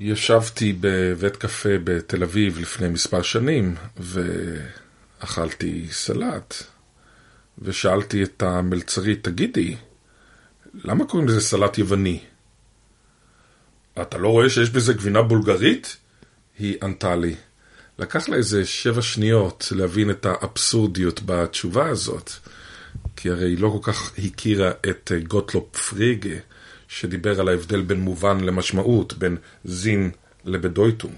[0.00, 6.54] ישבתי בבית קפה בתל אביב לפני מספר שנים, ואכלתי סלט,
[7.58, 9.76] ושאלתי את המלצרית, תגידי,
[10.74, 12.20] למה קוראים לזה סלט יווני?
[14.02, 15.96] אתה לא רואה שיש בזה גבינה בולגרית?
[16.58, 17.34] היא ענתה לי.
[17.98, 22.30] לקח לה איזה שבע שניות להבין את האבסורדיות בתשובה הזאת,
[23.16, 26.36] כי הרי היא לא כל כך הכירה את גוטלופ פריגה,
[26.98, 30.10] שדיבר על ההבדל בין מובן למשמעות, בין זין
[30.44, 31.12] לבדויטונג.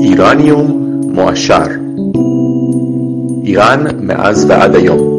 [0.00, 1.66] איראניום מועשר
[3.44, 5.15] איראן מאז ועד היום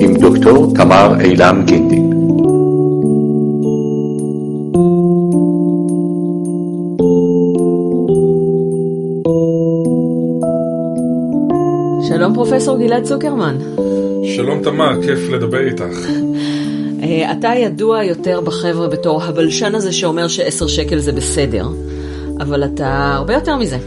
[0.00, 2.10] עם דוקטור תמר אילם גינדין
[12.08, 13.58] שלום פרופסור גלעד צוקרמן.
[14.36, 16.08] שלום תמר, כיף לדבר איתך.
[17.02, 21.68] אה, אתה ידוע יותר בחבר'ה בתור הבלשן הזה שאומר שעשר שקל זה בסדר,
[22.40, 23.78] אבל אתה הרבה יותר מזה.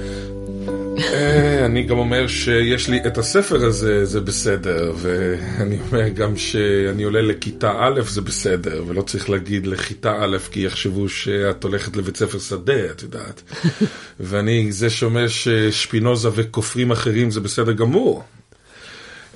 [1.66, 7.22] אני גם אומר שיש לי את הספר הזה, זה בסדר, ואני אומר גם שאני עולה
[7.22, 12.40] לכיתה א', זה בסדר, ולא צריך להגיד לכיתה א', כי יחשבו שאת הולכת לבית ספר
[12.40, 13.42] שדה, את יודעת.
[14.20, 18.24] ואני זה שאומר ששפינוזה וכופרים אחרים זה בסדר גמור.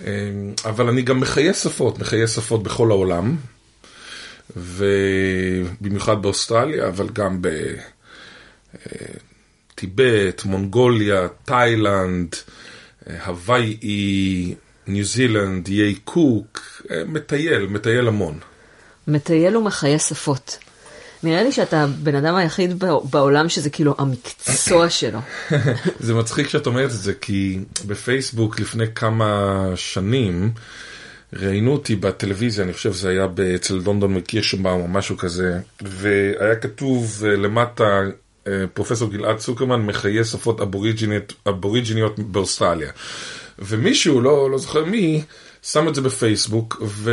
[0.06, 0.12] אה,
[0.66, 3.36] אבל אני גם מחיי שפות, מחיי שפות בכל העולם,
[4.58, 7.48] ובמיוחד באוסטרליה, אבל גם ב...
[9.80, 12.36] טיבט, מונגוליה, תאילנד,
[13.26, 14.56] הוואי,
[14.88, 18.40] ניו זילנד, איי קוק, מטייל, מטייל המון.
[19.08, 20.58] מטייל ומחיה שפות.
[21.24, 25.20] נראה לי שאתה הבן אדם היחיד בעולם שזה כאילו המקצוע שלו.
[26.00, 30.52] זה מצחיק שאת אומרת את זה, כי בפייסבוק לפני כמה שנים
[31.34, 37.24] ראיינו אותי בטלוויזיה, אני חושב שזה היה אצל לונדון מקירשנבאום או משהו כזה, והיה כתוב
[37.26, 38.02] למטה
[38.74, 42.92] פרופסור גלעד צוקרמן מחיי שפות אבוריג'יניות, באוסטרליה.
[43.60, 45.24] ומישהו, לא, לא זוכר מי,
[45.64, 47.12] שם את זה בפייסבוק, ו...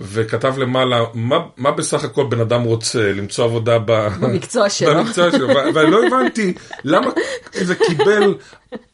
[0.00, 4.08] וכתב למעלה, מה, מה בסך הכל בן אדם רוצה, למצוא עבודה ב...
[4.20, 4.94] במקצוע שלו.
[4.94, 6.54] במקצוע שלו, ואני לא הבנתי
[6.84, 7.10] למה
[7.68, 8.34] זה קיבל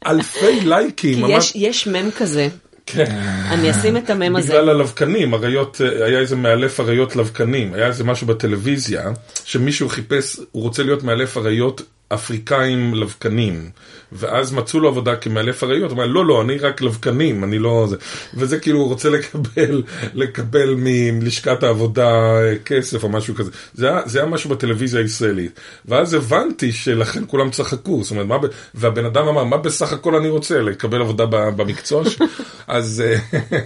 [0.07, 1.27] אלפי לייקים.
[1.27, 2.49] כי יש, יש מם כזה.
[2.93, 3.19] כן.
[3.51, 4.49] אני אשים את המם הזה.
[4.49, 9.11] בגלל הלבקנים, אריות, היה איזה מאלף אריות לבקנים, היה איזה משהו בטלוויזיה,
[9.45, 13.71] שמישהו חיפש, הוא רוצה להיות מאלף אריות אפריקאים לבקנים,
[14.13, 17.87] ואז מצאו לו עבודה כמאלף אריות, הוא אומר, לא, לא, אני רק לבקנים, אני לא...
[17.89, 17.97] זה.
[18.35, 19.83] וזה כאילו, הוא רוצה לקבל,
[20.15, 23.51] לקבל מלשכת העבודה כסף או משהו כזה.
[23.75, 25.61] זה היה, זה היה משהו בטלוויזיה הישראלית.
[25.87, 30.29] ואז הבנתי שלכן כולם צחקו, זאת אומרת, מה, והבן אדם אמר, מה בסך הכל אני
[30.29, 30.61] רוצה?
[30.61, 32.27] לקבל עבודה במקצוע שלי?
[32.67, 33.03] אז,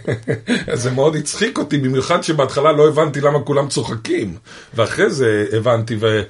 [0.73, 4.37] אז זה מאוד הצחיק אותי, במיוחד שבהתחלה לא הבנתי למה כולם צוחקים.
[4.75, 6.23] ואחרי זה הבנתי, ו...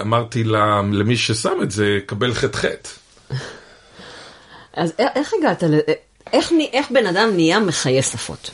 [0.00, 0.44] אמרתי
[0.92, 2.64] למי ששם את זה, קבל ח"ח.
[4.72, 5.64] אז איך הגעת,
[6.32, 8.50] איך, איך בן אדם נהיה מחיי שפות?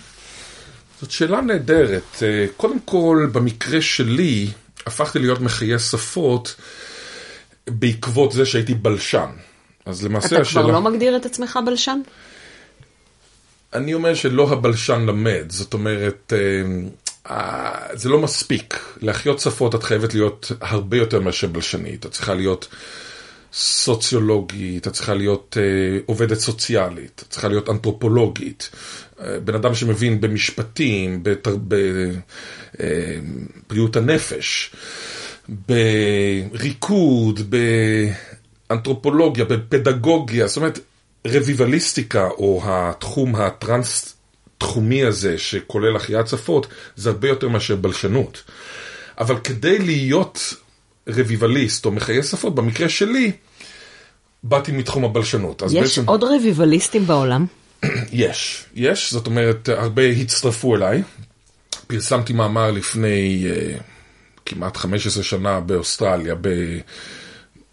[1.01, 2.23] זאת שאלה נהדרת.
[2.57, 4.49] קודם כל, במקרה שלי,
[4.87, 6.57] הפכתי להיות מחיי שפות
[7.69, 9.31] בעקבות זה שהייתי בלשן.
[9.87, 10.65] אז למעשה אתה השאלה...
[10.65, 12.01] כבר לא מגדיר את עצמך בלשן?
[13.75, 16.33] אני אומר שלא הבלשן למד, זאת אומרת...
[17.93, 18.97] זה לא מספיק.
[19.01, 22.07] להחיות שפות את חייבת להיות הרבה יותר מאשר בלשנית.
[22.07, 22.69] את צריכה להיות
[23.53, 25.63] סוציולוגית, את צריכה להיות uh,
[26.07, 28.71] עובדת סוציאלית, את צריכה להיות אנתרופולוגית.
[28.73, 31.23] Uh, בן אדם שמבין במשפטים,
[33.69, 34.75] בבריאות uh, הנפש,
[36.49, 37.41] בריקוד,
[38.71, 40.79] באנתרופולוגיה, בפדגוגיה, זאת אומרת,
[41.27, 44.17] רביבליסטיקה או התחום הטרנס...
[44.61, 46.67] תחומי הזה שכולל החייאת שפות,
[46.97, 48.43] זה הרבה יותר מאשר בלשנות.
[49.19, 50.55] אבל כדי להיות
[51.09, 53.33] רביבליסט או מחיי שפות, במקרה שלי,
[54.43, 55.63] באתי מתחום הבלשנות.
[55.63, 56.09] יש בעצם...
[56.09, 57.47] עוד רביבליסטים בעולם?
[58.13, 61.03] יש, יש, זאת אומרת, הרבה הצטרפו אליי.
[61.87, 63.83] פרסמתי מאמר לפני uh,
[64.47, 66.49] כמעט 15 שנה באוסטרליה, ב...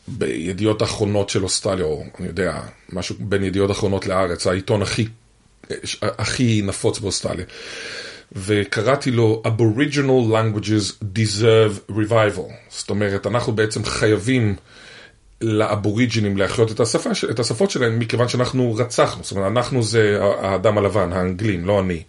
[0.08, 2.62] בידיעות אחרונות של אוסטרליה, או אני יודע,
[2.94, 5.08] משהו בין ידיעות אחרונות לארץ, העיתון הכי
[6.02, 7.46] הכי נפוץ באוסטרליה.
[8.32, 12.52] וקראתי לו Aboriginal Languages Deserve Revival.
[12.70, 14.56] זאת אומרת, אנחנו בעצם חייבים
[15.42, 19.24] לאבוריג'ינים להחיות את, השפה, את השפות שלהם, מכיוון שאנחנו רצחנו.
[19.24, 22.04] זאת אומרת, אנחנו זה האדם הלבן, האנגלים, לא אני.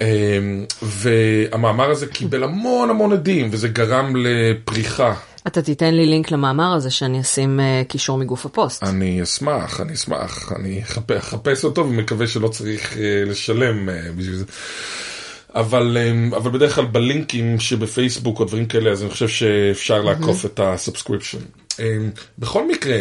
[0.00, 5.14] אמ, והמאמר הזה קיבל המון המון הדים, וזה גרם לפריחה.
[5.46, 8.82] אתה תיתן לי לינק למאמר הזה שאני אשים אה, קישור מגוף הפוסט.
[8.82, 14.36] אני אשמח, אני אשמח, אני אחפ- אחפש אותו ומקווה שלא צריך אה, לשלם אה, בשביל
[14.36, 14.44] זה.
[15.54, 15.96] אבל,
[16.36, 20.67] אבל בדרך כלל בלינקים שבפייסבוק או דברים כאלה, אז אני חושב שאפשר לעקוף את ה
[20.67, 21.38] subscription.
[22.38, 22.96] בכל מקרה,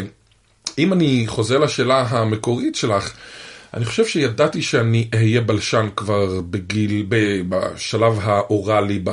[0.77, 3.13] אם אני חוזר לשאלה המקורית שלך,
[3.74, 7.06] אני חושב שידעתי שאני אהיה בלשן כבר בגיל,
[7.50, 9.10] בשלב האוראלי, ב,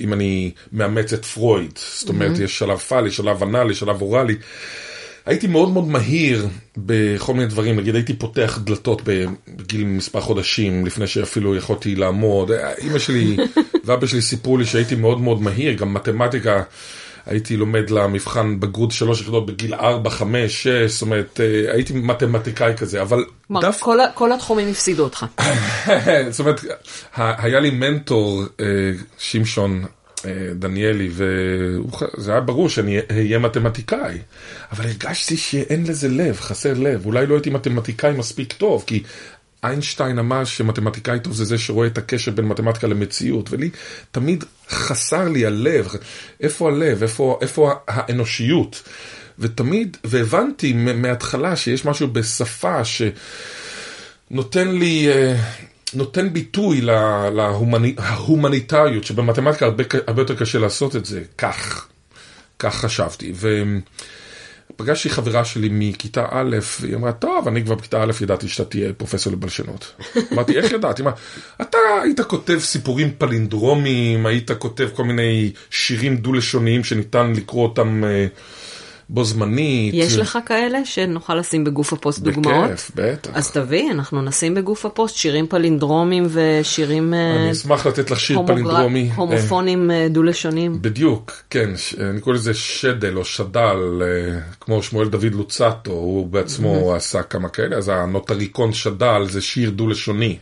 [0.00, 1.78] אם אני מאמץ את פרויד.
[1.98, 4.36] זאת אומרת, יש שלב פאלי, שלב אנאלי, שלב אוראלי.
[5.26, 11.06] הייתי מאוד מאוד מהיר בכל מיני דברים, נגיד הייתי פותח דלתות בגיל מספר חודשים, לפני
[11.06, 12.50] שאפילו יכולתי לעמוד.
[12.78, 13.36] אימא שלי
[13.84, 16.62] ואבא שלי סיפרו לי שהייתי מאוד מאוד מהיר, גם מתמטיקה.
[17.26, 22.76] הייתי לומד למבחן בגרות שלוש יחידות בגיל 4, 5, 6, זאת אומרת, אה, הייתי מתמטיקאי
[22.76, 23.84] כזה, אבל כלומר, דווקא...
[23.84, 25.26] כל, כל התחומים הפסידו אותך.
[26.30, 26.60] זאת אומרת,
[27.16, 28.66] היה לי מנטור, אה,
[29.18, 29.84] שמשון
[30.24, 34.18] אה, דניאלי, וזה היה ברור שאני אהיה מתמטיקאי,
[34.72, 37.06] אבל הרגשתי שאין לזה לב, חסר לב.
[37.06, 39.02] אולי לא הייתי מתמטיקאי מספיק טוב, כי
[39.64, 43.70] איינשטיין אמר שמתמטיקאי טוב זה זה שרואה את הקשר בין מתמטיקה למציאות, ולי
[44.10, 45.88] תמיד חסר לי הלב,
[46.40, 48.82] איפה הלב, איפה, איפה האנושיות.
[49.38, 53.02] ותמיד, והבנתי מההתחלה שיש משהו בשפה ש...
[54.30, 55.36] נותן לי, אה,
[55.94, 61.86] נותן ביטוי לה- להומני- להומניטריות, שבמתמטיקה הרבה, הרבה יותר קשה לעשות את זה, כך,
[62.58, 63.32] כך חשבתי.
[64.74, 68.92] ופגשתי חברה שלי מכיתה א', והיא אמרה, טוב, אני כבר בכיתה א' ידעתי שאתה תהיה
[68.92, 69.92] פרופסור לבלשנות.
[70.32, 70.98] אמרתי, איך ידעת?
[70.98, 71.06] היא
[71.60, 78.26] אתה היית כותב סיפורים פלינדרומיים, היית כותב כל מיני שירים דו-לשוניים שניתן לקרוא אותם אה,
[79.12, 79.94] בו זמנית.
[79.94, 82.64] יש לך כאלה שנוכל לשים בגוף הפוסט דוגמאות?
[82.70, 83.30] בכיף, בטח.
[83.34, 88.36] אז תביא, אנחנו נשים בגוף הפוסט שירים פלינדרומים ושירים אה, אני אשמח לתת לך שיר
[88.36, 89.10] הומוגר- פלינדרומי.
[89.16, 90.82] הומופונים אה, דו-לשוניים.
[90.82, 93.60] בדיוק, כן, ש- אני קורא לזה שדל או שדל,
[94.02, 99.70] אה, כמו שמואל דוד לוצטו, הוא בעצמו עשה כמה כאלה, אז הנוטריקון שדל זה שיר
[99.70, 100.36] דו-לשוני.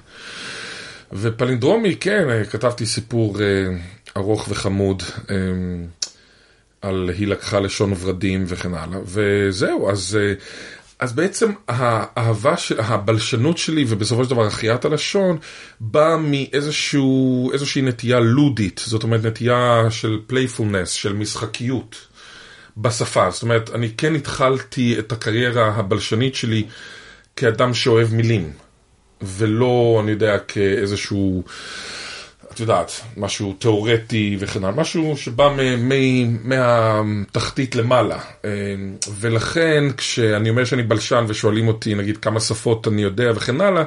[1.13, 3.37] ופלינדרומי, כן, כתבתי סיפור
[4.17, 5.03] ארוך וחמוד.
[6.83, 10.35] על היא לקחה לשון ורדים וכן הלאה, וזהו, אז, אה,
[10.99, 15.39] אז בעצם האהבה של, הבלשנות שלי ובסופו של דבר החייאת הלשון
[15.81, 21.97] באה מאיזושהי נטייה לודית, זאת אומרת נטייה של playfulness, של משחקיות
[22.77, 26.65] בשפה, זאת אומרת אני כן התחלתי את הקריירה הבלשנית שלי
[27.37, 28.53] כאדם שאוהב מילים,
[29.23, 31.43] ולא, אני יודע, כאיזשהו...
[32.55, 35.57] את יודעת, משהו תיאורטי וכן הלאה, משהו שבא
[36.45, 38.19] מהתחתית למעלה.
[38.45, 38.51] אה,
[39.21, 43.85] ולכן כשאני אומר שאני בלשן ושואלים אותי נגיד כמה שפות אני יודע וכן הלאה,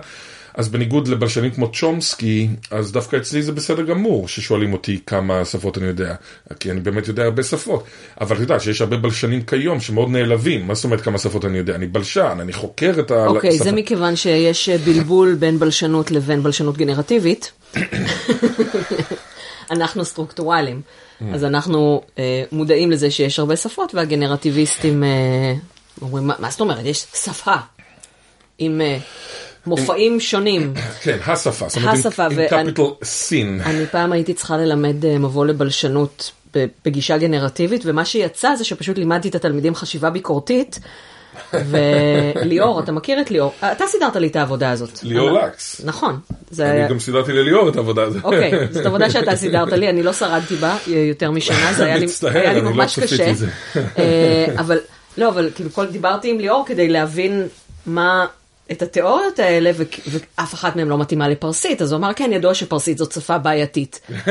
[0.55, 5.77] אז בניגוד לבלשנים כמו צ'ומסקי, אז דווקא אצלי זה בסדר גמור ששואלים אותי כמה שפות
[5.77, 6.15] אני יודע,
[6.59, 7.83] כי אני באמת יודע הרבה שפות.
[8.21, 11.57] אבל את יודעת שיש הרבה בלשנים כיום שמאוד נעלבים, מה זאת אומרת כמה שפות אני
[11.57, 11.75] יודע?
[11.75, 13.27] אני בלשן, אני חוקר את השפה.
[13.27, 17.51] אוקיי, זה מכיוון שיש בלבול בין בלשנות לבין בלשנות גנרטיבית.
[19.71, 20.81] אנחנו סטרוקטורלים,
[21.33, 25.53] אז אנחנו אה, מודעים לזה שיש הרבה שפות, והגנרטיביסטים אה,
[26.01, 27.55] אומרים, "מה- מה זאת אומרת, יש שפה
[28.57, 28.97] עם אה,
[29.67, 30.73] מופעים שונים.
[31.01, 33.61] כן, השפה, השפה, עם capital סין.
[33.65, 36.31] אני פעם הייתי צריכה ללמד אה, מבוא לבלשנות
[36.85, 40.79] בגישה גנרטיבית, ומה שיצא זה שפשוט לימדתי את התלמידים חשיבה ביקורתית.
[41.69, 43.53] וליאור, אתה מכיר את ליאור?
[43.71, 45.03] אתה סידרת לי את העבודה הזאת.
[45.03, 45.81] ליאור לקס.
[45.85, 46.19] נכון.
[46.51, 46.71] זה.
[46.71, 48.23] אני גם סידרתי לליאור את העבודה הזאת.
[48.23, 51.97] אוקיי, זאת עבודה שאתה סידרת לי, אני לא שרדתי בה אה, יותר משנה, זה היה
[51.97, 53.47] לי, מצטער, היה לי לא ממש צפיתי קשה.
[53.97, 54.77] אה, אבל,
[55.17, 57.47] לא, אבל כאילו כל, דיברתי עם ליאור כדי להבין
[57.85, 58.25] מה,
[58.71, 59.83] את התיאוריות האלה, ו-
[60.37, 63.99] ואף אחת מהן לא מתאימה לפרסית, אז הוא אמר, כן, ידוע שפרסית זאת שפה בעייתית.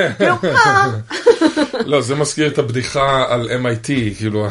[1.86, 3.86] לא, זה מזכיר את הבדיחה על MIT,
[4.18, 4.46] כאילו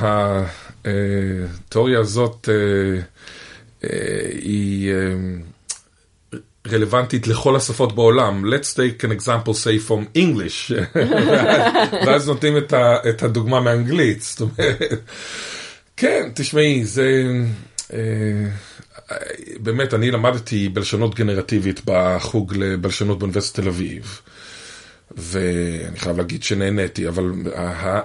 [0.86, 3.00] התיאוריה הזאת אה,
[3.84, 3.90] אה,
[4.42, 4.98] היא אה,
[6.72, 8.54] רלוונטית לכל השפות בעולם.
[8.54, 10.72] Let's take an example say from English.
[12.06, 14.22] ואז נותנים את ה- את הדוגמה מאנגלית.
[14.22, 14.80] זאת אומרת,
[15.98, 17.24] כן, תשמעי, זה...
[17.94, 18.00] אה,
[19.60, 24.22] באמת, אני למדתי בלשנות גנרטיבית בחוג לבלשנות באוניברסיטת תל אביב.
[25.18, 27.32] ואני חייב להגיד שנהניתי, אבל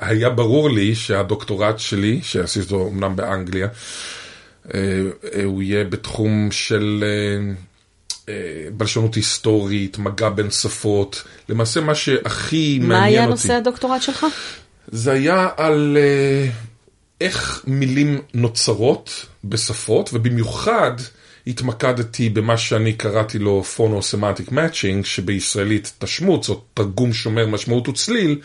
[0.01, 3.69] היה ברור לי שהדוקטורט שלי, שעשיתי אותו אמנם באנגליה,
[4.75, 4.81] אה,
[5.35, 7.05] אה, הוא יהיה בתחום של
[8.29, 8.35] אה,
[8.77, 13.31] בלשנות היסטורית, מגע בין שפות, למעשה מה שהכי מה מעניין היה אותי.
[13.31, 14.27] נושא הדוקטורט שלך?
[14.89, 15.97] זה היה על
[17.21, 20.93] איך מילים נוצרות בשפות, ובמיוחד
[21.47, 28.39] התמקדתי במה שאני קראתי לו פונו-סמנטיק מאצ'ינג, שבישראלית תשמוץ או תרגום שומר משמעות וצליל.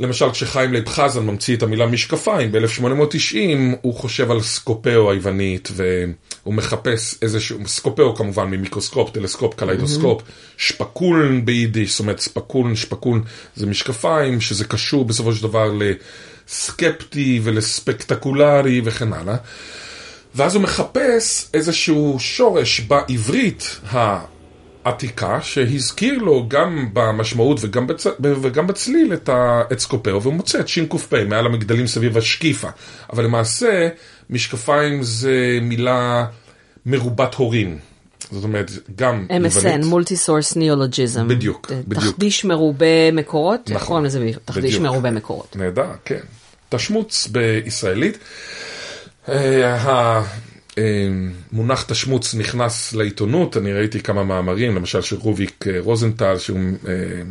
[0.00, 3.36] למשל, כשחיים לייב חזן ממציא את המילה משקפיים ב-1890,
[3.80, 10.22] הוא חושב על σκοπέω היוונית, והוא מחפש איזשהו, σκοπέω כמובן ממיקרוסקופ, טלסקופ, קליידוסקופ,
[10.56, 13.20] שפאַקולן ביידיש, זאת אומרת ספקולן, שפאַקולן
[13.56, 19.36] זה משקפיים, שזה קשור בסופו של דבר לסקפטי ולספקטקולרי וכן הלאה.
[20.34, 23.80] ואז הוא מחפש איזשהו שורש בעברית
[24.84, 28.06] העתיקה, שהזכיר לו גם במשמעות וגם, בצ...
[28.20, 29.62] וגם בצליל את, ה...
[29.72, 32.68] את σκοπέω, והוא מוצא את שק"פ מעל המגדלים סביב השקיפה.
[33.12, 33.88] אבל למעשה,
[34.30, 36.26] משקפיים זה מילה
[36.86, 37.78] מרובת הורים.
[38.32, 41.28] זאת אומרת, גם MSN, multi-source neologism.
[41.28, 42.14] בדיוק, בדיוק.
[42.14, 44.30] תחדיש מרובה מקורות, איך נכון, קוראים לזה?
[44.44, 44.82] תחדיש בדיוק.
[44.82, 45.56] מרובה מקורות.
[45.56, 46.20] נהדר, כן.
[46.68, 48.18] תשמוץ בישראלית.
[49.28, 50.22] אה,
[50.76, 56.58] המונח תשמוץ נכנס לעיתונות, אני ראיתי כמה מאמרים, למשל של רוביק אה, רוזנטל, שהוא
[56.88, 57.22] אה,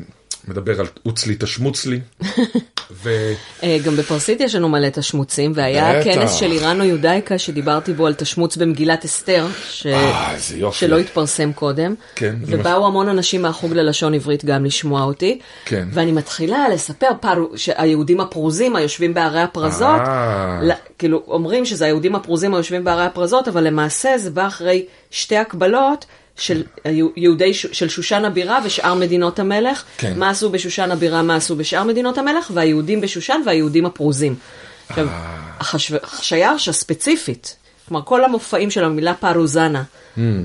[0.47, 1.99] מדבר על אוצלי תשמוץ לי.
[2.91, 3.09] ו...
[3.63, 6.03] אה, גם בפרסית יש לנו מלא תשמוצים, והיה.
[6.03, 9.85] כנס של איראנו יודאיקה שדיברתי בו על תשמוץ במגילת אסתר, ש...
[9.85, 10.35] אה.
[10.71, 15.87] שלא התפרסם קודם, כן, ובאו המון אנשים מהחוג ללשון עברית גם לשמוע אותי, כן.
[15.91, 20.59] ואני מתחילה לספר פרו, שהיהודים הפרוזים היושבים בערי הפרזות, אה.
[20.63, 25.37] ל- כאילו אומרים שזה היהודים הפרוזים היושבים בערי הפרזות, אבל למעשה זה בא אחרי שתי
[25.37, 26.05] הקבלות.
[26.39, 26.63] של
[27.15, 30.13] יהודי של שושן הבירה ושאר מדינות המלך, כן.
[30.19, 34.35] מה עשו בשושן הבירה, מה עשו בשאר מדינות המלך, והיהודים בשושן והיהודים הפרוזים.
[34.89, 35.07] עכשיו,
[35.59, 37.55] החשו- החשיירשה ספציפית,
[37.87, 39.83] כלומר כל המופעים של המילה פרוזנה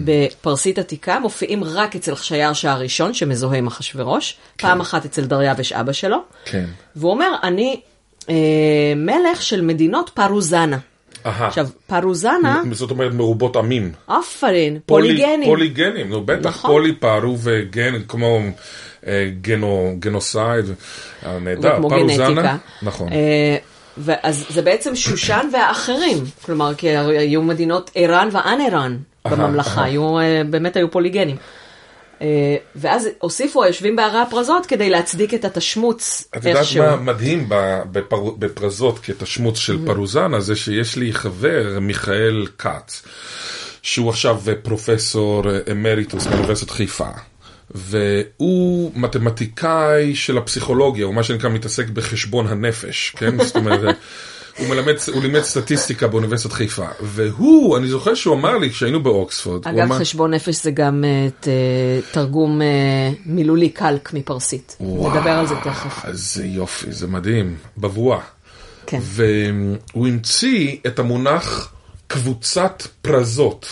[0.04, 5.92] בפרסית עתיקה מופיעים רק אצל חשיירשה הראשון שמזוהה עם אחשורוש, פעם אחת אצל דריווש אבא
[5.92, 6.64] שלו, כן.
[6.96, 7.80] והוא אומר, אני
[8.28, 8.34] אה,
[8.96, 10.78] מלך של מדינות פרוזנה.
[11.24, 13.92] עכשיו, פרוזנה, זאת אומרת מרובות עמים.
[14.08, 15.44] עפרין, פולי- פוליגנים.
[15.44, 16.70] פוליגנים, נו בטח, נכון.
[16.70, 18.38] פולי פארו וגן, כמו
[19.06, 20.64] אה, גנו, גנוסייד,
[21.26, 22.56] אה, נהדר, פרוזנה, גנטיקה.
[22.82, 23.56] נכון, אה,
[23.98, 28.96] ואז זה בעצם שושן והאחרים, כלומר, כי היו מדינות איראן ואן איראן
[29.28, 29.84] בממלכה.
[29.84, 31.36] היו, אה, באמת היו פוליגנים.
[32.22, 32.26] אה,
[32.76, 36.82] ואז הוסיפו היושבים בערי הפרזות כדי להצדיק את התשמוץ את יודעת איכשהו.
[36.84, 37.48] מה מדהים
[37.92, 39.86] בפר- בפרזות כתשמוץ של Mm-hmm.
[39.86, 43.02] פרוזנה, זה שיש לי חבר, מיכאל כץ,
[43.82, 45.42] שהוא עכשיו פרופסור
[45.72, 47.08] אמריטוס באוניברסיטת חיפה.
[47.70, 53.44] והוא מתמטיקאי של הפסיכולוגיה, הוא מה שנקרא מתעסק בחשבון הנפש, כן?
[53.44, 53.96] זאת אומרת,
[54.58, 56.86] הוא מלמד, הוא לימד סטטיסטיקה באוניברסיטת חיפה.
[57.00, 61.28] והוא, אני זוכר שהוא אמר לי כשהיינו באוקספורד, אגב, אמר, חשבון נפש זה גם אה,
[61.40, 61.48] ת-
[62.12, 62.66] תרגום אה,
[63.26, 64.76] מילולי קלק מפרסית.
[64.80, 66.04] נדבר על זה תכף.
[66.04, 68.20] איזה יופי, זה מדהים, בבואה.
[68.86, 68.98] כן.
[69.02, 71.72] והוא המציא את המונח
[72.06, 73.66] קבוצת פרזות.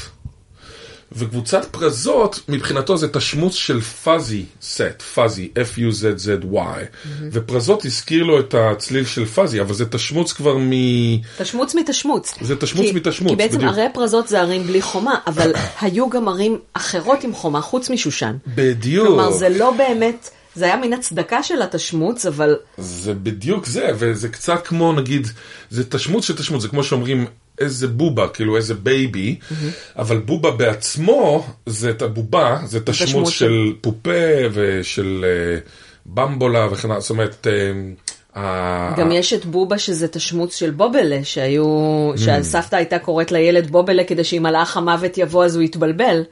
[1.16, 6.56] וקבוצת פרזות, מבחינתו זה תשמוץ של פאזי סט, פאזי, F-U-Z-Z-Y.
[7.32, 10.70] ופרזות הזכיר לו את הצליל של פאזי, אבל זה תשמוץ כבר מ...
[11.38, 12.34] תשמוץ מתשמוץ.
[12.40, 13.72] זה תשמוץ כי- מתשמוץ, כי בעצם בדיוק.
[13.72, 18.36] ערי פרזות זה ערים בלי חומה, אבל היו גם ערים אחרות עם חומה, חוץ משושן.
[18.46, 19.06] בדיוק.
[19.06, 24.28] כלומר, זה לא באמת, זה היה מן הצדקה של התשמוץ, אבל זה בדיוק זה, וזה
[24.28, 25.26] קצת כמו נגיד,
[25.70, 27.26] זה תשמוץ של תשמוץ, זה כמו שאומרים
[27.62, 29.36] איזה בובה, כאילו איזה baby,
[29.96, 34.10] אבל בובה בעצמו, זה את הבובה, זה תשמוץ תשמוץ של פופה
[34.52, 35.58] ושל אה,
[36.06, 37.46] bambola וכן הלאה, זאת אומרת,
[38.36, 42.18] אה, גם יש את בובה שזה תשמוץ של בובלה, שהיו, Mm.
[42.18, 46.22] שהסבתא הייתה קוראת לילד בובלה כדי שאם מלאך המוות יבוא אז הוא יתבלבל.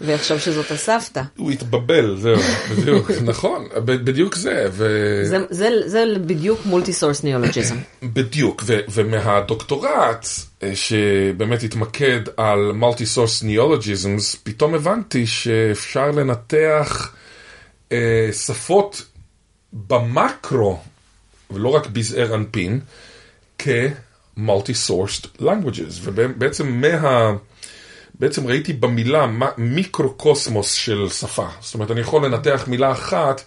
[0.00, 1.22] ויחשוב שזאת הסבתא.
[1.36, 2.36] הוא התבבל, זהו,
[2.70, 4.86] בדיוק, נכון, בדיוק זה, ו...
[5.24, 7.76] זה, זה, זה בדיוק multi-source neologism.
[8.02, 10.26] בדיוק, ו- ומהדוקטורט,
[10.62, 17.14] אה, שבאמת התמקד על multi-source neologisms, פתאום הבנתי שאפשר לנתח
[17.92, 19.02] אה, שפות
[19.72, 20.80] במקרו,
[21.50, 22.80] ולא רק בזעיר אנפין,
[23.58, 27.32] כ-multi-sourced languages, ובעצם מה...
[28.18, 29.26] בעצם ראיתי במילה
[29.58, 31.46] מיקרוקוסמוס של שפה.
[31.60, 33.42] זאת אומרת, אני יכול לנתח מילה אחת,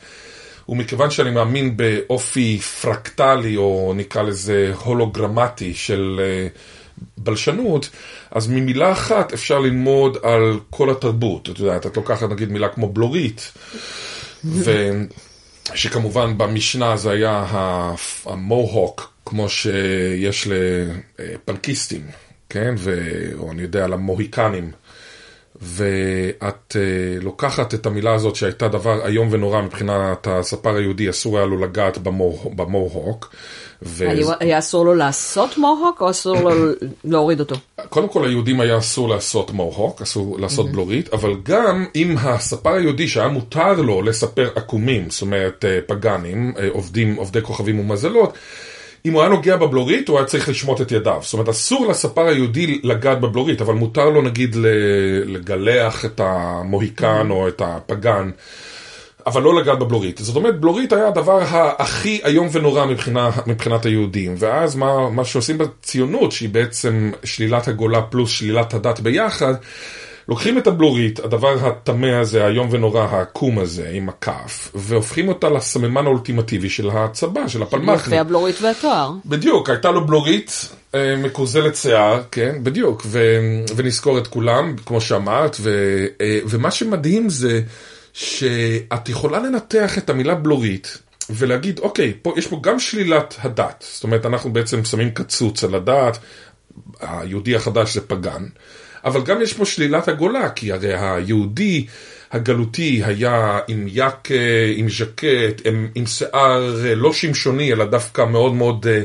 [0.70, 6.48] ומכיוון שאני מאמין באופי פרקטלי, או נקרא לזה הולוגרמטי של אה,
[7.18, 7.90] בלשנות,
[8.32, 11.50] אז ממילה אחת אפשר ללמוד על כל התרבות.
[11.50, 13.52] את יודעת, את לוקחת נגיד מילה כמו בלורית,
[15.74, 17.46] ושכמובן במשנה זה היה
[18.26, 20.48] המוהוק, כמו שיש
[21.20, 22.02] לפנקיסטים,
[22.50, 22.76] כן?
[22.78, 23.00] ו...
[23.38, 24.72] או אני יודע, למוהיקנים.
[25.62, 31.46] ואת uh, לוקחת את המילה הזאת שהייתה דבר איום ונורא מבחינת הספר היהודי, אסור היה
[31.46, 33.36] לו לגעת במור, במורהוק.
[33.82, 34.10] ו...
[34.10, 36.52] היה, היה אסור לו לעשות מורהוק או אסור לו
[37.04, 37.56] להוריד אותו?
[37.90, 43.08] קודם כל היהודים היה אסור לעשות מורהוק, אסור לעשות בלורית, אבל גם אם הספר היהודי
[43.08, 48.34] שהיה מותר לו לספר עקומים, זאת אומרת אה, פגאנים, אה, עובדים, עובדי כוכבים ומזלות,
[49.08, 51.20] אם הוא היה נוגע בבלורית, הוא היה צריך לשמוט את ידיו.
[51.24, 54.56] זאת אומרת, אסור לספר היהודי לגעת בבלורית, אבל מותר לו נגיד
[55.26, 58.30] לגלח את המוהיקן או את הפגן,
[59.26, 60.18] אבל לא לגעת בבלורית.
[60.18, 61.40] זאת אומרת, בלורית היה הדבר
[61.78, 64.36] הכי איום ונורא מבחינה, מבחינת היהודים.
[64.38, 69.54] ואז מה, מה שעושים בציונות, שהיא בעצם שלילת הגולה פלוס שלילת הדת ביחד,
[70.30, 76.06] לוקחים את הבלורית, הדבר הטמא הזה, האיום ונורא, העקום הזה, עם הכף, והופכים אותה לסממן
[76.06, 78.08] האולטימטיבי של הצבא, של הפלמ"ח.
[78.08, 79.12] יפה הבלורית והתואר.
[79.26, 83.20] בדיוק, הייתה לו בלורית אה, מקוזלת שיער, כן, בדיוק, ו,
[83.76, 85.70] ונזכור את כולם, כמו שאמרת, ו,
[86.22, 87.62] אה, ומה שמדהים זה
[88.14, 90.98] שאת יכולה לנתח את המילה בלורית.
[91.30, 95.76] ולהגיד, אוקיי, פה, יש פה גם שלילת הדת, זאת אומרת, אנחנו בעצם שמים קצוץ על
[95.76, 96.18] הדת,
[97.00, 98.46] היהודי החדש זה פגן,
[99.06, 101.86] אבל גם יש פה שלילת הגולה, כי הרי היהודי
[102.32, 104.30] הגלותי היה עם יק,
[104.76, 109.02] עם ז'קט, עם, עם שיער אה, לא שמשוני, אלא דווקא מאוד מאוד אה,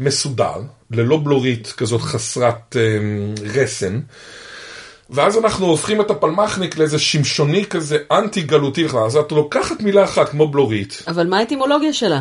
[0.00, 0.60] מסודר,
[0.90, 2.98] ללא בלורית כזאת חסרת אה,
[3.54, 4.00] רסן.
[5.10, 10.04] ואז אנחנו הופכים את הפלמחניק לאיזה שמשוני כזה אנטי גלותי בכלל, אז את לוקחת מילה
[10.04, 11.02] אחת כמו בלורית.
[11.08, 12.20] אבל מה האטימולוגיה שלה?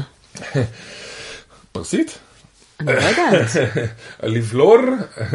[1.72, 2.18] פרסית?
[2.80, 3.48] אני לא יודעת.
[4.24, 4.78] לבלור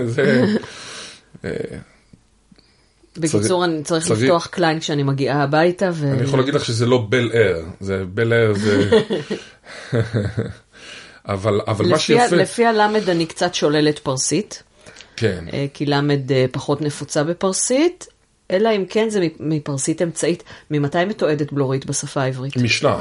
[0.06, 0.44] זה...
[3.16, 6.12] בקיצור, אני צריך לפתוח קליין כשאני מגיעה הביתה ו...
[6.12, 8.90] אני יכול להגיד לך שזה לא בל אר, זה בל אר זה...
[11.24, 12.36] אבל, אבל מה שיפה...
[12.36, 14.62] לפי הלמד אני קצת שוללת פרסית.
[15.16, 15.44] כן.
[15.52, 18.06] אה, כי למד אה, פחות נפוצה בפרסית,
[18.50, 20.44] אלא אם כן זה מפרסית אמצעית.
[20.70, 22.56] ממתי מתועדת בלורית בשפה העברית?
[22.56, 22.98] משנה.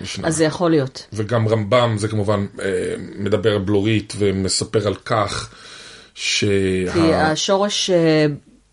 [0.00, 0.28] משנה.
[0.28, 1.06] אז זה יכול להיות.
[1.12, 5.50] וגם רמב"ם זה כמובן אה, מדבר על בלורית ומספר על כך
[6.14, 6.46] שה...
[6.92, 7.90] כי השורש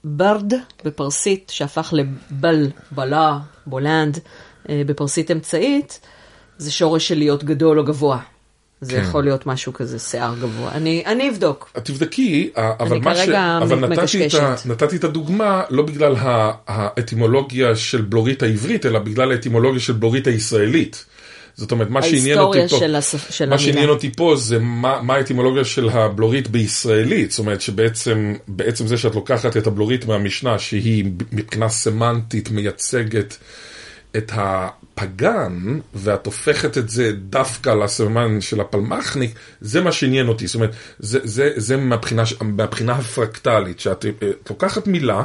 [0.03, 0.53] ברד
[0.85, 4.19] בפרסית, שהפך לבל, בלה, בולנד,
[4.69, 5.99] בפרסית אמצעית,
[6.57, 8.19] זה שורש של להיות גדול או גבוה.
[8.81, 9.01] זה כן.
[9.01, 10.71] יכול להיות משהו כזה, שיער גבוה.
[10.71, 11.71] אני, אני אבדוק.
[11.83, 13.29] תבדקי, אבל מה ש...
[13.29, 14.55] אבל נתתי את, ה...
[14.65, 16.15] נתתי את הדוגמה לא בגלל
[16.67, 21.05] האטימולוגיה של בלורית העברית, אלא בגלל האטימולוגיה של בלורית הישראלית.
[21.61, 23.31] זאת אומרת, מה שעניין אותי פה, של הספ...
[23.31, 28.33] של מה שעניין אותי פה זה מה, מה האטימולוגיה של הבלורית בישראלית, זאת אומרת שבעצם
[28.47, 33.37] בעצם זה שאת לוקחת את הבלורית מהמשנה, שהיא מבחינה סמנטית מייצגת
[34.17, 40.47] את הפגן, ואת הופכת את זה דווקא לסממן של הפלמחניק, זה מה שעניין אותי.
[40.47, 44.05] זאת אומרת, זה, זה, זה מהבחינה, מהבחינה הפרקטלית, שאת
[44.49, 45.23] לוקחת מילה,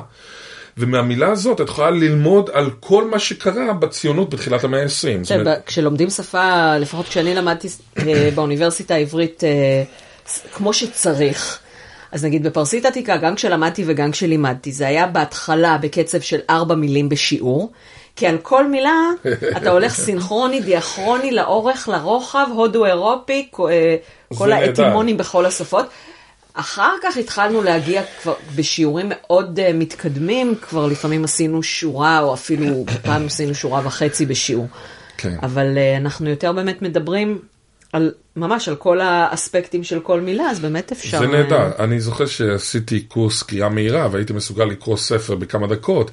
[0.79, 5.29] ומהמילה הזאת את יכולה ללמוד על כל מה שקרה בציונות בתחילת המאה ה-20.
[5.29, 5.45] כן.
[5.67, 9.83] כשלומדים שפה, לפחות כשאני למדתי אה, באוניברסיטה העברית אה,
[10.53, 11.59] כמו שצריך,
[12.13, 17.09] אז נגיד בפרסית עתיקה, גם כשלמדתי וגם כשלימדתי, זה היה בהתחלה בקצב של ארבע מילים
[17.09, 17.73] בשיעור.
[18.17, 19.11] כי על כל מילה
[19.57, 23.97] אתה הולך סינכרוני, דיאכרוני, לאורך, לרוחב, הודו אירופי, אה,
[24.39, 25.87] כל האטימונים בכל השפות.
[26.57, 32.85] אחר כך התחלנו להגיע כבר בשיעורים מאוד uh, מתקדמים, כבר לפעמים עשינו שורה, או אפילו
[33.05, 34.69] פעם עשינו שורה וחצי בשיעור.
[35.17, 35.37] כן.
[35.43, 37.39] אבל uh, אנחנו יותר באמת מדברים
[37.93, 41.19] על, ממש על כל האספקטים של כל מילה, אז באמת אפשר...
[41.19, 41.71] זה נהדר.
[41.79, 46.11] אני זוכר שעשיתי קורס קריאה מהירה, והייתי מסוגל לקרוא ספר בכמה דקות.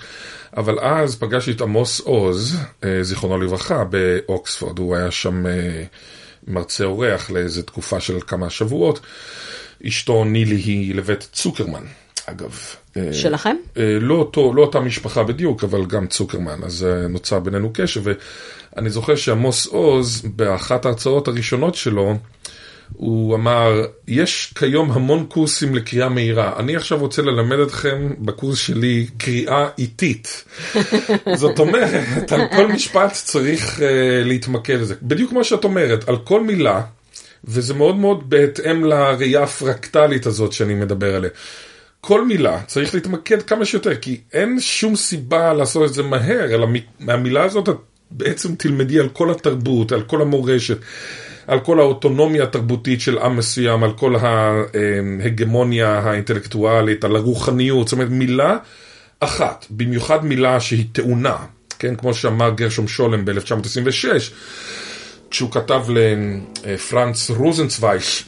[0.58, 5.84] אבל אז פגשתי את עמוס עוז, אה, זיכרונו לברכה, באוקספורד, הוא היה שם אה,
[6.48, 9.00] מרצה אורח לאיזה תקופה של כמה שבועות.
[9.88, 11.84] אשתו נילי היא לבית צוקרמן,
[12.26, 12.60] אגב.
[12.98, 13.56] אה, שלכם?
[14.02, 19.16] לא, אותו, לא אותה משפחה בדיוק, אבל גם צוקרמן, אז נוצר בינינו קשר, ואני זוכר
[19.16, 22.18] שעמוס עוז, באחת ההרצאות הראשונות שלו,
[22.94, 26.54] הוא אמר, יש כיום המון קורסים לקריאה מהירה.
[26.60, 30.44] אני עכשיו רוצה ללמד אתכם בקורס שלי קריאה איטית.
[31.36, 33.82] זאת אומרת, על כל משפט צריך uh,
[34.26, 34.96] להתמקד בזה.
[35.02, 36.82] בדיוק כמו שאת אומרת, על כל מילה,
[37.46, 41.30] וזה מאוד מאוד בהתאם לראייה הפרקטלית הזאת שאני מדבר עליה.
[42.02, 46.68] כל מילה צריך להתמקד כמה שיותר, כי אין שום סיבה לעשות את זה מהר, אלא
[47.00, 47.76] מהמילה הזאת את
[48.12, 50.78] בעצם תלמדי על כל התרבות, על כל המורשת.
[51.48, 58.10] על כל האוטונומיה התרבותית של עם מסוים, על כל ההגמוניה האינטלקטואלית, על הרוחניות, זאת אומרת
[58.10, 58.58] מילה
[59.20, 61.36] אחת, במיוחד מילה שהיא טעונה,
[61.80, 64.32] כן, כמו שאמר גרשום שולם ב-1926,
[65.34, 65.84] כשהוא כתב
[66.66, 68.26] לפרנץ רוזנצווייש,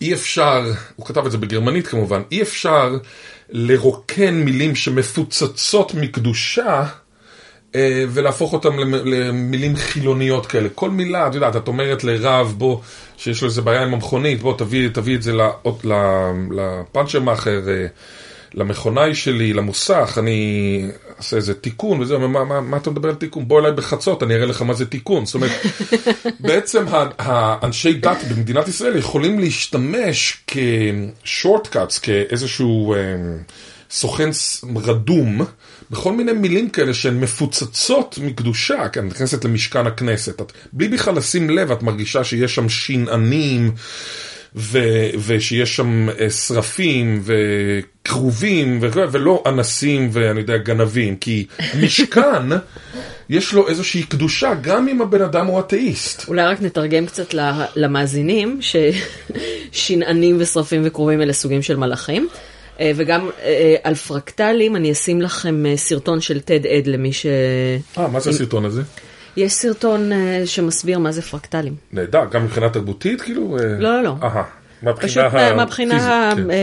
[0.00, 2.96] אי אפשר, הוא כתב את זה בגרמנית כמובן, אי אפשר
[3.50, 6.84] לרוקן מילים שמפוצצות מקדושה
[7.74, 10.68] אה, ולהפוך אותם למ- למילים חילוניות כאלה.
[10.74, 12.80] כל מילה, את יודעת, את אומרת לרב, בוא,
[13.16, 17.86] שיש לו איזה בעיה עם המכונית, בוא תביא, תביא את זה לאות- ל- לפאנצ'רמאכר, אה,
[18.54, 20.82] למכונאי שלי, למוסך, אני
[21.18, 23.48] אעשה איזה תיקון וזה, מה, מה, מה אתה מדבר על תיקון?
[23.48, 25.26] בוא אליי בחצות, אני אראה לך מה זה תיקון.
[25.26, 25.50] זאת אומרת,
[26.40, 26.84] בעצם
[27.18, 32.98] האנשי דת במדינת ישראל יכולים להשתמש כשורטקאטס, כאיזשהו אה,
[33.90, 34.30] סוכן
[34.76, 35.40] רדום,
[35.90, 40.40] בכל מיני מילים כאלה שהן מפוצצות מקדושה, כי את נכנסת למשכן הכנסת.
[40.40, 43.72] את, בלי בכלל לשים לב, את מרגישה שיש שם שינענים.
[44.56, 51.46] ו- ושיש שם אה, שרפים וכרובים ולא אנסים ואני יודע גנבים כי
[51.80, 52.48] משכן
[53.30, 56.28] יש לו איזושהי קדושה גם אם הבן אדם הוא אתאיסט.
[56.28, 57.34] אולי רק נתרגם קצת
[57.76, 58.60] למאזינים,
[59.72, 62.28] ששנענים ושרפים וקרובים אלה סוגים של מלאכים.
[62.80, 67.26] אה, וגם אה, על פרקטלים, אני אשים לכם סרטון של טד אד למי ש...
[67.98, 68.82] אה, מה זה הסרטון הזה?
[69.40, 71.74] יש סרטון אה, שמסביר מה זה פרקטלים.
[71.92, 73.56] נהדר, גם מבחינה תרבותית כאילו?
[73.58, 74.14] אה, לא, לא,
[74.82, 74.92] לא.
[75.00, 76.54] פשוט מה- מהבחינה הפיזית, כן.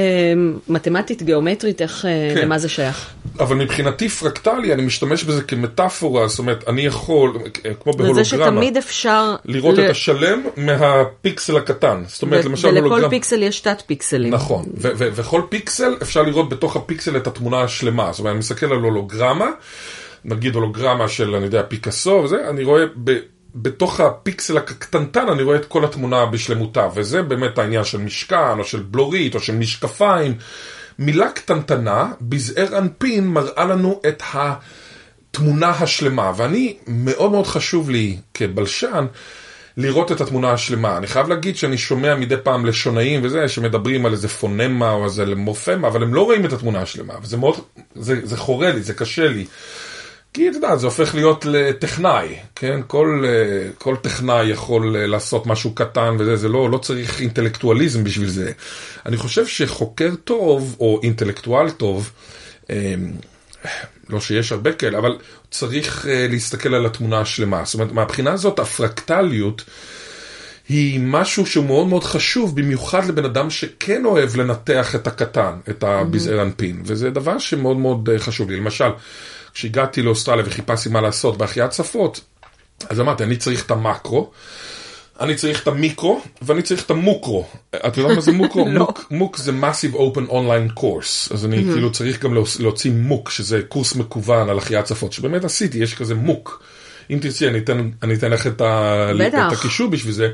[0.70, 2.42] המתמטית, גיאומטרית, איך, אה, כן.
[2.42, 3.10] למה זה שייך.
[3.40, 7.34] אבל מבחינתי פרקטלי אני משתמש בזה כמטאפורה, זאת אומרת אני יכול,
[7.66, 9.36] אה, כמו בהולוגרמה, שתמיד אפשר...
[9.46, 12.04] לראות ל- את השלם מהפיקסל הקטן.
[12.08, 13.10] זאת אומרת ו- למשל ולכל הולוגרמה.
[13.10, 14.34] פיקסל יש תת פיקסלים.
[14.34, 18.10] נכון, ו- ו- וכל פיקסל אפשר לראות בתוך הפיקסל את התמונה השלמה.
[18.12, 19.48] זאת אומרת, אני מסתכל על הולוגרמה,
[20.26, 23.20] נגיד הולוגרמה של, אני יודע, פיקאסו וזה, אני רואה ב-
[23.56, 28.64] בתוך הפיקסל הקטנטן, אני רואה את כל התמונה בשלמותה, וזה באמת העניין של משכן, או
[28.64, 30.38] של בלורית, או של משקפיים.
[31.00, 39.06] מילה קטנטנה, בזעיר אנפין, מראה לנו את התמונה השלמה, ואני, מאוד מאוד חשוב לי כבלשן,
[39.78, 40.98] לראות את התמונה השלמה.
[40.98, 45.36] אני חייב להגיד שאני שומע מדי פעם לשונאים וזה, שמדברים על איזה פונמה או איזה
[45.36, 47.56] מורפמה, אבל הם לא רואים את התמונה השלמה, וזה מאוד,
[47.96, 49.46] זה, זה חורה לי, זה קשה לי.
[50.34, 52.82] כי אתה יודע, זה הופך להיות לטכנאי, כן?
[52.88, 58.04] כל, אה, כל טכנאי יכול אה, לעשות משהו קטן וזה, זה לא, לא צריך אינטלקטואליזם
[58.04, 58.52] בשביל זה.
[59.06, 62.12] אני חושב שחוקר טוב, או אינטלקטואל טוב,
[62.70, 62.94] אה,
[64.10, 65.18] לא שיש הרבה כאלה, אבל
[65.52, 67.62] צריך אה, להסתכל על התמונה השלמה.
[67.66, 69.64] זאת אומרת, מהבחינה הזאת, הפרקטליות
[70.70, 75.84] היא משהו שהוא מאוד מאוד חשוב, במיוחד לבן אדם שכן אוהב לנתח את הקטן, את
[75.84, 78.58] הבזעיר אנפין, וזה דבר שמאוד מאוד חשוב לי.
[78.58, 78.90] למשל,
[79.58, 82.20] כשהגעתי לאוסטרליה וחיפשתי מה לעשות בהחייאת שפות,
[82.90, 84.32] אז אמרתי, אני צריך את המקרו.
[85.20, 87.46] אני צריך את המיקרו, ואני צריך את המוקרו.
[87.88, 88.66] את יודעת מה זה מוקרו?
[88.70, 88.80] לא.
[88.80, 91.34] מוק, מוק זה Massive Open Online Course.
[91.34, 95.44] אז אני כאילו צריך גם להוצ- להוציא מוק, שזה קורס מקוון על החייאת שפות, שבאמת
[95.46, 96.64] עשיתי, יש כזה מוק.
[97.12, 99.12] אם תרצי, אני אתן, אני אתן לך את, ה.
[99.48, 100.30] את הקישור בשביל זה.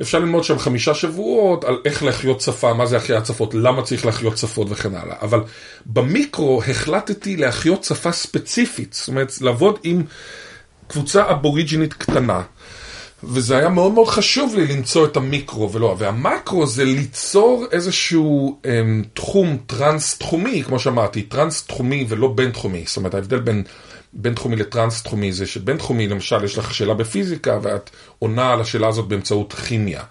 [0.00, 4.06] אפשר ללמוד שם חמישה שבועות על איך להחיות שפה, מה זה החייאת שפות, למה צריך
[4.06, 5.16] להחיות שפות וכן הלאה.
[5.22, 5.40] אבל
[5.86, 10.02] במיקרו החלטתי להחיות שפה ספציפית, זאת אומרת, לעבוד עם
[10.86, 12.42] קבוצה אבוריג'ינית קטנה.
[13.26, 19.02] וזה היה מאוד מאוד חשוב לי למצוא את המיקרו ולא, והמקרו זה ליצור איזשהו אמ,
[19.14, 22.84] תחום טרנס-תחומי, כמו שאמרתי, טרנס-תחומי ולא בין-תחומי.
[22.86, 23.62] זאת אומרת, ההבדל בין
[24.16, 29.52] בין-תחומי לטרנס-תחומי זה שבין-תחומי, למשל, יש לך שאלה בפיזיקה ואת עונה על השאלה הזאת באמצעות
[29.52, 30.02] כימיה.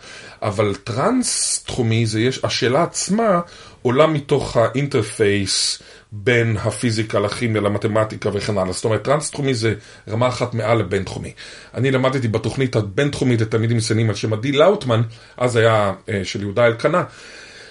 [0.41, 3.39] אבל טרנס-תחומי זה יש, השאלה עצמה
[3.81, 8.73] עולה מתוך ה interface בין הפיזיקה לכימיה למתמטיקה וכן הלאה.
[8.73, 9.73] זאת אומרת, טרנס-תחומי זה
[10.09, 11.33] רמה אחת מעל לבין-תחומי.
[11.73, 15.01] אני למדתי בתוכנית הבין-תחומית לתלמידים מצטיינים על שם עדי לאוטמן,
[15.37, 17.03] אז היה אה, של יהודה אלקנה.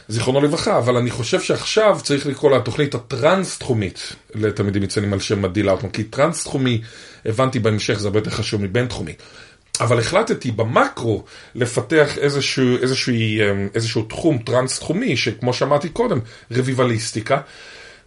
[0.09, 5.45] זיכרונו לברכה, אבל אני חושב שעכשיו צריך לקרוא לה התוכנית הטרנס-תחומית לתלמידים מצטיינים על שם
[5.45, 6.81] עדי לאוטמן, כי טרנס-תחומי,
[7.27, 9.13] הבנתי בהמשך, זה הרבה יותר חשוב מבין-תחומי.
[9.81, 13.15] אבל החלטתי במקרו לפתח איזשהו, איזשהו,
[13.75, 16.19] איזשהו תחום טרנס-תחומי, שכמו שאמרתי קודם,
[16.51, 17.41] רביבליסטיקה.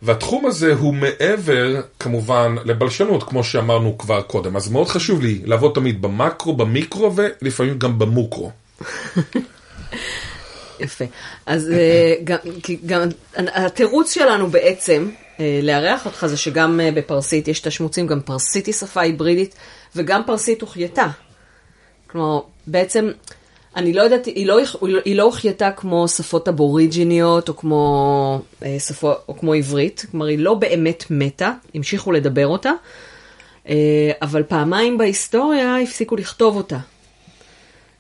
[0.01, 4.55] והתחום הזה הוא מעבר, כמובן, לבלשנות, כמו שאמרנו כבר קודם.
[4.55, 8.51] אז מאוד חשוב לי לעבוד תמיד במקרו, במיקרו, ולפעמים גם במוקרו.
[10.79, 11.05] יפה.
[11.45, 12.15] אז אה,
[12.85, 15.09] גם, התירוץ שלנו בעצם
[15.39, 19.55] אה, לארח אותך זה שגם אה, בפרסית יש את השמוצים, גם פרסית היא שפה היברידית
[19.95, 21.07] וגם פרסית הוחייתה.
[22.07, 23.11] כלומר, בעצם,
[23.75, 24.59] אני לא יודעת, היא לא,
[25.15, 28.41] לא הוחייתה כמו שפות אבוריג'יניות או כמו,
[29.55, 32.71] עברית, כלומר היא לא באמת מתה, המשיכו לדבר אותה,
[34.21, 36.77] אבל פעמיים בהיסטוריה הפסיקו לכתוב אותה.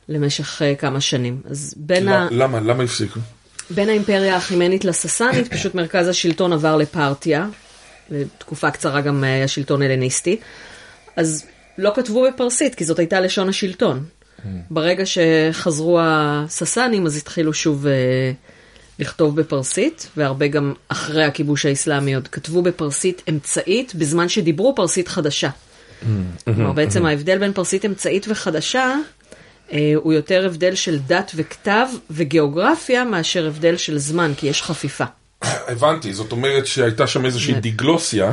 [0.09, 1.41] למשך uh, כמה שנים.
[1.49, 2.27] אז בין, ה...
[2.31, 2.59] למה?
[2.59, 3.19] למה הפסיקו?
[3.69, 7.47] בין האימפריה האחימנית לססנית, פשוט מרכז השלטון עבר לפרטיה,
[8.11, 10.37] ותקופה קצרה גם היה שלטון הלניסטי,
[11.15, 11.45] אז
[11.77, 14.05] לא כתבו בפרסית, כי זאת הייתה לשון השלטון.
[14.69, 18.31] ברגע שחזרו הססנים, אז התחילו שוב אה,
[18.99, 25.49] לכתוב בפרסית, והרבה גם אחרי הכיבוש האסלאמי עוד כתבו בפרסית אמצעית, בזמן שדיברו פרסית חדשה.
[26.43, 28.97] כלומר, בעצם ההבדל בין פרסית אמצעית וחדשה, אה,
[29.95, 35.05] הוא יותר הבדל של דת וכתב וגיאוגרפיה, מאשר הבדל של זמן, כי יש חפיפה.
[35.41, 37.53] הבנתי, זאת אומרת שהייתה שם איזושהי.
[37.53, 38.31] דיגלוסיה,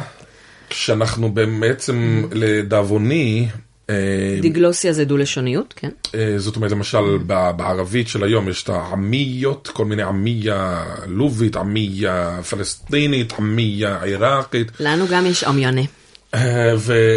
[0.70, 3.48] שאנחנו בעצם, לדאבוני,
[3.90, 3.94] אה,
[4.40, 5.88] דיגלוסיה זה דו-לשוניות, כן.
[6.14, 12.42] אה, זאת אומרת, למשל, בערבית של היום יש את העמיות, כל מיני עמיה לובית, עמיה
[12.50, 15.82] פלסטינית, עמיה עיראקית, לנו גם יש עמיונה.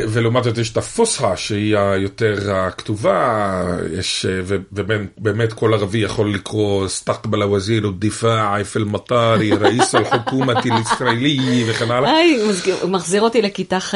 [0.09, 7.41] ולעומת זאת יש את הפוסחה, שהיא היותר הכתובה, יש, ובאמת כל ערבי יכול לקרוא סטקבל
[7.41, 12.11] הווזיר דיפאע פי אל-מטארי, ראיס אל-חוכומת אל-ישראלי וכן הלאה.
[12.11, 12.39] היי,
[12.87, 13.93] מחזיר אותי לכיתה ח'.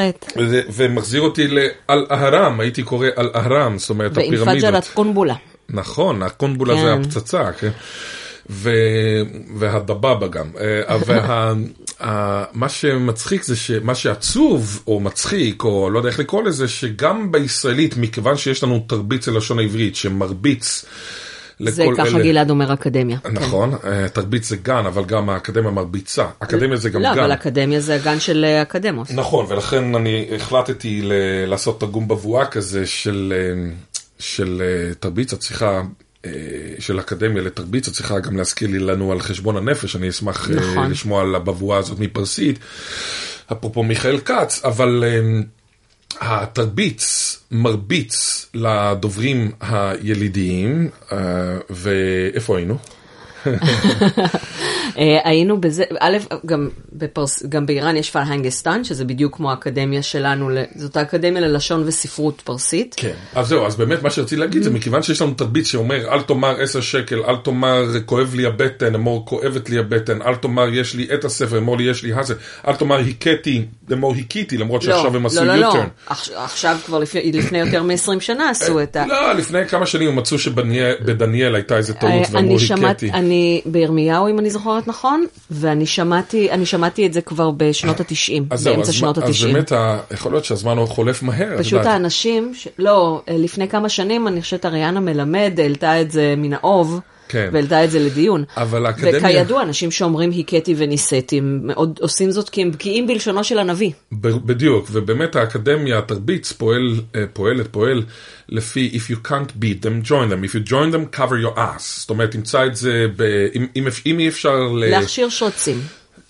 [0.72, 4.90] ומחזיר אותי לאל-אהרם, הייתי קורא אל-אהרם, זאת אומרת ואינפג'רת הפירמידות.
[4.94, 5.34] קונבולה.
[5.68, 7.00] נכון, הקונבולה זה כן.
[7.00, 7.70] הפצצה, כן.
[8.52, 8.70] ו...
[9.56, 10.46] והדבבה גם.
[10.60, 11.52] אה, וה...
[12.04, 17.32] ה- מה שמצחיק זה שמה שעצוב או מצחיק או לא יודע איך לקרוא לזה שגם
[17.32, 20.84] בישראלית מכיוון שיש לנו תרביץ ללשון העברית שמרביץ
[21.68, 22.22] זה ככה אלה.
[22.24, 23.18] גלעד אומר אקדמיה.
[23.18, 23.30] כן.
[23.32, 27.18] נכון, אה, תרביץ זה גן אבל גם האקדמיה מרביצה, אקדמיה זה גם לא, גן.
[27.18, 29.10] אבל אקדמיה זה הגן של אה, אקדמוס.
[29.10, 31.12] נכון, ולכן אני החלטתי ל-
[31.46, 33.70] לעשות תרגום בבואה כזה של, אה,
[34.18, 35.82] של אה, תרביץ, את צריכה, אה,
[36.78, 40.56] של אקדמיה לתרביץ, את צריכה גם להזכיר לי לנו על חשבון הנפש, אני אשמח אה,
[40.56, 40.90] נכון.
[40.90, 42.58] לשמוע על הבבואה הזאת מפרסית,
[43.52, 45.40] אפרופו מיכאל כץ, אבל אה,
[46.20, 51.18] התרביץ מרביץ לדוברים הילידיים, אה,
[51.70, 52.78] ואיפה היינו?
[54.98, 60.50] אה, היינו בזה, א', גם, בפרס, גם באיראן יש פלהנגסטן, שזה בדיוק כמו האקדמיה שלנו,
[60.74, 62.94] זאת האקדמיה ללשון וספרות פרסית.
[62.98, 63.14] כן.
[63.34, 66.60] אז זהו, אז באמת מה שרציתי להגיד זה מכיוון שיש לנו תרביץ שאומר אל תאמר
[66.60, 71.08] עשר שקל, אל תאמר כואב לי הבטן, אמור כואבת לי הבטן, אל תאמר יש לי
[71.14, 72.34] את הספר, אמור לי יש לי הזה,
[72.68, 75.74] אל תאמר הכיתי, אמור הכיתי, למרות שעכשיו הם עשו לא, לא, לא.
[76.06, 79.06] עכש- עכשיו כבר לפני, יותר מ-20 שנה עשו את ה...
[79.06, 82.56] לא, לפני כמה שנים הם מצאו שבדניאל הייתה איזה טעות אה, ואמרו
[82.90, 83.10] הכיתי.
[83.12, 88.74] אני בירמיהו, אם אני זוכרת נכון, ואני שמעתי, את זה כבר בשנות ה-90, אז זהו,
[88.74, 89.52] באמצע שנות מה- אז ה-90.
[89.52, 89.72] באמת
[90.14, 91.56] יכול להיות שהזמן חולף מהר.
[91.58, 91.86] פשוט.
[91.86, 92.52] האנשים.
[92.78, 97.00] לא, אה, לפני כמה שנים, אני חושבת אריאנה מלמד העלתה את זה מן האוב,
[97.30, 97.48] כן.
[97.52, 98.44] והעלתה את זה לדיון.
[98.56, 103.44] אבל האקדמיה- וכידוע, אנשים שאומרים הכיתי ונישאתי, הם מאוד עושים זאת כי הם בקיאים בלשונו
[103.44, 103.90] של הנביא.
[104.12, 108.02] ב- בדיוק, ובאמת האקדמיה, התרביץ פועל, אה, פועלת, פועל
[108.48, 110.44] לפי If you can't beat them, join them.
[110.50, 111.82] If you join them, cover your ass.
[112.00, 113.22] זאת אומרת, תמצא את זה, ב,
[113.54, 114.84] אם, אם, אם אי אפשר, ל...
[114.90, 115.80] להכשיר שרצים.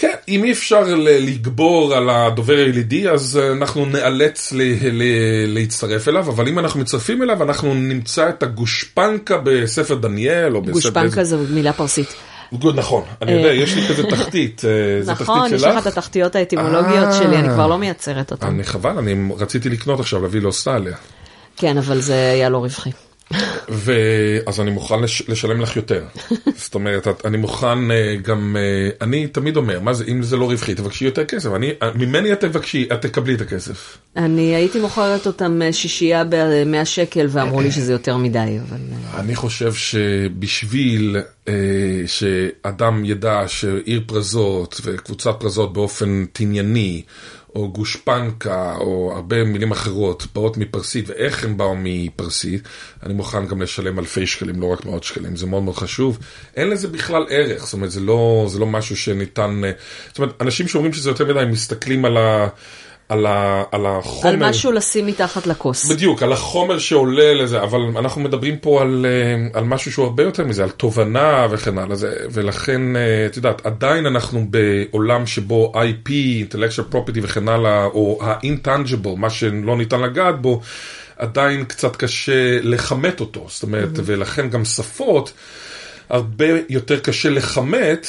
[0.00, 3.86] כן, אם אי אפשר לגבור על הדובר הילידי, אז אה, אנחנו
[4.92, 5.02] ל,
[5.46, 10.72] להצטרף אליו, אבל אם אנחנו מצטרפים אליו, אנחנו נמצא את הגושפנקה בספר דניאל, או בספר...
[10.72, 12.14] גושפנקה זו מילה פרסית.
[12.74, 15.60] נכון, אני יודע, יש לי כזה תחתית, אה, זו תחתית נכון, שלך?
[15.60, 17.12] יש לך את התחתיות האטימולוגיות אה.
[17.12, 18.46] שלי, אני כבר לא מייצרת אותן.
[18.46, 20.96] אני חבל, אני רציתי לקנות עכשיו, להביא לאוסטרליה.
[21.56, 22.90] כן, אבל זה היה לא רווחי.
[23.68, 25.22] ואז אני מוכן לש...
[25.28, 26.04] לשלם לך יותר.
[26.62, 30.44] זאת אומרת, אני מוכן אה, גם, אה, אני תמיד אומר, מה זה, אם זה לא
[30.44, 31.50] רווחי, תבקשי יותר כסף.
[31.54, 33.98] אני, אה, ממני את תבקשי, את תקבלי את הכסף.
[34.16, 38.78] אני הייתי מוכרת אותם שישייה ב-100 שקל, ואמרו לי שזה יותר מדי, אבל...
[39.14, 41.16] אני חושב שבשביל
[41.48, 41.54] אה,
[42.06, 47.02] שאדם ידע שעיר פרזות וקבוצת פרזות באופן תנייני,
[47.54, 52.62] או גושפנקה, או הרבה מילים אחרות, באות מפרסית, ואיך הן באו מפרסית,
[53.02, 56.18] אני מוכן גם לשלם אלפי שקלים, לא רק מאות שקלים, זה מאוד מאוד חשוב.
[56.56, 59.64] אין לזה בכלל ערך, זאת אומרת, זה לא, זה לא משהו שניתן...
[59.64, 59.70] אה,
[60.08, 62.48] זאת אומרת, אנשים שאומרים שזה יותר מדי, מסתכלים על, ה,
[63.10, 64.28] על, ה, על החומר.
[64.28, 65.90] על משהו לשים מתחת לכוס.
[65.90, 70.22] בדיוק, על החומר שעולה לזה, אבל אנחנו מדברים פה על, אה, על משהו שהוא הרבה
[70.22, 75.72] יותר מזה, על תובנה וכן הלאה, זה, ולכן, אה, את יודעת, עדיין אנחנו בעולם שבו
[75.74, 80.60] IP, intellectual property וכן הלאה, או ה-intangible, מה שלא ניתן לגעת בו,
[81.16, 85.32] עדיין קצת קשה לכמת אותו, זאת אומרת, ולכן גם שפות,
[86.08, 88.06] הרבה יותר קשה לכמת,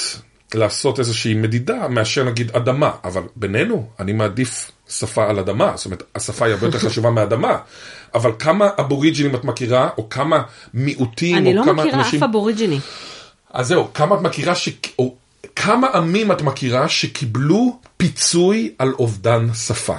[0.53, 6.03] לעשות איזושהי מדידה, מאשר נגיד אדמה, אבל בינינו, אני מעדיף שפה על אדמה, זאת אומרת,
[6.15, 7.57] השפה היא הרבה יותר חשובה מאדמה,
[8.13, 10.41] אבל כמה אבוריג'ינים את מכירה, או כמה
[10.73, 12.23] מיעוטים, אני או לא כמה מכירה אנשים...
[12.23, 12.79] אף אבוריג'יני.
[13.53, 14.69] אז זהו, כמה את מכירה, ש...
[14.99, 15.15] או
[15.55, 19.95] כמה עמים את מכירה שקיבלו פיצוי על אובדן שפה?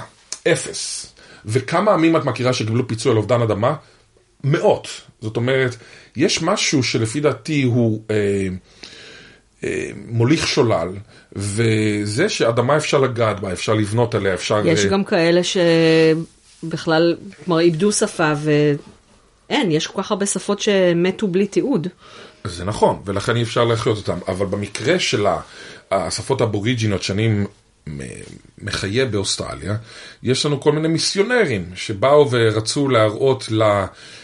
[0.47, 1.13] אפס.
[1.45, 3.75] וכמה עמים את מכירה שקיבלו פיצוי על אובדן אדמה?
[4.43, 4.87] מאות.
[5.21, 5.75] זאת אומרת,
[6.15, 8.47] יש משהו שלפי דעתי הוא אה,
[9.63, 10.89] אה, מוליך שולל,
[11.35, 14.61] וזה שאדמה אפשר לגעת בה, אפשר לבנות עליה, אפשר...
[14.65, 15.41] יש אה, גם כאלה
[16.63, 17.15] שבכלל,
[17.45, 18.33] כלומר, איבדו שפה
[19.49, 21.87] אין, יש כל כך הרבה שפות שמתו בלי תיעוד.
[22.43, 25.25] זה נכון, ולכן אי אפשר להחיות אותם, אבל במקרה של
[25.91, 27.43] השפות האבוריג'ינות שאני
[28.57, 29.75] מחיה באוסטרליה,
[30.23, 34.22] יש לנו כל מיני מיסיונרים שבאו ורצו להראות לאינפידלס,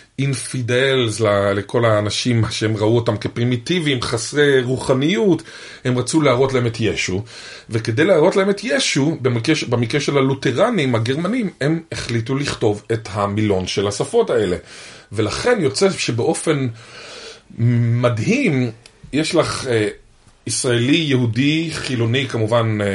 [1.21, 5.43] ל- לכל האנשים שהם ראו אותם כפרימיטיביים, חסרי רוחניות,
[5.85, 7.23] הם רצו להראות להם את ישו,
[7.69, 13.67] וכדי להראות להם את ישו, במקרה, במקרה של הלותרנים, הגרמנים, הם החליטו לכתוב את המילון
[13.67, 14.57] של השפות האלה.
[15.11, 16.67] ולכן יוצא שבאופן
[18.01, 18.71] מדהים,
[19.13, 19.87] יש לך אה,
[20.49, 22.87] ישראלי, יהודי, חילוני כמובן, אה,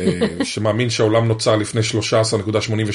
[0.00, 1.80] אה, שמאמין שהעולם נוצר לפני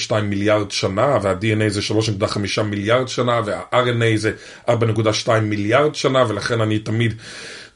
[0.09, 4.31] 13.82 מיליארד שנה, וה-DNA זה 3.5 מיליארד שנה, וה-RNA זה
[4.69, 7.13] 4.2 מיליארד שנה, ולכן אני תמיד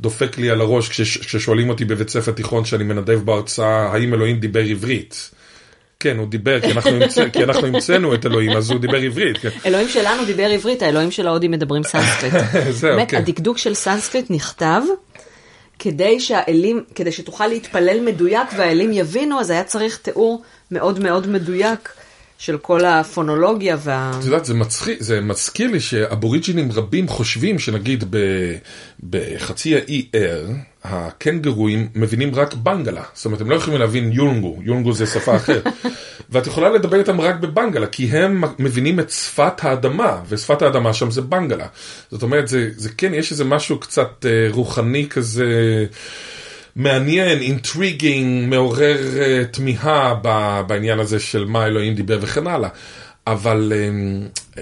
[0.02, 4.40] דופק לי על הראש כשש, כששואלים אותי בבית ספר תיכון שאני מנדב בהרצאה, האם אלוהים
[4.40, 5.32] דיבר עברית?
[6.00, 9.38] כן, הוא דיבר, כי אנחנו, המצא, כי אנחנו המצאנו את אלוהים, אז הוא דיבר עברית.
[9.38, 9.50] כן.
[9.66, 12.34] אלוהים שלנו דיבר עברית, האלוהים של ההודים מדברים סנסקריט.
[12.70, 13.18] זהו, כן.
[13.18, 14.82] הדקדוק של סנסקריט נכתב
[15.84, 20.42] כדי שהאלים, כדי שתוכל להתפלל מדויק והאלים יבינו, אז היה צריך תיאור
[20.72, 21.94] מאוד מאוד מדויק
[22.42, 24.12] של כל הפונולוגיה וה...
[24.20, 28.18] את יודעת, זה מצחיק, זה מזכיר לי שאבוריג'ינים רבים חושבים שנגיד ב,
[29.10, 30.46] בחצי האי אייר,
[30.84, 33.04] הקנגרואים מבינים רק ברנגרלה.
[33.14, 35.68] זאת אומרת, הם לא יכולים להבין יולנגו, יולנגו זה שפה אחרת.
[36.30, 41.12] ואת יכולה לדבר איתם רק בבנגלה, כי הם מבינים את שפת האדמה, ושפת האדמה שם
[41.12, 41.68] זה בנגלה.
[42.12, 45.86] זאת אומרת, זה, זה כן, יש איזה משהו קצת אה, רוחני כזה...
[46.76, 52.70] מעניין, אינטריגינג, מעורר uh, תמיהה ב- בעניין הזה של מה אלוהים דיבר וכן הלאה.
[53.28, 54.60] אבל um, uh,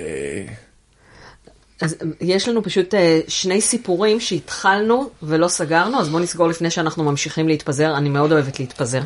[1.81, 7.03] אז יש לנו פשוט אה, שני סיפורים שהתחלנו ולא סגרנו, אז בוא נסגור לפני שאנחנו
[7.03, 9.01] ממשיכים להתפזר, אני מאוד אוהבת להתפזר.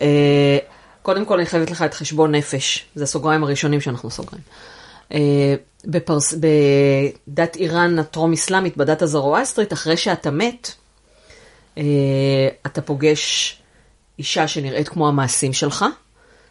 [0.00, 0.58] אה,
[1.02, 4.42] קודם כל אני חייבת לך את חשבון נפש, זה הסוגריים הראשונים שאנחנו סוגרים.
[5.12, 10.72] אה, בפרס, בדת איראן הטרום-אסלאמית, בדת הזרואסטרית, אחרי שאתה מת,
[12.66, 13.56] אתה פוגש
[14.18, 15.84] אישה שנראית כמו המעשים שלך.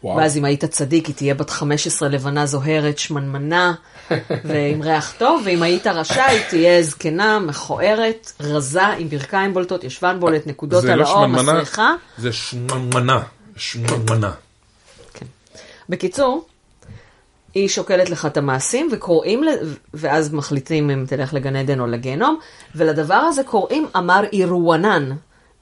[0.04, 0.16] וואו.
[0.16, 3.74] ואז אם היית צדיק, היא תהיה בת 15 לבנה זוהרת, שמנמנה
[4.44, 10.20] ועם ריח טוב, ואם היית רשע, היא תהיה זקנה, מכוערת, רזה, עם ברכיים בולטות, ישבן
[10.20, 11.94] בולט, נקודות על לא האור, שמנמנה, מסריחה.
[12.18, 13.22] זה שמנמנה,
[13.56, 14.30] שמנמנה.
[15.14, 15.26] כן.
[15.88, 16.46] בקיצור,
[17.54, 19.44] היא שוקלת לך את המעשים וקוראים.
[19.94, 22.38] ואז מחליטים אם תלך לגן עדן או לגיהנום,
[22.74, 25.10] ולדבר הזה קוראים אמר אירואנן,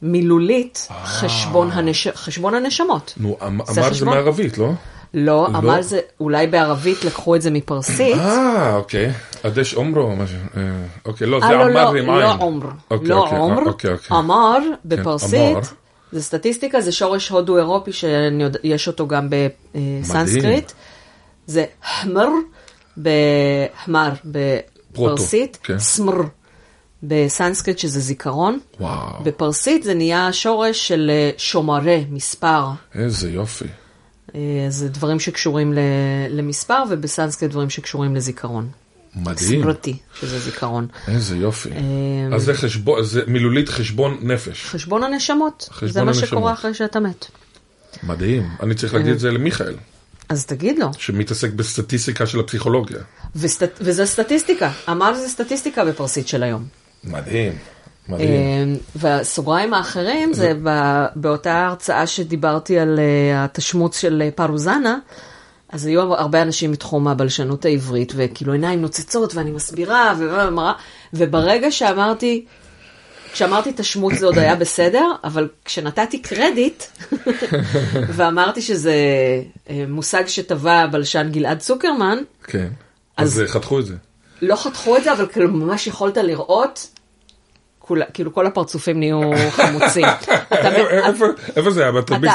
[0.02, 2.08] מילולית חשבון, הנש...
[2.08, 3.14] חשבון הנשמות.
[3.16, 4.14] נו, אמ- זה אמר זה חשבון?
[4.14, 4.70] מערבית, לא?
[5.14, 5.58] לא, לא?
[5.58, 8.16] אמר זה, אולי בערבית לקחו את זה מפרסית.
[8.16, 9.12] אה, אוקיי.
[9.42, 10.38] עדש עומרו, משהו.
[10.56, 10.62] אה,
[11.06, 12.40] אוקיי, לא, זה אה, לא, אמר לא, עם לא עין.
[12.40, 12.66] עומר.
[12.90, 13.62] אוקיי, לא אוקיי, עומר.
[13.62, 14.16] אה, אוקיי, אוקיי.
[14.16, 14.68] אמר אמר.
[14.84, 15.58] בפרסית,
[16.12, 20.72] זה סטטיסטיקה, זה שורש הודו אירופי שיש אותו גם בסנסקריט.
[21.48, 22.28] זה חמר,
[22.96, 25.78] בחמר בפרסית, כן.
[25.78, 26.20] סמר
[27.02, 28.58] בסנסקריט שזה זיכרון.
[28.80, 32.64] וואו, בפרסית זה נהיה שורש של אה, שומרה, מספר.
[32.94, 33.64] איזה יופי.
[34.34, 35.74] אה, זה דברים שקשורים
[36.30, 38.68] למספר, ובסנסקריט דברים שקשורים לזיכרון.
[39.16, 39.62] מדהים.
[39.62, 40.86] סמרתי, שזה זיכרון.
[41.08, 41.70] איזה יופי.
[41.70, 44.64] אה, אז זה חשבון, זה מילולית חשבון נפש.
[44.64, 46.28] חשבון הנשמות, חשבון זה מה הנשמות.
[46.28, 47.26] שקורה אחרי שאתה מת.
[48.02, 48.48] מדהים.
[48.62, 49.74] אני צריך להגיד את זה למיכאל,
[50.28, 52.98] אז תגיד לו, שמתעסק בסטטיסטיקה של הפסיכולוגיה.
[53.36, 53.62] וסט...
[53.80, 56.64] וזה סטטיסטיקה, אמר זה סטטיסטיקה בפרסית של היום.
[57.04, 57.52] מדהים.
[58.08, 58.30] מדהים.
[58.30, 58.64] אה,
[58.96, 64.98] והסוגריים האחרים זה ב- באותה הרצאה שדיברתי על אה, התשמוץ של אה, פרוזנה,
[65.68, 70.72] אז היו הרבה אנשים מתחום הבלשנות העברית, וכאילו עיניים נוצצות ואני מסבירה, ומראה,
[71.14, 72.44] וברגע שאמרתי,
[73.32, 76.82] כשאמרתי תשמוץ זה עוד היה בסדר, אבל כשנתתי קרדיט,
[78.08, 78.94] ואמרתי שזה
[79.70, 82.68] אה, מושג שטבע הבלשן גלעד צוקרמן, כן.
[83.16, 83.94] אז אה, חתכו את זה.
[84.42, 86.86] לא חתכו את זה, אבל כאילו ממש יכולת לראות,
[87.78, 90.06] כול, כאילו כל הפרצופים נהיו חמוצים.
[90.54, 91.24] אתה, איפה-
[91.56, 91.92] איפה זה היה?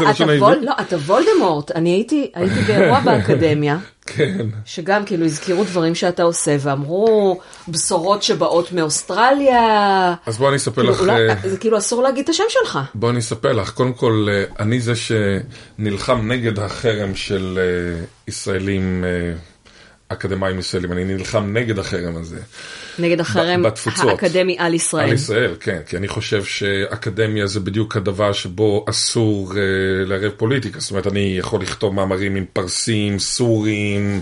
[0.07, 0.59] הראשון אתה, העברית?
[0.61, 4.47] לא, אתה וולדמורט, אני הייתי, הייתי באירוע באקדמיה, כן.
[4.65, 10.13] שגם כאילו הזכירו דברים שאתה עושה, ואמרו בשורות שבאות מאוסטרליה.
[10.25, 10.99] אז בואי אני אספר כאילו, לך...
[10.99, 12.79] אולי, אה, זה כאילו אסור להגיד את השם שלך.
[12.95, 13.69] בואי אני אספר לך.
[13.71, 19.05] קודם כל, אה, אני זה שנלחם נגד החרם של אה, ישראלים,
[20.07, 20.91] אקדמאים ישראלים.
[20.91, 22.39] אני נלחם נגד החרם הזה.
[22.99, 23.63] נגד החרם.
[23.97, 25.07] האקדמי על ישראל.
[25.07, 29.55] על ישראל, כן, כי אני חושב שאקדמיה זה בדיוק הדבר שבו אסור uh,
[30.07, 30.79] לערב פוליטיקה.
[30.79, 34.21] זאת אומרת, אני יכול לכתוב מאמרים עם פרסים, סורים,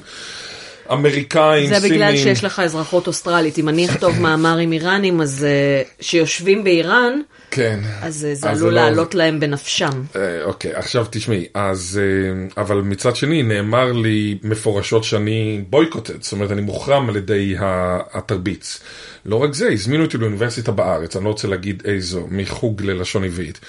[0.91, 1.91] אמריקאים, זה סינים.
[1.91, 3.57] בגלל שיש לך אזרחות אוסטרלית.
[3.57, 7.19] אם אני אכתוב מאמר עם איראנים, אז אה, שיושבים באיראן,
[7.51, 7.79] כן.
[8.01, 10.03] אז אה, זה עלול לא- לעלות להם בנפשם.
[10.15, 16.31] אה, אוקיי, עכשיו תשמעי, אז, אה, אבל מצד שני נאמר לי מפורשות שאני בויקוטד, זאת
[16.31, 17.55] אומרת אני מוחרם על ידי
[18.13, 18.79] התרביץ.
[19.25, 23.59] לא רק זה, הזמינו אותי לאוניברסיטה בארץ, אני לא רוצה להגיד איזו, מחוג ללשון עברית.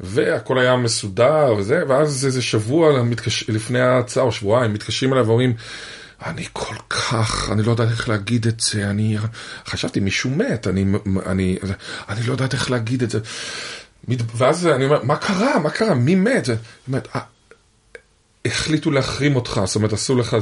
[0.00, 3.50] והכל היה מסודר וזה, ואז איזה שבוע מתקש...
[3.50, 5.54] לפני ההצעה או שבועיים מתקשרים אליי ואומרים,
[6.24, 9.16] אני כל כך, אני לא יודעת איך להגיד את זה, אני
[9.66, 10.84] חשבתי מישהו מת, אני,
[11.26, 11.58] אני,
[12.08, 13.18] אני לא יודעת איך להגיד את זה.
[14.36, 15.58] ואז אני אומר, מה קרה?
[15.58, 15.94] מה קרה?
[15.94, 16.48] מי מת?
[16.88, 17.20] אומרת, "אה,
[18.46, 20.36] החליטו להחרים אותך, זאת אומרת, עשו לך...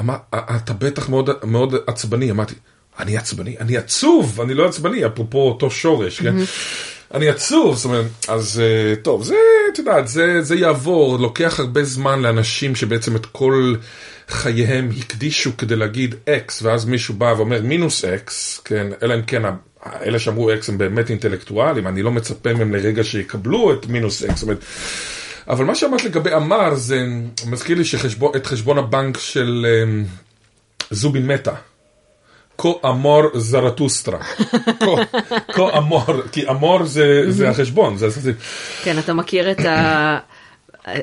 [0.00, 2.30] אמר, "אה, אתה בטח מאוד, מאוד עצבני.
[2.30, 2.54] אמרתי,
[2.98, 3.56] אני עצבני?
[3.60, 6.34] אני עצוב, אני לא עצבני, אפרופו אותו שורש, כן?
[7.14, 9.34] אני עצוב, זאת אומרת, אז אה, טוב, זה,
[9.72, 13.74] את יודעת, זה, זה יעבור, לוקח הרבה זמן לאנשים שבעצם את כל
[14.28, 19.42] חייהם הקדישו כדי להגיד אקס, ואז מישהו בא ואומר מינוס אקס, כן, אלא אם כן,
[20.02, 24.34] אלה שאמרו אקס הם באמת אינטלקטואלים, אני לא מצפה מהם לרגע שיקבלו את מינוס אקס,
[24.34, 24.64] זאת אומרת,
[25.48, 27.06] אבל מה שאמרת לגבי אמר, זה
[27.46, 30.02] מזכיר לי שחשבון, את חשבון הבנק של אה,
[30.90, 31.52] זובין מטה.
[32.60, 34.18] כה אמור זרטוסטרה.
[35.52, 37.96] כה- אמור, כי אמור זה, זה החשבון.
[37.96, 38.32] זה, זה,
[38.82, 40.18] כן, אתה מכיר את ה...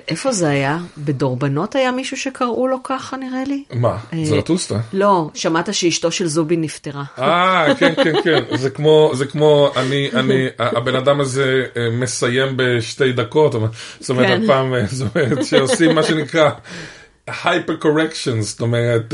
[0.07, 0.77] איפה זה היה?
[0.97, 3.63] בדורבנות היה מישהו שקראו לו ככה, נראה לי?
[3.73, 4.79] מה, אה, זרטוסטרה?
[4.93, 7.03] לא, שמעת שאשתו של זובין נפטרה.
[7.19, 8.43] אה, כן, כן, כן.
[8.57, 13.55] זה כמו, זה כמו, אני, אני, הבן אדם הזה אה, מסיים בשתי דקות.
[13.99, 14.43] זאת אומרת, כן.
[14.43, 16.49] הפעם, אה, זאת אומרת, שעושים מה שנקרא
[17.29, 19.13] hyper corrections, זאת אומרת,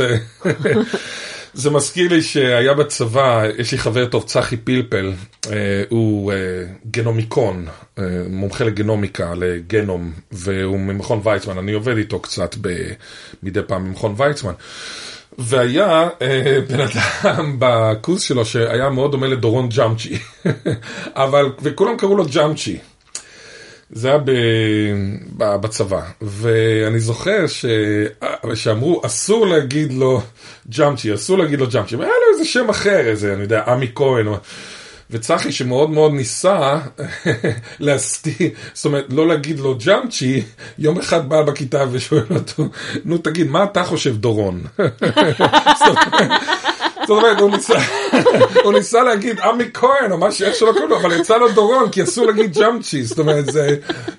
[1.54, 5.14] זה מזכיר לי שהיה בצבא, יש לי חבר טוב, צחי פלפל,
[5.52, 6.38] אה, הוא אה,
[6.92, 7.66] גנומיקון,
[8.00, 12.92] אה, מומחה לגנומיקה, לגנום, והוא ממכון ויצמן, אני עובד איתו קצת ב-
[13.44, 14.54] מדי פעם במכון ויצמן.
[15.38, 20.18] והיה אה, בן אדם בקורס שלו שהיה מאוד דומה לדורון ג'אמצ'י,
[21.24, 22.78] אבל, וכולם קראו לו ג'אמצ'י.
[23.92, 24.32] זה היה ב,
[25.38, 27.66] בצבא, ואני זוכר ש,
[28.54, 30.22] שאמרו אסור להגיד לו
[30.70, 34.28] ג'אמצ'י, אסור להגיד לו ג'אמצ'י, והיה לו איזה שם אחר, איזה, אני יודע, עמי כהן,
[34.28, 34.38] או-
[35.12, 36.80] וצחי שמאוד מאוד ניסה
[37.80, 40.44] להסתיר, זאת אומרת, לא להגיד לו ג'אמצ'י,
[40.80, 42.70] יום אחד בא בכיתה ושואל אותו,
[43.06, 44.62] נו תגיד, מה אתה חושב דורון?
[47.12, 47.74] זאת אומרת, הוא ניסה,
[48.64, 51.90] הוא ניסה להגיד עמי כהן או מה שאיך שלא קוראים לו, אבל יצא לו דורון
[51.90, 53.76] כי אסור להגיד ג'אמצ'י, זאת אומרת, זה,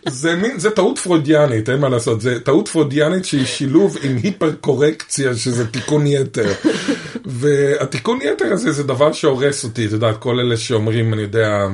[0.08, 4.52] זה, מין, זה טעות פרוידיאנית, אין מה לעשות, זה טעות פרוידיאנית שהיא שילוב עם היפר
[4.60, 6.52] קורקציה, שזה תיקון יתר.
[7.24, 11.66] והתיקון יתר הזה זה דבר שהורס אותי, את יודעת, כל אלה שאומרים, אני יודע...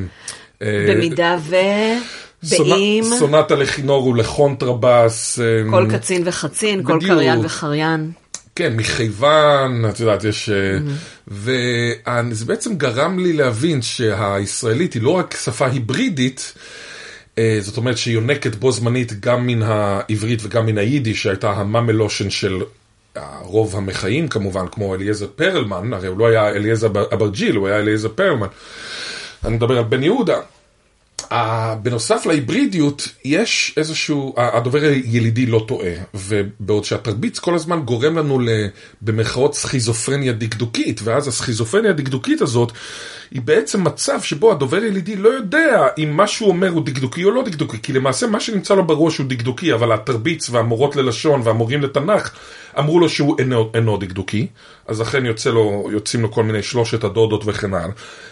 [0.62, 1.56] אה, במידה ו...
[2.42, 5.40] באם סונטה לכינור ולקונטרבאס.
[5.40, 6.98] אה, כל קצין וחצין, כל.
[7.06, 8.10] קריין וחריין.
[8.58, 10.50] כן, מכיוון, את יודעת, יש...
[10.50, 10.78] אה,
[11.28, 16.54] וזה בעצם גרם לי להבין שהישראלית היא לא רק שפה היברידית,
[17.38, 22.30] אה, זאת אומרת שהיא יונקת בו זמנית גם מן העברית וגם מן היידיש, שהייתה הממלושן
[22.30, 22.62] של
[23.42, 28.08] רוב המחאים כמובן, כמו אליעזר פרלמן, הרי הוא לא היה אליעזר אברג'יל, הוא היה אליעזר
[28.08, 28.48] פרלמן.
[29.44, 30.38] אני מדבר על בן יהודה.
[31.30, 38.40] ה- בנוסף להיברידיות, יש איזשהו, הדובר הילידי לא טועה, ובעוד שהתרביץ כל הזמן גורם לנו
[39.02, 42.72] במרכאות סכיזופרניה דקדוקית, ואז הסכיזופרניה הדקדוקית הזאת,
[43.30, 47.30] היא בעצם מצב שבו הדובר הילידי לא יודע אם מה שהוא אומר הוא דקדוקי או
[47.30, 51.82] לא דקדוקי, כי למעשה מה שנמצא לו בראש הוא דקדוקי, אבל התרביץ והמורות ללשון והמורים
[51.82, 52.30] לתנ"ך
[52.78, 54.46] אמרו לו שהוא אינו, אינו דקדוקי,
[54.88, 57.88] אז אכן יוצא לו, יוצאים לו כל מיני שלושת הדודות וכן הלאה.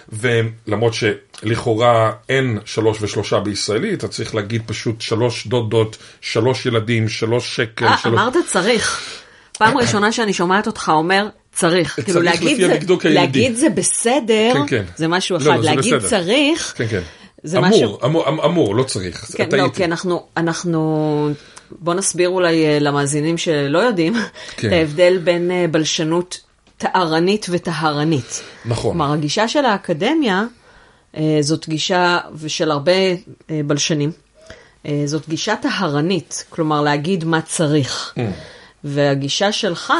[0.08, 7.56] ולמרות שלכאורה אין שלוש ושלושה בישראלית, אתה צריך להגיד פשוט שלוש דודות, שלוש ילדים, שלוש
[7.56, 8.14] שקל, אה, שלוש...
[8.14, 9.00] אמרת צריך.
[9.58, 11.98] פעם ראשונה שאני שומעת אותך אומר צריך.
[12.04, 12.78] כאילו להגיד זה-.
[13.04, 14.84] להגיד זה בסדר, כן, כן.
[14.96, 15.56] זה משהו לא, אחד.
[15.56, 16.08] לא, זה להגיד בסדר.
[16.08, 17.02] צריך, כן, כן.
[17.42, 17.98] זה אמור, משהו...
[18.04, 19.30] אמור, אמור, אמור, לא צריך.
[19.36, 19.68] כן, לא.
[19.74, 21.30] כי אנחנו, אנחנו,
[21.70, 24.14] בוא נסביר אולי אה, למאזינים שלא יודעים,
[24.56, 24.68] כן.
[24.68, 26.45] את ההבדל בין אה, בלשנות
[26.78, 28.42] טהרנית וטהרנית.
[28.64, 28.90] נכון.
[28.92, 30.44] כלומר, הגישה של האקדמיה,
[31.16, 32.92] אה, זאת גישה, ושל הרבה
[33.50, 34.12] אה, בלשנים,
[34.86, 38.14] אה, זאת גישה טהרנית, כלומר להגיד מה צריך.
[38.16, 38.20] Mm.
[38.84, 39.92] והגישה שלך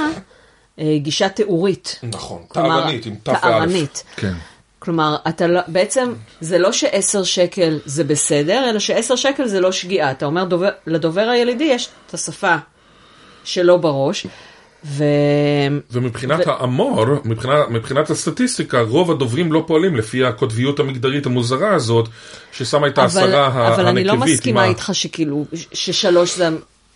[0.76, 2.00] היא גישה תיאורית.
[2.02, 3.40] נכון, טהרנית, עם תא ואלף.
[3.40, 4.04] טהרנית.
[4.16, 4.32] כן.
[4.78, 9.72] כלומר, אתה לא, בעצם זה לא שעשר שקל זה בסדר, אלא שעשר שקל זה לא
[9.72, 10.10] שגיאה.
[10.10, 12.56] אתה אומר דובר, לדובר הילידי יש את השפה
[13.44, 14.26] שלו בראש,
[14.88, 15.04] ו...
[15.90, 22.08] ומבחינת ו- האמור, מבחינת, מבחינת הסטטיסטיקה, רוב הדוברים לא פועלים לפי הקוטביות המגדרית המוזרה הזאת,
[22.52, 24.34] ששמה את ההסרה ה- אבל אני לא הנקבית.
[24.34, 26.48] מסכימה מה- איתך שכאילו, ששלוש זה,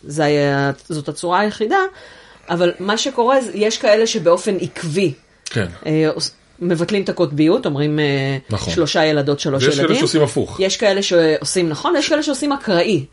[0.02, 1.78] זה היה, זאת הצורה היחידה.
[2.50, 5.12] אבל מה שקורה, יש כאלה שבאופן עקבי
[5.44, 5.66] כן.
[5.86, 6.08] אה,
[6.60, 8.74] מבטלים את הקוטביות, אומרים אה, נכון.
[8.74, 9.86] שלושה ילדות, שלוש ויש ילדים.
[9.88, 10.60] כאלה שעושים הפוך.
[10.60, 13.04] יש כאלה שעושים נכון, ויש כאלה שעושים אקראי.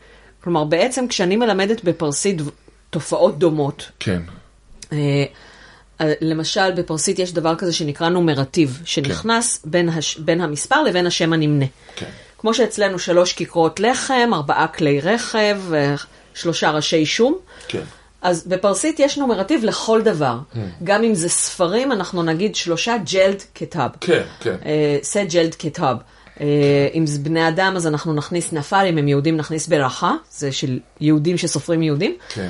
[0.44, 2.36] כלומר, בעצם כשאני מלמדת בפרסית
[2.90, 4.22] תופעות דומות, כן.
[4.92, 5.24] אה,
[6.00, 10.18] אה, למשל, בפרסית יש דבר כזה שנקרא נומרטיב, שנכנס בין, הש...
[10.18, 11.66] בין המספר לבין השם הנמנה.
[11.96, 12.06] כן.
[12.38, 15.94] כמו שאצלנו שלוש כיכרות לחם, ארבעה כלי רכב, אה,
[16.34, 17.38] שלושה ראשי שום.
[17.68, 17.82] כן.
[18.22, 20.38] אז בפרסית יש נומרטיב לכל דבר.
[20.52, 20.56] Mm.
[20.84, 23.88] גם אם זה ספרים, אנחנו נגיד שלושה ג'לד כתב.
[24.00, 24.56] כן, כן.
[25.02, 25.96] סט ג'לד כתב.
[26.94, 30.78] אם זה בני אדם, אז אנחנו נכניס נפל, אם הם יהודים נכניס ברכה, זה של
[31.00, 32.16] יהודים שסופרים יהודים.
[32.28, 32.48] כן.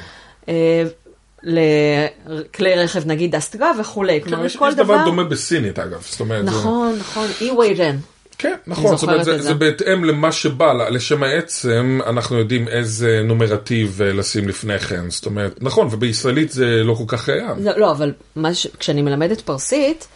[1.43, 4.21] לכלי רכב נגיד אסטגה וכולי.
[4.21, 5.05] כן, כלומר, יש, כל יש דבר דבר...
[5.05, 7.97] דומה בסינית אגב, זאת אומרת, זה- נכון, נכון, אי ויירן.
[8.39, 9.55] כן, נכון, זאת אומרת, זה, זה.
[9.55, 15.63] בהתאם למה שבא, לשם העצם, אנחנו יודעים איזה נומרטיב אה, לשים לפני כן, זאת אומרת,
[15.63, 17.65] נכון, ובישראלית זה לא כל כך קיים.
[17.65, 18.13] לא, לא, אבל
[18.53, 18.67] ש...
[18.79, 20.07] כשאני מלמדת פרסית,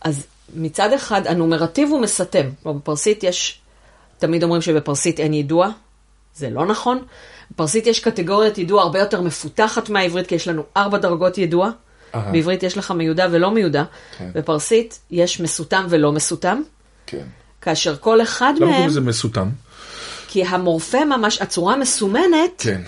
[0.00, 0.26] אז
[0.56, 2.44] מצד אחד הנומרטיב הוא מסתם.
[2.62, 3.60] כלומר, בפרסית יש,
[4.18, 5.68] תמיד אומרים שבפרסית אין יידוע,
[6.34, 6.98] זה לא נכון.
[7.50, 11.70] בפרסית יש קטגוריית יידוע הרבה יותר מפותחת מהעברית, כי יש לנו ארבע דרגות יידוע.
[12.14, 12.32] אהה.
[12.32, 13.84] בעברית יש לך מיודע ולא מיודע.
[14.18, 14.30] כן.
[14.34, 16.62] בפרסית יש מסותם ולא מסותם,
[17.06, 17.24] כן.
[17.60, 19.48] כאשר כל אחד למה קוראים מהם, לזה מסותם?
[20.28, 22.80] כי המורפמה, מש- הצורה המסומנת, כן.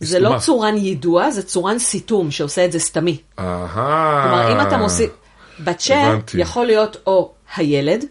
[0.00, 0.38] זה לא.
[0.38, 3.16] צורן יידוע, זה צורן סיתום שעושה את זה סתמי.
[3.38, 4.22] אהה.
[4.22, 5.10] כלומר, אם אתה מוסיף...
[5.58, 6.40] הבנתי.
[6.40, 8.04] יכול להיות או הילד,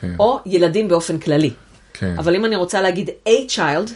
[0.00, 1.50] כן, או ילדים באופן כללי.
[1.92, 2.14] כן.
[2.18, 3.90] אבל אם אני רוצה להגיד a child,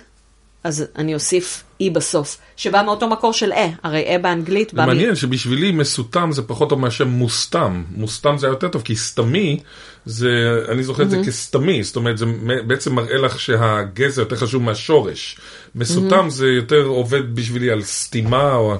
[0.64, 4.86] אז אני אוסיף e בסוף, שבא מאותו מקור של אה, הרי אה באנגלית בא זה
[4.86, 4.88] מ...
[4.88, 7.82] מעניין שבשבילי מסותם זה פחות טוב מאשר מוסתם.
[7.96, 9.60] מוסתם זה היה יותר טוב, כי סתמי,
[10.06, 10.28] זה,
[10.68, 14.62] אני זוכר את זה כסתמי, זאת אומרת, זה מ- בעצם מראה לך שהגזע יותר חשוב
[14.62, 15.38] מהשורש.
[15.74, 18.74] מסותם זה יותר עובד בשבילי על סתימה או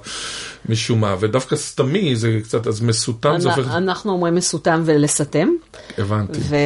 [0.68, 3.70] משום מה, ודווקא סתמי זה קצת, אז מסותם זה הופך...
[3.74, 5.48] אנחנו אומרים מסותם ולסתם,
[5.98, 6.38] הבנתי.
[6.38, 6.56] ו...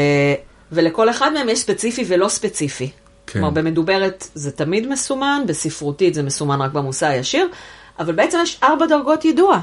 [0.72, 2.90] ולכל אחד מהם יש ספציפי ולא ספציפי.
[3.26, 3.32] כן.
[3.32, 7.48] כלומר, במדוברת זה תמיד מסומן, בספרותית זה מסומן רק במושא הישיר,
[7.98, 9.60] אבל בעצם יש ארבע דרגות יידוע.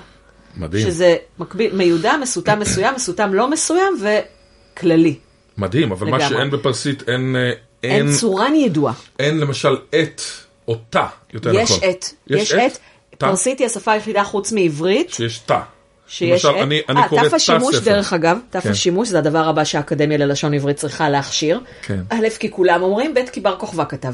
[0.58, 0.88] מדהים.
[0.88, 5.16] שזה מקביל, מיודע, מסותם מסוים, מסותם לא מסוים וכללי.
[5.58, 6.36] מדהים, אבל מה לגמרי.
[6.36, 7.52] שאין בפרסית, אין, אה,
[7.84, 8.94] אין, אין צורן ידוע.
[9.20, 10.22] אין למשל את
[10.68, 11.90] או תא, יותר יש נכון.
[11.90, 12.78] את, יש את.
[13.18, 13.28] תא?
[13.28, 15.60] פרסית היא השפה היחידה חוץ מעברית, שיש תא.
[16.08, 16.64] שיש למשל, את.
[16.64, 17.86] אני, אני אה, קורא תף השימוש, ספר.
[17.86, 18.70] דרך אגב, תף כן.
[18.70, 21.60] השימוש זה הדבר הבא שהאקדמיה ללשון עברית צריכה להכשיר.
[21.82, 22.00] כן.
[22.10, 24.14] א', כי כולם אומרים, ב', כי בר כוכבא כתב.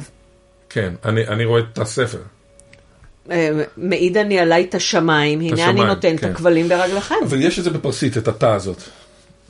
[0.69, 2.21] כן, אני, אני רואה את הספר.
[3.31, 6.31] אה, מעיד אני עליי את השמיים, הנה אני נותן את כן.
[6.31, 7.15] הכבלים ברגליכם.
[7.29, 8.81] אבל יש את זה בפרסית, את התא הזאת.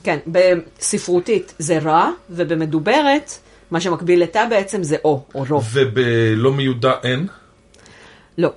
[0.03, 3.37] כן, בספרותית זה רע, ובמדוברת,
[3.71, 5.61] מה שמקביל לתא בעצם זה או, או רו.
[5.73, 7.27] ובלא מיודע אין.
[8.37, 8.49] לא,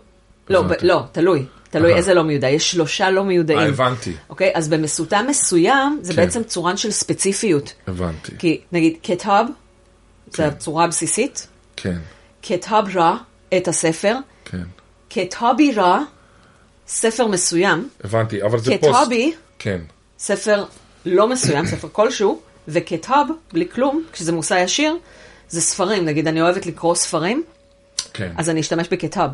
[0.50, 0.64] לא.
[0.82, 1.46] לא, תלוי.
[1.72, 1.94] תלוי.
[1.94, 3.58] איזה לא מיודע, יש שלושה לא מיודעים.
[3.58, 6.22] אה, הבנתי, אוקיי, אז במסותם מסוים, זה כן.
[6.22, 7.72] בעצם צורן של ספציפיות.
[7.86, 8.32] הבנתי.
[8.38, 9.52] כי נגיד כתב, כן.
[10.36, 11.46] זה הצורה הבסיסית,
[11.76, 11.98] כן,
[12.42, 13.16] کتاب را,
[13.56, 14.62] את הספר, כן.
[15.10, 16.00] کتابی را,
[16.88, 19.02] ספר מסוים, הבנתי, אבל זה פוסט.
[19.02, 19.80] כתבי, כן,
[20.18, 20.64] ספר
[21.06, 24.96] לא מסוים, ספר כלשהו, ו کتاب, בלי כלום, כשזה מושא ישיר,
[25.48, 26.04] זה ספרים.
[26.04, 27.42] נגיד, אני אוהבת לקרוא ספרים,
[28.12, 28.32] כן.
[28.36, 29.28] אז אני אשתמש ב کتاب.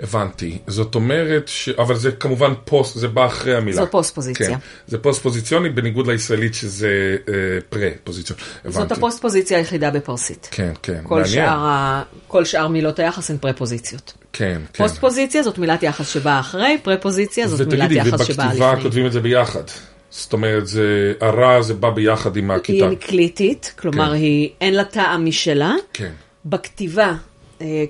[0.00, 0.58] הבנתי.
[0.66, 1.68] זאת אומרת ש...
[1.68, 3.76] אבל זה כמובן פוסט, זה בא אחרי המילה.
[3.76, 4.48] זאת פוסטפוזיציה.
[4.48, 4.58] כן.
[4.86, 7.34] זה פוסטפוזיציוני בניגוד לישראלית שזה אה,
[7.68, 8.38] פרה פוזיציון.
[8.64, 8.94] זאת הבנתי.
[8.94, 10.48] הפוסט פוזיציה היחידה בפרסית.
[10.50, 11.00] כן, כן.
[11.02, 11.34] כל מעניין.
[11.34, 12.02] שאר, ה...
[12.28, 14.12] כל שאר מילות היחס הן פרפוזיציות.
[14.32, 14.84] כן, כן.
[14.84, 18.82] פוסט פוזיציה זאת מילת יחס שבאה אחרי, פרפוזיציה זאת מילת ותגידי, יחס שבאה ובכתיבה לפני.
[18.82, 19.62] כותבים את זה ביחד.
[20.10, 22.86] זאת אומרת, זה, הרע זה בא ביחד עם היא הכיתה.
[22.86, 24.14] אנקליטית, כלומר כן.
[24.14, 25.74] היא, אין לה טעם משלה.
[25.92, 26.12] כן,
[26.44, 27.14] בכתיבה,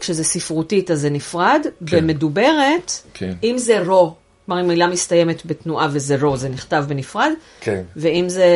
[0.01, 3.33] כשזה ספרותית אז זה נפרד, במדוברת, כן.
[3.45, 4.15] אם זה רו,
[4.47, 7.83] כלומר אם מילה מסתיימת בתנועה וזה רו, זה נכתב בנפרד, כן.
[7.97, 8.47] ואם זה,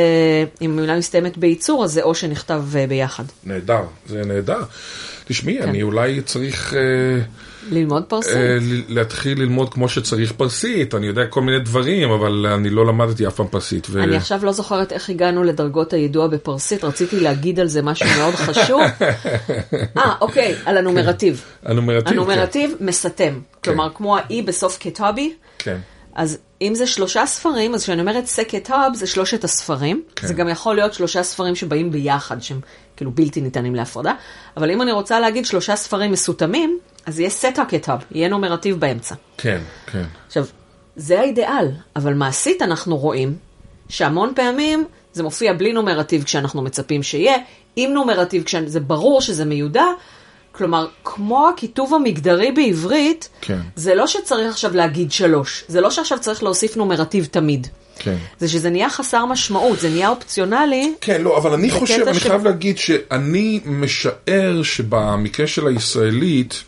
[0.62, 3.24] אם מילה מסתיימת בייצור, אז זה או שנכתב אה, ביחד.
[3.44, 4.62] נהדר, זה נהדר.
[5.24, 5.68] תשמעי, כן.
[5.68, 6.80] אני אולי צריך אה,
[7.70, 8.34] ללמוד פרסית.
[8.36, 10.94] ל- להתחיל ללמוד כמו שצריך פרסית.
[10.94, 13.86] אני יודע כל מיני דברים, אבל אני לא למדתי אף פעם פרסית.
[13.90, 14.02] ו...
[14.02, 18.34] אני עכשיו לא זוכרת איך הגענו לדרגות היידוע בפרסית, רציתי להגיד על זה משהו מאוד
[18.34, 18.80] חשוב.
[19.98, 21.44] אה, אוקיי, על הנומרטיב.
[21.64, 23.40] הנומרטיב, הנומרטיב מסתם.
[23.64, 25.78] כלומר, כמו האי בסוף כתובי, כן.
[26.18, 30.02] אז אם זה שלושה ספרים, אז כשאני אומרת סקטאב זה שלושת הספרים.
[30.16, 30.26] כן.
[30.26, 32.60] זה גם יכול להיות שלושה ספרים שבאים ביחד, שהם
[32.96, 34.12] כאילו בלתי ניתנים להפרדה.
[34.56, 39.14] אבל אם אני רוצה להגיד שלושה ספרים מסותמים, אז יהיה סטה כתאב, יהיה נומרטיב באמצע.
[39.36, 40.04] כן, כן.
[40.26, 40.46] עכשיו,
[40.96, 43.36] זה האידיאל, אבל מעשית אנחנו רואים
[43.88, 47.36] שהמון פעמים זה מופיע בלי נומרטיב כשאנחנו מצפים שיהיה,
[47.76, 49.84] עם נומרטיב כשזה ברור שזה מיודע,
[50.52, 53.58] כלומר, כמו הכיתוב המגדרי בעברית, כן.
[53.76, 57.66] זה לא שצריך עכשיו להגיד שלוש, זה לא שעכשיו צריך להוסיף נומרטיב תמיד.
[57.98, 58.16] כן.
[58.38, 60.92] זה שזה נהיה חסר משמעות, זה נהיה אופציונלי.
[61.00, 66.62] כן, לא, אבל אני חושב, אני של- חייב להגיד שאני משער שבמקרה של הישראלית,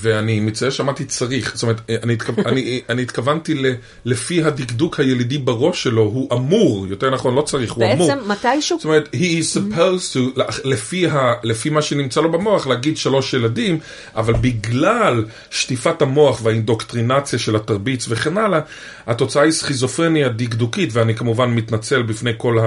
[0.00, 2.32] ואני מציין שאמרתי צריך, זאת אומרת, אני, התכו...
[2.50, 3.66] אני, אני התכוונתי ל...
[4.04, 8.08] לפי הדקדוק הילידי בראש שלו, הוא אמור, יותר נכון, לא צריך, הוא אמור.
[8.08, 12.66] בעצם מתישהו, זאת אומרת, he is supposed to, לפי, ה, לפי מה שנמצא לו במוח,
[12.66, 13.78] להגיד שלוש ילדים,
[14.16, 18.60] אבל בגלל שטיפת המוח והאינדוקטרינציה של התרביץ וכן הלאה,
[19.06, 22.58] התוצאה היא סכיזופרניה דקדוקית, ואני כמובן מתנצל בפני כל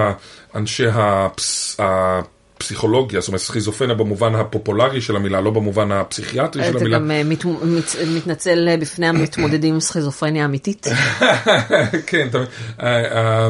[0.54, 1.76] האנשי הפס,
[2.60, 6.98] הפסיכולוגיה, זאת אומרת, סכיזופרניה במובן הפופולרי של המילה, לא במובן הפסיכיאטרי של אתה המילה.
[6.98, 10.86] גם אה, מת, מת, מתנצל אה, בפני המתמודדים עם סכיזופרניה אמיתית.
[12.06, 12.38] כן, אתה-
[12.82, 13.46] אה, אה,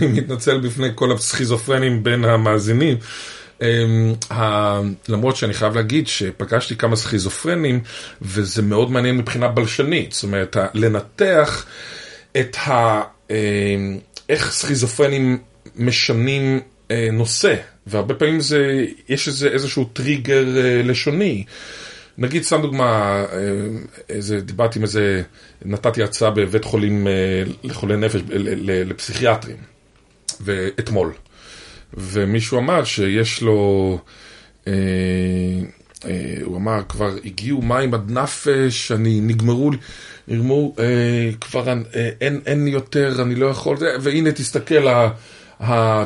[0.00, 2.96] אני מתנצל בפני כל הסכיזופרנים בין המאזינים.
[3.62, 4.14] אמ,
[5.08, 7.80] למרות שאני חייב להגיד שפגשתי כמה סכיזופרנים,
[8.22, 10.12] וזה מאוד מעניין מבחינה בלשנית.
[10.12, 11.66] זאת אומרת, לנתח
[12.40, 13.00] את ה...
[13.30, 13.34] אמ,
[14.28, 15.38] איך סכיזופרנים
[15.76, 16.58] משנים אה,
[17.12, 17.54] נושא,
[17.86, 21.44] והרבה פעמים זה, יש איזה, איזשהו טריגר אה, לשוני.
[22.18, 23.38] נגיד, סתם דוגמה, אה,
[24.08, 25.22] איזה, דיברתי עם איזה,
[25.64, 27.12] נתתי הצעה בבית חולים אה,
[27.64, 28.20] לחולי נפש,
[28.66, 29.56] לפסיכיאטרים,
[30.40, 31.12] ואתמול.
[31.94, 33.98] ומישהו אמר שיש לו,
[34.66, 34.72] אה,
[36.04, 39.76] אה, הוא אמר, כבר הגיעו מים עד נפש, אני, נגמרו לי,
[40.28, 44.88] נגמרו, אה, כבר אה, אין, אין יותר, אני לא יכול, והנה תסתכל,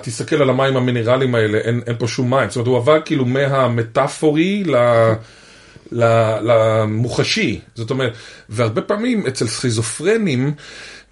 [0.03, 2.49] תסתכל על המים המינרליים האלה, אין, אין פה שום מים.
[2.49, 4.77] זאת אומרת, הוא עבר כאילו מהמטאפורי ל...
[5.93, 8.13] ל- למוחשי, זאת אומרת,
[8.49, 10.53] והרבה פעמים אצל סכיזופרנים,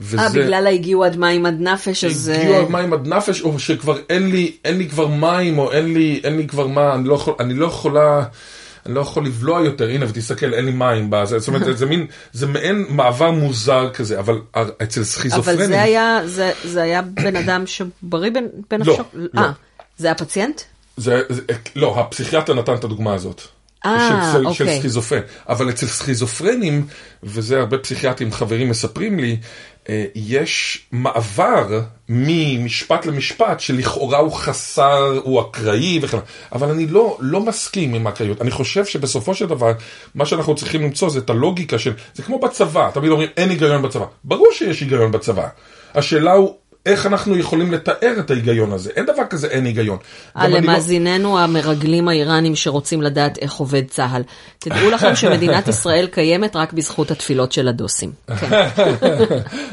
[0.01, 0.21] וזה...
[0.21, 2.33] אה, בגלל הגיעו עד מים עד נפש, אז...
[2.35, 5.73] הגיעו אה, על מים עד נפש, או שכבר אין לי, אין לי כבר מים, או
[5.73, 8.25] אין לי, אין לי כבר מה, אני לא, יכול, אני לא יכולה,
[8.89, 12.07] אני לא יכול לבלוע יותר, הנה ותסתכל, אין לי מים בזה, זאת אומרת, זה, מין,
[12.33, 14.41] זה מעין מעבר מוזר כזה, אבל
[14.83, 19.03] אצל סכיזופרנים, אבל זה היה, זה, זה היה בן אדם שבריא בין- לא, בנפשו?
[19.15, 19.41] לא.
[19.41, 19.51] אה,
[19.99, 20.61] זה הפציינט?
[20.97, 21.43] זה, זה,
[21.77, 23.43] לא, הפסיכיאטר נתן את הדוגמה הזאת.
[23.87, 24.79] אה, של, של אוקיי.
[24.79, 25.21] סכיזופרן.
[25.49, 26.87] אבל אצל סכיזופרנים,
[27.23, 29.37] וזה הרבה פסיכיאטרים חברים מספרים לי,
[29.89, 36.19] אה, יש מעבר ממשפט למשפט שלכאורה הוא חסר, הוא אקראי וכן.
[36.53, 38.43] אבל אני לא, לא מסכים עם האקראיות.
[38.43, 39.73] אני חושב שבסופו של דבר,
[40.15, 43.83] מה שאנחנו צריכים למצוא זה את הלוגיקה של, זה כמו בצבא, תמיד אומרים אין היגיון
[43.83, 44.05] בצבא.
[44.25, 45.49] ברור שיש היגיון בצבא.
[45.95, 46.55] השאלה הוא...
[46.89, 48.91] איך אנחנו יכולים לתאר את ההיגיון הזה?
[48.97, 49.99] אין דבר כזה אין היגיון.
[50.37, 50.67] אה, גם אני
[51.23, 54.23] לא- המרגלים האיראנים שרוצים לדעת איך עובד צה"ל.
[54.59, 58.13] תדעו לכם שמדינת ישראל קיימת רק בזכות התפילות של הדוסים.
[58.41, 58.51] כן.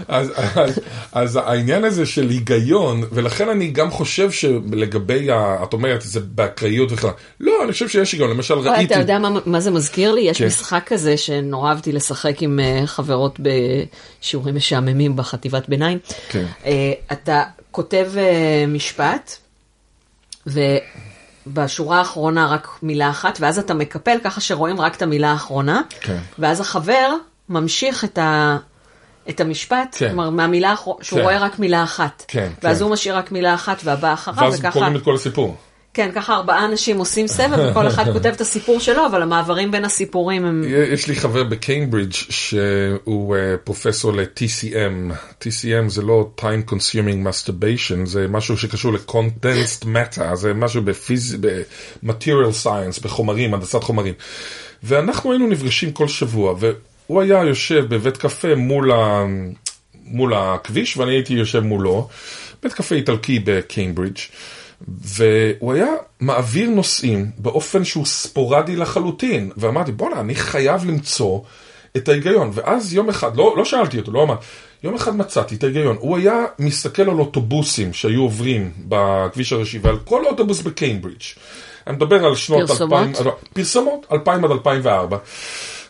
[0.07, 0.79] אז, אז,
[1.13, 6.91] אז העניין הזה של היגיון, ולכן אני גם חושב שלגבי, ה, את אומרת, זה באקראיות
[6.91, 7.07] וכן,
[7.39, 10.21] לא, אני חושב שיש היגיון, למשל ראיתי, אתה יודע מה, מה זה מזכיר לי?
[10.21, 10.45] יש כן.
[10.45, 15.97] משחק כזה שנורא אהבתי לשחק עם אה, חברות בשיעורים משעממים בחטיבת ביניים.
[16.29, 16.45] כן.
[17.11, 19.31] אתה כותב אה, משפט,
[20.47, 26.19] ובשורה האחרונה רק מילה אחת, ואז אתה מקפל ככה שרואים רק את המילה האחרונה, כן.
[26.39, 27.13] ואז החבר
[27.49, 28.57] ממשיך את ה...
[29.29, 30.07] את המשפט, כן.
[30.07, 31.23] כלומר מהמילה האחרונה, שהוא כן.
[31.23, 32.25] רואה רק מילה אחת.
[32.27, 32.83] כן, ואז כן.
[32.83, 34.71] הוא משאיר רק מילה אחת והבא אחריו, ואז וככה...
[34.71, 35.57] קוראים את כל הסיפור.
[35.95, 39.85] כן, ככה ארבעה אנשים עושים סבב, וכל אחד כותב את הסיפור שלו, אבל המעברים בין
[39.85, 40.63] הסיפורים הם...
[40.93, 45.13] יש לי חבר בקיימברידג' שהוא אה, פרופסור ל-TCM.
[45.41, 51.37] TCM זה לא time consuming masturbation, זה משהו שקשור ל-condensed matter, זה משהו בפיז...
[51.41, 54.13] ב-material science, בחומרים, הנדסת חומרים.
[54.83, 59.25] ואנחנו היינו נפגשים כל שבוע, והוא היה יושב בבית קפה מול, ה...
[60.05, 62.07] מול הכביש, ואני הייתי יושב מולו,
[62.63, 64.19] בית קפה איטלקי בקיימברידג'.
[64.87, 65.87] והוא היה
[66.19, 69.51] מעביר נושאים באופן שהוא ספורדי לחלוטין.
[69.57, 71.39] ואמרתי, בואנה, אני חייב למצוא
[71.97, 72.51] את ההיגיון.
[72.53, 74.35] ואז יום אחד, לא, לא שאלתי אותו, לא אמר,
[74.83, 75.97] יום אחד מצאתי את ההיגיון.
[75.99, 81.21] הוא היה מסתכל על אוטובוסים שהיו עוברים בכביש הראשי, ועל כל אוטובוס בקיימברידג'.
[81.87, 82.99] אני מדבר על שנות פרסומות?
[82.99, 85.17] 2000, פרסומות, 2000 עד 2004.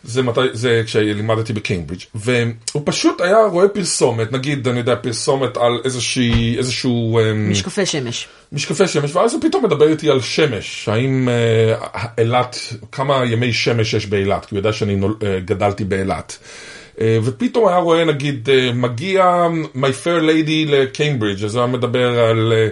[0.05, 5.79] זה מתי, זה כשלימדתי בקיימברידג', והוא פשוט היה רואה פרסומת, נגיד, אני יודע, פרסומת על
[5.85, 7.19] איזושהי, איזשהו...
[7.19, 8.27] אמ, משקפי שמש.
[8.51, 12.59] משקפי שמש, ואז הוא פתאום מדבר איתי על שמש, האם אה, אילת,
[12.91, 16.37] כמה ימי שמש יש באילת, כי הוא יודע שאני נול, אה, גדלתי באילת.
[17.01, 22.53] אה, ופתאום היה רואה, נגיד, מגיע My Fair Lady לקיימברידג', אז הוא היה מדבר על...
[22.55, 22.67] אה,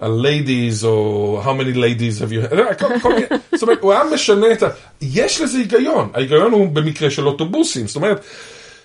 [0.00, 3.92] על ladies, או how many ladies have you had, כל, כל מיני, זאת אומרת, הוא
[3.92, 4.68] היה משנה את ה...
[5.02, 8.24] יש לזה היגיון, ההיגיון הוא במקרה של אוטובוסים, זאת אומרת,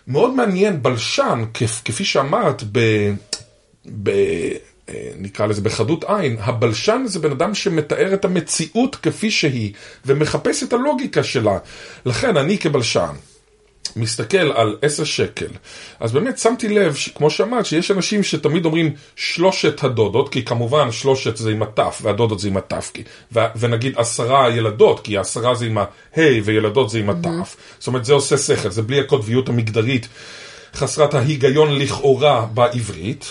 [0.07, 2.79] מאוד מעניין, בלשן, כפ, כפי שאמרת, ב...
[4.03, 4.09] ב
[4.89, 9.73] אה, נקרא לזה בחדות עין, הבלשן זה בן אדם שמתאר את המציאות כפי שהיא,
[10.05, 11.57] ומחפש את הלוגיקה שלה.
[12.05, 13.13] לכן אני כבלשן,
[13.95, 15.47] מסתכל על עשר שקל,
[15.99, 21.37] אז באמת שמתי לב, כמו שאמרת, שיש אנשים שתמיד אומרים שלושת הדודות, כי כמובן שלושת
[21.37, 23.03] זה עם התף, והדודות זה עם התף, כי-
[23.33, 27.55] ו- ונגיד עשרה ילדות, כי עשרה זה עם ה-ה' וילדות זה עם התף.
[27.79, 30.07] זאת אומרת, זה עושה שכל, זה בלי הקוטביות המגדרית.
[30.75, 33.25] חסרת ההיגיון לכאורה בעברית.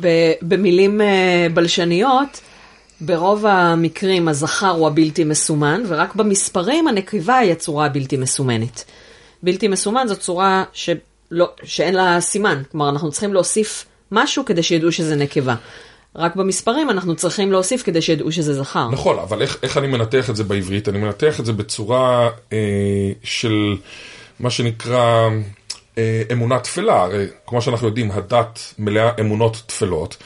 [0.00, 2.40] שבמילים אה, בלשניות,
[3.00, 8.84] ברוב המקרים הזכר הוא הבלתי מסומן, ורק במספרים הנקבה היא הצורה הבלתי מסומנת.
[9.42, 14.92] בלתי מסומן זו צורה שלא, שאין לה סימן, כלומר אנחנו צריכים להוסיף משהו כדי שידעו
[14.92, 15.54] שזה נקבה.
[16.16, 18.88] רק במספרים אנחנו צריכים להוסיף כדי שידעו שזה זכר.
[18.90, 20.88] נכון, אבל איך, איך אני מנתח את זה בעברית?
[20.88, 22.58] אני מנתח את זה בצורה אה,
[23.24, 23.76] של
[24.40, 25.28] מה שנקרא
[25.98, 27.02] אה, אמונה תפלה.
[27.02, 30.16] הרי כמו שאנחנו יודעים, הדת מלאה אמונות תפלות,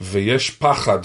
[0.00, 0.98] ויש פחד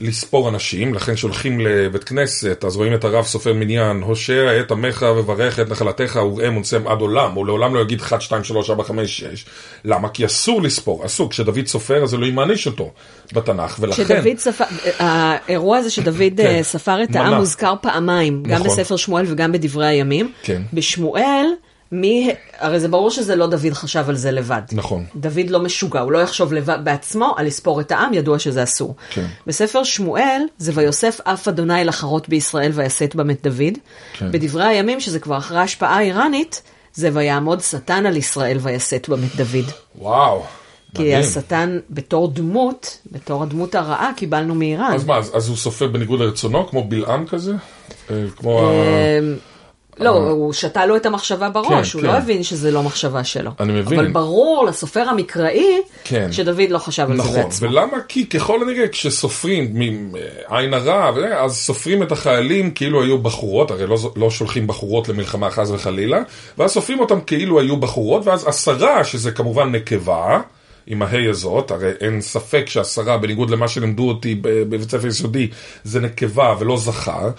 [0.00, 5.06] לספור אנשים, לכן שולחים לבית כנסת, אז רואים את הרב סופר מניין, הושע את עמך
[5.16, 8.84] וברך את נחלתך וראה מונסם עד עולם, הוא לעולם לא יגיד 1, 2, 3, 4,
[8.84, 9.44] 5, 6.
[9.84, 10.08] למה?
[10.08, 11.30] כי אסור לספור, אסור.
[11.30, 12.92] כשדוד סופר אז אלוהים מעניש אותו
[13.32, 14.04] בתנ"ך, ולכן...
[14.04, 14.64] כשדוד ספר,
[14.98, 16.46] האירוע הזה שדוד כן.
[16.46, 17.38] אה, ספר את העם מנה.
[17.38, 18.66] מוזכר פעמיים, גם נכון.
[18.66, 20.32] בספר שמואל וגם בדברי הימים.
[20.42, 20.62] כן.
[20.72, 21.46] בשמואל,
[21.92, 24.62] מי, הרי זה ברור שזה לא דוד חשב על זה לבד.
[24.72, 25.04] נכון.
[25.16, 28.94] דוד לא משוגע, הוא לא יחשוב לבד בעצמו על לספור את העם, ידוע שזה אסור.
[29.10, 29.26] כן.
[29.46, 33.78] בספר שמואל, זה ויוסף אף אדוני לחרות בישראל ויסט בם את דוד.
[34.12, 34.32] כן.
[34.32, 36.62] בדברי הימים, שזה כבר אחרי ההשפעה האיראנית,
[36.94, 39.70] זה ויעמוד שטן על ישראל ויסט בם את דוד.
[39.98, 40.42] וואו.
[40.94, 41.20] כי מדהים.
[41.20, 44.92] השטן בתור דמות, בתור הדמות הרעה, קיבלנו מאיראן.
[44.94, 47.52] אז מה, אז, אז הוא סופר בניגוד לרצונו, כמו בלעם כזה?
[48.10, 48.72] אה, כמו ה...
[50.00, 52.12] לא, הוא שתה לו את המחשבה בראש, כן, הוא כן.
[52.12, 53.50] לא הבין שזה לא מחשבה שלו.
[53.60, 53.98] אני מבין.
[53.98, 56.32] אבל ברור לסופר המקראי, כן.
[56.32, 57.68] שדוד לא חשב על זה נכון, בעצמו.
[57.68, 57.96] ולמה?
[58.08, 59.74] כי ככל הנראה כשסופרים
[60.50, 65.08] מעין הרע, וזה, אז סופרים את החיילים כאילו היו בחורות, הרי לא, לא שולחים בחורות
[65.08, 66.22] למלחמה חס וחלילה,
[66.58, 70.40] ואז סופרים אותם כאילו היו בחורות, ואז עשרה, שזה כמובן נקבה,
[70.86, 75.48] עם ההי הזאת, הרי אין ספק שעשרה, בניגוד למה שלימדו אותי בבית ספר יסודי,
[75.84, 77.30] זה נקבה ולא זכר.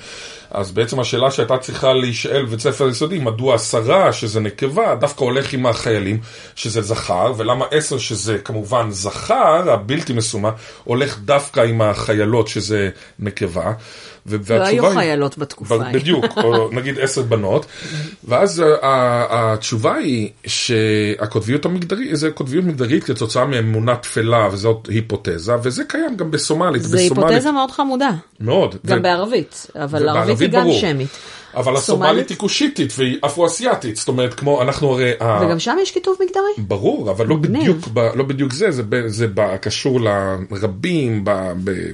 [0.52, 5.54] אז בעצם השאלה שהייתה צריכה להישאל בבית ספר יסודי, מדוע עשרה, שזה נקבה, דווקא הולך
[5.54, 6.20] עם החיילים,
[6.56, 10.52] שזה זכר, ולמה עשר, שזה כמובן זכר, הבלתי מסומן,
[10.84, 12.90] הולך דווקא עם החיילות, שזה
[13.20, 13.74] נקבה.
[14.28, 15.78] ו- לא היו והתשובה היא- חיילות בתקופה.
[15.94, 17.66] בדיוק, או נגיד עשר בנות,
[18.24, 25.54] ואז ה- ה- התשובה היא שהקוטביות המגדרית, זה קוטביות מגדרית כתוצאה מאמונה תפלה, וזאת היפותזה,
[25.64, 26.82] וזה קיים גם בסומלית.
[26.84, 28.10] זה בסומלית- היפותזה מאוד חמודה,
[28.40, 28.76] מאוד.
[28.86, 30.80] גם ו- בערבית, אבל ערבית היא גם ברור.
[30.80, 31.08] שמית.
[31.58, 35.12] אבל הסומלית היא כושיטית והיא אפרו-אסיאתית, זאת אומרת, כמו אנחנו הרי...
[35.42, 36.68] וגם שם יש כיתוב מגדרי?
[36.68, 37.36] ברור, אבל לא.
[37.36, 37.78] בדיוק,
[38.16, 38.68] לא בדיוק זה,
[39.08, 39.28] זה,
[39.62, 41.24] קשור לרבים,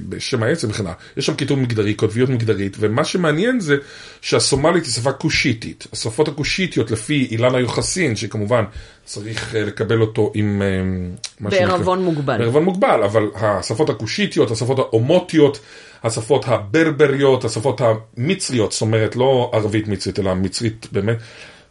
[0.08, 0.94] בשם העצם וכן הלאה.
[1.16, 3.76] יש שם כיתוב מגדרי, קוטביות מגדרית, ומה שמעניין זה
[4.20, 5.86] שהסומלית היא שפה כושיטית.
[5.92, 8.64] השפות הכושיטיות לפי אילנה יוחסין, שכמובן
[9.04, 10.62] צריך אה, לקבל אותו עם...
[10.62, 12.38] אה, בערבון מוגבל.
[12.38, 15.58] בערבון מוגבל, אבל השפות הכושיטיות, השפות האומוטיות,
[16.04, 21.16] השפות הברבריות, השפות המצריות, זאת אומרת לא ערבית מצרית אלא מצרית באמת,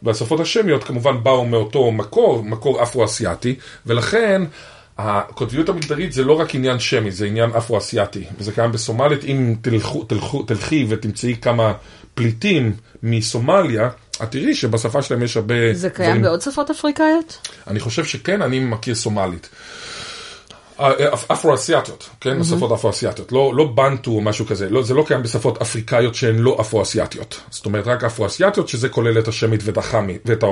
[0.02, 3.54] והשפות השמיות כמובן באו מאותו מקור, מקור אפרו-אסיאתי,
[3.86, 4.42] ולכן
[4.98, 10.04] הקוטביות המגדרית זה לא רק עניין שמי, זה עניין אפרו-אסיאתי, וזה קיים בסומלית, אם תלכו,
[10.04, 11.72] תלכו, תלכי ותמצאי כמה
[12.14, 12.72] פליטים
[13.02, 13.88] מסומליה,
[14.22, 17.48] את תראי שבשפה שלהם יש הרבה זה קיים בעוד שפות אפריקאיות?
[17.66, 19.48] אני חושב שכן, אני מכיר סומלית.
[20.78, 22.40] אפ- אפרו-אסיאתיות, כן?
[22.40, 23.32] השפות אפרו-אסיאתיות.
[23.32, 24.70] לא, לא בנטו או משהו כזה.
[24.70, 27.40] לא, זה לא קיים בשפות אפריקאיות שהן לא אפרו-אסיאתיות.
[27.50, 30.44] זאת אומרת, רק אפרו-אסיאתיות, שזה כולל את השמית ואת החמית, ואת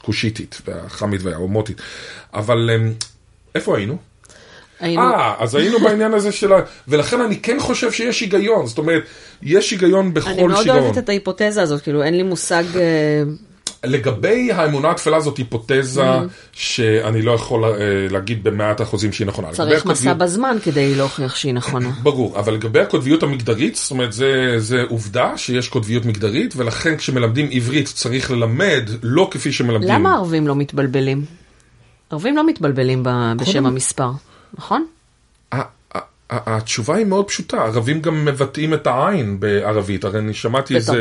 [0.00, 1.80] הכושיתית, והחמית והאומותית.
[2.34, 2.92] אבל אמ,
[3.54, 3.96] איפה היינו?
[4.80, 5.02] היינו...
[5.02, 6.56] אה, אז היינו בעניין הזה של ה...
[6.88, 8.66] ולכן אני כן חושב שיש היגיון.
[8.66, 9.02] זאת אומרת,
[9.42, 10.52] יש היגיון בכל אני שיגעון.
[10.52, 12.64] מאוד אוהבת את ההיפותזה הזאת, כאילו אין לי מושג...
[13.84, 16.04] אה, לגבי האמונה התפלה זאת היפותזה
[16.52, 17.70] שאני לא יכול אה,
[18.10, 19.50] להגיד במאת אחוזים שהיא נכונה.
[19.52, 21.90] צריך מסע בזמן כדי להוכיח שהיא נכונה.
[22.02, 24.12] ברור, אבל לגבי הקוטביות המגדרית, זאת אומרת,
[24.58, 29.88] זה, עובדה שיש קוטביות מגדרית, ולכן כשמלמדים עברית צריך ללמד לא כפי שמלמדים.
[29.88, 31.24] למה ערבים לא מתבלבלים?
[32.10, 33.02] ערבים לא מתבלבלים
[33.36, 34.10] בשם המספר,
[34.54, 34.86] נכון?
[36.30, 40.92] התשובה היא מאוד פשוטה, ערבים גם מבטאים את העין בערבית, הרי אני שמעתי איזה.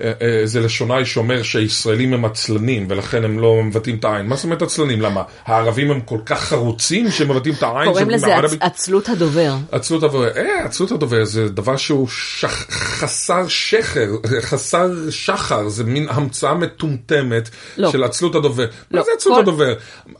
[0.00, 4.26] אה, אה, איזה לשונאי שאומר שהישראלים הם עצלנים ולכן הם לא מבטאים את העין.
[4.26, 5.00] מה זאת אומרת עצלנים?
[5.00, 5.22] למה?
[5.44, 7.88] הערבים הם כל כך חרוצים שהם מבטאים את העין?
[7.88, 9.54] קוראים לזה בערבית- עצלות הדובר.
[9.72, 14.08] עצלות הדובר, אה, עצלות הדובר זה דבר שהוא שח, חסר שחר,
[14.40, 17.92] חסר שחר, זה מין המצאה מטומטמת לא.
[17.92, 18.66] של עצלות הדובר.
[18.90, 19.74] לא, מה זה עצלות כל- הדובר?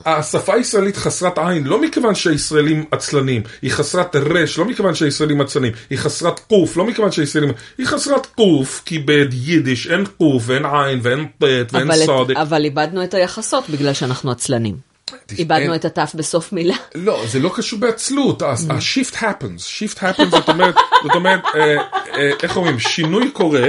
[0.06, 5.72] השפה הישראלית חסרת עין, לא מכיוון שהישראלים עצלנים, היא חסרת רש, לא מכיוון שהישראלים עצלנים,
[5.90, 11.00] היא חסרת קוף, לא מכיוון שהישראלים, היא חסרת קוף, כי ביידיש אין קוף ואין עין
[11.02, 12.36] ואין ט' ואין סודק.
[12.36, 14.89] אבל איבדנו את היחסות בגלל שאנחנו עצלנים.
[15.38, 16.74] איבדנו את התף בסוף מילה.
[16.94, 21.76] לא, זה לא קשור בעצלות, ה-shift happens, shift happens זאת אומרת, זאת אומרת, אה,
[22.14, 23.68] אה, איך אומרים, שינוי קורה,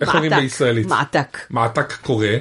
[0.00, 0.86] איך אומרים בישראלית?
[0.86, 1.38] מעתק.
[1.50, 2.36] מעתק קורה,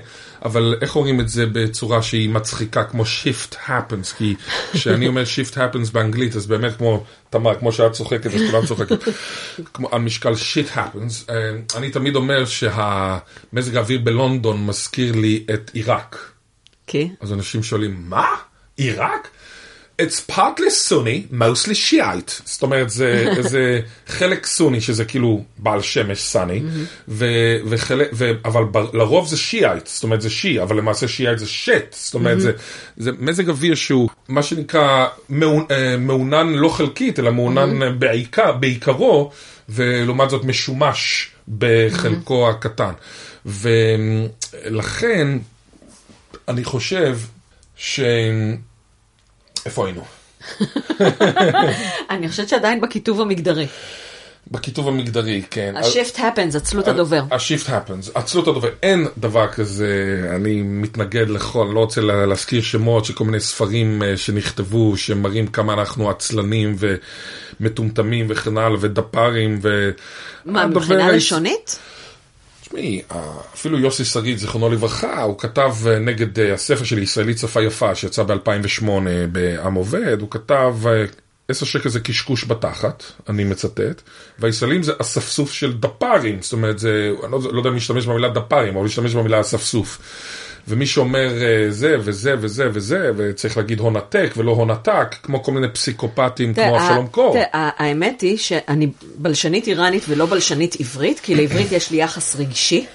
[0.46, 4.36] אבל איך אומרים את זה בצורה שהיא מצחיקה כמו shift happens, כי
[4.74, 8.98] כשאני אומר shift happens באנגלית, אז באמת כמו, תמר, כמו שאת צוחקת, אז כולם צוחקים,
[9.74, 15.72] כמו על משקל shit happens, אה, אני תמיד אומר שהמזג האוויר בלונדון מזכיר לי את
[15.74, 16.39] עיראק.
[16.90, 17.10] כי?
[17.22, 18.28] אז אנשים שואלים, מה?
[18.78, 19.28] עיראק?
[20.02, 22.42] It's partly Sunni, mostly Shiite.
[22.46, 26.62] זאת אומרת, זה, זה חלק סוני, שזה כאילו בעל שמש סני,
[27.08, 27.26] ו,
[27.66, 31.48] וחלק, ו, אבל ב, לרוב זה שיעית, זאת אומרת זה שי, אבל למעשה שיעית זה
[31.48, 32.52] שט, זאת אומרת, זה,
[32.98, 39.32] זה מזג אוויר שהוא מה שנקרא מעונ, אה, מעונן לא חלקית, אלא מעונן בעיקר, בעיקרו,
[39.70, 42.92] ולעומת זאת משומש בחלקו הקטן.
[43.46, 45.28] ולכן,
[46.50, 47.18] אני חושב
[47.78, 48.00] ש...
[49.66, 50.04] איפה היינו?
[52.10, 53.68] אני חושבת שעדיין בכיתוב המגדרי.
[54.52, 55.74] בכיתוב המגדרי, כן.
[55.78, 57.22] ה-shift happens, עצלות הדובר.
[57.32, 59.94] ה-shift happens, עצלות הדובר, אין דבר כזה,
[60.36, 65.48] אני מתנגד לכל, לא רוצה לה- להזכיר שמות של כל מיני ספרים אה, שנכתבו, שמראים
[65.48, 66.76] כמה אנחנו עצלנים
[67.60, 69.90] ומטומטמים וכן הלאה, ודפ"רים, ו...
[70.46, 71.80] מה, מבחינה לשונית?
[72.70, 77.38] תשמעי, אה, אפילו יוסי שריד, זיכרונו לברכה, הוא כתב אה, נגד אה, הספר של ישראלית
[77.38, 78.90] שפה יפה, שיצא ב-2008
[79.32, 80.76] בעם עובד, הוא כתב
[81.48, 84.02] עשר שקל זה קשקוש בתחת, אני מצטט,
[84.40, 88.30] והישראלים זה אספסוף של דפ"רים, זאת אומרת, זה, אני לא, לא יודע אם להשתמש במילה
[88.30, 90.00] דפ"רים, אבל להשתמש במילה אספסוף.
[90.70, 95.44] ומי שאומר אה, זה וזה וזה וזה, וצריך להגיד הון עתק ולא הון עתק, כמו
[95.44, 97.38] כל מיני פסיכופטים כמו תראה, אבשלום קור.
[97.54, 102.86] האמת היא שאני בלשנית איראנית ולא בלשנית עברית, כי לעברית יש לי יחס רגשי.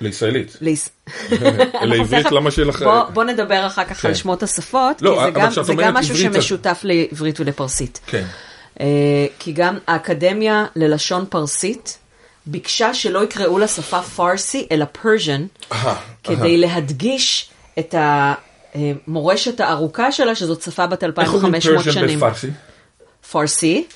[0.00, 0.56] לישראלית.
[1.82, 2.84] לעברית, למה שיהיה לך...
[3.12, 4.08] בוא, נדבר אחר כך כן.
[4.08, 8.00] על שמות השפות, לא, כי זה גם, משהו שמשותף לעברית ולפרסית.
[8.06, 8.24] כן.
[8.80, 8.86] אה,
[9.38, 11.98] כי גם האקדמיה ללשון פרסית
[12.46, 15.46] ביקשה שלא יקראו לשפה פרסי, אלא פרז'ן,
[16.24, 22.18] כדי להדגיש את המורשת הארוכה שלה, שזאת שפה בת איך אומרים 2,500 פרשן שנים.
[22.18, 22.50] בפרסי?
[23.30, 23.86] פרסי,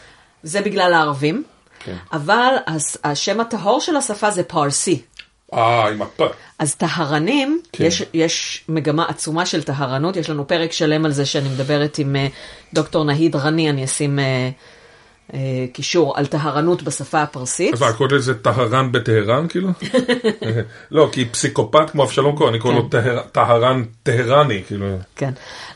[0.43, 1.45] זה בגלל הערבים,
[1.85, 1.97] כן.
[2.13, 2.55] אבל
[3.05, 5.03] השם הטהור של השפה זה פרסי.
[5.55, 6.27] אה, עם הפה.
[6.59, 7.85] אז טהרנים, כן.
[7.85, 12.17] יש, יש מגמה עצומה של טהרנות, יש לנו פרק שלם על זה שאני מדברת עם
[12.17, 12.27] אה,
[12.75, 14.51] דוקטור נהיד רני, אני אשים אה,
[15.73, 17.75] קישור על טהרנות בשפה הפרסית.
[17.75, 19.69] אז מה, קורא לזה טהרן בטהרן, כאילו?
[20.91, 22.89] לא, כי פסיקופט כמו אבשלום כהן, אני קורא לו כן.
[22.89, 24.87] טהר- טהרן טהרני, כאילו.
[25.17, 25.31] כן.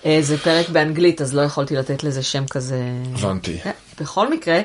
[0.06, 2.80] אה, זה פרק באנגלית, אז לא יכולתי לתת לזה שם כזה...
[3.14, 3.58] הבנתי.
[3.58, 3.70] כן,
[4.00, 4.60] בכל מקרה...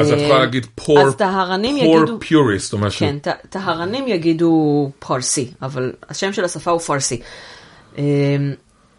[0.00, 3.06] אז את אה, יכולה להגיד poor, poor purist או משהו.
[3.06, 3.16] כן,
[3.50, 7.20] טהרנים יגידו פרסי, אבל השם של השפה הוא פרסי.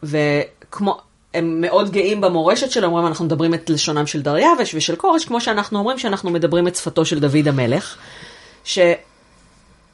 [0.04, 0.98] וכמו,
[1.34, 5.42] הם מאוד גאים במורשת שלהם, אומרים, אנחנו מדברים את לשונם של דריווש ושל כורש, כמו
[5.42, 7.98] שאנחנו אומרים שאנחנו מדברים את שפתו של דוד המלך.
[8.64, 8.80] ש...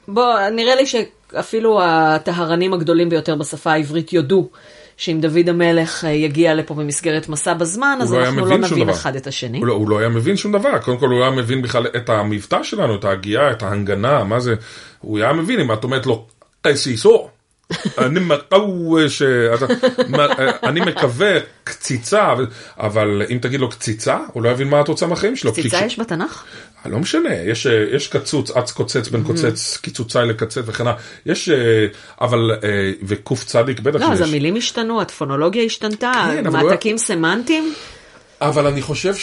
[0.08, 4.48] בוא, נראה לי שאפילו הטהרנים הגדולים ביותר בשפה העברית יודו
[4.96, 8.92] שאם דוד המלך אה, יגיע לפה במסגרת מסע בזמן, אז לא אנחנו לא נבין דבר.
[8.92, 9.58] אחד את השני.
[9.58, 11.86] הוא לא, הוא לא היה מבין שום דבר, קודם כל הוא לא היה מבין בכלל
[11.96, 14.54] את המבטא שלנו, את ההגייה, את ההנגנה, מה זה,
[15.00, 16.26] הוא היה מבין אם את אומרת לו,
[16.62, 17.28] קסיסו,
[17.98, 19.22] אני מקווש,
[20.62, 21.30] אני מקווה
[21.64, 22.34] קציצה,
[22.78, 25.52] אבל- אם תגיד לו קציצה, הוא לא יבין מה את רוצה מהחיים שלו.
[25.52, 26.44] קציצה יש בתנ"ך?
[26.86, 29.10] לא משנה, יש, אה, יש קצוץ, אץ קוצץ Mm-hmm.
[29.12, 31.86] בין קוצץ, קיצוצאי לקצץ וכן הלאה, יש, אה,
[32.20, 32.58] אבל, אה,
[33.02, 34.20] וקוף צדיק בטח לא, אז.
[34.20, 37.74] המילים השתנו, הפונולוגיה השתנתה, כן, מעתקים סמנטיים.
[38.40, 39.14] אבל אני חושב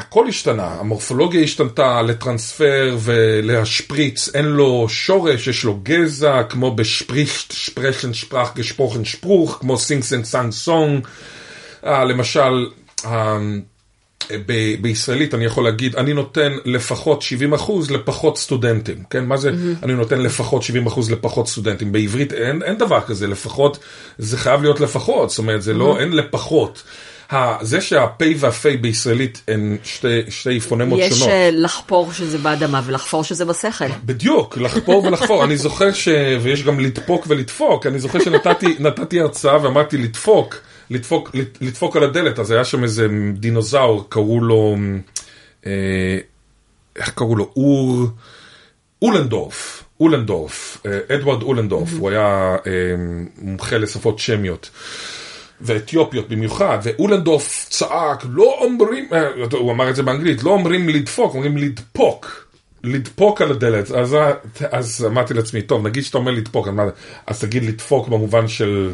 [0.00, 7.52] שהכל השתנה, המורפולוגיה השתנתה לטרנספר ולהשפריץ, אין לו שורש, יש לו גזע, כמו ב spricht,
[7.52, 11.06] sprechen, sprach, gesprochen, Spruch, כמו sing sang sung song.
[11.86, 12.66] אה, למשל,
[13.04, 13.38] ה-
[14.46, 19.24] ב- בישראלית אני יכול להגיד, אני נותן לפחות 70 אחוז לפחות סטודנטים, כן?
[19.24, 19.50] מה זה
[19.82, 21.92] אני נותן לפחות 70 אחוז לפחות סטודנטים?
[21.92, 23.78] בעברית אין, אין דבר כזה, לפחות,
[24.18, 26.82] זה חייב להיות לפחות, זאת אומרת, זה לא, אין לפחות.
[27.60, 29.76] זה שהפ' והפ' בישראלית הן
[30.28, 31.28] שתי, פונמות יש שונות.
[31.28, 33.84] אה, לחפור שזה באדמה ולחפור שזה בשכל.
[34.04, 35.44] בדיוק, לחפור ולחפור.
[35.44, 36.08] אני זוכר ש...
[36.42, 37.86] ויש גם לדפוק ולדפוק.
[37.86, 40.56] אני זוכר שנתתי נתתי הרצאה ואמרתי לדפוק,
[41.60, 42.38] לדפוק, על הדלת.
[42.38, 44.76] אז היה שם איזה דינוזאור, קראו לו...
[45.66, 46.18] אה,
[46.96, 47.50] איך קראו לו?
[47.56, 48.06] אור...
[49.02, 49.84] אולנדורף.
[50.00, 50.82] אולנדורף.
[50.86, 51.88] אה, אדוארד אולנדורף.
[51.98, 52.56] הוא היה
[53.38, 54.70] מומחה לשפות שמיות.
[55.60, 61.34] ואתיופיות במיוחד, ואולנדורף צעק, לא אומרים, אה, הוא אמר את זה באנגלית, לא אומרים לדפוק,
[61.34, 62.46] אומרים לדפוק.
[62.84, 64.16] לדפוק על הדלת, אז,
[64.70, 66.74] אז אמרתי לעצמי, טוב, נגיד שאתה אומר לדפוק, אז,
[67.26, 68.92] אז תגיד לדפוק במובן של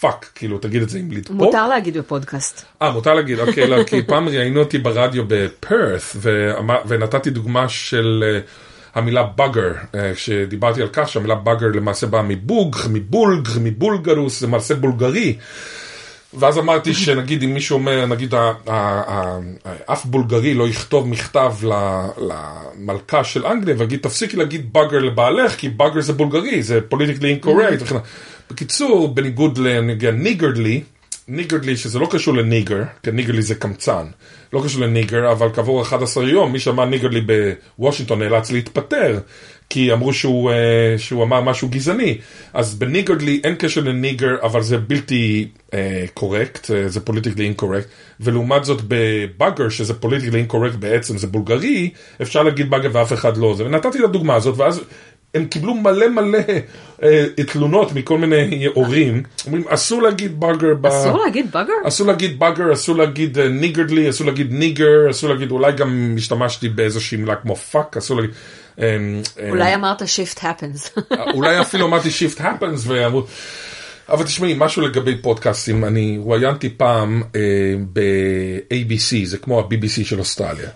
[0.00, 1.36] fuck, כאילו, תגיד את זה עם לדפוק.
[1.36, 2.64] מותר להגיד בפודקאסט.
[2.82, 5.24] אה, מותר להגיד, אוקיי, לא, כי פעם ראיינו אותי ברדיו
[6.16, 8.40] ואמר- ונתתי דוגמה של אה,
[8.94, 14.74] המילה bugger, אה, כשדיברתי על כך שהמילה bugger למעשה באה מבוג, מבולג, מבולגרוס, זה מעשה
[14.74, 15.36] בולגרי.
[16.38, 18.34] ואז אמרתי שנגיד אם מישהו אומר, נגיד
[19.86, 21.54] אף בולגרי לא יכתוב מכתב
[22.16, 27.82] למלכה של אנגליה ויגיד תפסיקי להגיד bugger לבעלך כי bugger זה בולגרי, זה politically incorrect
[27.82, 28.06] וכן הלאה.
[28.50, 30.82] בקיצור, בניגוד ל niggardly,
[31.28, 34.06] niggardly שזה לא קשור ל nigger, כי niggardly זה קמצן,
[34.52, 37.20] לא קשור ל nigger, אבל כעבור 11 יום מי שאמר niggardly
[37.78, 39.18] בוושינגטון נאלץ להתפטר.
[39.70, 42.18] כי אמרו שהוא, אה, שהוא אמר משהו גזעני.
[42.54, 47.44] אז ב niggardly אין קשר ל nigger, אבל זה בלתי אה, correct, אה, זה politically
[47.44, 47.86] incorrect,
[48.20, 51.90] ולעומת זאת ב bugger, שזה politically incorrect בעצם, זה בולגרי,
[52.22, 53.54] אפשר להגיד bugger ואף אחד לא.
[53.58, 54.80] ונתתי את הדוגמה הזאת, ואז
[55.34, 56.38] הם קיבלו מלא מלא
[57.02, 60.74] אה, תלונות מכל מיני הורים, אומרים אסור להגיד bugger.
[60.74, 60.86] ב...
[60.86, 61.72] אסור להגיד bugger?
[61.84, 67.18] אסור להגיד bugger, אסור להגיד niggardly, אסור להגיד nigger, אסור להגיד, אולי גם השתמשתי באיזושהי
[67.18, 68.34] מילה כמו fuck, אסור להגיד...
[68.78, 71.00] אמ, אמ, אולי אמרת shift happens.
[71.34, 73.22] אולי אפילו אמרתי shift happens ואמרו...
[74.08, 77.40] אבל תשמעי, משהו לגבי פודקאסטים, אני רואיינתי פעם אה,
[77.92, 80.68] ב-ABC, זה כמו ה-BBC של אוסטרליה.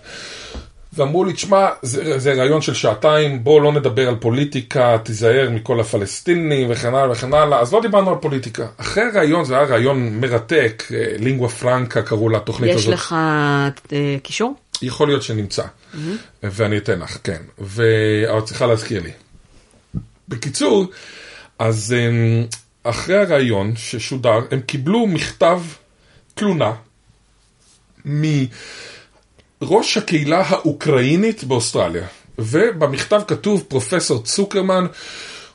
[0.93, 5.79] ואמרו לי, תשמע, זה, זה רעיון של שעתיים, בוא לא נדבר על פוליטיקה, תיזהר מכל
[5.79, 8.65] הפלסטינים וכן הלאה וכן הלאה, אז לא דיברנו על פוליטיקה.
[8.77, 12.81] אחרי הרעיון, זה היה רעיון מרתק, אה, לינגווה פרנקה קראו לתוכנית הזאת.
[12.81, 13.15] יש לך
[13.93, 14.53] אה, קישור?
[14.81, 15.63] יכול להיות שנמצא,
[16.43, 19.11] ואני אתן לך, כן, ו- אבל צריכה להזכיר לי.
[20.27, 20.85] בקיצור,
[21.59, 22.45] אז אמ,
[22.83, 25.61] אחרי הראיון ששודר, הם קיבלו מכתב
[26.33, 26.73] תלונה
[28.05, 32.07] מראש הקהילה האוקראינית באוסטרליה,
[32.39, 34.85] ובמכתב כתוב פרופסור צוקרמן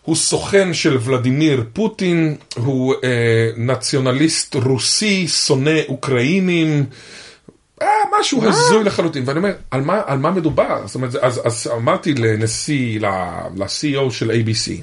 [0.02, 6.86] הוא סוכן של ולדימיר פוטין, הוא אה, נציונליסט רוסי, שונא אוקראינים,
[8.20, 10.86] משהו הזוי לחלוטין, ואני אומר, על מה, על מה מדובר?
[10.86, 14.82] זאת אומרת, אז, אז אמרתי לנשיא, ל-CEO של ABC,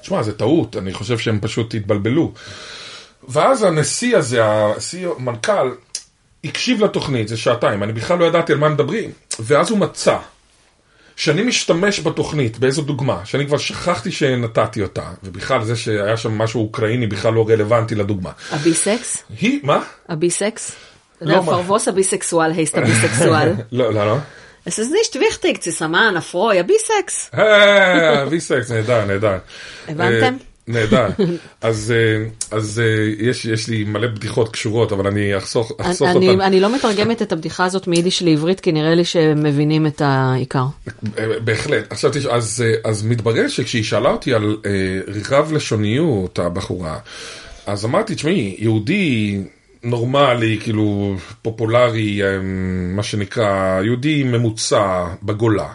[0.00, 2.32] תשמע, זה טעות, אני חושב שהם פשוט התבלבלו.
[3.28, 5.70] ואז הנשיא הזה, ה-CEO, מנכ"ל,
[6.44, 9.10] הקשיב לתוכנית, זה שעתיים, אני בכלל לא ידעתי על מה מדברים,
[9.40, 10.16] ואז הוא מצא
[11.16, 16.62] שאני משתמש בתוכנית, באיזו דוגמה, שאני כבר שכחתי שנתתי אותה, ובכלל זה שהיה שם משהו
[16.62, 18.30] אוקראיני בכלל לא רלוונטי לדוגמה.
[18.50, 19.22] הביסקס?
[19.40, 19.82] היא, מה?
[20.08, 20.72] הביסקס?
[21.24, 21.52] לא, מה?
[21.52, 23.52] פרבוס הביסקסואל, הייסט הביסקסואל.
[23.72, 24.16] לא, לא, לא.
[24.68, 27.30] Es ist nicht wichtig, צסמן, אפרוי, הביסקס.
[27.34, 29.38] אה, ויסקס, נהדר, נהדר.
[29.88, 30.24] הבנתם?
[30.24, 30.30] אה,
[30.68, 31.08] נהדר.
[31.60, 32.24] אז, אה,
[32.58, 36.40] אז אה, יש, יש לי מלא בדיחות קשורות, אבל אני אחסוך, אחסוך אני, אותן.
[36.40, 40.64] אני לא מתרגמת את הבדיחה הזאת מיידיש לעברית, כי נראה לי שהם מבינים את העיקר.
[41.44, 41.92] בהחלט.
[41.92, 44.56] עכשיו תשמע, אז, אז מתברר שכשהיא שאלה אותי על
[45.30, 46.98] רב לשוניות, הבחורה,
[47.66, 49.40] אז אמרתי, תשמעי, יהודי
[49.84, 52.28] נורמלי, כאילו פופולרי, אה,
[52.94, 55.68] מה שנקרא, יהודי ממוצע בגולה,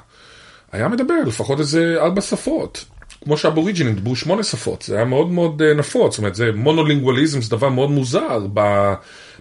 [0.72, 2.86] היה מדבר לפחות איזה ארבע שפות.
[3.24, 7.42] כמו שהאבוריג'ינים דיברו שמונה שפות, זה היה מאוד מאוד אה, נפוץ, זאת אומרת, זה מונולינגואליזם,
[7.42, 8.94] זה דבר מאוד מוזר ב,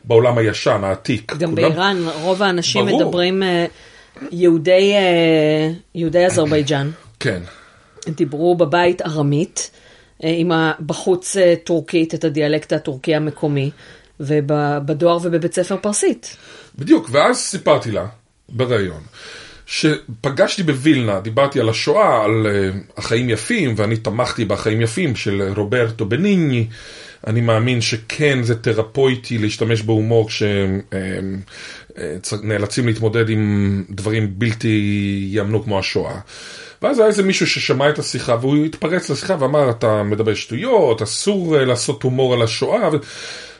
[0.04, 1.32] בעולם הישן, העתיק.
[1.32, 3.02] גם כולם- באיראן רוב האנשים ברור.
[3.04, 3.66] מדברים, אה,
[4.32, 6.90] יהודי, אה, יהודי אזרבייג'אן,
[7.20, 7.40] כן.
[8.08, 9.70] דיברו בבית ארמית,
[10.22, 10.50] עם
[10.86, 13.70] בחוץ טורקית, את הדיאלקט הטורקי המקומי,
[14.20, 16.36] ובדואר ובבית ספר פרסית.
[16.78, 18.06] בדיוק, ואז סיפרתי לה,
[18.48, 19.00] בריאיון,
[19.66, 26.06] שפגשתי בווילנה, דיברתי על השואה, על uh, החיים יפים, ואני תמכתי בחיים יפים של רוברטו
[26.06, 26.66] בניני.
[27.26, 30.28] אני מאמין שכן זה תרפויטי להשתמש בהומור
[30.92, 31.40] הם,
[31.98, 36.18] אה, נאלצים להתמודד עם דברים בלתי יאמנו כמו השואה.
[36.82, 41.58] ואז היה איזה מישהו ששמע את השיחה והוא התפרץ לשיחה ואמר אתה מדבר שטויות, אסור
[41.58, 42.88] אה, לעשות הומור על השואה.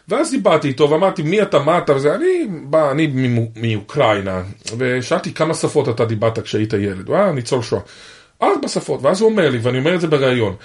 [0.08, 3.06] ואז דיברתי איתו ואמרתי, מי אתה, מה אתה, וזה, אני בא, אני
[3.56, 4.42] מאוקראינה,
[4.78, 7.80] ושאלתי כמה שפות אתה דיברת כשהיית ילד, הוא היה ניצול שואה.
[8.42, 10.56] ארבע שפות, ואז הוא אומר לי, ואני אומר את זה בריאיון,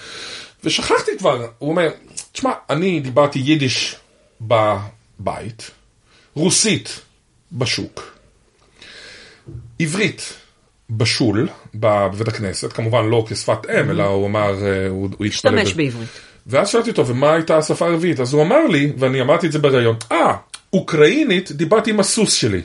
[0.64, 1.90] ושכחתי כבר, הוא אומר,
[2.32, 3.96] תשמע, אני דיברתי יידיש
[4.42, 5.72] בבית,
[6.36, 7.00] רוסית
[7.52, 8.18] בשוק,
[9.80, 10.34] עברית
[10.90, 15.74] בשול, בבית הכנסת, כמובן לא כשפת אם, אלא הוא אמר, אה, הוא התפלל השתמש.
[15.74, 16.33] בעברית.
[16.48, 18.20] ואז שאלתי אותו, ומה הייתה השפה הרביעית?
[18.20, 20.34] אז הוא אמר לי, ואני אמרתי את זה בריאיון, אה,
[20.74, 22.62] אוקראינית, דיברתי עם הסוס שלי.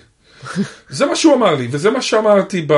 [0.88, 2.74] זה מה שהוא אמר לי, וזה מה שאמרתי ב,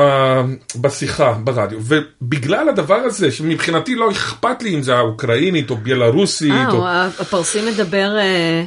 [0.75, 1.79] בשיחה ברדיו.
[1.81, 6.75] ובגלל הדבר הזה, שמבחינתי לא אכפת לי אם זה האוקראינית או בלרוסית, אה, או...
[6.75, 6.87] הוא-
[7.19, 8.63] הפרסי מדבר אה,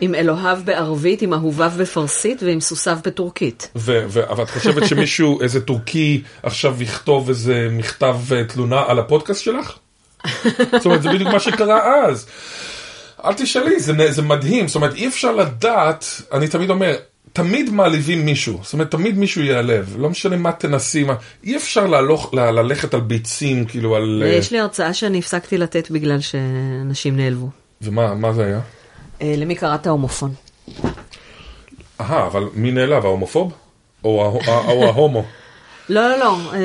[0.00, 3.68] עם אלוהיו בערבית, עם אהוביו בפרסית ועם סוסיו בטורקית.
[3.76, 8.98] ו- ו- אבל את חושבת שמישהו, איזה טורקי, עכשיו יכתוב איזה מכתב אה, תלונה על
[8.98, 9.76] הפודקאסט שלך?
[10.72, 12.26] זאת אומרת, זה בדיוק מה שקרה אז.
[13.24, 16.96] אל תשאלי, זה, זה מדהים, זאת אומרת, אי אפשר לדעת, אני תמיד אומר,
[17.32, 21.14] תמיד מעליבים מישהו, זאת אומרת, תמיד מישהו ייעלב, לא משנה מה תנסי, מה,
[21.44, 24.22] אי אפשר להלוך, ל- ללכת על ביצים, כאילו על...
[24.26, 27.48] אה, יש לי הרצאה שאני הפסקתי לתת בגלל שאנשים נעלבו.
[27.82, 28.60] ומה מה זה היה?
[29.22, 30.34] אה, למי קראת הומופון?
[32.00, 33.52] אהה, אבל מי נעלב, ההומופוב?
[34.04, 35.24] או ההומו?
[35.88, 36.38] לא, לא, לא.
[36.52, 36.58] אה,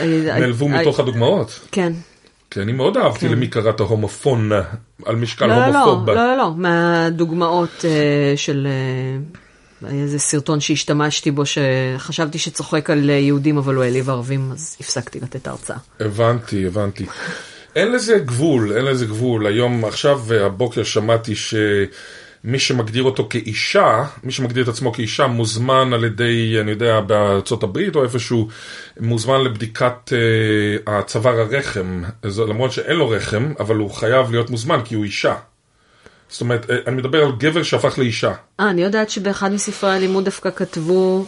[0.00, 1.60] אה, נעלבו אה, מתוך הדוגמאות?
[1.72, 1.92] כן.
[2.50, 4.50] כי אני מאוד אהבתי למי קראת הומופון
[5.04, 6.10] על משקל לא, לא, לא, הומופוב.
[6.10, 8.66] לא, לא, לא, מהדוגמאות אה, של
[9.86, 14.76] אה, איזה סרטון שהשתמשתי בו, שחשבתי שצוחק על אה, יהודים, אבל הוא העליב ערבים, אז
[14.80, 15.76] הפסקתי לתת הרצאה.
[16.00, 17.06] הבנתי, הבנתי.
[17.76, 19.46] אין לזה גבול, אין לזה גבול.
[19.46, 21.34] היום, עכשיו, אה, הבוקר שמעתי
[22.44, 27.62] שמי שמגדיר אותו כאישה, מי שמגדיר את עצמו כאישה, מוזמן על ידי, אני יודע, בארצות
[27.62, 28.48] הברית או איפשהו,
[29.00, 32.02] מוזמן לבדיקת אה, הצוואר הרחם.
[32.22, 35.34] אז, למרות שאין לו רחם, אבל הוא חייב להיות מוזמן כי הוא אישה.
[36.28, 38.32] זאת אומרת, אה, אני מדבר על גבר שהפך לאישה.
[38.60, 41.26] אה, אני יודעת שבאחד מספרי הלימוד דווקא כתבו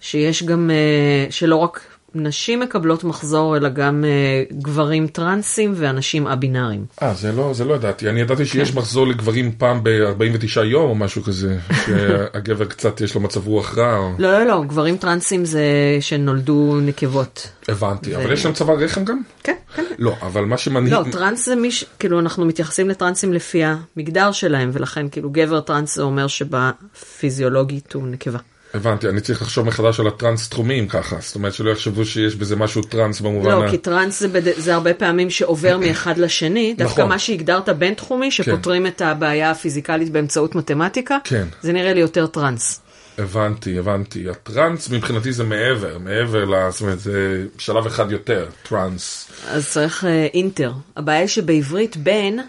[0.00, 1.80] שיש גם, אה, שלא רק
[2.14, 6.84] נשים מקבלות מחזור, אלא גם אה, גברים טרנסים ואנשים א-בינאריים.
[7.02, 8.08] אה, זה לא, זה לא ידעתי.
[8.08, 13.20] אני ידעתי שיש מחזור לגברים פעם ב-49 יום או משהו כזה, שהגבר קצת יש לו
[13.20, 13.96] מצב רוח רע.
[13.96, 14.12] או...
[14.18, 15.62] לא, לא, לא, גברים טרנסים זה
[16.00, 17.50] שנולדו נקבות.
[17.68, 19.20] הבנתי, אבל יש להם צוואר רחם גם?
[19.42, 19.84] כן, כן.
[19.98, 20.92] לא, אבל מה שמנהיג...
[20.92, 21.84] לא, טרנס זה מי ש...
[21.98, 28.08] כאילו, אנחנו מתייחסים לטרנסים לפי המגדר שלהם, ולכן כאילו גבר טרנס זה אומר שבפיזיולוגית הוא
[28.08, 28.38] נקבה.
[28.74, 32.56] הבנתי, אני צריך לחשוב מחדש על הטרנס תחומיים ככה, זאת אומרת שלא יחשבו שיש בזה
[32.56, 33.70] משהו טרנס במובן לא, ה...
[33.70, 34.42] כי טרנס זה, בד...
[34.56, 37.08] זה הרבה פעמים שעובר מאחד לשני, דווקא נכון.
[37.08, 41.46] מה שהגדרת בינתחומי, שפותרים את הבעיה הפיזיקלית באמצעות מתמטיקה, כן.
[41.62, 42.80] זה נראה לי יותר טרנס.
[43.18, 44.30] הבנתי, הבנתי.
[44.30, 46.70] הטרנס מבחינתי זה מעבר, מעבר ל...
[46.70, 49.30] זאת אומרת, זה שלב אחד יותר, טרנס.
[49.48, 50.72] אז צריך אה, אינטר.
[50.96, 52.40] הבעיה היא שבעברית בין,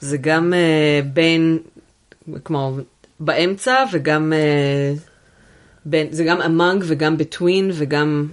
[0.00, 1.58] זה גם אה, בין,
[2.44, 2.76] כמו
[3.20, 4.92] באמצע, וגם אה,
[5.84, 8.26] בין, זה גם among וגם between וגם...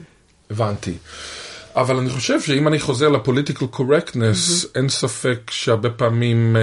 [0.49, 0.93] הבנתי.
[1.75, 6.61] אבל אני חושב שאם אני חוזר לפוליטיקל קורקטנס, אין ספק שהרבה פעמים אה,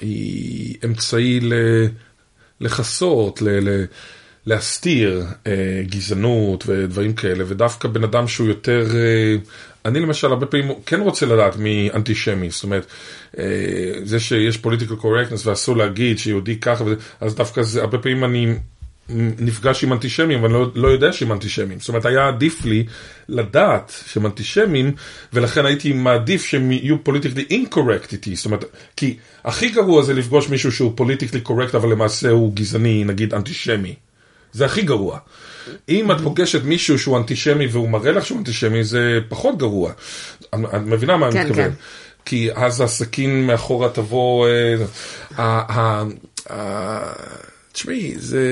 [0.00, 1.52] היא אמצעי ל...
[2.60, 3.48] לכסות, ל...
[3.48, 3.84] ל...
[4.46, 8.86] להסתיר אה, גזענות ודברים כאלה, ודווקא בן אדם שהוא יותר...
[8.94, 9.36] אה,
[9.84, 12.86] אני למשל הרבה פעמים כן רוצה לדעת מי אנטישמי, זאת אומרת,
[13.38, 13.44] אה,
[14.04, 16.84] זה שיש פוליטיקל קורקטנס ואסור להגיד שיהודי ככה,
[17.20, 18.54] אז דווקא זה, הרבה פעמים אני
[19.38, 21.80] נפגש עם אנטישמים, אבל לא, לא יודע שהם אנטישמים.
[21.80, 22.84] זאת אומרת, היה עדיף לי
[23.28, 24.92] לדעת שהם אנטישמים,
[25.32, 28.36] ולכן הייתי מעדיף שהם יהיו politically incorrect איתי.
[28.36, 28.64] זאת אומרת,
[28.96, 33.94] כי הכי גרוע זה לפגוש מישהו שהוא politically correct, אבל למעשה הוא גזעני, נגיד אנטישמי.
[34.52, 35.18] זה הכי גרוע.
[35.88, 39.92] אם את פוגשת מישהו שהוא אנטישמי והוא מראה לך שהוא אנטישמי, זה פחות גרוע.
[40.54, 41.64] את את מבינה מה אני כן, מתכוון?
[41.64, 41.70] כן.
[42.24, 44.48] כי אז הסכין מאחורה תבוא...
[44.48, 44.74] אה,
[45.36, 46.04] ה- ה-
[46.50, 48.44] ה- תשמעי, זה...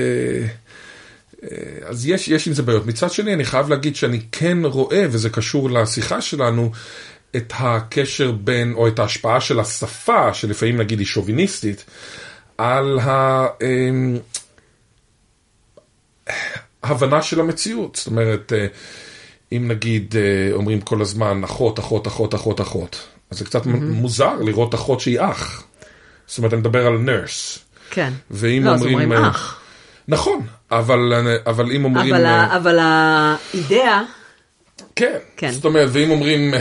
[1.43, 1.47] אה,
[1.85, 2.85] אז יש, יש עם זה בעיות.
[2.85, 6.71] מצד שני, אני חייב להגיד שאני כן רואה, וזה קשור לשיחה שלנו,
[7.35, 11.85] את הקשר בין, או את ההשפעה של השפה, שלפעמים נגיד היא שוביניסטית,
[12.57, 13.47] על ה...
[13.61, 14.17] אמ,
[16.83, 17.95] הבנה של המציאות.
[17.95, 18.67] זאת אומרת, אה,
[19.51, 24.35] אם נגיד אה, אומרים כל הזמן אחות, אחות, אחות, אחות, אחות, אז זה קצת מוזר
[24.35, 25.63] לראות אחות שהיא אח.
[26.27, 27.59] זאת אומרת, אני מדבר על נרס.
[27.89, 28.13] כן.
[28.31, 28.93] ואם לא, אז אומרים...
[29.11, 29.59] אומרים אה, אח.
[30.07, 31.13] נכון, אבל,
[31.47, 32.13] אבל אם אומרים...
[32.15, 34.01] אבל, אה, ה- אבל האידאה,
[34.95, 35.51] כן, כן.
[35.51, 36.53] זאת אומרת, ואם אומרים...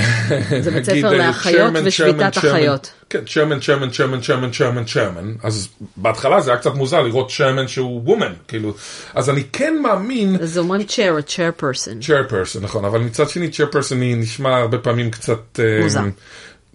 [0.62, 2.38] זה בית ספר אה, לאחיות ושביתת.
[2.38, 2.92] אחיות.
[3.10, 5.46] כן, chairman, chairman, chairman, chairman, chairman, chairman.
[5.46, 8.74] אז בהתחלה זה היה קצת מוזר לראות chairman שהוא woman, כאילו.
[9.14, 10.36] אז אני כן מאמין...
[10.42, 12.06] אז אומרים chair, a chair person.
[12.06, 15.60] chairperson, נכון, אבל מצד שני chairperson היא נשמע הרבה פעמים קצת...
[15.60, 16.00] אה, מוזר.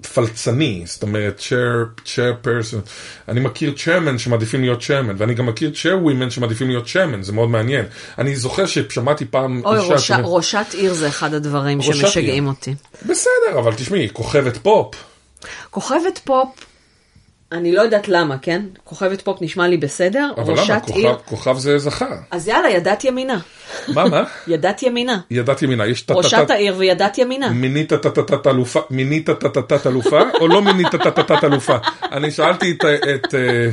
[0.07, 2.89] פלצני, זאת אומרת, chair, chair person.
[3.29, 7.49] אני מכיר chairman שמעדיפים להיות chairman, ואני גם מכיר chairwomen שמעדיפים להיות chairman, זה מאוד
[7.49, 7.85] מעניין.
[8.17, 12.53] אני זוכר ששמעתי פעם אוי, אישה ראשה- שאומרת, ראשת עיר זה אחד הדברים שמשגעים עיר.
[12.53, 12.75] אותי.
[13.05, 14.95] בסדר, אבל תשמעי, כוכבת פופ.
[15.71, 16.49] כוכבת פופ,
[17.53, 18.61] אני לא יודעת למה, כן?
[18.83, 20.61] כוכבת פופ נשמע לי בסדר, אבל למה?
[20.61, 21.15] ראשת כוכב, עיר.
[21.25, 22.15] כוכב זה זכר.
[22.31, 23.39] אז יאללה, ידת ימינה.
[23.87, 24.23] מה, מה?
[24.47, 25.19] ידת ימינה.
[25.31, 26.53] ידעת ימינה, יש ראשת טה-טה-טה.
[26.53, 27.49] העיר וידת ימינה.
[27.49, 31.75] מינית טה-טה-טה אלופה, מינית טה-טה-טה אלופה, או לא מינית טה-טה-טה אלופה?
[32.11, 32.85] אני שאלתי את,
[33.15, 33.69] את, אה,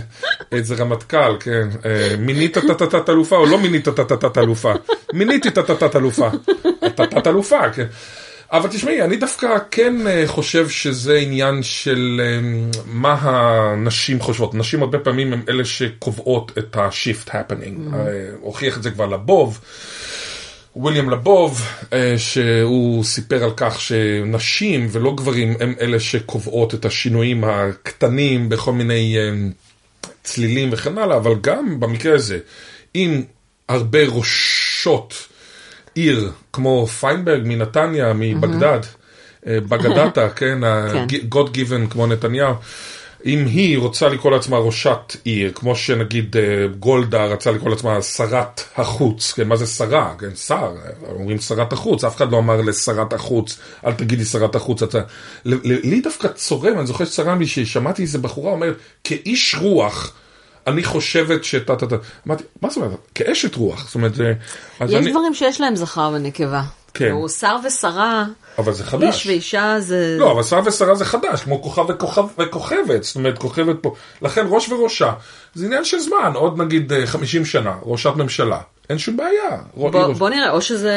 [0.59, 4.73] את זה רמטכ"ל, כן, אה, מינית טה-טה-טה אלופה או לא מינית טה-טה-טה אלופה?
[5.13, 6.29] מיניתי טה-טה-טה אלופה.
[6.95, 7.87] טה-טה אלופה, כן.
[8.53, 12.41] אבל תשמעי, אני דווקא כן אה, חושב שזה עניין של אה,
[12.87, 14.55] מה הנשים חושבות.
[14.55, 17.95] נשים הרבה פעמים הן אלה שקובעות את ה-shift happening.
[17.95, 19.61] אה, הוכיח את זה כבר לבוב.
[20.77, 27.45] וויליאם לבוב, אה, שהוא סיפר על כך שנשים ולא גברים הם אלה שקובעות את השינויים
[27.45, 29.31] הקטנים בכל מיני אה,
[30.23, 32.39] צלילים וכן הלאה, אבל גם במקרה הזה,
[32.95, 33.23] אם
[33.69, 35.27] הרבה ראשות
[35.95, 38.81] עיר, כמו פיינברג מנתניה, מבגדד,
[39.47, 40.65] אה, בגדתה, כן, כן.
[40.65, 42.55] ה-God given כמו נתניהו,
[43.25, 48.63] אם היא רוצה לקרוא לעצמה ראשת עיר, כמו שנגיד אה, גולדה רצה לקרוא לעצמה שרת
[48.77, 50.15] החוץ, כן, מה זה שרה?
[50.19, 50.73] כן, שר,
[51.11, 54.99] אומרים שרת החוץ, אף אחד לא אמר לשרת החוץ, אל תגידי שרת החוץ, אתה...
[55.45, 60.13] לי דווקא צורם, אני זוכר שצרם לי ששמעתי איזה בחורה אומרת, כאיש רוח,
[60.67, 61.97] אני חושבת שאתה, אתה, אתה,
[62.27, 62.99] אמרתי, מה זאת אומרת?
[63.15, 64.33] כאשת רוח, זאת אומרת, זה-
[64.89, 66.63] יש אני, דברים שיש להם זכר ונקבה.
[66.95, 67.11] כן.
[67.11, 68.25] הוא שר ושרה,
[68.59, 69.27] אבל זה איש חדש.
[69.27, 70.17] ואישה זה...
[70.19, 74.47] לא, אבל שר ושרה זה חדש, כמו כוכב וכוכב וכוכבת, זאת אומרת כוכבת פה, לכן
[74.49, 75.13] ראש וראשה,
[75.55, 78.59] זה עניין של זמן, עוד נגיד אה, 50 שנה, ראשת ממשלה,
[78.91, 79.59] אין שום בעיה.
[79.75, 80.97] בוא, ראש- בוא נראה, או שזה,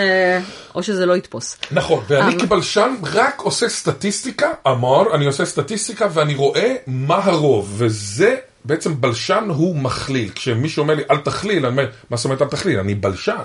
[0.75, 1.57] או שזה לא יתפוס.
[1.71, 7.73] נכון, ואני אבל- כבלשן רק עושה סטטיסטיקה, אמר, אני עושה סטטיסטיקה ואני רואה מה הרוב,
[7.77, 8.35] וזה
[8.65, 10.29] בעצם בלשן הוא מכליל.
[10.35, 12.79] כשמישהו אומר לי אל תכליל, אני אומר, מה זאת אומרת אל תכליל?
[12.79, 13.43] אני בלשן.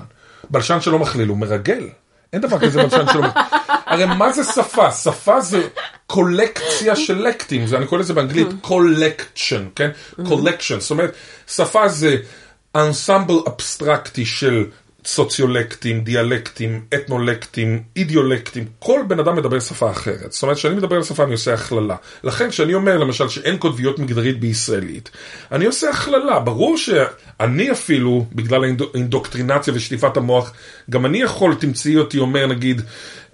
[0.51, 1.89] בלשן שלא מכליל הוא מרגל.
[2.32, 3.45] אין דבר כזה בלשן שלא מכליל.
[3.86, 4.93] הרי מה זה שפה?
[4.93, 5.69] שפה זה
[6.07, 9.90] קולקציה של לקטים, זה, אני קורא לזה באנגלית collection, כן?
[10.19, 11.15] collection, זאת אומרת,
[11.47, 12.16] שפה זה
[12.74, 14.65] אנסמבל אבסטרקטי של
[15.05, 20.33] סוציולקטים, דיאלקטים, אתנולקטים, אידיאולקטים, כל בן אדם מדבר שפה אחרת.
[20.33, 21.97] זאת אומרת, כשאני מדבר על שפה אני עושה הכללה.
[22.25, 25.11] לכן כשאני אומר למשל שאין קוטביות מגדרית בישראלית,
[25.53, 26.41] אני עושה הכללה.
[26.41, 30.53] ברור שאני אפילו, בגלל האינדוקטרינציה ושטיפת המוח,
[30.91, 32.83] גם אני יכול, תמצאי אותי אומר נגיד,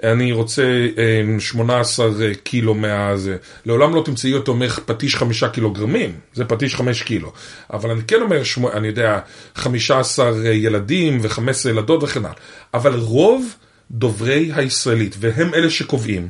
[0.03, 0.63] אני רוצה
[0.99, 2.11] אה, 18
[2.43, 3.37] קילו מהזה.
[3.67, 7.33] לעולם לא תמצאי אותו אומר פטיש חמישה קילוגרמים, זה פטיש חמש קילו.
[7.73, 8.43] אבל אני כן אומר,
[8.73, 9.19] אני יודע,
[9.55, 12.35] 15 ילדים ו-15 ילדות וכן הלאה.
[12.75, 13.55] אבל רוב
[13.91, 16.29] דוברי הישראלית, והם אלה שקובעים,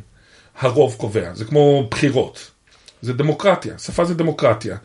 [0.60, 2.50] הרוב קובע, זה כמו בחירות.
[3.02, 4.76] זה דמוקרטיה, שפה זה דמוקרטיה.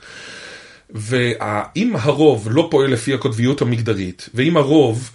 [0.89, 5.11] ואם הרוב לא פועל לפי הקוטביות המגדרית, ואם הרוב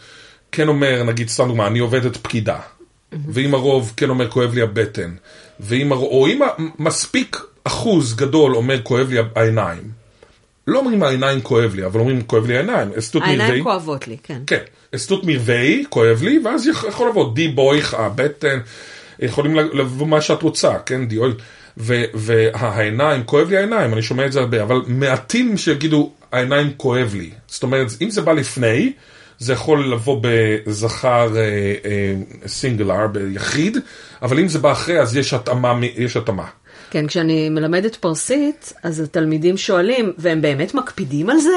[0.53, 2.59] כן אומר, נגיד סתם דוגמה, אני עובדת פקידה,
[3.29, 5.11] ואם הרוב כן אומר כואב לי הבטן,
[5.61, 6.41] ואם הרוב, או אם
[6.79, 9.83] מספיק אחוז גדול אומר כואב לי העיניים,
[10.67, 14.43] לא אומרים העיניים כואב לי, אבל אומרים כואב לי העיניים, אסתות העיניים כואבות לי, כן.
[14.47, 14.59] כן,
[14.95, 18.59] אסתות מרבי, כואב לי, ואז יכ- יכול לבוא די בויך, הבטן,
[19.19, 21.33] יכולים לבוא מה שאת רוצה, כן, די אוי,
[22.15, 27.31] והעיניים, כואב לי העיניים, אני שומע את זה הרבה, אבל מעטים שיגידו העיניים כואב לי,
[27.49, 28.93] זאת אומרת, אם זה בא לפני,
[29.45, 32.15] זה יכול לבוא בזכר אה, אה,
[32.47, 33.79] סינגלר, ביחיד,
[34.23, 36.45] אבל אם זה בא אחרי, אז יש התאמה, יש התאמה.
[36.91, 41.51] כן, כשאני מלמדת פרסית, אז התלמידים שואלים, והם באמת מקפידים על זה?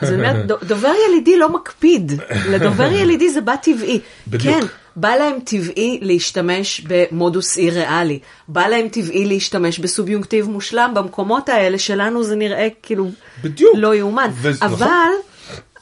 [0.00, 2.12] אז אני אומרת, "ד- דובר ילידי לא מקפיד,
[2.50, 4.00] לדובר ילידי זה בא טבעי.
[4.28, 4.60] בדיוק.
[4.60, 4.66] כן,
[4.96, 8.18] בא להם טבעי להשתמש במודוס אי ריאלי,
[8.48, 13.10] בא להם טבעי להשתמש בסוביונקטיב מושלם, במקומות האלה שלנו זה נראה כאילו
[13.44, 13.70] בדיוק.
[13.74, 14.30] לא יאומן.
[14.42, 15.12] וזה- אבל, נכון.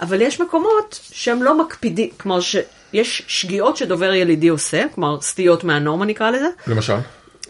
[0.01, 6.05] אבל יש מקומות שהם לא מקפידים, כלומר שיש שגיאות שדובר ילידי עושה, כלומר סטיות מהנורמה
[6.05, 6.49] נקרא לזה.
[6.67, 6.97] למשל?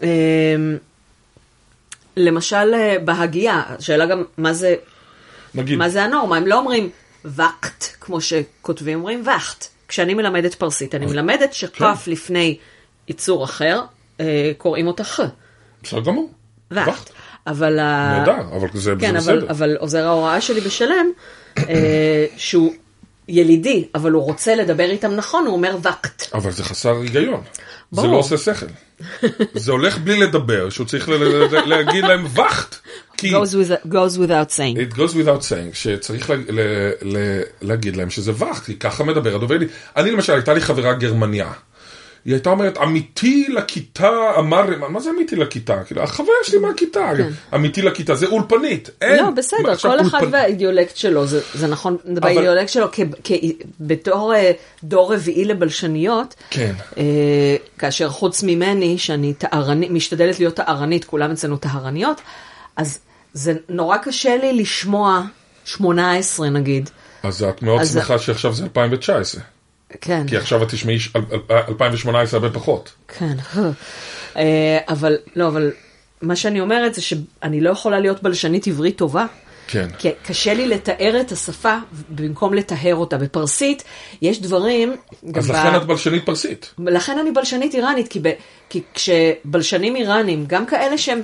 [0.03, 0.07] אמ,
[2.17, 4.75] למשל אה, בהגייה, השאלה גם מה זה,
[5.55, 6.89] נגיד, מה זה הנורמה, הם לא אומרים
[7.25, 9.67] וקט, כמו שכותבים, אומרים וקט.
[9.87, 12.57] כשאני מלמדת פרסית, אני מלמדת שכף לפני
[13.07, 13.81] יצור אחר,
[14.19, 15.19] אה, קוראים אותה ח,
[15.83, 16.29] בסדר גמור.
[16.71, 17.09] וקט.
[17.47, 17.75] אבל...
[17.75, 19.51] נהדר, אבל זה כן, אבל, בסדר.
[19.51, 21.11] אבל עוזר ההוראה שלי בשלם,
[22.37, 22.73] שהוא
[23.27, 26.23] ילידי, אבל הוא רוצה לדבר איתם נכון, הוא אומר וקט.
[26.33, 27.41] אבל זה חסר היגיון.
[27.91, 28.07] זה.
[28.07, 28.65] לא עושה שכל.
[29.53, 31.09] זה הולך בלי לדבר, שהוא צריך
[31.65, 32.27] להגיד להם.
[33.17, 34.77] כי goes, with, goes without saying.
[34.77, 36.31] it goes without saying, שצריך
[37.61, 39.57] להגיד להם שזה וקט, כי ככה מדבר הדובר.
[39.97, 41.51] אני למשל, הייתה לי חברה גרמניה,
[42.25, 45.83] היא הייתה אומרת, עמיתי לכיתה אמר, מה- זה עמיתי לכיתה?
[45.83, 47.11] כאילו, החוויה שלי מהכיתה,
[47.53, 48.89] עמיתי לכיתה, זה אולפנית.
[49.01, 49.23] אין.
[49.23, 52.87] לא, בסדר, כל אחד והאידיאולקט שלו, זה, זה נכון, באידיאולקט שלו,
[53.79, 54.51] בתור אה,
[54.83, 56.73] דור רביעי לבלשניות, כן.
[56.97, 59.33] אה, כאשר חוץ ממני, שאני
[59.89, 62.21] משתדלת להיות טהרנית, כולם אצלנו טהרניות,
[62.77, 62.99] אז
[63.33, 65.21] זה נורא קשה לי לשמוע
[65.65, 66.89] 18 נגיד.
[67.23, 69.41] אז את מאוד שמחה שעכשיו זה 2019.
[70.01, 70.27] כן.
[70.27, 72.91] כי עכשיו את תשמעי ש- על- על- 2018 הרבה פחות.
[73.07, 73.35] כן.
[74.37, 75.71] אה, אבל, לא, אבל
[76.21, 79.25] מה שאני אומרת זה שאני לא יכולה להיות בלשנית עברית טובה.
[79.67, 79.87] כן.
[79.97, 81.77] כי קשה לי לתאר את השפה
[82.09, 83.17] במקום לטהר אותה.
[83.17, 83.83] בפרסית
[84.21, 84.95] יש דברים...
[85.35, 86.73] אז ב- לכן את בלשנית פרסית.
[86.79, 88.31] לכן אני בלשנית איראנית, כי, ב,
[88.69, 91.21] כי כשבלשנים איראנים, גם כאלה שהם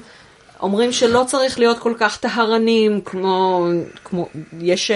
[0.61, 3.67] אומרים שלא צריך להיות כל כך טהרנים, כמו,
[4.03, 4.27] כמו
[4.61, 4.93] יש uh,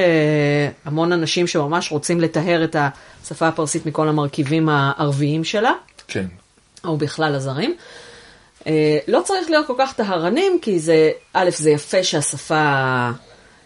[0.86, 2.76] המון אנשים שממש רוצים לטהר את
[3.23, 5.73] השפה הפרסית מכל המרכיבים הערביים שלה,
[6.07, 6.26] כן.
[6.84, 7.76] או בכלל הזרים.
[8.60, 8.65] Uh,
[9.07, 13.10] לא צריך להיות כל כך טהרנים, כי זה, א', זה יפה שהשפה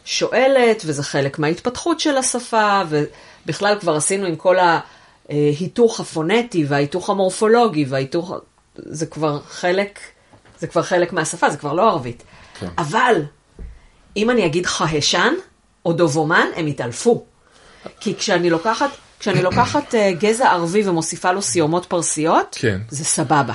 [0.06, 4.56] שואלת, וזה חלק מההתפתחות של השפה, ובכלל כבר עשינו עם כל
[5.30, 8.34] ההיתוך הפונטי וההיתוך המורפולוגי וההיתוך,
[8.76, 10.00] זה כבר חלק,
[10.64, 12.24] זה כבר חלק מהשפה, זה כבר לא ערבית.
[12.60, 12.68] כן.
[12.78, 13.22] אבל,
[14.18, 15.34] אם אני אגיד חהשן
[15.86, 17.26] או דובומן, הם יתעלפו.
[18.00, 22.82] כי כשאני לוקחת, כשאני לוקחת אה, גזע ערבי ומוסיפה לו סיומות פרסיות, כן.
[22.90, 23.54] זה סבבה.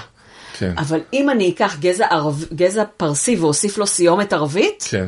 [0.58, 0.74] כן.
[0.78, 5.06] אבל אם אני אקח גזע, ערב, גזע פרסי ואוסיף לו סיומת ערבית, כן.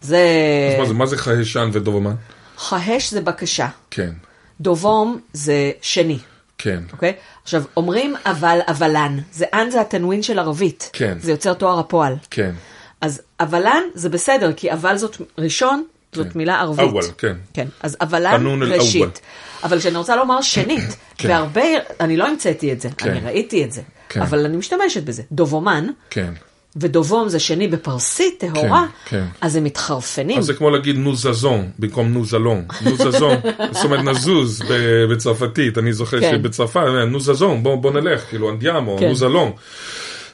[0.00, 0.26] זה...
[0.72, 2.14] אז מה זה, מה זה חיישן ודובמן?
[2.56, 4.12] חהש זה בקשה, כן.
[4.60, 6.18] דובום זה שני,
[6.62, 6.82] כן.
[6.92, 7.12] אוקיי?
[7.42, 10.90] עכשיו, אומרים אבל אבלן, זה אן זה התנווין של ערבית.
[10.92, 11.18] כן.
[11.20, 12.14] זה יוצר תואר הפועל.
[12.30, 12.52] כן.
[13.00, 16.38] אז אבלן זה בסדר, כי אבל זאת ראשון, זאת כן.
[16.38, 16.88] מילה ערבית.
[16.88, 17.36] אוול, כן.
[17.54, 18.46] כן, אז אבלן.
[18.62, 19.20] ראשית.
[19.64, 21.28] אבל כשאני רוצה לומר שנית, כן.
[21.28, 21.62] והרבה,
[22.00, 23.10] אני לא המצאתי את זה, כן.
[23.10, 24.22] אני ראיתי את זה, כן.
[24.22, 25.22] אבל אני משתמשת בזה.
[25.32, 26.32] דובומן, כן.
[26.76, 29.24] ודובום זה שני בפרסית טהורה, כן, כן.
[29.40, 30.38] אז הם מתחרפנים.
[30.38, 32.64] אז זה כמו להגיד נוזזון במקום נוזלון.
[32.84, 33.36] נוזזון,
[33.72, 34.62] זאת אומרת נזוז
[35.10, 36.30] בצרפתית, אני זוכר כן.
[36.30, 36.80] שבצרפת,
[37.10, 39.08] נוזזון, בוא, בוא נלך, כאילו אנדיאמו, כן.
[39.08, 39.52] נוזלון.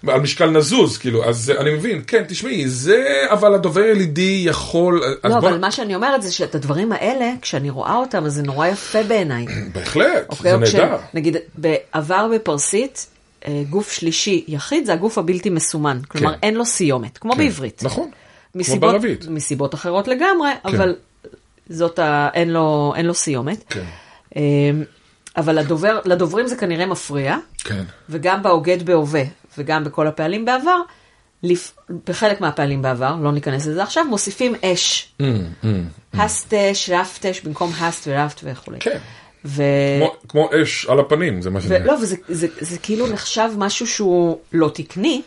[0.06, 5.02] על משקל נזוז, כאילו, אז אני מבין, כן, תשמעי, זה, אבל הדובר ילידי יכול...
[5.24, 8.42] לא, בוא- אבל מה שאני אומרת זה שאת הדברים האלה, כשאני רואה אותם, אז זה
[8.42, 9.46] נורא יפה בעיניי.
[9.72, 10.50] בהחלט, אוקיי?
[10.50, 10.96] זה נהדר.
[11.14, 13.06] נגיד, בעבר בפרסית,
[13.70, 16.00] גוף שלישי יחיד זה הגוף הבלתי מסומן.
[16.08, 16.38] כלומר, כן.
[16.42, 17.82] אין לו סיומת, כמו כן, בעברית.
[17.82, 18.10] נכון,
[18.54, 19.28] מסיבות, בערבית.
[19.28, 20.96] מסיבות אחרות לגמרי, אבל
[21.68, 22.28] זאת ה...
[22.34, 23.64] אין לו, אין לו סיומת.
[23.68, 23.84] כן.
[24.36, 24.42] אה,
[25.36, 29.22] אבל לדובר, לדוברים זה כנראה מפריע, כן, וגם באוגד בהווה,
[29.58, 30.80] וגם בכל הפעלים בעבר,
[31.42, 31.76] לפ...
[32.06, 35.12] בחלק מהפעלים בעבר, לא ניכנס לזה עכשיו, מוסיפים אש.
[35.22, 35.66] Mm,
[36.14, 38.78] הסטש, רפטש, במקום הסט ורפט וכולי.
[38.80, 38.98] כן.
[39.44, 39.62] ו...
[39.98, 41.76] כמו- כמו אש על הפנים, זה מה שאני...
[41.76, 45.22] ולא, וזה זה, זה כאילו נחשב משהו שהוא לא תקני,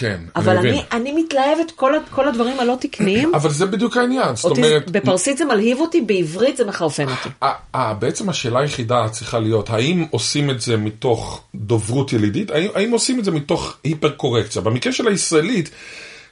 [0.00, 0.74] כן, אבל מבין.
[0.74, 3.34] אני, אני מתלהבת כל, כל הדברים הלא תקניים.
[3.34, 4.90] אבל זה בדיוק העניין, זאת אותי, אומרת...
[4.90, 7.28] בפרסית זה מלהיב אותי, בעברית זה מחרפן אותי.
[7.42, 12.50] אה, אה, בעצם השאלה היחידה צריכה להיות, האם עושים את זה מתוך דוברות ילידית?
[12.50, 14.62] האם, האם עושים את זה מתוך היפר קורקציה?
[14.62, 15.70] במקרה של הישראלית,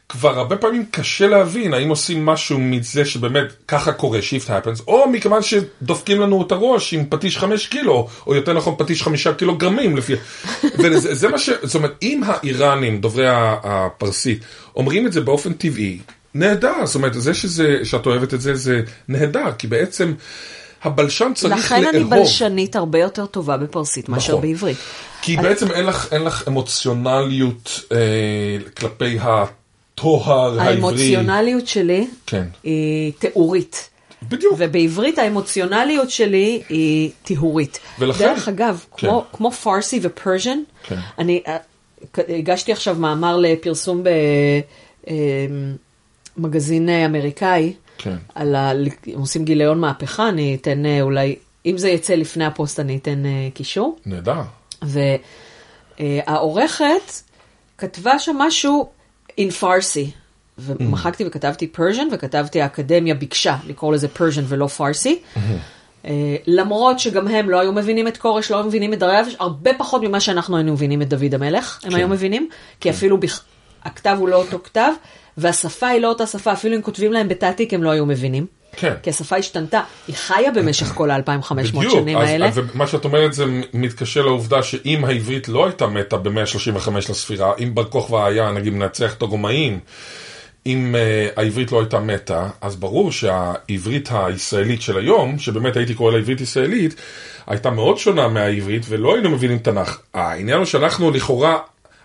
[0.09, 5.09] כבר הרבה פעמים קשה להבין האם עושים משהו מזה שבאמת ככה קורה, shift happens, או
[5.09, 9.97] מכיוון שדופקים לנו את הראש עם פטיש חמש קילו, או יותר נכון פטיש חמישה קילוגרמים
[9.97, 10.15] לפי...
[10.79, 11.51] וזה זה מה ש...
[11.63, 14.45] זאת אומרת, אם האיראנים, דוברי ה- הפרסית,
[14.77, 15.99] אומרים את זה באופן טבעי,
[16.35, 20.15] נהדר, זאת אומרת, זה שזה, שאת אוהבת את זה, זה נהדר, כי בעצם
[20.83, 21.85] הבלשן צריך לאהוב.
[21.85, 24.43] לכן אני בלשנית הרבה יותר טובה בפרסית מאשר נכון.
[24.43, 24.77] בעברית.
[25.23, 27.99] כי בעצם אין לך, אין לך אמוציונליות אה,
[28.77, 29.19] כלפי
[29.99, 30.75] הטוהר העברי.
[30.75, 32.45] האמוציונליות שלי כן.
[32.63, 33.91] היא תיאורית.
[34.29, 34.55] בדיוק.
[34.59, 37.79] ובעברית האמוציונליות שלי היא טיהורית.
[37.99, 39.07] ולכן- דרך אגב, כן.
[39.09, 40.97] כמו, כמו פרסי ופרז'ן, כן.
[41.19, 41.57] אני אה,
[42.29, 44.03] הגשתי עכשיו מאמר לפרסום
[46.37, 48.17] במגזין אה, אמריקאי, כן.
[48.35, 48.73] על ה...
[49.15, 53.49] עושים גיליון מהפכה, אני אתן אה, אולי, אם זה יצא לפני הפוסט אני אתן אה,
[53.55, 53.97] קישור.
[54.07, 54.41] נהדר.
[56.01, 57.13] והעורכת
[57.79, 58.89] כתבה שם משהו
[59.39, 60.11] in Farsi.
[60.59, 65.19] ומחקתי וכתבתי Persian, וכתבתי האקדמיה ביקשה לקרוא לזה Persian ולא פרסי.
[66.05, 69.71] אה, למרות שגם הם לא היו מבינים את כורש, לא היו מבינים את דריווש, הרבה
[69.79, 71.97] פחות ממה שאנחנו היינו מבינים את דוד המלך, הם כן.
[71.97, 72.49] היו מבינים,
[72.81, 73.43] כי אפילו בכ-
[73.85, 74.93] הכתב הוא לא אותו כתב,
[75.37, 78.47] והשפה היא לא אותה שפה, אפילו אם כותבים להם בתעתיק הם לא היו מבינים.
[78.77, 78.95] כן.
[79.03, 81.93] כי השפה השתנתה, היא חיה במשך כל ה-2500 בדיוק.
[81.93, 82.51] שנים אז, האלה.
[82.55, 87.85] ומה שאת אומרת זה מתקשר לעובדה שאם העברית לא הייתה מתה ב-135 לספירה, אם בר
[87.85, 89.81] כוכבא היה נגיד מנצח את הרומאים,
[90.67, 96.13] אם אה, העברית לא הייתה מתה, אז ברור שהעברית הישראלית של היום, שבאמת הייתי קורא
[96.13, 96.95] לה עברית ישראלית,
[97.47, 99.99] הייתה מאוד שונה מהעברית ולא היינו מבינים תנ"ך.
[100.15, 101.59] העניין הוא שאנחנו לכאורה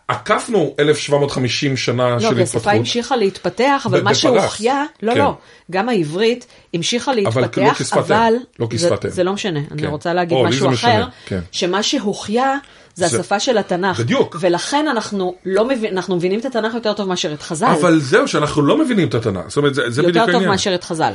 [0.07, 2.55] עקפנו 1750 שנה לא, של כי התפתחות.
[2.61, 4.17] השפה המשיכה להתפתח, אבל מה בפרס.
[4.21, 5.17] שהוחיה, לא, כן.
[5.19, 5.37] לא,
[5.71, 9.09] גם העברית המשיכה אבל להתפתח, לא כשפת אבל לא זה- כשפת אם.
[9.11, 9.87] זה לא משנה, אני כן.
[9.87, 11.39] רוצה להגיד או, משהו זה משנה, אחר, כן.
[11.51, 12.57] שמה שהוחיה
[12.95, 13.99] זה זה- השפה של התנ"ך.
[13.99, 14.35] בדיוק.
[14.39, 17.65] ולכן אנחנו לא מבין, אנחנו מבינים את התנ"ך יותר טוב מאשר את חז"ל.
[17.81, 19.41] אבל זהו, שאנחנו לא מבינים את התנ"ך.
[19.47, 20.39] זאת אומרת, זה, זה בדיוק יותר העניין.
[20.43, 21.13] טוב מאשר את חז"ל.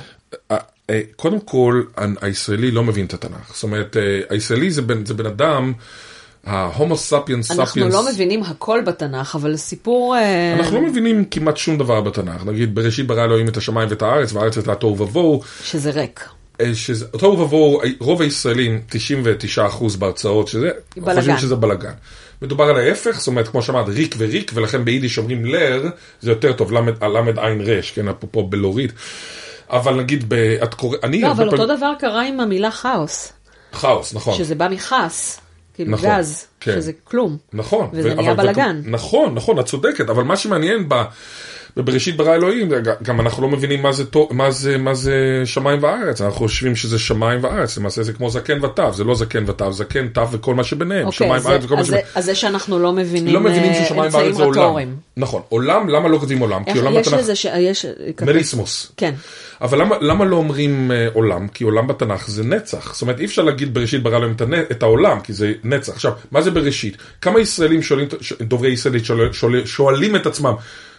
[0.51, 0.57] אה,
[0.91, 1.83] אה, קודם כל,
[2.21, 3.55] הישראלי לא מבין את התנ"ך.
[3.55, 5.73] זאת אומרת, אה, הישראלי זה בן, זה בן אדם,
[6.49, 7.95] ההומו ספיאנס אנחנו ספיאנס.
[7.95, 10.17] לא מבינים הכל בתנ"ך, אבל סיפור...
[10.17, 12.45] אה, אנחנו לא מבינים כמעט שום דבר בתנ"ך.
[12.47, 15.41] נגיד, בראשית ברא אלוהים את השמיים ואת הארץ, והארץ הייתה תוהו ובוהו.
[15.65, 16.29] שזה ריק.
[16.61, 21.15] אה, שזה, תוהו ובוהו, רוב הישראלים, 99% בהרצאות, שזה, בלגן.
[21.15, 21.93] חושבים שזה בלאגן.
[22.43, 25.89] מדובר על ההפך, זאת אומרת, כמו שאמרת, ריק וריק, ולכן ביידיש אומרים לר,
[26.21, 28.93] זה יותר טוב, למד למד עין רש, כן, אפרופו בלורית.
[29.71, 31.21] אבל נגיד, ב, את קורא, אני...
[31.21, 33.33] לא, אבל אותו פעמים- דבר קרה עם המילה כאוס,
[33.81, 34.35] כאוס, נכון.
[34.35, 35.41] שזה בא מכעס,
[35.79, 36.73] כאילו נכון, גז, כן.
[36.73, 37.37] שזה כלום.
[37.53, 37.89] נכון.
[37.93, 38.81] וזה ו- נהיה בלאגן.
[38.85, 40.95] נכון, נכון, את צודקת, אבל מה שמעניין ב...
[41.79, 42.69] בבראשית ברא אלוהים,
[43.03, 46.99] גם אנחנו לא מבינים מה זה, מה, זה, מה זה שמיים וארץ, אנחנו חושבים שזה
[46.99, 50.65] שמיים וארץ, למעשה זה כמו זקן וטף, זה לא זקן וטף, זקן, טף וכל מה
[50.65, 52.07] שביניהם, אוקיי, שמיים וארץ וכל מה שביניהם.
[52.15, 54.75] אז זה שאנחנו לא מבינים לא מבינים אה, ששמיים וארץ זה עולם.
[55.17, 56.65] נכון, עולם, למה לא כותבים עולם?
[56.65, 57.47] כי עולם יש בתנ"ך, לזה ש...
[57.59, 57.87] יש...
[58.23, 58.93] מריסמוס.
[58.97, 59.15] כן.
[59.61, 61.49] אבל למה, למה לא אומרים אה, עולם?
[61.49, 62.95] כי עולם בתנ"ך זה נצח.
[62.95, 64.55] זאת אומרת, אי אפשר להגיד בראשית ברא להם את, הנ...
[64.55, 65.93] את העולם, כי זה נצח.
[65.93, 66.97] עכשיו, מה זה בראשית?
[67.21, 68.09] כמה ישראלים שואלים,
[68.41, 70.55] דוברי ישראלית שואל, שואל, שואלים את עצמם,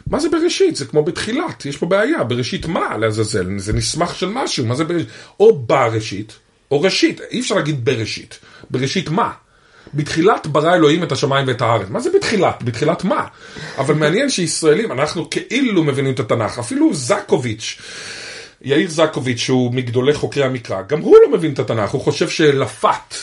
[0.09, 0.75] מה זה בראשית?
[0.75, 2.23] זה כמו בתחילת, יש פה בעיה.
[2.23, 3.57] בראשית מה לעזאזל?
[3.57, 5.09] זה נסמך של משהו, מה זה בראשית?
[5.39, 6.33] או בראשית,
[6.71, 7.21] או ראשית.
[7.31, 8.39] אי אפשר להגיד בראשית.
[8.69, 9.31] בראשית מה?
[9.93, 11.87] בתחילת ברא אלוהים את השמיים ואת הארץ.
[11.89, 12.63] מה זה בתחילת?
[12.63, 13.27] בתחילת מה?
[13.77, 16.59] אבל מעניין שישראלים, אנחנו כאילו מבינים את התנ"ך.
[16.59, 17.81] אפילו זקוביץ',
[18.61, 23.15] יאיר זקוביץ', שהוא מגדולי חוקרי המקרא, גם הוא לא מבין את התנ"ך, הוא חושב שלפת,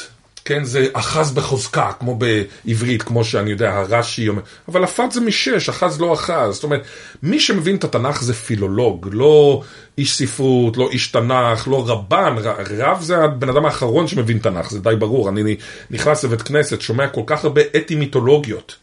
[0.47, 5.68] כן, זה אחז בחוזקה, כמו בעברית, כמו שאני יודע, הרש"י אומר, אבל לפת זה משש,
[5.68, 6.55] אחז לא אחז.
[6.55, 6.82] זאת אומרת,
[7.23, 9.62] מי שמבין את התנ"ך זה פילולוג, לא
[9.98, 12.36] איש ספרות, לא איש תנ"ך, לא רבן,
[12.78, 15.28] רב זה הבן אדם האחרון שמבין תנ"ך, זה די ברור.
[15.28, 15.56] אני
[15.90, 18.77] נכנס לבית כנסת, שומע כל כך הרבה אטימיתולוגיות.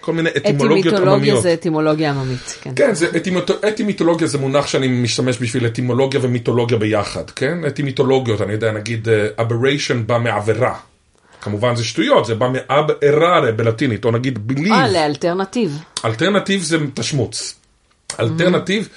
[0.00, 1.42] כל מיני אטימולוגיות אטימיתולוגיה עממיות.
[1.42, 2.70] זה אטימולוגיה עממית, כן.
[2.76, 3.06] כן, זה
[3.68, 7.64] אטימיתולוגיה זה מונח שאני משתמש בשביל אטימולוגיה ומיתולוגיה ביחד, כן?
[7.66, 10.74] אטימיתולוגיות, אני יודע, נגיד uh, aberration בא מעבירה.
[11.48, 14.72] כמובן זה שטויות, זה בא מ aberrare בלטינית, או נגיד believe.
[14.72, 15.78] אה, לאלטרנטיב.
[16.04, 17.54] אלטרנטיב זה תשמו"צ.
[18.20, 18.88] אלטרנטיב,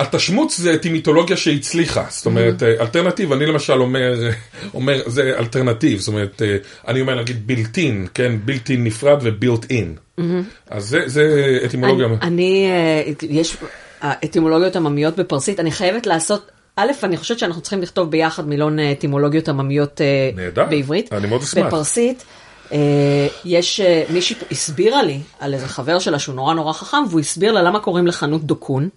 [0.00, 4.14] התשמו"צ זה אטימיתולוגיה שהצליחה, זאת אומרת, אה, אלטרנטיב, אני למשל אומר,
[4.74, 6.56] אומר, זה אלטרנטיב, זאת אומרת, אה,
[6.88, 9.94] אני אומר נגיד built-in, כן, built-in נפרד ו built in.
[10.70, 11.22] אז זה, זה
[11.64, 12.06] אטימולוגיה.
[12.06, 13.56] אני- אני, אה, יש
[14.24, 18.92] אטימולוגיות עממיות בפרסית, אני חייבת לעשות, א', אני חושבת שאנחנו צריכים לכתוב ביחד מילון אה,
[18.92, 21.12] אטימולוגיות עממיות אה, נהדר, בעברית.
[21.12, 21.66] אני מאוד אשמח.
[21.66, 22.24] בפרסית,
[22.72, 22.78] אה,
[23.44, 27.52] יש, אה, מישהי הסבירה לי על איזה חבר שלה שהוא נורא נורא חכם, והוא הסביר
[27.52, 28.88] לה למה קוראים לחנות دکان.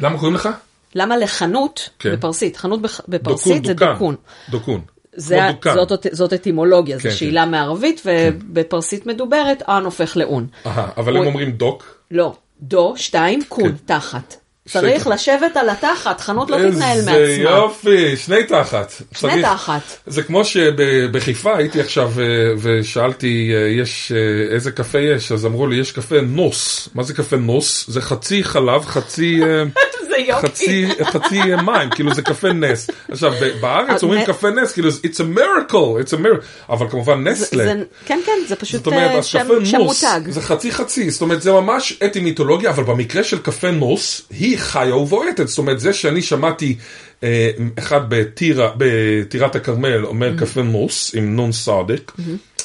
[0.00, 0.48] למה קוראים לך?
[0.94, 2.12] למה לחנות כן.
[2.12, 3.92] בפרסית, חנות בפרסית זה דוקן.
[3.92, 4.14] דוקון.
[4.50, 4.80] דוקון.
[5.16, 5.74] זה, דוקן.
[5.74, 7.14] זאת, זאת אטימולוגיה, כן, זו כן.
[7.16, 10.46] שאלה מערבית, ובפרסית מדוברת, אן הופך לאון.
[10.66, 11.96] אהה, אבל הם הוא- אומרים דוק.
[12.10, 14.34] לא, דו, שתיים, קון, תחת.
[14.68, 17.50] צריך לשבת על התחת, חנות לא תתנהל איזה מעצמה.
[17.50, 18.92] יופי, שני תחת.
[19.12, 19.80] שני תחת.
[20.06, 22.24] זה כמו שבחיפה הייתי עכשיו אה,
[22.58, 25.32] ושאלתי, אה, יש, אה, איזה קפה יש?
[25.32, 26.88] אז אמרו לי, יש קפה נוס.
[26.94, 27.84] מה זה קפה נוס?
[27.88, 29.40] זה חצי חלב, חצי...
[30.30, 30.40] אה.
[30.42, 32.90] חצי, חצי אה, מים, כאילו זה קפה נס.
[33.10, 35.72] עכשיו, בארץ אומרים נ- קפה נס, כאילו, it's a miracle,
[36.04, 37.72] it's a miracle, אבל כמובן נסטלה.
[38.06, 40.20] כן, כן, זה פשוט זאת אומרת, אה, שם קפה שם נוס, מותג.
[40.30, 44.96] זה חצי חצי, זאת אומרת, זה ממש אטימיתולוגיה, אבל במקרה של קפה נוס, היא חיה
[44.96, 46.76] ובועטת, זאת אומרת, זה שאני שמעתי
[47.22, 50.40] אה, אחד בטירה, בטירת הכרמל אומר Mm-hmm.
[50.40, 52.12] קפה נוס, עם נון סאדק,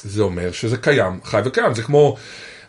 [0.04, 2.16] זה אומר שזה קיים, חי וקיים, זה כמו,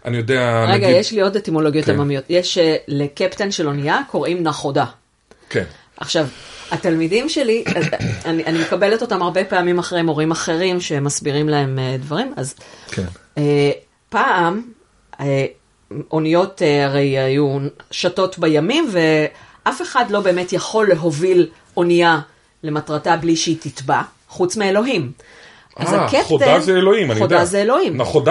[0.04, 1.92] אני יודע, רגע, נגיד, יש לי עוד אטימולוגיות כן.
[1.92, 2.24] עממיות.
[2.28, 4.84] יש אה, לקפטן של אונייה קוראים נחודה.
[5.50, 5.64] כן,
[5.96, 6.26] עכשיו,
[6.70, 7.84] התלמידים שלי, אז,
[8.24, 12.54] אני, אני מקבלת אותם הרבה פעמים אחרי מורים אחרים שמסבירים להם אה, דברים, אז
[12.90, 13.04] כן,
[13.38, 13.70] אה,
[14.08, 14.62] פעם
[15.20, 15.46] אה,
[16.10, 17.58] אוניות אה, הרי היו
[17.90, 22.20] שטות בימים, ואף אחד לא באמת יכול להוביל אונייה
[22.62, 25.12] למטרתה בלי שהיא תטבע, חוץ מאלוהים.
[25.76, 26.22] אז אה, הקפטן...
[26.22, 27.36] חודה זה אלוהים, אני יודע.
[27.36, 27.96] חודה זה אלוהים.
[27.96, 28.24] נכון,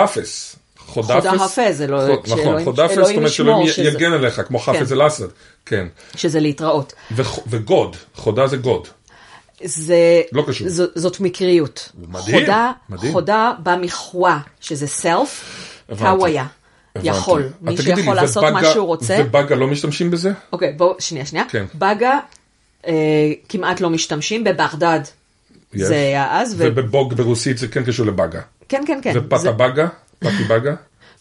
[1.71, 5.27] זה לא- כשאלוהים- נכון, חודפס, זאת אומרת שאלוהים יגן עליך, כמו חפז אל-אסד,
[5.65, 5.87] כן.
[6.15, 6.93] שזה להתראות.
[7.47, 8.87] וגוד, חודה זה גוד.
[9.63, 9.95] זה,
[10.31, 10.69] לא קשור.
[10.69, 11.89] ז, זאת מקריות.
[12.07, 13.11] מדהים, חודה, מדהים.
[13.13, 15.45] חודה בא מחווה, שזה סלף.
[15.89, 16.37] הבנתי.
[17.03, 17.49] יכול.
[17.61, 19.17] מי שיכול לעשות מה שהוא רוצה.
[19.25, 20.31] ובאגה לא משתמשים בזה?
[20.53, 21.45] אוקיי, בואו, שנייה, שנייה.
[21.49, 21.65] כן.
[21.75, 22.19] בגה
[22.87, 22.93] אה,
[23.49, 24.99] כמעט לא משתמשים, בבגדד
[25.73, 25.81] יש.
[25.81, 28.39] זה היה אז, ו- ובבוג ברוסית זה כן קשור לבאגה.
[28.69, 29.13] כן, כן, כן.
[29.15, 29.87] ופתה זה- בגה?
[30.21, 30.75] פתי בגה?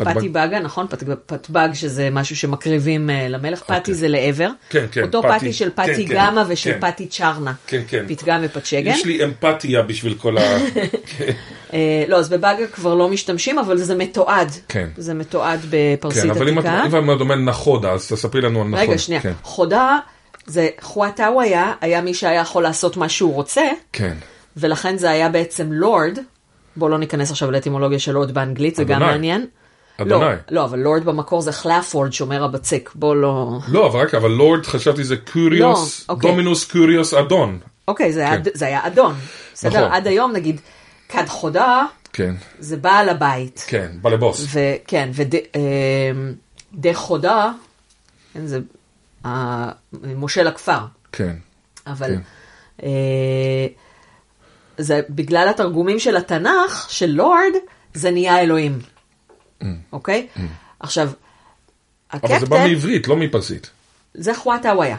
[0.04, 0.86] פתי בגה, נכון,
[1.26, 4.48] פתבג שזה משהו שמקריבים אה, למלך, פתי זה לעבר.
[4.70, 6.90] כן, כן, אותו פתי של כן, כן, גמא ושל כן.
[6.90, 7.52] פתי צ'רנה.
[7.66, 8.04] כן, כן.
[8.08, 8.90] פתגם ופתשגן.
[8.90, 10.40] יש לי אמפתיה בשביל כל ה...
[11.72, 14.50] אה, לא, אז בבגה כבר לא משתמשים, אבל זה מתועד.
[14.68, 14.88] כן.
[14.96, 16.96] זה מתועד בפרסית כן, אבל אם את עתיקה.
[16.96, 18.82] אומרת נחודה, אז תספרי לנו על נחודה.
[18.82, 19.20] רגע, שנייה.
[19.42, 19.98] חודה,
[20.46, 23.62] זה חואטאו היה, היה מי שהיה יכול לעשות מה שהוא רוצה,
[23.92, 24.14] כן.
[24.56, 26.18] ולכן זה היה בעצם לורד.
[26.80, 29.00] בואו לא ניכנס עכשיו לאטימולוגיה של לורד באנגלית, זה גם.
[29.00, 29.46] מעניין.
[29.96, 30.24] אדוני.
[30.24, 32.90] לא, לא, אבל לורד במקור זה חלאפורד, שומר הבצק.
[32.94, 33.58] בוא לא...
[33.68, 36.30] לא, אבל רק, אבל לורד חשבתי זה קוריוס, לא, אוקיי.
[36.30, 37.58] דומינוס קוריוס אדון.
[37.88, 38.50] אוקיי, זה, היה, כן.
[38.54, 39.14] זה היה אדון.
[39.54, 39.78] בסדר?
[39.78, 39.92] נכון.
[39.92, 40.60] עד היום נגיד,
[41.08, 43.64] כד חודה כן, זה בעל הבית.
[43.68, 44.46] כן, בא לבוס.
[44.52, 47.50] וכן, ודה חודה,
[48.34, 48.60] כן, זה
[49.92, 50.78] מושל הכפר.
[51.12, 51.36] כן.
[51.86, 52.20] אבל כן.
[52.82, 53.66] אה,
[54.80, 57.52] זה בגלל התרגומים של התנ"ך, של לורד,
[57.94, 58.78] זה נהיה אלוהים.
[59.92, 60.26] אוקיי?
[60.80, 61.10] עכשיו,
[62.12, 63.70] אבל זה בא הקפטן, מעברית, לא מפרסית.
[64.14, 64.96] זה חואט הוויה.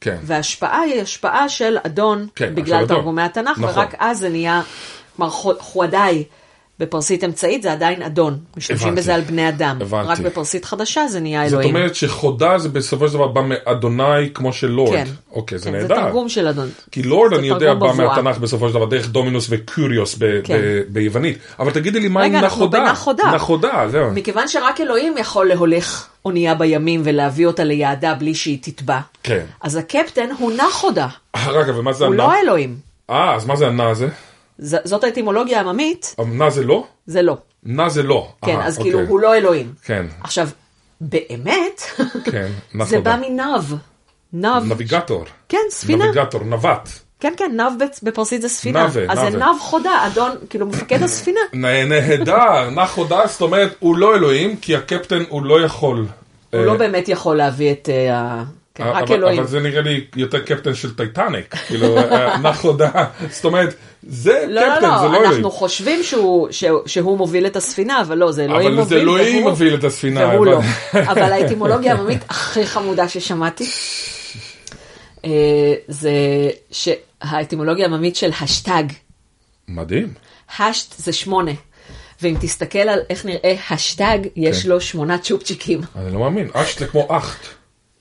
[0.00, 0.18] כן.
[0.22, 2.86] וההשפעה היא השפעה של אדון, כן, בגלל.
[2.86, 3.64] תרגומי התנ"ך, נכון.
[3.64, 4.62] ורק אז זה נהיה,
[5.16, 6.24] כלומר חו- חואדאי
[6.78, 8.94] בפרסית אמצעית זה עדיין אדון, משתמשים.
[8.94, 10.08] בזה על בני אדם, הבנתי.
[10.08, 11.76] רק בפרסית חדשה זה נהיה זאת אלוהים.
[11.76, 14.92] אומרת שחודה זה בסופו של דבר בא מאדוני כמו של לורד.
[14.92, 16.04] כן, אוקיי, זה כן, זה נהדר.
[16.06, 16.68] תרגום של אדון.
[16.90, 17.92] כי לורד זה אני יודע בא.
[17.92, 20.58] מהתנ"ך בסופו של דבר דרך דומינוס וקוריוס ב- כן.
[20.58, 21.38] ב- ביוונית.
[21.58, 22.80] אבל תגידי לי מה עם רגע, אנחנו נחודה?
[22.80, 23.32] בנחודה.
[23.34, 24.10] נחודה, זהו.
[24.10, 29.44] מכיוון שרק אלוהים יכול להולך אונייה בימים ולהביא אותה ליעדה בלי שהיא תטבע, כן.
[29.60, 32.22] אז הקפטן הוא נחודה, אה, רגע, ומה זה הוא הנע?
[32.24, 32.76] לא אלוהים.
[33.10, 34.08] אה, אז מה זה הנע הזה?
[34.62, 36.86] ז- זאת האטימולוגיה העממית, נע זה לא?
[37.06, 37.36] זה לא.
[37.64, 38.28] נע זה לא.
[38.44, 38.92] כן, אה, אז אוקיי.
[38.92, 39.72] כאילו הוא לא אלוהים.
[39.84, 40.48] כן, עכשיו,
[41.00, 41.82] באמת,
[42.24, 43.00] כן, זה נחודה.
[43.00, 43.74] בא מנב.
[44.32, 44.62] נב.
[44.72, 45.24] נביגטור.
[45.48, 46.04] כן, ספינה.
[46.06, 46.88] נביגטור, נווט.
[47.20, 47.72] כן, כן, נב
[48.02, 48.82] בפרסית זה ספינה.
[48.82, 49.38] נווה, אז זה.
[49.38, 51.40] נב חודה, אדון, כאילו מפקד הספינה.
[51.52, 55.96] נה- נהדר, נחודה, זאת אומרת, הוא לא אלוהים, כי הקפטן הוא לא יכול.
[56.52, 58.44] הוא אה, לא באמת יכול להביא את אה, ה...
[58.74, 59.38] כן, רק אלוהים.
[59.38, 62.90] אבל זה נראה לי יותר קפטן של טייטניק, כאילו, אה, ناخدا,
[63.30, 63.74] זאת אומרת,
[64.06, 65.32] זה לא, קפטן, לא, זה לא לא, אלוהים.
[65.34, 68.88] אנחנו חושבים שהוא, שהוא, שהוא מוביל את הספינה, אבל לא, זה אלוהים אבל מוביל.
[68.98, 70.28] זה אלוהים והוא- מוביל את הספינה.
[70.28, 70.58] והוא לא.
[70.58, 73.64] אבל- אבל האטימולוגיה העממית הכי חמודה ששמעתי,
[75.24, 75.30] אה,
[75.88, 76.10] זה
[76.70, 78.84] שהאטימולוגיה העממית של השטג,
[79.68, 80.14] מדהים.
[80.58, 81.52] هشت זה שמונה.
[82.22, 84.68] ואם תסתכל על איך נראה השטג, יש כן.
[84.68, 85.80] לו שמונה צ'ופצ'יקים.
[85.96, 87.46] אני לא מאמין, هشت זה כמו acht,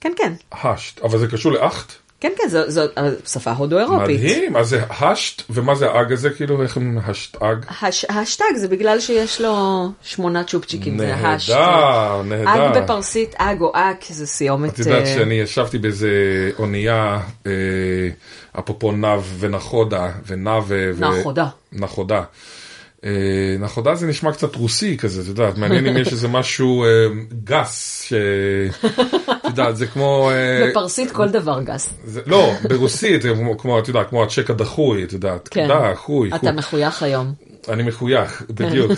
[0.01, 0.33] כן, כן.
[0.51, 1.91] هشت, אבל זה קשור ל acht?
[2.21, 4.19] כן, כן, זו, אה, שפה הודו-אירופית.
[4.19, 7.65] מדהים, אז זה هشت, ומה זה האג הזה, כאילו, איך הם השטאג?
[7.81, 11.53] הש, השטג זה בגלל שיש לו שמונה צ'ופצ'יקים, זה هشت.
[11.53, 12.77] נהדר, נהדר.
[12.77, 14.73] אג בפרסית, אג או אק, זה סיומת.
[14.73, 16.09] את יודעת אה, שאני ישבתי באיזה
[16.59, 17.51] אונייה, אה,
[18.59, 20.91] אפרופו ناو ו ناخدا, ו ناو ו...
[20.99, 21.47] ناخدا.
[21.71, 22.23] ناخدا.
[23.05, 23.11] אה,
[23.59, 26.89] נחודה זה נשמע קצת רוסי כזה, את יודעת, מעניין אם יש איזה משהו אה,
[27.43, 28.13] גס, ש...
[29.25, 30.31] את יודעת, זה כמו...
[30.31, 31.93] אה, בפרסית כל דבר גס.
[32.25, 33.21] לא, ברוסית,
[33.57, 35.67] כמו- את יודעת, כמו הצ'ק הדחוי, את יודעת, כן.
[36.35, 37.33] אתה מחוייך היום.
[37.69, 38.91] אני מחוייך, בדיוק.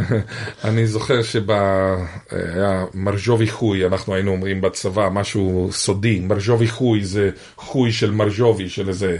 [0.64, 6.20] אני זוכר שהיה מרג'ובי חוי, אנחנו היינו אומרים בצבא, משהו סודי.
[6.20, 9.16] מרג'ובי חוי זה חוי של מרג'ובי, של איזה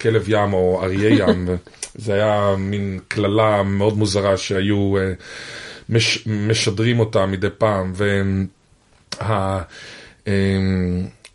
[0.00, 1.48] כלב ים או אריה ים.
[1.94, 5.12] זה היה מין קללה מאוד מוזרה שהיו אה,
[5.88, 7.92] מש, משדרים אותה מדי פעם.
[7.94, 9.62] וה...
[10.26, 10.32] אה,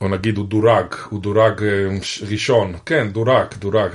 [0.03, 1.97] או נגיד הוא דורג, הוא דורג אה,
[2.29, 3.89] ראשון, כן, דורג, דורג.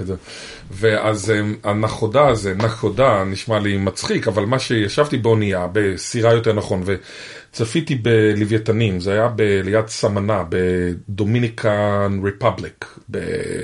[0.70, 1.32] ואז
[1.64, 6.82] הנחודה הזה, נחודה, נשמע לי מצחיק, אבל מה שישבתי באונייה, בסירה יותר נכון,
[7.60, 9.28] וצפיתי בלוויתנים, זה היה
[9.64, 13.62] ליד סמנה, בדומיניקן רפובליק, ב-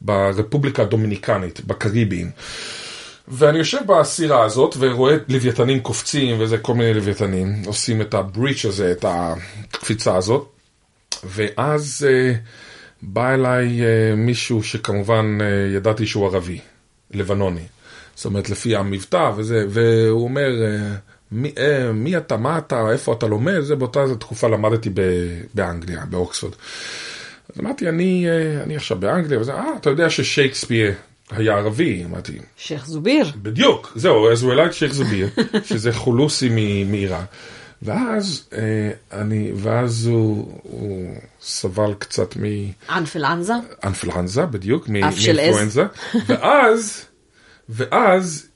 [0.00, 2.30] ברפובליקה הדומיניקנית, בקריביים.
[3.28, 8.92] ואני יושב בסירה הזאת ורואה לוויתנים קופצים וזה כל מיני לוויתנים עושים את הבריץ' הזה,
[8.92, 10.48] את הקפיצה הזאת.
[11.24, 12.36] ואז uh,
[13.02, 16.58] בא אליי uh, מישהו שכמובן uh, ידעתי שהוא ערבי,
[17.10, 17.66] לבנוני.
[18.14, 21.60] זאת אומרת, לפי המבטא וזה, והוא אומר, uh, מי, uh,
[21.92, 23.60] מי אתה, מה אתה, איפה אתה לומד?
[23.60, 25.00] זה באותה תקופה למדתי ב-
[25.54, 26.52] באנגליה, באוקספורד.
[27.54, 30.92] אז אמרתי, אני, uh, אני עכשיו באנגליה, וזה, אה, אתה יודע ששייקספיר
[31.30, 32.04] היה ערבי?
[32.04, 33.32] אמרתי, שייח' זוביר.
[33.42, 35.28] בדיוק, זהו, אז הוא העלה את שייח' זביר,
[35.68, 36.48] שזה חולוסי
[36.86, 37.24] מעיראק.
[37.82, 38.60] ואז אה,
[39.20, 42.36] אני, ואז הוא, הוא סבל קצת
[43.84, 44.46] אנפלנזה.
[44.46, 45.54] בדיוק, מ- אף של עז.
[45.56, 45.84] מאינפלואנזה.
[46.26, 47.04] ואז,
[47.68, 48.46] ואז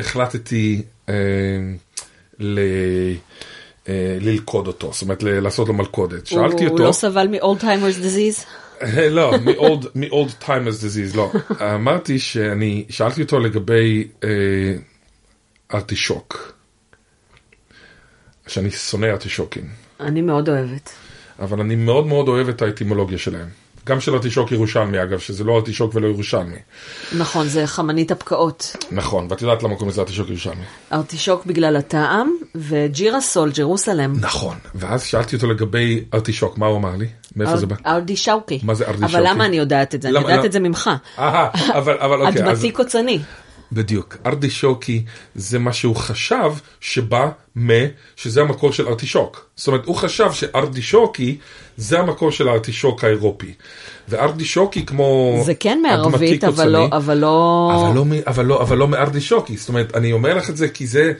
[0.00, 1.14] החלטתי אה,
[2.38, 2.58] ל...
[3.88, 6.26] אה, ללכוד אותו, זאת אומרת ל- לעשות לו מלכודת.
[6.26, 8.44] שאלתי הוא אותו, לא סבל מ-old timers disease?
[9.10, 11.32] לא, מ-old, מ-old timers disease, לא.
[11.74, 14.28] אמרתי שאני, שאלתי אותו לגבי אה,
[15.74, 16.52] ארטישוק,
[18.46, 19.64] שאני שונא ארטישוקים,
[20.00, 20.90] אני מאוד אוהבת.
[21.38, 23.48] אבל אני מאוד מאוד אוהב את האטימולוגיה שלהם.
[23.86, 26.56] גם של ארטישוק ירושלמי אגב, שזה לא ארטישוק ולא ירושלמי.
[27.18, 28.76] נכון, זה חמנית הפקעות.
[28.90, 30.62] נכון, ואת יודעת למה קוראים לזה ארטישוק ירושלמי.
[30.92, 34.12] ארטישוק בגלל הטעם, וג'ירסול, ג'רוסלם.
[34.20, 37.06] נכון, ואז שאלתי אותו לגבי ארטישוק, מה הוא אמר לי?
[37.36, 37.76] מאיפה זה בא?
[37.86, 38.60] ארדי שאוקי.
[38.62, 39.22] מה זה ארדי אבל?
[39.26, 40.08] למה אני יודעת את זה?
[40.08, 40.90] אני יודעת למה- את זה ממך.
[41.18, 41.48] אהה,
[41.78, 43.18] אבל, אוקיי, אדמתי קוצני.
[43.72, 47.28] בדיוק, ארטישוקי זה מה שהוא חשב שבא
[47.58, 47.68] מ...
[48.16, 49.46] שזה המקור של ארטישוק.
[49.56, 51.38] זאת אומרת, הוא חשב שארטישוקי
[51.76, 53.52] זה המקור של הארטישוק האירופי.
[54.08, 55.40] וארטישוקי כמו...
[55.46, 56.88] זה כן מערבית, אבל קוצני, לא...
[56.92, 57.70] אבל לא...
[57.74, 59.56] אבל לא, אבל לא, אבל לא מארטישוקי.
[59.56, 61.12] זאת אומרת, אני אומר לך את זה כי זה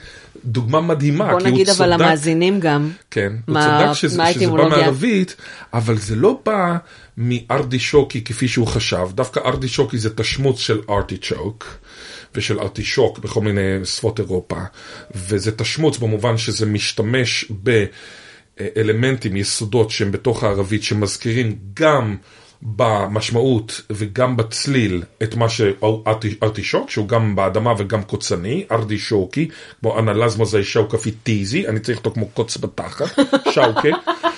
[0.45, 1.31] דוגמה מדהימה.
[1.31, 2.91] בוא נגיד אבל צדק- למאזינים גם.
[3.11, 4.67] כן, מה- הוא צדק שזה, מה שזה בא?
[4.69, 5.35] מערבית,
[5.73, 6.77] אבל זה לא בא
[7.17, 11.65] מארדישוקי כפי שהוא חשב, דווקא ארדישוקי זה תשמוץ של ארטיצ'וק
[12.35, 14.57] ושל ארטישוק בכל מיני שפות אירופה,
[15.15, 22.15] וזה תשמוץ במובן שזה משתמש באלמנטים, יסודות שהם בתוך הערבית שמזכירים גם
[22.61, 29.47] במשמעות וגם בצליל את מה שארטישוק, שהוא גם באדמה וגם קוצני, ארדישוקי,
[29.79, 33.19] כמו אנלזמו זה שאוקה פיטיזי, אני צריך אותו כמו קוץ בתחת,
[33.51, 33.89] שאוקה,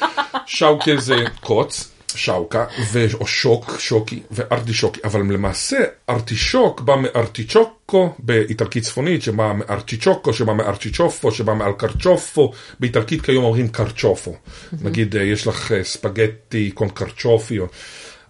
[0.45, 5.77] שאוקה זה קוץ, שאוקה, ו- או שוק, שוקי, וארטישוקי, אבל למעשה
[6.09, 14.35] ארטישוק בא מארטיצ'וקו באיטלקית צפונית, שבא מארצ'יצ'וקו, שבא מארצ'יצ'ופו, שבא מאלקרצ'ופו, באיטלקית כיום אומרים קרצ'ופו.
[14.81, 17.65] נגיד אה, יש לך אה, ספגטי קון קרצ'ופי, או...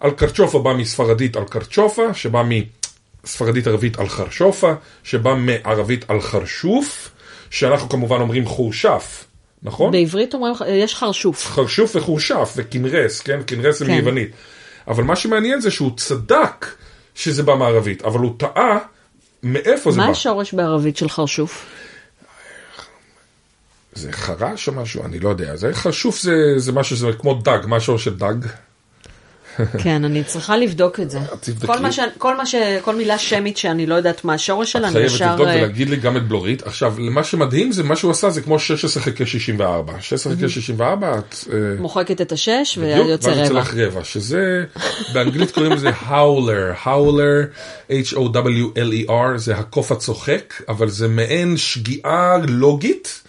[0.04, 2.44] אלקרצ'ופו בא מספרדית אלקרצ'ופה, שבא
[3.24, 4.74] מספרדית ערבית אלחרשופה,
[5.04, 7.10] שבא מערבית אלחרשוף,
[7.50, 9.26] שאנחנו כמובן אומרים חורשף,
[9.64, 9.92] נכון?
[9.92, 11.48] בעברית אומרים, יש חרשוף.
[11.48, 13.40] חרשוף וחורשף וכנרס, כן?
[13.48, 13.92] כנרס זה כן.
[13.92, 14.32] מיוונית.
[14.88, 16.66] אבל מה שמעניין זה שהוא צדק
[17.16, 18.78] שזה בא מערבית, אבל הוא טעה
[19.44, 20.12] מאיפה זה מה בא.
[20.12, 21.66] השורש בערבית של חרשוף?
[23.94, 25.06] זה חרש או משהו?
[25.06, 25.56] אני לא יודע.
[25.56, 28.36] זה חרשוף זה, זה משהו, זה כמו דג, מה השורש של דג?
[29.84, 31.20] כן, אני צריכה לבדוק את זה.
[31.66, 32.56] כל מה ש- כל מה ש...
[32.82, 35.32] כל מילה שמית שאני לא יודעת מה השורש שלה, אני חייבת ישר...
[35.32, 36.68] לבדוק אה, ולהגיד לי גם את בלורית.
[36.68, 39.94] עכשיו, מה שמדהים זה מה שהוא עשה זה כמו 16 חלקי 64.
[40.02, 41.36] 16 חלקי 64, את...
[41.54, 43.60] אה, מוחקת את השש בדיוק, ויוצא ואז יוצא רבע.
[43.60, 44.64] לך רבע, שזה,
[45.14, 47.58] באנגלית קוראים לזה Howler, Howler,
[47.90, 53.22] H-O-W-L-E-R, זה הקוף הצוחק, אבל זה מעין שגיאה לוגית,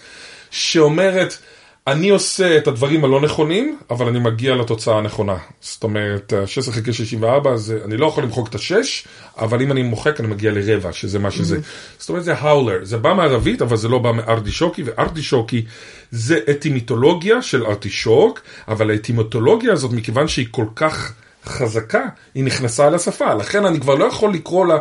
[0.50, 1.38] שאומרת,
[1.86, 5.36] אני עושה את הדברים הלא נכונים, אבל אני מגיע לתוצאה הנכונה.
[5.60, 9.06] זאת אומרת, 16 חלקי 64, זה, אני לא יכול למחוק את השש,
[9.38, 11.58] אבל אם אני מוחק אני מגיע לרבע, שזה מה שזה.
[11.98, 15.64] זאת אומרת, זה Howler, זה בא מערבית, אבל זה לא בא מארדישוקי, וארדישוקי
[16.10, 21.12] זה אטימיתולוגיה של ארטישוק, אבל האטימיתולוגיה הזאת, מכיוון שהיא כל כך
[21.44, 22.04] חזקה,
[22.34, 24.78] היא נכנסה אל השפה, לכן אני כבר לא יכול לקרוא לה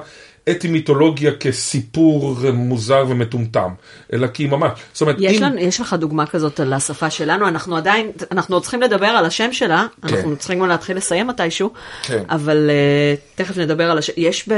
[0.49, 3.70] אטימיתולוגיה כסיפור מוזר ומטומטם,
[4.14, 5.44] אלא כי ממש, זאת אומרת, יש, אם...
[5.44, 9.26] לנו, יש לך דוגמה כזאת על השפה שלנו, אנחנו עדיין, אנחנו עוד צריכים לדבר על
[9.26, 10.15] השם שלה, כן.
[10.15, 12.24] אנחנו צריכים גם להתחיל לסיים מתישהו, כן.
[12.30, 14.49] אבל uh, תכף נדבר על השם, יש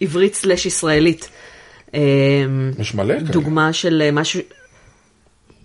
[0.00, 1.28] בעברית סלש ישראלית,
[1.86, 1.94] uh,
[2.78, 3.30] יש מלא כאלה.
[3.30, 4.40] דוגמה של אה, משהו,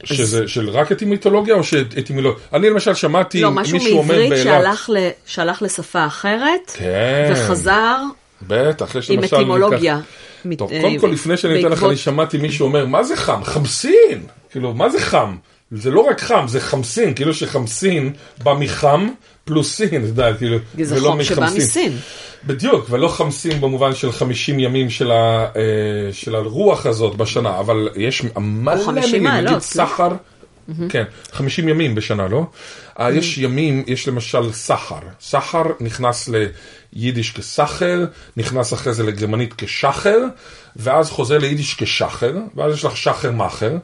[0.03, 2.43] שזה של רק אטימיתולוגיה או שאטימולוגיה?
[2.53, 7.31] אני למשל שמעתי לא, משהו מישהו אומר מעברית באילת, שהלך, ל, שהלך לשפה אחרת, כן,
[7.31, 7.97] וחזר
[8.47, 9.35] בטח, יש עם למשל...
[9.35, 9.99] אטימולוגיה.
[10.45, 13.03] ניקח- טוב, מת- קודם אה, כל לפני שאני אתן לך, אני שמעתי מישהו אומר, מה
[13.03, 13.43] זה חם?
[13.43, 14.23] חמסין!
[14.51, 15.35] כאילו, מה זה חם?
[15.71, 18.13] זה לא רק חם, זה חמסין, כאילו שחמסין
[18.43, 19.07] בא מחם
[19.45, 21.45] פלוס סין, אתה יודע, כאילו, זה ולא חום שבא.
[21.55, 21.97] מסין.
[22.45, 25.15] בדיוק, ולא חמסין במובן של 50 ימים של, ה,
[25.55, 25.61] אה,
[26.11, 29.59] של הרוח הזאת בשנה, אבל יש מלא 50 מילים, נגיד לא?
[29.59, 30.09] סחר,
[30.89, 32.45] כן, 50 ימים בשנה, לא?
[32.99, 36.29] אה, יש ימים, יש למשל סחר, סחר נכנס
[36.93, 38.05] ליידיש כסחר,
[38.37, 40.19] נכנס אחרי זה לגרמנית כשחר,
[40.75, 43.77] ואז חוזר ליידיש כשחר, ואז יש לך שחר מאחר.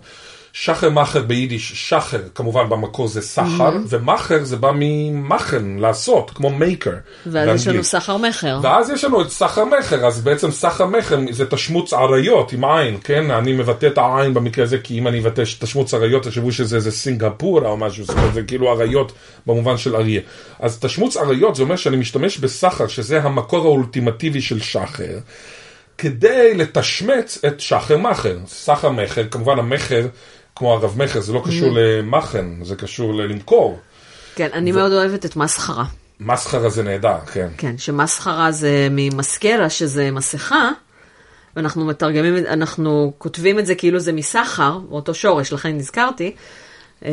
[0.58, 6.94] שחר מאחר ביידיש, שחר כמובן במקור זה סחר, ומאחר זה בא ממאכן, לעשות, כמו מייקר.
[7.26, 8.60] ואז יש לנו סחר מכר.
[8.64, 12.98] ואז יש לנו את סחר מכר, אז בעצם סחר מכר זה תשמוץ עריות עם עין,
[13.04, 13.32] כן?
[13.32, 16.92] אני מבטא את העין במקרה הזה, כי אם אני מבטא תשמוץ עריות, תחשבו שזה איזה
[16.92, 19.12] סינגפור או משהו, זאת אומרת, זה כאילו עריות
[19.48, 20.22] במובן של אריה.
[20.60, 25.18] אז תשמוץ עריות זה אומר שאני משתמש בסחר, שזה המקור האולטימטיבי של שחר,
[25.98, 28.38] כדי לתשמץ את שחר מכר.
[28.48, 30.08] סחר מכר, כמובן המכר,
[30.56, 33.80] כמו הרב מכר, זה לא קשור למכן, זה קשור ללמכור.
[34.36, 35.86] כן, אני מאוד אוהבת את מסחרה.
[36.20, 37.48] מסחרה זה נהדר, כן.
[37.58, 40.70] כן, שמסחרה זה ממסקלה, שזה מסכה,
[41.56, 46.36] ואנחנו מתרגמים, אנחנו כותבים את זה כאילו זה מסחר, באותו שורש, לכן נזכרתי.
[47.06, 47.12] אה,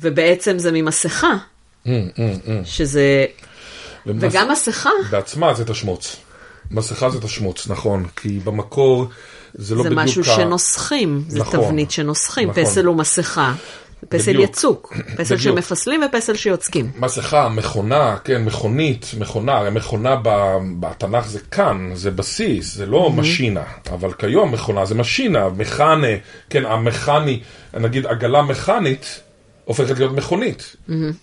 [0.00, 1.32] ובעצם זה ממסכה,
[1.84, 2.50] Mm, mm, mm.
[2.64, 3.24] שזה...
[4.06, 6.16] ומס- וגם מסכה בעצמה זה תשמוץ.
[6.70, 8.06] מסכה זה תשמוץ, נכון.
[8.16, 9.06] כי במקור
[9.54, 10.02] זה לא זה בדיוק...
[10.04, 11.60] משהו ה- שנוסחים, זה נכון.
[11.60, 12.64] תבנית שנוסחים, נכון.
[12.64, 13.52] פסל הוא מסכה,
[14.08, 14.50] פסל בדיוק.
[14.50, 15.40] יצוק, פסל בדיוק.
[15.40, 16.90] שמפסלים ופסל שיוצקים.
[16.98, 23.10] מסכה, מכונה, כן, מכונית, מכונה, הרי מכונה ב- בתנ"ך זה כאן, זה בסיס, זה לא
[23.10, 23.62] משינה,
[23.92, 26.06] אבל כיום מכונה זה משינה, מכנה,
[26.50, 27.40] כן, המכני,
[27.74, 29.20] נגיד עגלה מכנית,
[29.64, 30.76] הופכת להיות מכונית.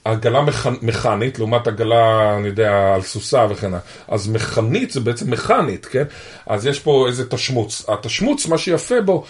[0.06, 0.70] עגלה מכ...
[0.82, 3.80] מכנית, לעומת עגלה, אני יודע, על סוסה וכן הלאה.
[4.08, 6.04] אז מכנית זה בעצם מכנית, כן?
[6.48, 7.86] אז יש פה איזה תשמוץ.
[7.90, 9.24] התשמוץ, מה שיפה בו,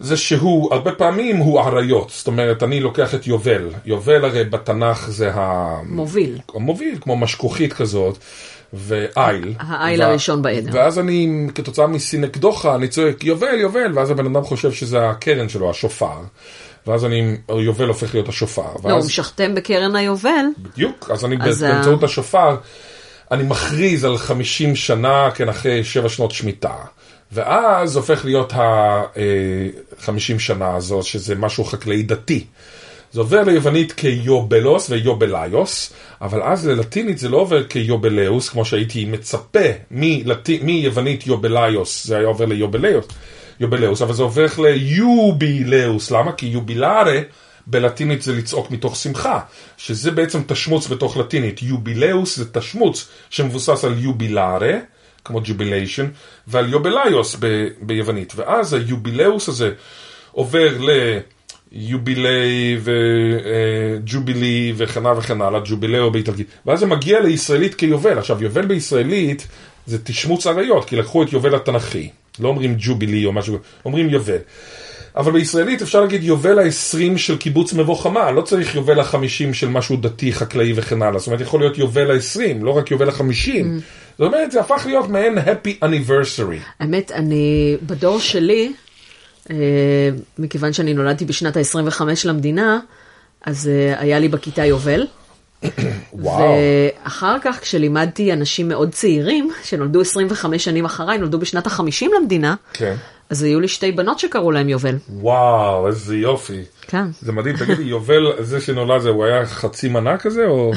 [0.00, 2.10] זה שהוא, הרבה פעמים הוא עריות.
[2.10, 3.70] זאת אומרת, אני לוקח את יובל.
[3.84, 5.76] יובל הרי בתנ"ך זה ה...
[5.86, 6.38] מוביל.
[6.54, 8.18] מוביל, כמו משכוכית כזאת,
[8.72, 9.54] ואיל.
[9.58, 10.70] האיל הראשון בעדר.
[10.72, 15.70] ואז אני, כתוצאה מסינקדוחה, אני צועק יובל, יובל, ואז הבן אדם חושב שזה הקרן שלו,
[15.70, 16.20] השופר.
[16.88, 18.62] ואז אני, יובל הופך להיות השופר.
[18.62, 22.56] לא, ואז, הוא משכתם בקרן היובל, בדיוק, אז אני אז ה- באמצעות השופר,
[23.30, 26.74] אני מכריז על 50 שנה, כן, אחרי 7 שנות שמיטה.
[27.32, 32.44] ואז הופך להיות ה-50 שנה הזאת, שזה משהו חקלאי דתי.
[33.12, 39.58] זה עובר ליוונית כיובלוס ויובליוס, אבל אז ללטינית זה לא עובר כיובלאוס, כמו שהייתי מצפה
[39.90, 40.48] מלט...
[40.62, 43.04] מיוונית יובליוס, זה היה עובר ליובליוס,
[43.60, 46.32] jobelaeus, אבל זה הופך ל jubilaeus, למה?
[46.32, 47.20] כי jubilare
[47.66, 49.40] בלטינית זה לצעוק מתוך שמחה,
[49.76, 51.62] שזה בעצם תשמוץ בתוך לטינית.
[51.62, 54.72] jubilaeus זה תשמוץ שמבוסס על jubilare,
[55.24, 56.06] כמו jubilation,
[56.46, 58.32] ועל ἰωβηλαῖος ב- ביוונית.
[58.36, 59.70] ואז ה jubilaeus הזה
[60.32, 60.78] עובר
[61.72, 66.46] ל jubilee ו jubilee וכן הלאה וכן הלאה, giubileo באיטלקית.
[66.66, 68.18] ואז זה מגיע לישראלית כיובל.
[68.18, 69.48] עכשיו, יובל בישראלית
[69.86, 72.10] זה תשמוץ עריות, כי לקחו את יובל התנ"כי.
[72.40, 74.38] לא אומרים ג'ובילי או משהו, אומרים יובל.
[75.16, 79.68] אבל בישראלית אפשר להגיד יובל ה-20 של קיבוץ מבוא חמה, לא צריך יובל ה-50 של
[79.68, 81.18] משהו דתי, חקלאי וכן הלאה.
[81.18, 83.64] זאת אומרת, יכול להיות יובל ה-20, לא רק יובל ה-50.
[84.18, 86.60] זאת אומרת, זה הפך להיות מעין happy anniversary.
[86.80, 88.72] האמת, אני, בדור שלי,
[89.50, 89.56] אה,
[90.38, 92.78] מכיוון שאני נולדתי בשנת ה-25 למדינה,
[93.44, 95.06] אז אה, היה לי בכיתה יובל.
[96.12, 96.54] וואו.
[97.04, 102.94] ואחר כך, כשלימדתי אנשים מאוד צעירים, שנולדו 25 שנים אחריי, נולדו בשנת ה-50 למדינה, כן.
[103.30, 104.96] אז היו לי שתי בנות שקראו להם יובל.
[105.10, 106.62] וואו, איזה יופי.
[106.82, 107.04] כן.
[107.22, 110.72] זה מדהים, תגידי, יובל, זה שנולד זה, הוא היה חצי מנה כזה, או...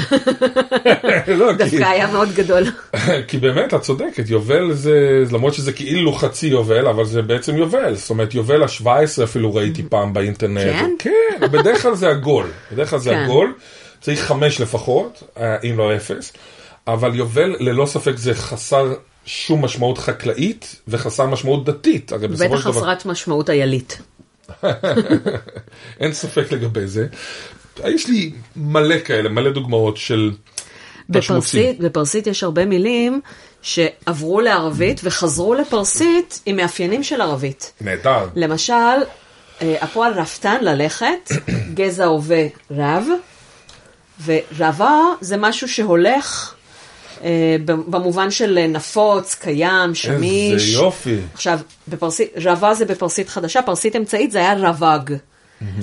[1.37, 2.63] לא, כי, דווקא היה מאוד גדול.
[3.27, 7.95] כי באמת, את צודקת, יובל זה, למרות שזה כאילו חצי יובל, אבל זה בעצם יובל.
[7.95, 10.73] זאת אומרת, יובל ה-17 אפילו ראיתי פעם באינטרנט.
[10.73, 10.91] כן?
[10.99, 12.45] כן, בדרך כלל זה עגול.
[12.71, 13.23] בדרך כלל זה כן.
[14.01, 16.33] צריך חמש לפחות, אה, אם לא אפס.
[16.87, 18.93] אבל יובל, ללא ספק, זה חסר
[19.25, 22.11] שום משמעות חקלאית וחסר משמעות דתית.
[22.13, 22.57] בטח של דבר...
[22.57, 24.01] חסרת משמעות איילית.
[25.99, 27.07] אין ספק לגבי זה.
[27.85, 30.31] יש לי מלא כאלה, מלא דוגמאות של.
[31.09, 33.21] בפרסית, בפרסית יש הרבה מילים
[33.61, 37.73] שעברו לערבית וחזרו לפרסית עם מאפיינים של ערבית.
[37.81, 38.27] נהדר.
[38.35, 38.73] למשל,
[39.61, 41.31] אה, הפועל רפתן, ללכת,
[41.77, 43.05] גזע הווה רב,
[44.25, 46.53] ורבה זה משהו שהולך
[47.23, 50.53] אה, במובן של נפוץ, קיים, שמיש.
[50.53, 51.17] איזה יופי.
[51.33, 55.13] עכשיו, בפרסית, רבה זה בפרסית חדשה, פרסית אמצעית זה היה רוואג.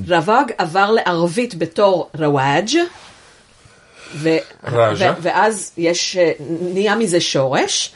[0.09, 2.71] רוואג עבר לערבית בתור רוואג'
[4.15, 4.37] ו-.
[4.71, 7.93] ו- ואז יש, אה, נהיה מזה שורש,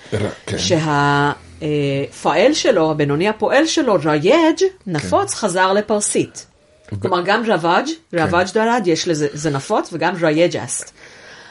[0.47, 0.57] כן.
[0.59, 6.47] שהפועל שלו, הבינוני הפועל שלו, רייג', נפוץ, חזר לפרסית.
[7.01, 10.93] כלומר, גם رواج، رواج دارد, יש לזה, זה נפוץ, וגם رایج است.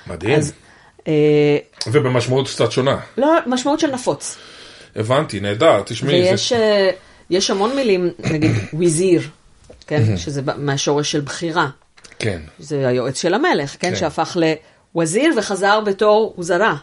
[0.07, 0.37] מדהים.
[0.39, 0.53] אז,
[1.07, 1.57] אה,
[1.87, 2.97] ובמשמעות קצת שונה.
[3.17, 4.37] לא, משמעות של נפוץ.
[4.95, 5.81] הבנתי, נהדר.
[5.85, 6.55] תשמעי, ויש זה...
[6.59, 6.89] אה,
[7.29, 9.21] יש המון מילים, נגיד وزیر,
[9.87, 11.67] כן, שזה ב- מהשורש של בחירה.
[12.19, 12.41] כן.
[12.59, 13.95] זה היועץ של המלך, כן, כן.
[13.95, 14.37] שהפך
[14.95, 16.75] ל وزیر וחזר בתור وزرا.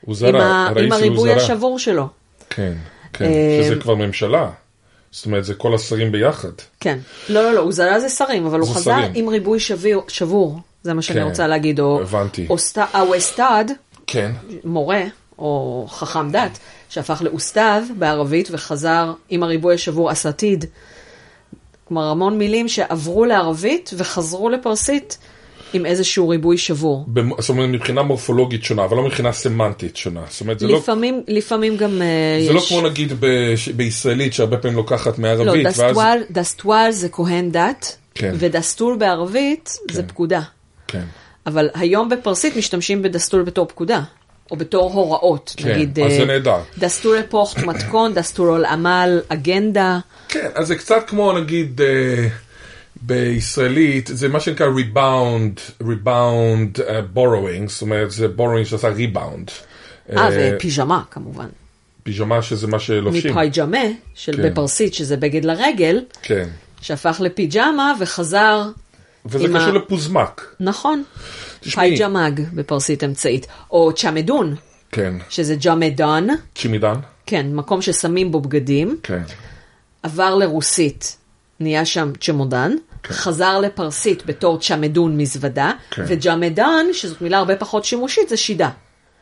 [0.00, 1.32] הוא עם, זרה, ה- עם הריבוי.
[1.32, 2.08] השבור שלו.
[2.50, 2.72] כן,
[3.12, 3.24] כן.
[3.24, 4.50] אה, שזה כבר ממשלה.
[5.10, 6.48] זאת אומרת, זה כל השרים ביחד.
[6.80, 6.98] כן.
[7.28, 9.12] לא, לא, לא, וזרה זה שרים, אבל הוא חזר שרים.
[9.14, 10.58] עם ריבוי שביר, שבור.
[10.82, 11.80] זה מה שאני כן, רוצה להגיד.
[11.80, 12.46] או הבנתי.
[12.50, 13.64] אוסט- האוסטד,
[14.06, 14.32] כן.
[14.64, 15.02] מורה,
[15.38, 16.58] או חכם דת,
[16.88, 20.64] שהפך לאוסטד בערבית וחזר עם הריבוי השבור אסתיד.
[21.88, 25.18] כלומר, המון מילים שעברו לערבית וחזרו לפרסית
[25.76, 27.04] עם איזשהו ריבוי שבור.
[27.08, 30.20] במ- זאת אומרת, מבחינה מורפולוגית שונה, אבל לא מבחינה סמנטית שונה.
[30.28, 30.78] זאת אומרת, זה לא...
[30.78, 32.68] לפעמים, לפעמים גם אה, זה לא יש...
[32.68, 36.20] כמו נגיד ב- בישראלית, שהרבה פעמים לוקחת לא, מערבית, ואז...
[36.30, 38.34] دستور זה כהן דת, כן.
[38.38, 40.08] ו دستور בערבית זה כן.
[40.08, 40.40] פקודה.
[40.88, 41.02] כן.
[41.46, 44.00] אבל היום בפרסית משתמשים ב دستور בתור פקודה,
[44.50, 45.54] או בתור הוראות.
[45.56, 46.58] כן, נגיד, אז זה אה, נהדר.
[46.78, 49.98] دستور پخت מתכון, دستور العمل, אגנדה.
[50.28, 52.28] כן, אז זה קצת כמו נגיד, אה,
[53.02, 56.78] בישראלית זה מה שנקרא ריבאונד, rebound
[57.12, 59.50] borrowing, זאת אומרת זה borrowing שעשה ריבאונד.
[60.16, 61.46] אה, ופיג'מה כמובן.
[62.02, 63.30] פיג'מה שזה מה שלובשים.
[63.30, 63.78] מ پایجامه,
[64.14, 64.42] של כן.
[64.50, 66.48] בפרסית, שזה בגד לרגל, כן.
[66.80, 68.62] שהפך לפיג'מה וחזר,
[69.26, 70.54] וזה קשור ה- לפוזמק.
[70.60, 71.02] נכון,
[71.60, 71.88] תשמעי.
[71.96, 73.46] pāyjāmag בפרסית אמצעית.
[73.70, 74.54] או чемодан,
[74.92, 75.14] כן.
[75.30, 76.94] שזה جامه‌دان, чемодан?
[77.26, 79.22] כן, מקום ששמים בו בגדים, כן.
[80.02, 81.16] עבר לרוסית,
[81.60, 82.72] נהיה שם צ'מודן,
[83.08, 86.04] חזר לפרסית בתור צ'מדון מזוודה, כן.
[86.06, 88.70] וג'מדן, שזאת מילה הרבה פחות שימושית, זה שידה.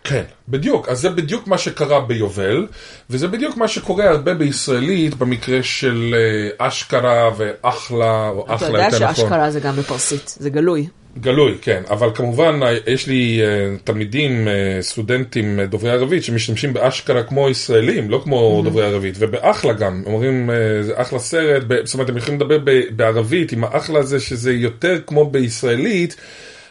[0.05, 0.89] כן, בדיוק.
[0.89, 2.67] אז זה בדיוק מה שקרה ביובל,
[3.11, 8.85] וזה בדיוק מה שקורה הרבה בישראלית במקרה של אה, אשכרה ואחלה, או אתה אחלה יודע
[8.85, 9.15] יותר נכון.
[9.15, 10.87] שאשכרה זה גם בפרסית, זה גלוי.
[11.21, 14.49] גלוי, כן, אבל כמובן אה, יש לי אה, תלמידים,
[14.81, 20.51] סטודנטים דוברי ערבית שמשתמשים באשכרה כמו ישראלים, לא כמו דוברי ערבית, ובאחלה גם, אומרים
[20.83, 22.59] זה אחלה סרט, ב- זאת אומרת הם יכולים לדבר
[22.97, 26.17] בערבית עם האחלה הזה שזה יותר כמו בישראלית.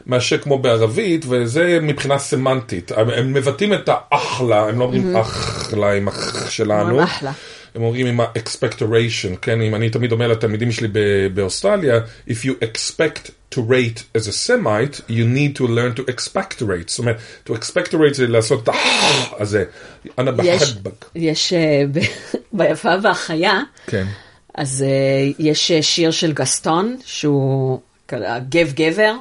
[0.07, 2.91] מאשר כמו בערבית, וזה מבחינה סמנטית.
[2.91, 7.01] הם, הם מבטאים את האחלה, הם לא אומרים אחלה עם אח שלנו.
[7.75, 9.61] הם אומרים עם ה-expectoration, כן?
[9.61, 10.87] אם אני תמיד אומר לתלמידים שלי
[11.33, 16.87] באוסטרליה, if you expect to rate as a Semite, you need to learn to expectorate.
[16.87, 17.17] זאת אומרת,
[17.47, 18.73] to expectorate זה לעשות את ה...
[19.39, 19.63] הזה.
[20.19, 21.05] אנא בחדבק.
[21.15, 21.83] יש אה,
[22.53, 24.05] ביפה והחיה, כן.
[24.55, 27.79] אז אה, יש אה, שיר של גסטון, שהוא
[28.49, 29.13] גב גבר,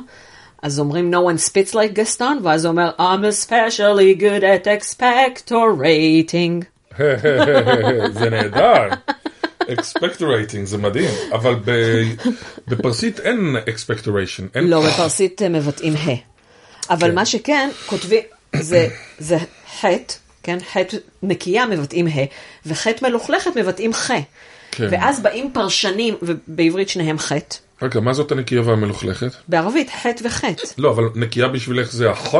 [0.62, 6.64] אז אומרים no one spits like גסטון, ואז הוא אומר I'm especially good at expectorating.
[8.18, 8.88] זה נהדר.
[9.62, 12.02] expectorating זה מדהים, אבל ב-
[12.68, 14.42] בפרסית אין expectoration.
[14.54, 16.10] אין לא, בפרסית מבטאים ה.
[16.90, 17.14] אבל כן.
[17.14, 18.22] מה שכן, כותבים,
[18.56, 19.36] זה, זה
[19.80, 20.58] חטא, כן?
[20.72, 22.10] חטא נקייה מבטאים ה,
[22.66, 24.10] וחטא מלוכלכת מבטאים ח.
[24.70, 24.88] כן.
[24.90, 29.30] ואז באים פרשנים, ובעברית שניהם חטא, רגע, מה זאת הנקייה והמלוכלכת?
[29.48, 30.62] בערבית חטא וחטא.
[30.78, 32.34] לא, אבל נקייה בשבילך זה אח?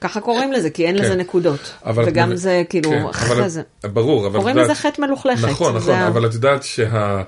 [0.00, 1.04] ככה קוראים לזה, כי אין כן.
[1.04, 1.72] לזה נקודות.
[1.86, 3.62] אבל- וגם זה כאילו, כן, אבל- זה.
[3.82, 4.38] ברור, אבל...
[4.38, 5.44] קוראים לזה חטא מלוכלכת.
[5.48, 7.22] נכון, זה נכון, ה- אבל את יודעת שה...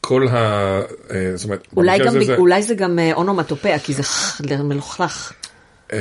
[0.00, 0.36] כל ה...
[1.10, 4.02] אה, זאת אומרת, אולי גם, זה- אולי זה גם אה, אונומטופיה, כי זה
[4.62, 5.32] מלוכלך.
[5.92, 5.98] אה,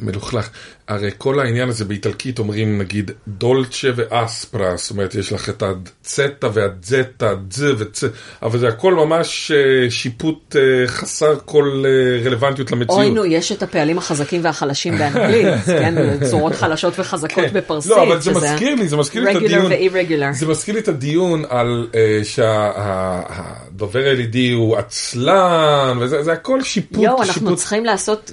[0.00, 0.50] מלוכלך.
[0.88, 6.48] הרי כל העניין הזה באיטלקית אומרים נגיד דולצ'ה ואספרה, זאת אומרת יש לך את הצטה
[6.52, 8.04] והזטה, דז וצ...
[8.42, 13.00] אבל זה הכל ממש אה, שיפוט אה, חסר כל אה, רלוונטיות למציאות.
[13.00, 15.94] אוי נו, יש את הפעלים החזקים והחלשים באנגלית, כן?
[16.30, 17.52] צורות חלשות וחזקות כן.
[17.52, 17.90] בפרסית.
[17.90, 19.72] לא, אבל זה מזכיר לי, זה מזכיר לי את regular הדיון.
[19.72, 20.32] ו-irregular.
[20.32, 21.94] זה מזכיר לי את הדיון על uh,
[22.24, 27.04] שהדובר הילידי הוא עצלן, וזה זה הכל שיפוט.
[27.04, 27.56] יואו, אנחנו.
[27.56, 28.32] צריכים לעשות,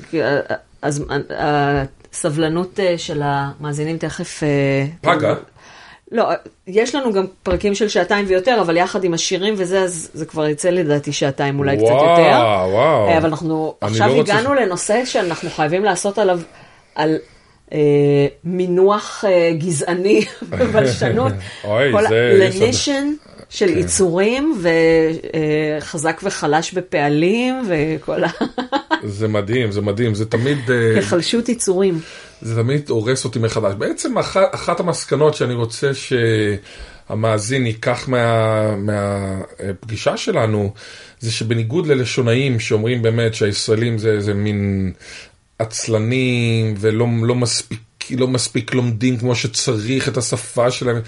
[0.81, 1.03] אז
[2.13, 4.43] הסבלנות אה, של המאזינים תכף...
[4.43, 5.33] אה, פגה.
[6.11, 6.29] לא,
[6.67, 10.47] יש לנו גם פרקים של שעתיים ויותר, אבל יחד עם השירים וזה, אז זה כבר
[10.47, 12.37] יצא לדעתי שעתיים, אולי קצת וואו, יותר.
[12.71, 13.07] וואו.
[13.07, 16.39] אה, אבל אנחנו עכשיו לא רוצה הגענו לנושא שאנחנו חייבים לעשות עליו,
[16.95, 17.17] על
[17.73, 17.77] אה,
[18.43, 21.33] מינוח אה, גזעני ובלשנות.
[21.63, 23.13] אוי, כל זה- לנישן
[23.53, 23.77] של כן.
[23.77, 24.61] יצורים,
[25.81, 28.19] וחזק וחלש בפעלים, וכל
[29.03, 31.99] זה מדהים, זה מדהים, זה תמיד, אה, ההיחלשות יצורים.
[32.41, 33.73] זה תמיד הורס אותי מחדש.
[33.77, 35.91] בעצם אחת, אחת המסקנות שאני רוצה
[37.09, 40.73] שהמאזין ייקח מה- מהפגישה שלנו,
[41.19, 44.91] זה שבניגוד ללשונאים שאומרים באמת שהישראלים זה איזה מין
[45.59, 47.79] עצלנים ולא לא מספיק,
[48.17, 51.01] לא מספיק לומדים כמו שצריך את השפה שלהם,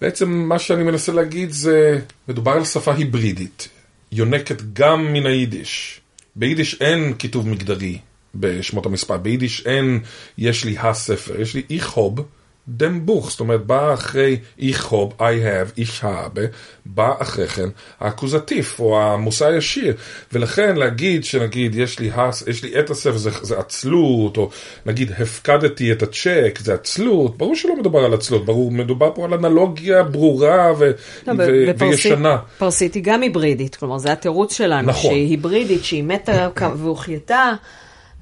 [0.00, 3.68] בעצם מה שאני מנסה להגיד זה, מדובר על שפה היברידית,
[4.12, 6.00] יונקת גם מן היידיש.
[6.36, 7.98] ביידיש אין כיתוב מגדרי
[8.34, 10.00] בשמות המספר, ביידיש אין
[10.38, 12.20] יש לי הספר, יש לי איכהוב
[12.68, 16.42] דם בוך, זאת אומרת בא אחרי איכהוב, I have, איש האבה,
[16.86, 17.68] בא אחרי כן
[18.00, 19.94] האקוזטיף או המושא הישיר,
[20.32, 24.50] ולכן להגיד שנגיד יש לי, הס, יש לי את הספר זה, זה עצלות, או
[24.86, 29.34] נגיד הפקדתי את הצ'ק זה עצלות, ברור שלא מדובר על עצלות, ברור, מדובר פה על
[29.34, 30.90] אנלוגיה ברורה ו,
[31.26, 31.36] לא, ו,
[31.68, 31.82] בפרסית-
[32.12, 32.36] וישנה.
[32.58, 35.10] פרסית היא גם היברידית, כלומר זה התירוץ שלנו, נכון.
[35.10, 36.48] שהיא היברידית, שהיא מתה
[36.78, 37.52] והוחייתה.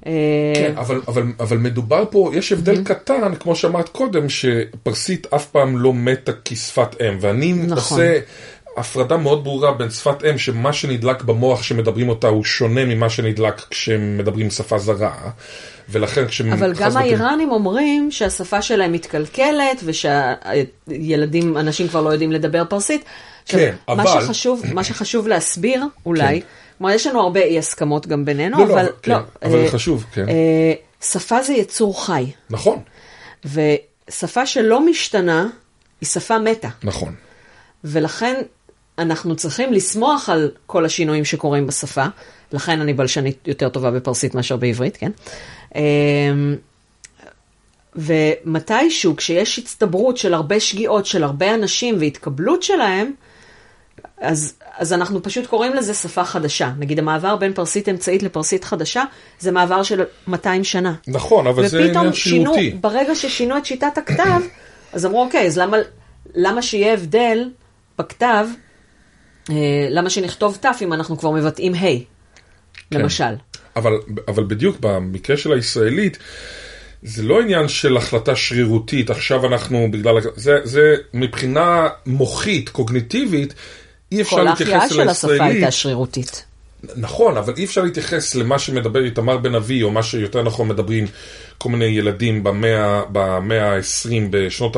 [0.07, 0.13] אה,
[0.55, 2.85] כן, אבל, אבל, אבל מדובר פה, יש הבדל Mm-hmm.
[2.89, 7.75] קטן, כמו שאמרת קודם, שפרסית אף פעם לא מתה כשפת אם, ואני נכון.
[7.77, 8.19] עושה
[8.77, 13.63] הפרדה מאוד ברורה בין שפת אם, שמה שנדלק במוח שמדברים אותה הוא שונה ממה שנדלק
[13.71, 15.15] כשמדברים שפה זרה,
[15.89, 22.33] ולכן כשחס אבל גם וחלילה- האיראנים אומרים שהשפה שלהם מתקלקלת, ושהילדים, אנשים כבר לא יודעים
[22.33, 23.05] לדבר פרסית.
[23.45, 26.47] עכשיו, כן, מה אבל- שחשוב, מה שחשוב להסביר, אולי, כן.
[26.79, 29.65] כלומר, יש לנו הרבה אי הסכמות גם בינינו, לא, לא, אבל אבל- כן, אבל אה,
[29.67, 30.29] זה חשוב, כן.
[30.29, 32.79] אה, שפה זה יצור חי, נכון,
[33.45, 35.49] ושפה שלא משתנה
[36.01, 36.69] היא שפה מתה.
[36.83, 37.15] נכון.
[37.85, 38.43] ולכן
[38.99, 42.05] אנחנו צריכים לשמוח על כל השינויים שקורים בשפה,
[42.53, 45.11] לכן אני בלשנית יותר טובה בפרסית מאשר בעברית, כן?
[45.75, 46.57] אמ,
[47.97, 53.13] ומתישהו, כשיש הצטברות של הרבה שגיאות של הרבה אנשים והתקבלות שלהם,
[54.21, 56.73] אז, אז אנחנו פשוט קוראים לזה שפה חדשה.
[56.79, 59.05] נגיד המעבר בין פרסית אמצעית לפרסית חדשה,
[59.39, 60.95] זה מעבר של 200 שנה.
[61.07, 62.71] נכון, אבל זה עניין שינו, שרירותי.
[62.81, 64.41] ברגע ששינו את שיטת הכתב,
[64.93, 65.77] אז אמרו, אוקיי, אז למה,
[66.35, 67.51] למה שיהיה הבדל
[67.99, 68.47] בכתב,
[69.51, 69.55] אה,
[69.91, 73.01] למה שנכתוב ת' אם אנחנו כבר מבטאים ה', כן.
[73.01, 73.35] למשל.
[73.77, 73.93] אבל,
[74.29, 76.19] אבל בדיוק במקרה של הישראלית,
[77.03, 80.15] זה לא עניין של החלטה שרירותית, עכשיו אנחנו בגלל...
[80.37, 83.55] זה, זה מבחינה מוחית, קוגניטיבית,
[84.15, 85.45] אי אפשר כל להתייחס ההחייאה אל של השפה.
[85.45, 86.45] הייתה שרירותית.
[86.97, 91.07] נכון, אבל אי אפשר להתייחס למה שמדבר איתמר בן אבי, או מה שיותר נכון מדברים
[91.59, 94.77] כל מיני ילדים במאה, במאה ה-20, בשנות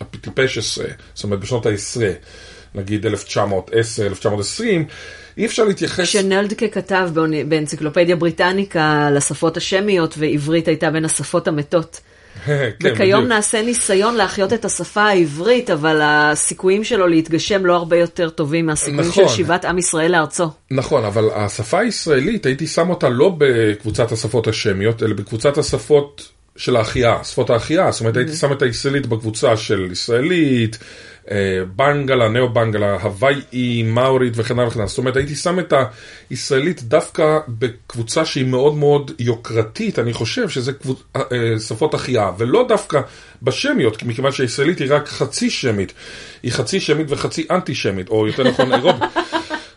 [0.00, 2.00] הטיפש עשרה, זאת אומרת בשנות ה-10,
[2.74, 4.84] נגיד 1910, 1920,
[5.38, 6.04] אי אפשר להתייחס...
[6.04, 7.10] כשנלדקה כתב
[7.48, 12.00] באנציקלופדיה בריטניקה על השפות השמיות, ועברית הייתה בין השפות המתות.
[12.44, 13.24] כן, וכיום.
[13.24, 19.08] נעשה ניסיון להחיות את השפה העברית, אבל הסיכויים שלו להתגשם לא הרבה יותר טובים מהסיכויים
[19.08, 19.28] נכון.
[19.28, 20.46] של שיבת עם ישראל לארצו.
[20.70, 26.76] נכון, אבל השפה הישראלית, הייתי שם אותה לא בקבוצת השפות השמיות, אלא בקבוצת השפות של
[26.76, 27.90] ההחייאה, שפות ההחייאה.
[27.90, 30.78] זאת אומרת, הייתי שם את הישראלית בקבוצה של ישראלית,
[31.30, 34.88] אה, בנגלה, נאו-בנגלה, הוואי, מאורית וכן הלאה וכן הלאה.
[34.88, 35.72] זאת אומרת, הייתי שם את
[36.30, 41.02] הישראלית דווקא בקבוצה שהיא מאוד מאוד יוקרתית, אני חושב שזה קבוצ...
[41.16, 43.00] אה, אה, שפות החייאה, ולא דווקא
[43.42, 45.92] בשמיות, כי מכיוון שהישראלית היא רק חצי שמית,
[46.42, 49.02] היא חצי שמית וחצי אנטי שמית, או יותר נכון אירופית.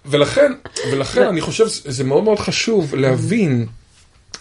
[0.06, 0.52] ולכן,
[0.92, 3.68] ולכן אני חושב שזה מאוד מאוד חשוב להבין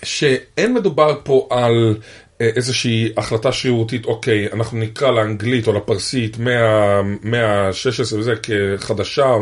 [0.02, 1.96] שאין מדובר פה על
[2.56, 9.34] איזושהי החלטה שרירותית, אוקיי, אנחנו נקרא לאנגלית או לפרסית מהמאה ה-16 וזה כחדשה,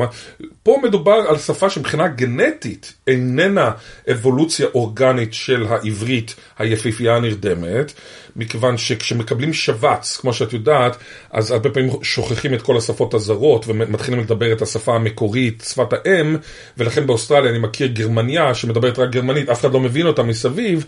[0.62, 3.70] פה מדובר על שפה שמבחינה גנטית איננה
[4.10, 7.92] אבולוציה אורגנית של העברית היפיפייה הנרדמת,
[8.36, 10.96] מכיוון שכשמקבלים שבץ, כמו שאת יודעת,
[11.30, 16.36] אז הרבה פעמים שוכחים את כל השפות הזרות ומתחילים לדבר את השפה המקורית, שפת האם,
[16.78, 20.86] ולכן באוסטרליה אני מכיר גרמניה שמדברת רק גרמנית, אף אחד לא מבין אותה מסביב.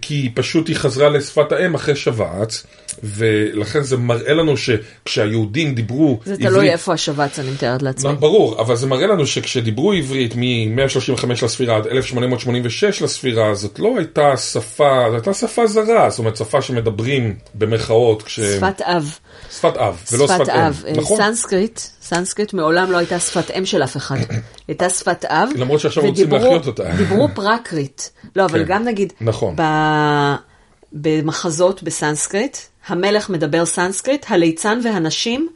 [0.00, 2.66] כי פשוט היא חזרה לשפת האם אחרי שבץ,
[3.04, 8.10] ולכן זה מראה לנו שכשהיהודים דיברו זה תלוי איפה השבץ, אני מתארת לעצמי.
[8.12, 13.94] לא, ברור, אבל זה מראה לנו שכשדיברו עברית מ-135 לספירה עד 1886 לספירה, זאת לא
[13.98, 18.40] הייתה שפה, זו הייתה שפה זרה, זאת אומרת שפה שמדברים במרכאות, כש...
[18.40, 19.18] שפת אב.
[19.58, 20.48] שפת אב, ולא שפת, שפת.
[20.48, 20.84] אב.
[20.86, 21.16] אה, נכון?
[21.18, 24.16] סנסקריט, סנסקריט מעולם לא הייתה שפת אם של אף אחד.
[24.68, 25.48] הייתה שפת אב.
[25.56, 26.90] למרות שעכשיו רוצים ודיברו- להחיות אותה.
[26.96, 28.02] דיברו פרקריט.
[28.36, 28.64] לא, אבל כן.
[28.74, 29.54] גם נגיד, נכון.
[29.56, 30.51] ב-
[30.92, 32.56] במחזות בסנסקריט,
[32.86, 35.48] המלך מדבר סנסקריט, הליצן והנשים,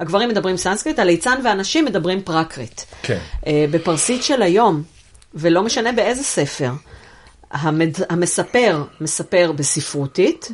[0.00, 2.80] הגברים מדברים סנסקריט, הליצן והנשים מדברים פרקריט.
[3.02, 3.18] כן.
[3.46, 4.82] אה, בפרסית של היום,
[5.34, 6.70] ולא משנה באיזה ספר,
[7.50, 7.94] המד...
[8.08, 10.50] המספר מספר בספרותית,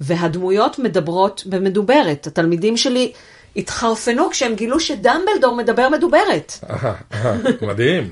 [0.00, 2.26] והדמויות מדברות במדוברת.
[2.26, 3.12] התלמידים שלי
[3.56, 6.52] התחרפנו כשהם גילו שדמבלדור מדבר מדוברת.
[6.70, 8.10] אהה, אהה, מדהים.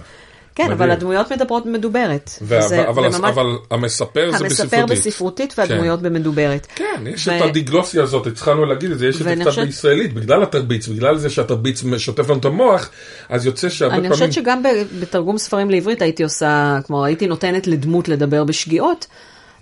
[0.56, 0.78] כן, מדהים.
[0.78, 2.30] אבל הדמויות מדברות במדוברת.
[2.42, 5.06] וה- וזה- אבל, וממש- אבל המספר זה המספר בספרותית.
[5.06, 6.66] בספרותית והדמויות במדוברת.
[6.74, 10.14] כן, יש ו- את הדיגלוסיה הזאת, התחלנו להגיד את זה, יש את זה קצת בישראלית,
[10.14, 12.90] בגלל התרביץ, בגלל זה שהתרביץ שוטף לנו את המוח,
[13.28, 14.12] אז יוצא שהרבה אני פעמים...
[14.12, 14.62] חושבת שגם
[15.00, 19.06] בתרגום ספרים לעברית הייתי עושה, כמו הייתי נותנת לדמות לדבר בשגיאות,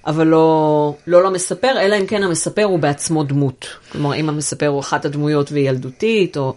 [0.06, 3.66] אבל לא, לא למספר, אלא אם כן המספר הוא בעצמו דמות.
[3.92, 6.54] כלומר, אם המספר הוא אחת הדמויות והיא ילדותית, או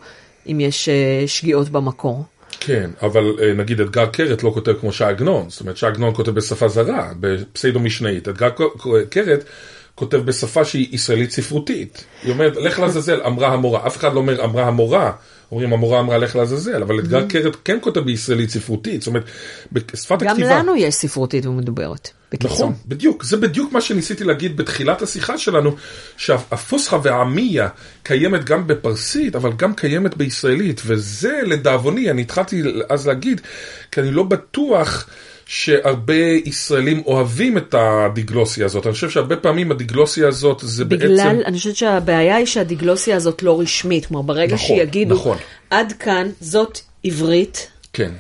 [0.52, 2.24] אם יש אה, שגיאות במקור.
[2.68, 6.14] כן, אבל אה, נגיד אתגר קרת לא כותב כמו ש"י עגנון, זאת אומרת ש"י עגנון
[6.14, 8.50] כותב בשפה זרה, בפסיידו משנאית, אתגר
[9.10, 9.44] קרת
[9.96, 12.06] כותב בשפה שהיא ישראלית ספרותית.
[12.24, 15.12] היא אומרת, לך לעזאזל, אמרה המורה, אף אחד לא אומר אמרה המורה,
[15.52, 19.24] אומרים המורה אמרה לך לעזאזל, אבל אתגר קרת כן כותב בישראלית ספרותית, זאת אומרת,
[19.72, 20.60] בשפת גם הכתיבה.
[20.60, 22.52] לנו יש ספרותית ומדוברת, בקיצור.
[22.52, 23.24] נכון, בדיוק.
[23.24, 25.76] זה בדיוק מה שניסיתי להגיד בתחילת השיחה שלנו,
[26.18, 27.70] שהפוסחה והעמיה
[28.04, 33.42] קיימת גם בפרסית, אבל גם קיימת בישראלית, וזה לדאבוני, אני התחלתי אז להגיד,
[33.92, 35.08] כי אני לא בטוח
[35.48, 36.14] שהרבה
[36.46, 38.86] ישראלים אוהבים את הדיגלוסיה הזאת.
[38.86, 41.40] אני חושב שהרבה פעמים הדיגלוסיה הזאת זה בגלל, בעצם...
[41.46, 44.06] אני חושבת שהבעיה היא שהדיגלוסיה הזאת לא רשמית.
[44.06, 45.38] כלומר, ברגע נכון, שיגידו, נכון.
[45.70, 48.12] עד כאן זאת עברית, כן,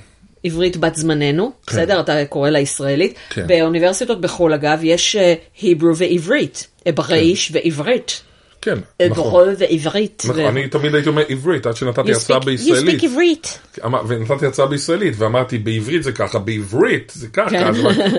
[0.44, 2.00] עברית בת זמננו, בסדר?
[2.00, 3.16] אתה קורא לה ישראלית.
[3.30, 3.48] כן.
[3.48, 5.16] באוניברסיטות בחו"ל, אגב, יש
[5.62, 7.60] היברו ועברית, אברייש כן.
[7.64, 8.22] ועברית.
[8.62, 9.28] כן, אה, נכון.
[9.28, 10.24] בכל זאת זה עברית.
[10.26, 13.00] נכון, ו- אני תמיד הייתי אומר עברית, עד שנתתי speak- בישראלית.
[13.00, 13.60] You speak עברית.
[14.08, 17.64] ונתתי הרצאה בישראלית, ואמרתי בעברית זה ככה, בעברית זה ככה, כן.
[17.68, 17.76] אז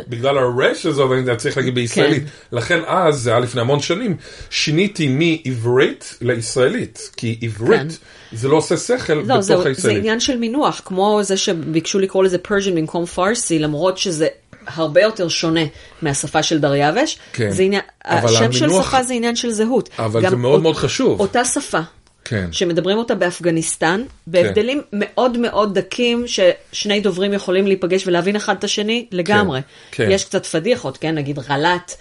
[0.09, 2.23] בגלל הרש הזאת אני צריך להגיד בישראלית.
[2.53, 4.17] לכן אז, זה היה לפני המון שנים,
[4.51, 7.99] שיניתי מעברית לישראלית, כי עברית
[8.33, 9.99] זה לא עושה שכל לא, בתוך זה, זה הישראלית.
[9.99, 14.27] עניין של מינוח, כמו זה שביקשו לקרוא לזה פרז'ן במקום פרסי, למרות שזה
[14.67, 15.61] הרבה יותר שונה
[16.03, 17.19] מהשפה של דריווש.
[17.33, 17.51] כן.
[17.51, 19.89] זה עניין, אבל השם של המינוח- שפה זה עניין של זהות.
[19.99, 21.21] אבל זה מאוד אות- מאוד חשוב.
[21.21, 21.81] אותה שפה.
[22.25, 22.49] כן.
[22.53, 29.07] שמדברים אותה באפגניסטן, בהבדלים מאוד מאוד דקים, ששני דוברים יכולים להיפגש ולהבין אחד את השני
[29.13, 29.61] לגמרי.
[29.91, 30.09] כן.
[30.11, 31.15] יש קצת פדיחות, כן?
[31.15, 31.93] נגיד רל"ט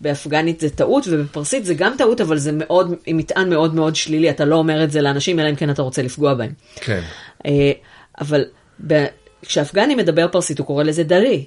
[0.00, 4.30] באפגנית זה טעות, ובפרסית זה גם טעות, אבל זה מאוד, עם מטען מאוד מאוד שלילי,
[4.30, 6.52] אתה לא אומר את זה לאנשים, אלא אם כן אתה רוצה לפגוע בהם.
[6.76, 7.00] כן,
[7.46, 7.72] אה,
[8.20, 8.44] אבל
[8.86, 9.04] ב-
[9.42, 11.44] כשאפגני מדבר פרסית, הוא קורא לזה דרי.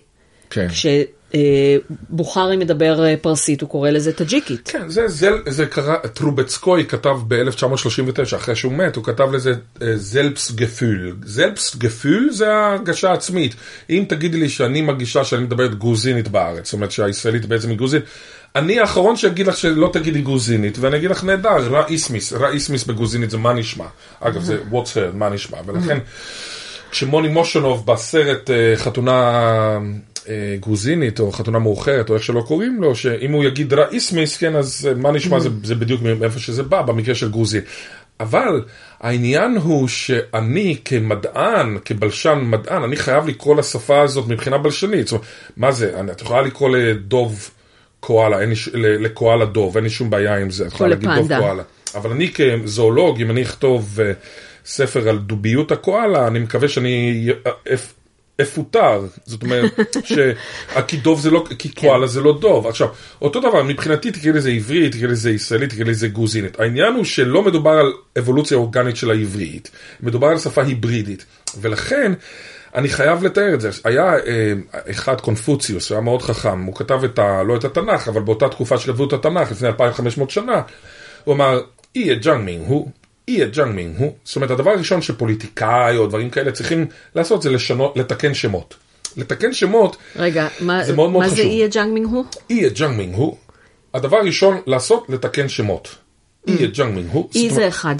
[0.51, 0.67] כן.
[0.67, 4.69] כשבוכרי מדבר אה, פרסית, הוא קורא לזה טאג'יקית.
[4.71, 9.53] כן, זה, זה, זה קרה, טרובצקוי כתב ב-1939, אחרי שהוא מת, הוא כתב לזה
[9.95, 11.15] זלפס גפול.
[11.25, 13.55] זלפס גפול זה ההרגשה העצמית.
[13.89, 18.05] אם תגידי לי שאני מרגישה שאני מדברת גרוזינית בארץ, זאת אומרת שהישראלית בעצם היא גרוזינית,
[18.55, 22.83] אני האחרון שאגיד לך שלא תגידי גרוזינית, ואני אגיד לך נהדר, רא איסמיס, רא איסמיס
[22.83, 23.85] בגרוזינית זה מה נשמע.
[24.19, 25.97] אגב, זה what's heard, מה נשמע, ולכן...
[26.91, 29.79] כשמוני מושונוב בסרט אה, חתונה אה,
[30.59, 34.87] גרוזינית או חתונה מאוחרת או איך שלא קוראים לו, שאם הוא יגיד ראיסמיס, כן, אז
[34.89, 37.61] אה, מה נשמע, זה, זה בדיוק מאיפה שזה בא, במקרה של גרוזין.
[38.19, 38.63] אבל
[38.99, 45.07] העניין הוא שאני כמדען, כבלשן מדען, אני חייב לקרוא לשפה הזאת מבחינה בלשנית.
[45.07, 45.25] זאת אומרת,
[45.57, 47.49] מה זה, אני- את יכולה לקרוא לדוב
[47.99, 48.55] קואלה, אין לי
[48.97, 51.39] לקואלה דוב, אין לי שום בעיה עם זה, את יכולה להגיד דוב.
[51.39, 51.63] קואלה.
[51.95, 54.11] אבל אני כזואולוג, אם אני אכתוב אה,
[54.65, 57.27] ספר על דוביות הקואלה, אני מקווה שאני
[58.41, 59.05] אפוטר.
[59.25, 59.71] זאת אומרת,
[60.87, 62.67] כי דוב זה לא, כי קואלה זה לא דוב.
[62.67, 62.87] עכשיו,
[63.21, 66.59] אותו דבר, מבחינתי תקראי לזה עברית, תקראי לזה ישראלית, תקראי לזה גרוזינית.
[66.59, 71.25] העניין הוא שלא מדובר על אבולוציה אורגנית של העברית, מדובר על שפה היברידית.
[71.61, 72.13] ולכן,
[72.75, 73.69] אני חייב לתאר את זה.
[73.83, 74.53] היה אה,
[74.91, 77.43] אחד, קונפוציוס, היה מאוד חכם, הוא כתב את ה...
[77.43, 80.61] לא את התנ"ך, אבל באותה תקופה שכתבו את התנ"ך, לפני 2500 שנה,
[81.23, 81.61] הוא אמר,
[81.95, 82.91] אי ג'אנג הוא,
[83.31, 84.13] אי את ג'אנג הוא.
[84.23, 86.85] זאת אומרת, הדבר הראשון שפוליטיקאי או דברים כאלה צריכים
[87.15, 88.75] לעשות זה לשנות, לתקן שמות.
[89.17, 91.45] לתקן שמות, רגע, מה זה מאוד מאוד מה זה חשוב.
[91.45, 92.25] 必也正名乎?
[92.49, 93.37] 必也正名乎.
[93.93, 95.95] הדבר הראשון לעשות, לתקן שמות.
[96.47, 97.29] 必也正名乎.
[97.35, 97.95] אי זה אחד.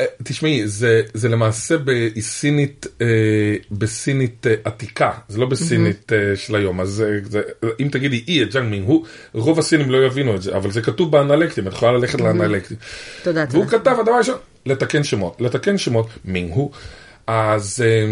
[0.00, 3.06] אה, תשמעי, זה, זה למעשה בסינית, אה,
[3.70, 7.42] בסינית אה, עתיקה, זה לא בסינית אה, של היום, אז זה, זה,
[7.80, 11.92] אם תגידי 必也正名乎, רוב הסינים לא יבינו את זה, אבל זה כתוב באנלקטים, את יכולה
[11.92, 12.76] ללכת לאנלקטים.
[13.22, 13.78] תודה, והוא תודה.
[13.78, 14.36] כתב, הדבר הראשון,
[14.66, 16.70] לתקן שמות, לתקן שמות, 名乎,
[17.26, 18.04] אז אה,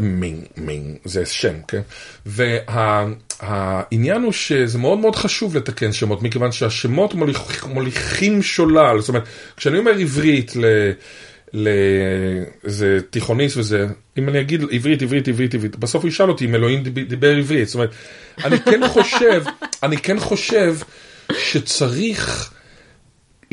[0.00, 1.80] 名, 名, זה שם, כן?
[2.26, 9.24] והעניין הוא שזה מאוד מאוד חשוב לתקן שמות, מכיוון שהשמות מוליכ, מוליכים שולל, זאת אומרת,
[9.56, 10.64] כשאני אומר עברית ל...
[11.54, 13.86] לאיזה תיכוניסט וזה,
[14.18, 17.36] אם אני אגיד עברית, עברית, עברית, עברית, בסוף הוא ישאל אותי אם אלוהים דיב- דיבר
[17.36, 17.90] עברית, זאת אומרת,
[18.44, 19.42] אני כן חושב,
[19.82, 20.76] אני כן חושב
[21.38, 22.53] שצריך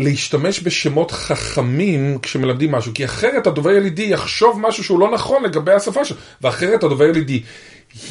[0.01, 5.71] להשתמש בשמות חכמים כשמלמדים משהו, כי אחרת הדובר ילידי יחשוב משהו שהוא לא נכון לגבי
[5.71, 7.41] השפה שלו, ואחרת הדובר ילידי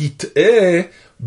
[0.00, 0.80] יטעה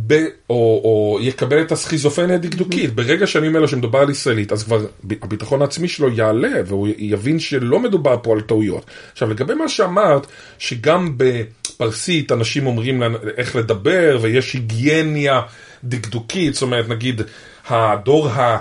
[0.07, 0.13] ב,
[0.49, 2.93] או, או יקבל את הסכיזופרניה הדקדוקית.
[2.93, 4.85] ברגע שאני אומר לו שמדובר על ישראלית, אז כבר
[5.21, 8.85] הביטחון העצמי שלו יעלה, והוא יבין שלא מדובר פה על טעויות.
[9.11, 10.27] עכשיו, לגבי מה שאמרת,
[10.59, 13.03] שגם בפרסית אנשים אומרים
[13.37, 15.41] איך לדבר, ויש היגייניה
[15.83, 17.21] דקדוקית, זאת אומרת, נגיד,
[17.67, 18.57] הדור ה...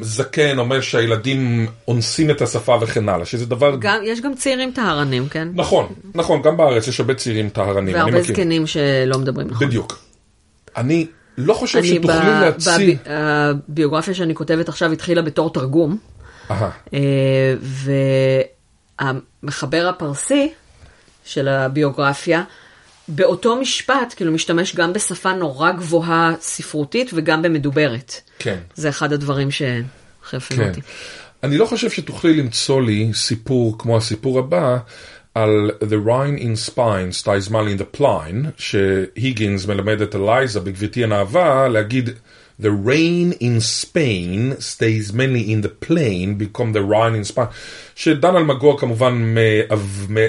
[0.00, 3.76] זקן אומר שהילדים אונסים את השפה וכן הלאה, שזה דבר...
[3.80, 5.48] גם, יש גם צעירים טהרנים, כן?
[5.54, 8.22] נכון, נכון, גם בארץ יש הרבה צעירים טהרנים, והרבה.
[8.22, 9.66] זקנים שלא מדברים נכון.
[9.66, 9.98] בדיוק.
[10.76, 11.06] אני
[11.38, 12.72] לא חושב אני שתוכלי ב- להציג...
[12.74, 15.98] בבי- הביוגרפיה שאני כותבת עכשיו התחילה בתור תרגום,
[16.50, 17.54] אה,
[19.00, 20.52] והמחבר הפרסי
[21.24, 22.42] של הביוגרפיה,
[23.08, 28.20] באותו משפט, כאילו משתמש גם בשפה נורא גבוהה ספרותית וגם במדוברת.
[28.38, 28.58] כן.
[28.74, 30.68] זה אחד הדברים שחרפנו כן.
[30.68, 30.80] אותי.
[31.42, 34.78] אני לא חושב שתוכלי למצוא לי סיפור כמו הסיפור הבא
[35.34, 41.68] על The Rhine in Spine mal in the Plain, שהיגינס מלמד את אלייזה בגברתי הנאווה
[41.68, 42.10] להגיד
[42.62, 47.48] The rain in Spain stays mainly in the plain become the Rhine in Spine,
[47.94, 49.34] שדן אלמגור כמובן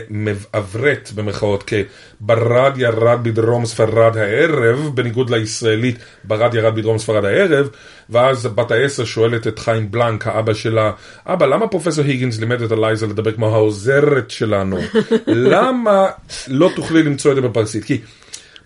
[0.09, 7.69] מעברת במרכאות כברד ירד בדרום ספרד הערב, בניגוד לישראלית ברד ירד בדרום ספרד הערב,
[8.09, 10.91] ואז בת העשר שואלת את חיים בלנק, האבא שלה,
[11.25, 14.79] אבא, למה פרופסור היגינס לימד את אלייזה לדבר כמו העוזרת שלנו?
[15.27, 16.07] למה
[16.47, 17.83] לא תוכלי למצוא את זה בפרסית?
[17.83, 18.01] כי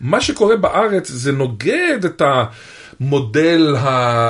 [0.02, 2.22] מה שקורה בארץ זה נוגד את
[3.02, 3.76] המודל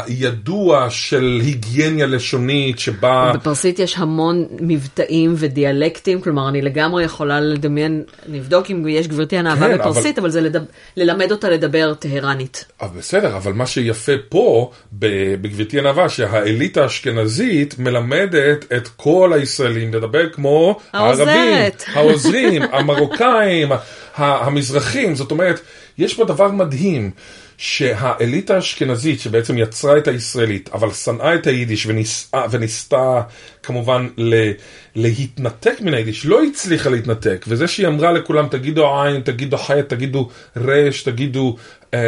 [0.08, 3.32] הידוע של היגייניה לשונית שבה...
[3.36, 9.68] בפרסית יש המון מבטאים ודיאלקטים, כלומר אני לגמרי יכולה לדמיין, נבדוק אם יש גברתי הנאווה
[9.68, 10.66] כן, בפרסית, אבל זה לדב-
[10.98, 12.66] ללמד אותה לדבר טהרנית.
[12.82, 20.30] אבל בסדר, אבל מה שיפה פה, בגברתי הנאווה, שהאליטה האשכנזית מלמדת את כל הישראלים לדבר
[20.30, 20.80] כמו.
[20.94, 23.72] הערבים, העוזרים, המרוקאים,
[24.18, 25.60] המזרחים, זאת אומרת,
[25.98, 27.12] יש פה דבר מדהים.
[27.58, 33.22] שהאליטה האשכנזית שבעצם יצרה את הישראלית, אבל שנאה את היידיש וניסה, וניסתה
[33.64, 34.52] כמובן ל,
[34.96, 40.30] להתנתק מן היידיש, לא הצליחה להתנתק, וזה שהיא אמרה לכולם תגידו עין, תגידו חטא, תגידו
[40.58, 41.56] רש, תגידו
[41.94, 42.00] אמ,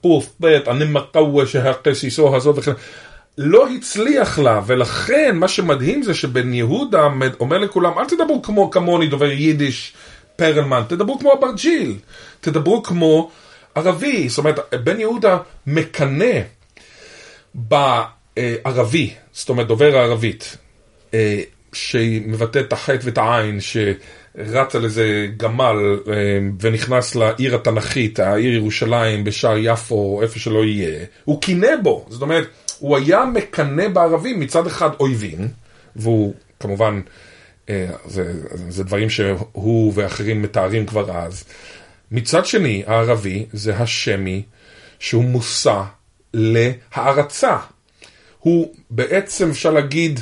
[0.00, 2.72] קוף, בית, אני מקווה שהקסיסו הזאת וכן.
[3.38, 7.08] לא הצליח לה, ולכן מה שמדהים זה שבן יהודה
[7.40, 9.92] אומר לכולם, אל תדברו כמו כמוני דובר יידיש
[10.36, 11.96] פרלמן, תדברו כמו אברג'יל,
[12.40, 13.30] תדברו כמו
[13.74, 16.40] ערבי, זאת אומרת, בן יהודה מקנא
[17.54, 20.56] בערבי, זאת אומרת דובר הערבית,
[21.14, 21.40] אה,
[21.72, 26.14] שמבטא את החטא ואת העין, שרץ על איזה גמל אה,
[26.60, 32.46] ונכנס לעיר התנ"כית, העיר ירושלים, בשער יפו, איפה שלא יהיה, הוא קינא בו, זאת אומרת,
[32.78, 35.48] הוא היה מקנא בערבים, מצד אחד אויבים,
[35.96, 37.00] והוא כמובן,
[38.06, 38.32] זה,
[38.68, 41.44] זה דברים שהוא ואחרים מתארים כבר אז.
[42.10, 44.42] מצד שני, הערבי זה השמי
[44.98, 45.82] שהוא מושא
[46.34, 47.56] להערצה.
[48.38, 50.20] הוא בעצם, אפשר להגיד,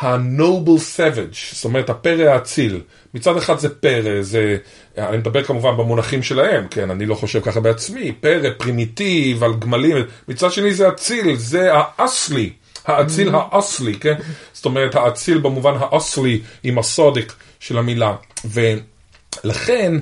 [0.00, 2.80] ה-noble savage, זאת אומרת, הפרא האציל.
[3.14, 4.56] מצד אחד זה פרא, זה,
[4.98, 9.96] אני מדבר כמובן במונחים שלהם, כן, אני לא חושב ככה בעצמי, פרא, פרימיטיב, על גמלים,
[10.28, 12.50] מצד שני זה אציל, זה האסלי.
[12.84, 14.14] האציל האסלי, כן?
[14.64, 18.16] זאת אומרת, האציל במובן האסלי עם הסודיק של המילה.
[18.44, 19.94] ולכן,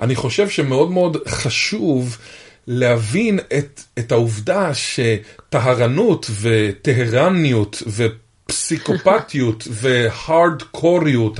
[0.00, 2.18] אני חושב שמאוד מאוד חשוב
[2.66, 7.82] להבין את, את העובדה שטהרנות וטהרניות
[8.52, 11.38] ופסיקופתיות והארדקוריות,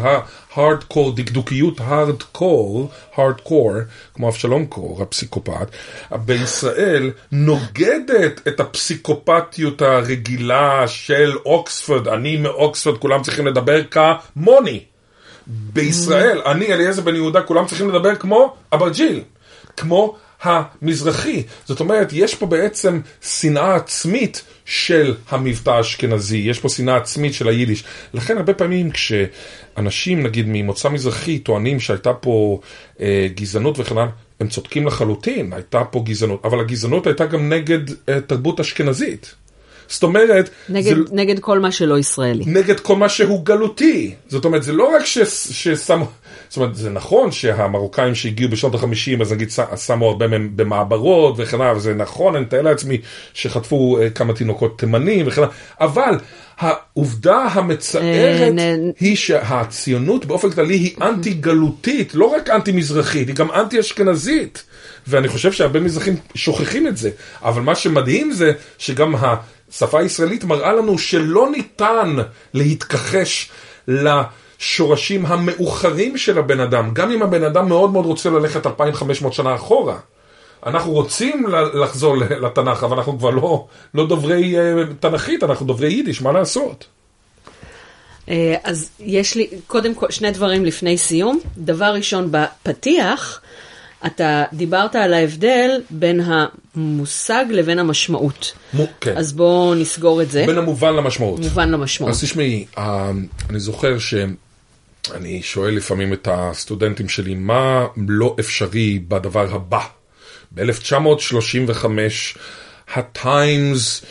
[0.55, 3.73] הארדקור, דקדוקיות הארדקור, הארדקור,
[4.15, 5.67] כמו אבשלום קור, הפסיקופת,
[6.13, 14.81] בישראל נוגדת את הפסיקופתיות הרגילה של אוקספורד, אני מאוקספורד, כולם צריכים לדבר כמוני.
[15.47, 19.23] בישראל, אני אליעזר בן יהודה, כולם צריכים לדבר כמו אברג'יל,
[19.77, 21.43] כמו המזרחי.
[21.65, 27.49] זאת אומרת, יש פה בעצם שנאה עצמית של המבטא האשכנזי, יש פה שנאה עצמית של
[27.49, 27.85] היידיש.
[28.15, 32.61] לכן הרבה פעמים כשאנשים, נגיד ממוצא מזרחי, טוענים שהייתה פה
[33.01, 34.11] אה, גזענות וכן הלאה,
[34.41, 39.35] הם צודקים לחלוטין, הייתה פה גזענות, אבל הגזענות הייתה גם נגד אה, תרבות אשכנזית.
[39.89, 40.51] זאת אומרת...
[40.69, 42.45] נגד, זה, נגד כל מה שלא ישראלי.
[42.47, 44.15] נגד כל מה שהוא גלותי.
[44.29, 45.19] זאת אומרת, זה לא רק ש,
[45.53, 46.07] ששמו...
[46.53, 51.61] זאת אומרת, זה נכון שהמרוקאים שהגיעו בשנות ה-50, אז נגיד שמו הרבה מהם במעברות וכן
[51.61, 52.99] הלאה, וזה נכון, אני מתאר לעצמי
[53.35, 56.19] שחטפו כמה תינוקות תימנים וכן הלאה, אבל
[56.59, 58.53] העובדה המצערת
[59.01, 64.63] היא שהציונות באופן כללי היא אנטי גלותית, לא רק אנטי מזרחית, היא גם אנטי אשכנזית.
[65.07, 67.11] ואני חושב שהרבה מזרחים שוכחים את זה.
[67.43, 69.15] אבל מה שמדהים זה שגם
[69.71, 72.17] השפה הישראלית מראה לנו שלא ניתן
[72.55, 73.51] להתכחש
[74.63, 79.55] לשורשים המאוחרים של הבן אדם, גם אם הבן אדם מאוד מאוד רוצה ללכת 2500 שנה
[79.55, 79.99] אחורה.
[80.67, 84.55] אנחנו רוצים לחזור לתנ"ך, אבל אנחנו כבר לא, לא דוברי
[85.01, 86.87] תנ"כית, אנחנו דוברי יידיש, מה לעשות?
[88.65, 91.41] אז יש לי, קודם כל, שני דברים לפני סיום.
[91.59, 93.41] דבר ראשון, בפתיח,
[94.07, 98.53] אתה דיברת על ההבדל בין המושג לבין המשמעות.
[98.75, 99.17] מו, כן.
[99.17, 100.45] אז בואו נסגור את זה.
[100.47, 101.41] בין המובן למשמעות.
[101.41, 102.11] מובן למשמעות.
[102.11, 102.67] אז תשמעי,
[103.51, 103.99] אני זוכר
[105.07, 109.87] שאני שואל לפעמים את הסטודנטים שלי, מה לא אפשרי בדבר הבא?
[110.55, 111.87] ב-1935,
[112.95, 114.05] הטיימס,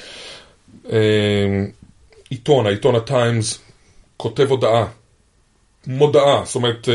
[2.29, 3.59] עיתון, העיתון הטיימס,
[4.17, 4.87] כותב הודעה,
[5.87, 6.87] מודעה, זאת אומרת,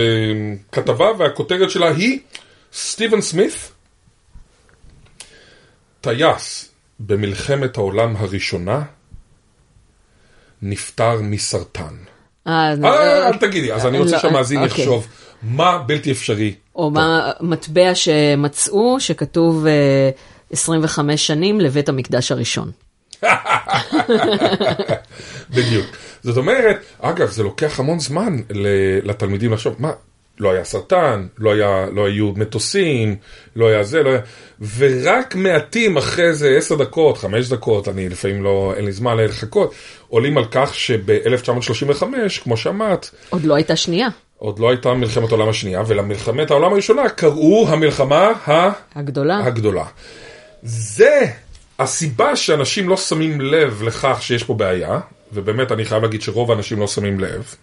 [0.72, 2.20] כתבה, והכותרת שלה היא
[2.72, 3.72] סטיבן סמית,
[6.00, 8.82] טייס במלחמת העולם הראשונה,
[10.62, 11.94] נפטר מסרטן.
[12.46, 12.72] אה,
[13.28, 15.06] אל תגידי, אז אני רוצה שהמאזין יחשוב,
[15.42, 16.54] מה בלתי אפשרי?
[16.76, 19.66] או מה מטבע שמצאו, שכתוב
[20.52, 22.70] 25 שנים לבית המקדש הראשון.
[25.56, 25.86] בדיוק.
[26.22, 28.36] זאת אומרת, אגב, זה לוקח המון זמן
[29.02, 29.92] לתלמידים לחשוב, מה,
[30.40, 33.16] לא היה סרטן, לא, היה, לא היו מטוסים,
[33.56, 34.20] לא היה זה, לא היה...
[34.76, 39.74] ורק מעטים אחרי זה עשר דקות, חמש דקות, אני לפעמים לא, אין לי זמן לחכות,
[40.08, 42.04] עולים על כך שב-1935,
[42.42, 43.10] כמו שאמרת...
[43.30, 44.08] עוד לא הייתה שנייה.
[44.38, 48.70] עוד לא הייתה מלחמת העולם השנייה, ולמלחמת העולם הראשונה קראו המלחמה ה...
[48.94, 49.38] הגדולה.
[49.44, 49.84] הגדולה.
[50.62, 51.26] זה
[51.78, 55.00] הסיבה שאנשים לא שמים לב לכך שיש פה בעיה,
[55.32, 57.54] ובאמת אני חייב להגיד שרוב האנשים לא שמים לב,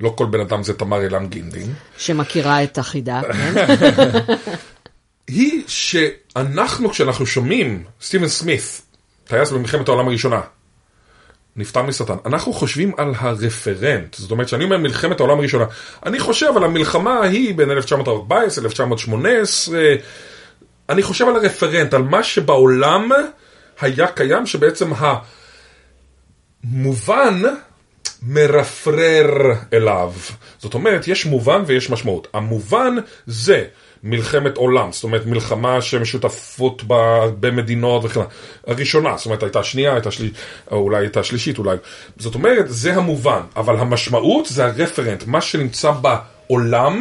[0.00, 3.54] לא כל בן אדם זה תמר אילן גינדין, שמכירה את החידה, כן?
[5.28, 8.82] היא שאנחנו, כשאנחנו שומעים סטיבן סמית,
[9.24, 10.40] טייס במלחמת העולם הראשונה,
[11.56, 15.64] נפטר מסרטן, אנחנו חושבים על הרפרנט, זאת אומרת שאני אומר מלחמת העולם הראשונה,
[16.06, 19.78] אני חושב על המלחמה ההיא בין 1914, 1918,
[20.88, 23.10] אני חושב על הרפרנט, על מה שבעולם
[23.80, 24.90] היה קיים, שבעצם
[26.64, 27.42] המובן
[28.22, 30.12] מרפרר אליו.
[30.58, 32.28] זאת אומרת, יש מובן ויש משמעות.
[32.34, 32.96] המובן
[33.26, 33.64] זה
[34.02, 38.20] מלחמת עולם, זאת אומרת מלחמה שמשותפות בהרבה מדינות וכן.
[38.66, 40.10] הראשונה, זאת אומרת הייתה שנייה, הייתה
[40.70, 41.76] או אולי הייתה שלישית אולי.
[42.16, 47.00] זאת אומרת, זה המובן, אבל המשמעות זה הרפרנט, מה שנמצא בעולם.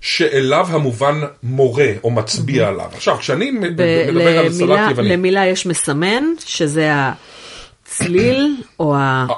[0.00, 2.90] שאליו המובן מורה או מצביע עליו.
[2.94, 5.08] עכשיו, כשאני מדבר על סלט יווני...
[5.08, 6.90] למילה יש מסמן, שזה
[7.88, 8.94] הצליל או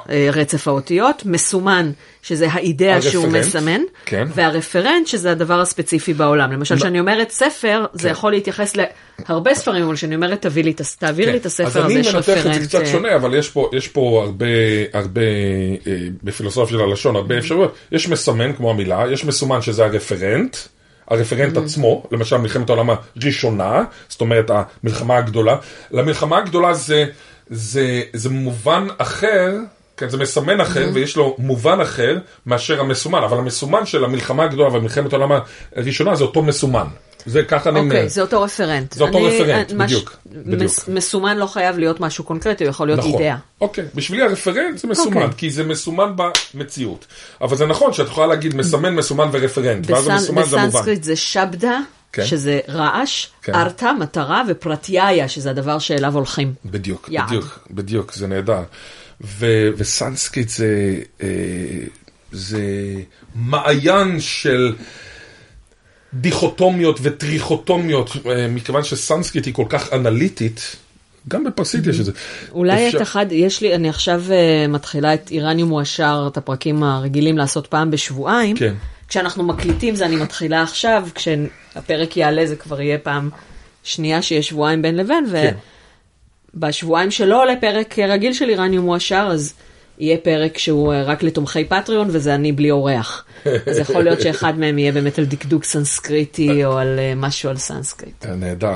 [0.09, 1.91] הרצף האותיות, מסומן,
[2.21, 4.27] שזה האידאה שהוא מסמן, כן.
[4.35, 6.51] והרפרנט, שזה הדבר הספציפי בעולם.
[6.51, 8.11] למשל, כשאני אומרת ספר, זה כן.
[8.11, 8.73] יכול להתייחס
[9.29, 11.31] להרבה ספרים, אבל כשאני אומרת תביא לי, תעביר כן.
[11.31, 12.67] לי את הספר אז הזה, אני יש מנתח את זה רפרנט.
[12.67, 14.45] קצת שונה, אבל יש פה, יש פה הרבה,
[14.93, 15.21] הרבה,
[15.87, 17.75] אה, בפילוסופיה של הלשון, הרבה אפשרויות.
[17.91, 20.57] יש מסמן כמו המילה, יש מסומן שזה הרפרנט.
[21.07, 25.55] הרפרנט עצמו, למשל מלחמת העולם הראשונה, זאת אומרת המלחמה הגדולה.
[25.91, 27.05] למלחמה הגדולה זה,
[27.51, 29.51] זה, זה מובן אחר,
[29.97, 34.73] כן, זה מסמן אחר, ויש לו מובן אחר מאשר המסומן, אבל המסומן של המלחמה הגדולה
[34.77, 35.31] ומלחמת העולם
[35.75, 36.85] הראשונה זה אותו מסומן.
[37.25, 37.79] זה ככה אני...
[37.79, 38.93] אוקיי, זה אותו רפרנט.
[38.93, 40.61] זה אותו אני- רפרנט, ש- בדיוק, בדיוק.
[40.61, 43.11] מס- מסומן לא חייב להיות משהו קונקרטי, הוא יכול להיות נכון.
[43.13, 43.35] אידאה.
[43.61, 45.37] אוקיי, בשבילי הרפרנט זה מסומן, אוקיי.
[45.37, 46.13] כי זה מסומן
[46.53, 47.05] במציאות.
[47.41, 50.69] אבל זה נכון שאת יכולה להגיד מסמן, מסומן ורפרנט, ואז בסנ- המסומן זה המובן.
[50.69, 51.79] בסנסקריט זה शब्द,
[52.13, 52.25] כן.
[52.25, 53.55] שזה רעש, כן.
[53.55, 56.53] अर्थ, מטרה, ו प्रत्यय, שזה הדבר שאליו הולכים.
[56.65, 57.27] בדיוק, יעד.
[57.27, 58.63] בדיוק, בדיוק, זה נהדר.
[59.21, 61.27] ו- וסנסקריט זה, אה,
[62.31, 62.61] זה
[63.35, 64.75] מעיין של
[66.13, 70.75] דיכוטומיות וטריכוטומיות, אה, מכיוון שסנסקריט היא כל כך אנליטית,
[71.27, 72.11] גם בפרסית יש את זה.
[72.51, 76.83] אולי אפשר- את אחד, יש לי, אני עכשיו אה, מתחילה את איראניום מועשר, את הפרקים
[76.83, 78.55] הרגילים לעשות פעם בשבועיים.
[78.57, 78.73] כן.
[79.11, 83.29] כשאנחנו מקליטים זה אני מתחילה עכשיו, כשהפרק יעלה זה כבר יהיה פעם
[83.83, 85.55] שנייה שיש שבועיים בין לבין, כן.
[86.55, 89.53] ובשבועיים שלא עולה פרק רגיל של איראניום מועשר, אז
[89.99, 93.25] יהיה פרק שהוא אה, רק לתומכי פטריון, וזה אני בלי אורח.
[93.65, 97.57] אז יכול להיות שאחד מהם יהיה באמת על דקדוק סנסקריטי, או על אה, משהו על
[97.57, 98.25] סנסקריט.
[98.25, 98.75] אה, נהדר.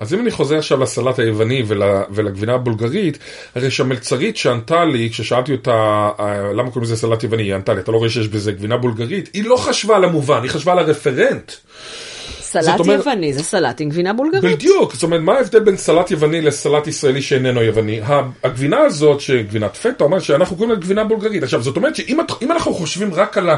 [0.00, 3.18] אז אם אני חוזר עכשיו לסלט היווני ול, ולגבינה הבולגרית,
[3.54, 7.80] הרי שהמלצרית שענתה לי, כששאלתי אותה אה, למה קוראים לזה סלט יווני, היא ענתה לי,
[7.80, 9.30] אתה לא רואה שיש בזה גבינה בולגרית?
[9.32, 11.52] היא לא חשבה על המובן, היא חשבה על הרפרנט.
[12.40, 14.56] סלט אומר- יווני זה סלט עם גבינה בולגרית.
[14.56, 18.00] בדיוק, זאת אומרת, מה ההבדל בין סלט יווני לסלט ישראלי שאיננו יווני?
[18.44, 21.42] הגבינה הזאת, שגבינת פטה, אומרת שאנחנו קוראים לה גבינה בולגרית.
[21.42, 23.50] עכשיו, זאת אומרת שאם אנחנו חושבים רק על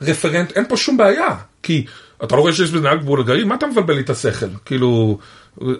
[0.00, 1.28] הרפרנט, אין פה שום בעיה.
[1.62, 1.84] כי
[2.24, 4.46] אתה לא רואה שיש בזה נהג בולגרי, מה אתה מבלבל לי את השכל?
[4.64, 5.18] כאילו,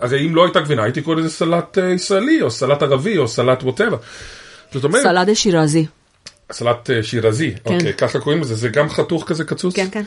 [0.01, 3.29] הרי אם לא הייתה גבינה, הייתי קורא לזה סלט אה, ישראלי, או סלט ערבי, או
[3.29, 3.97] סלט ווטאבר.
[4.73, 5.87] זאת אומרת, סלט שירזי.
[6.53, 7.75] סלט אה, שירזי, כן.
[7.75, 9.77] אוקיי, ככה קוראים לזה, זה גם חתוך כזה קצוץ?
[9.77, 10.03] כן, כן.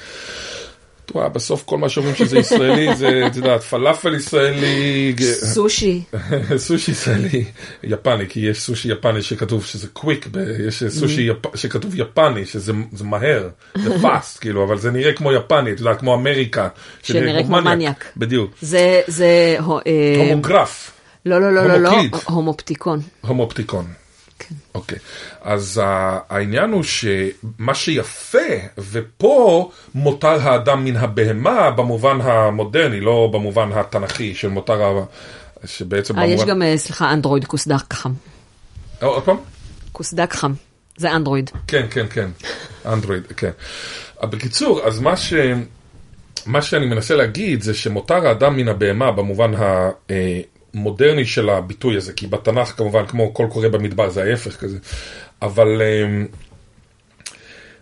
[1.16, 6.04] וואי, בסוף כל מה שאומרים שזה ישראלי, זה, את יודעת, פלאפל ישראלי, סושי.
[6.58, 7.46] סושי ישראלי,
[7.84, 10.28] יפני, כי יש סושי יפני שכתוב שזה קוויק,
[10.68, 11.56] יש סושי יפ...
[11.56, 13.50] שכתוב יפני, שזה זה מהר,
[13.84, 16.68] זה פאסט, כאילו, אבל זה נראה כמו יפני, אתה יודע, כמו אמריקה.
[17.04, 18.06] שנראה כמו מניאק.
[18.18, 18.52] בדיוק.
[18.62, 19.56] זה, זה,
[19.88, 20.92] אה, הומוגרף,
[21.26, 21.92] לא, לא, לא, לא, לא.
[22.26, 23.00] הומופטיקון.
[23.22, 24.03] הומופטיקון.
[24.50, 24.56] כן.
[24.76, 24.98] אוקיי.
[25.42, 28.38] אז ה- העניין הוא שמה שיפה,
[28.92, 35.04] ופה מותר האדם מן הבהמה במובן המודרני, לא במובן התנ"כי של מותר ה...
[35.66, 36.44] שבעצם אה, יש.
[36.44, 38.12] גם, אה, סליחה, אנדרואיד כוסדק חם.
[39.04, 39.38] אה, עוד פעם?
[39.92, 40.54] כוסדק חם.
[40.98, 41.50] זה אנדרואיד.
[41.68, 42.30] כן, כן, כן.
[42.86, 43.52] אנדרואיד, כן.
[44.22, 45.34] אבל בקיצור, אז מה ש...
[46.46, 49.52] מה שאני מנסה להגיד זה שמותר האדם מן הבהמה במובן
[50.74, 54.78] המודרני של הביטוי הזה, כי בתנ"ך כמובן, כמו כל קורא במדבר, זה ההפך כזה.
[55.42, 56.28] אבל אמ,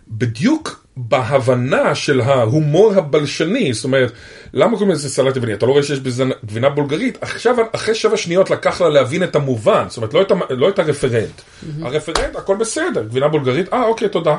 [0.08, 4.12] בדיוק בהבנה של ההומור הבלשני, זאת אומרת,
[4.54, 5.54] למה קוראים לזה סלט יווני?
[5.54, 7.18] אתה לא רואה שיש בזה גבינה בולגרית?
[7.20, 10.78] עכשיו, אחרי שבע שניות לקח לה להבין את המובן, זאת אומרת, לא את, לא את
[10.78, 11.40] הרפרנט.
[11.82, 14.36] הרפרנט, הכל בסדר, גבינה בולגרית, אה, אוקיי, תודה.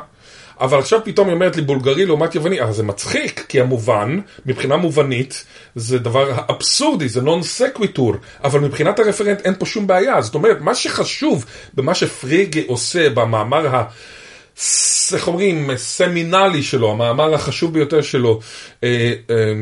[0.59, 4.77] אבל עכשיו פתאום היא אומרת לי בולגרי לעומת יווני, אבל זה מצחיק, כי המובן, מבחינה
[4.77, 10.21] מובנית, זה דבר אבסורדי, זה נון סקוויטור, אבל מבחינת הרפרנט אין פה שום בעיה.
[10.21, 13.83] זאת אומרת, מה שחשוב במה שפריגה עושה במאמר ה...
[15.13, 18.39] איך אומרים, סמינלי שלו, המאמר החשוב ביותר שלו,
[18.83, 19.53] אה, אה,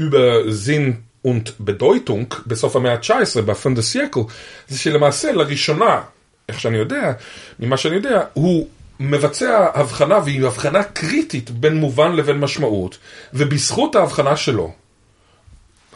[0.00, 4.20] über Sinn und Bedeutung בסוף המאה ה-19, בפנדסייקל,
[4.68, 6.00] זה שלמעשה לראשונה,
[6.48, 7.12] איך שאני יודע,
[7.60, 8.66] ממה שאני יודע, הוא
[9.00, 12.98] מבצע הבחנה, והיא הבחנה קריטית בין מובן לבין משמעות,
[13.34, 14.72] ובזכות ההבחנה שלו,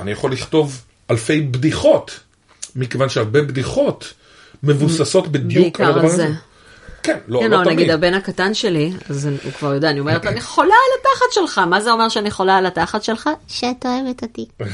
[0.00, 2.20] אני יכול לכתוב אלפי בדיחות,
[2.76, 4.14] מכיוון שהרבה בדיחות
[4.62, 6.16] מבוססות בדיוק על הדבר הזה.
[6.16, 6.28] זה.
[7.02, 7.78] כן, לא, כן, לא אבל תמיד.
[7.78, 11.32] נגיד הבן הקטן שלי, אז הוא כבר יודע, אני אומרת לו, אני חולה על התחת
[11.32, 13.30] שלך, מה זה אומר שאני חולה על התחת שלך?
[13.48, 14.46] שאת אוהבת אותי.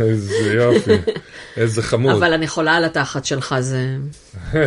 [0.00, 0.92] איזה יופי,
[1.56, 2.14] איזה חמוד.
[2.14, 3.96] אבל אני חולה על התחת שלך, זה...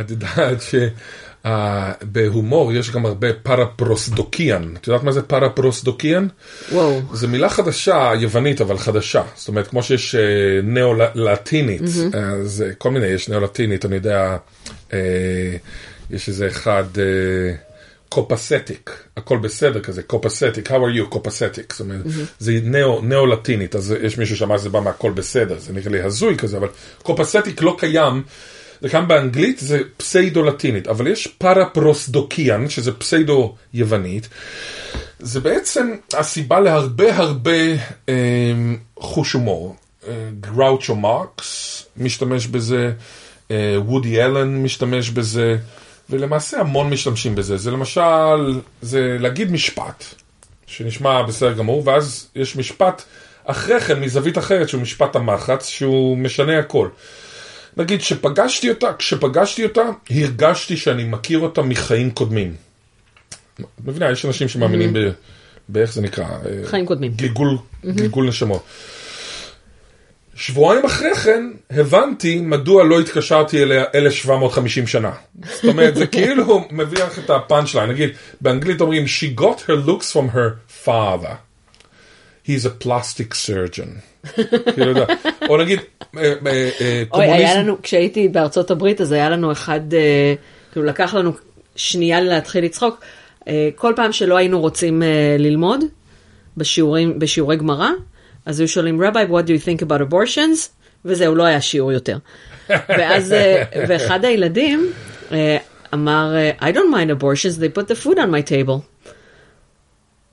[0.00, 0.58] את יודעת
[1.44, 4.74] שבהומור יש גם הרבה פרפרוסדוקיאן.
[4.80, 6.26] את יודעת מה זה פרפרוסדוקיאן?
[6.72, 7.00] וואו.
[7.12, 9.22] זו מילה חדשה, יוונית, אבל חדשה.
[9.36, 10.20] זאת אומרת, כמו שיש אה,
[10.62, 11.82] ניאו-לטינית,
[12.14, 14.36] אז אה, כל מיני, יש ניאו-לטינית, אני יודע,
[14.92, 14.98] אה,
[16.10, 17.54] יש איזה אחד, אה,
[18.08, 22.00] copacetic, הכל בסדר כזה, copacetic, how are you, copacetic, זאת אומרת,
[22.38, 26.36] זה ניאו- ניאו-לטינית, אז יש מישהו שאמר שזה בא מהכל בסדר, זה נראה לי הזוי
[26.36, 26.68] כזה, אבל
[27.02, 28.22] קופסטיק לא קיים.
[28.88, 34.28] קיים באנגלית, זה pseudo-לטינית, אבל יש paraprosdokian, שזה pseudo-יוונית,
[35.18, 37.60] זה בעצם הסיבה להרבה הרבה
[38.08, 38.14] אה,
[38.98, 39.76] חוש הומור.
[40.08, 42.92] אה, גראוצ'ו מרקס משתמש בזה,
[43.50, 45.56] אה, וודי אלן משתמש בזה,
[46.10, 47.56] ולמעשה המון משתמשים בזה.
[47.56, 50.04] זה למשל, זה להגיד משפט,
[50.66, 53.02] שנשמע בסדר גמור, ואז יש משפט
[53.44, 56.88] אחרי כן מזווית אחרת, שהוא משפט המחץ, שהוא משנה הכל.
[57.76, 62.54] נגיד שפגשתי אותה, כשפגשתי אותה, הרגשתי שאני מכיר אותה מחיים קודמים.
[63.54, 64.98] את מבינה, יש אנשים שמאמינים ב...
[65.68, 66.24] באיך זה נקרא?
[66.24, 67.12] אה, חיים קודמים.
[67.12, 68.64] גלגול, גלגול נשמות.
[70.34, 75.12] שבועיים אחרי כן הבנתי מדוע לא התקשרתי אליה 1750 שנה.
[75.44, 77.90] זאת אומרת, זה כאילו מביא לך את הפאנצ' ליין.
[77.90, 78.10] נגיד,
[78.40, 81.49] באנגלית אומרים, She got her looks from her father.
[82.50, 84.00] He's a plastic surgeon.
[84.74, 85.06] כאילו, אתה יודע.
[85.48, 85.78] או נגיד,
[86.16, 87.58] אה, אה, אה, אוי, היה קומוניזם.
[87.58, 89.80] לנו, כשהייתי בארצות הברית, אז היה לנו אחד,
[90.72, 91.32] כאילו לקח לנו
[91.76, 93.04] שנייה להתחיל לצחוק.
[93.76, 95.02] כל פעם שלא היינו רוצים
[95.38, 95.84] ללמוד
[96.56, 97.88] בשיעורים, בשיעורי גמרא,
[98.46, 100.68] אז היו שואלים, רבי, what do you think about abortions?
[101.04, 102.18] וזהו, לא היה שיעור יותר.
[102.98, 103.34] ואז,
[103.88, 104.92] ואחד הילדים
[105.94, 108.89] אמר, I don't mind abortions, they put the food on my table.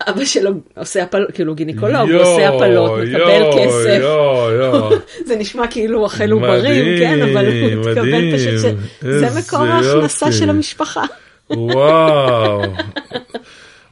[0.10, 3.98] אבא שלו עושה הפלות, כאילו גינקולוג, הוא עושה הפלות, מקבל יואו, כסף.
[4.02, 4.90] יואו, יואו.
[5.28, 8.36] זה נשמע כאילו אוכל עוברים, כן, אבל הוא מתכוון.
[8.38, 8.66] פשוט ש...
[9.02, 10.32] זה מקור ההכנסה.
[10.32, 11.04] של המשפחה.
[11.50, 12.62] וואו.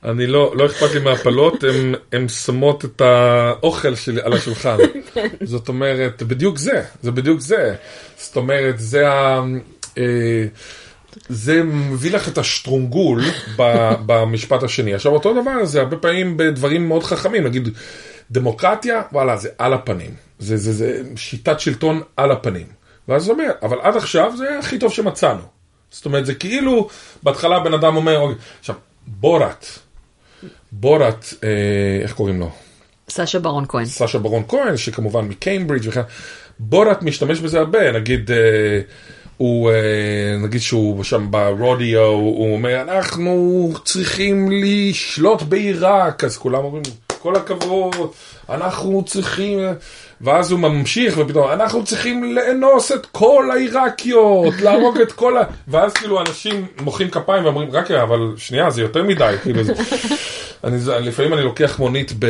[0.05, 4.77] אני לא, לא אכפת לי מהפלות, הן- הן שמות את האוכל שלי על השולחן.
[5.43, 7.73] זאת אומרת, בדיוק זה, זה בדיוק זה.
[8.17, 9.43] זאת אומרת, זה ה...
[9.97, 10.03] אה,
[11.29, 13.23] זה מביא לך את השטרונגול
[14.07, 14.93] במשפט השני.
[14.93, 17.69] עכשיו, אותו דבר זה הרבה פעמים בדברים מאוד חכמים, נגיד
[18.31, 20.11] דמוקרטיה, וואלה, זה על הפנים.
[20.39, 22.67] זה, זה, זה שיטת שלטון על הפנים.
[23.07, 25.41] ואז הוא אומר, אבל עד עכשיו זה הכי טוב שמצאנו.
[25.91, 26.89] זאת אומרת, זה כאילו,
[27.23, 28.75] בהתחלה בן אדם אומר, אוקיי, עכשיו,
[29.07, 29.65] בורת,
[30.71, 31.49] בורת, אה,
[32.03, 32.51] איך קוראים לו?
[33.09, 33.85] סשה ברון כהן.
[33.85, 36.01] סשה ברון כהן, שכמובן מקיימברידג' וכן,
[36.59, 38.81] בורת משתמש בזה הרבה, נגיד, אה,
[39.37, 46.83] הוא, אה, נגיד שהוא שם ברודיו, הוא אומר, אנחנו צריכים לשלוט בעיראק, אז כולם אומרים,
[47.25, 47.95] כל הכבוד,
[48.49, 49.59] אנחנו צריכים,
[50.21, 55.41] ואז הוא ממשיך, ופתאום, אנחנו צריכים לאנוס את כל העיראקיות, להרוג את כל ה...
[55.67, 59.73] ואז כאילו אנשים מוחאים כפיים ואומרים, רק אבל שנייה, זה יותר מדי, כאילו, זה...
[60.63, 62.25] אני, לפעמים אני לוקח מונית ב,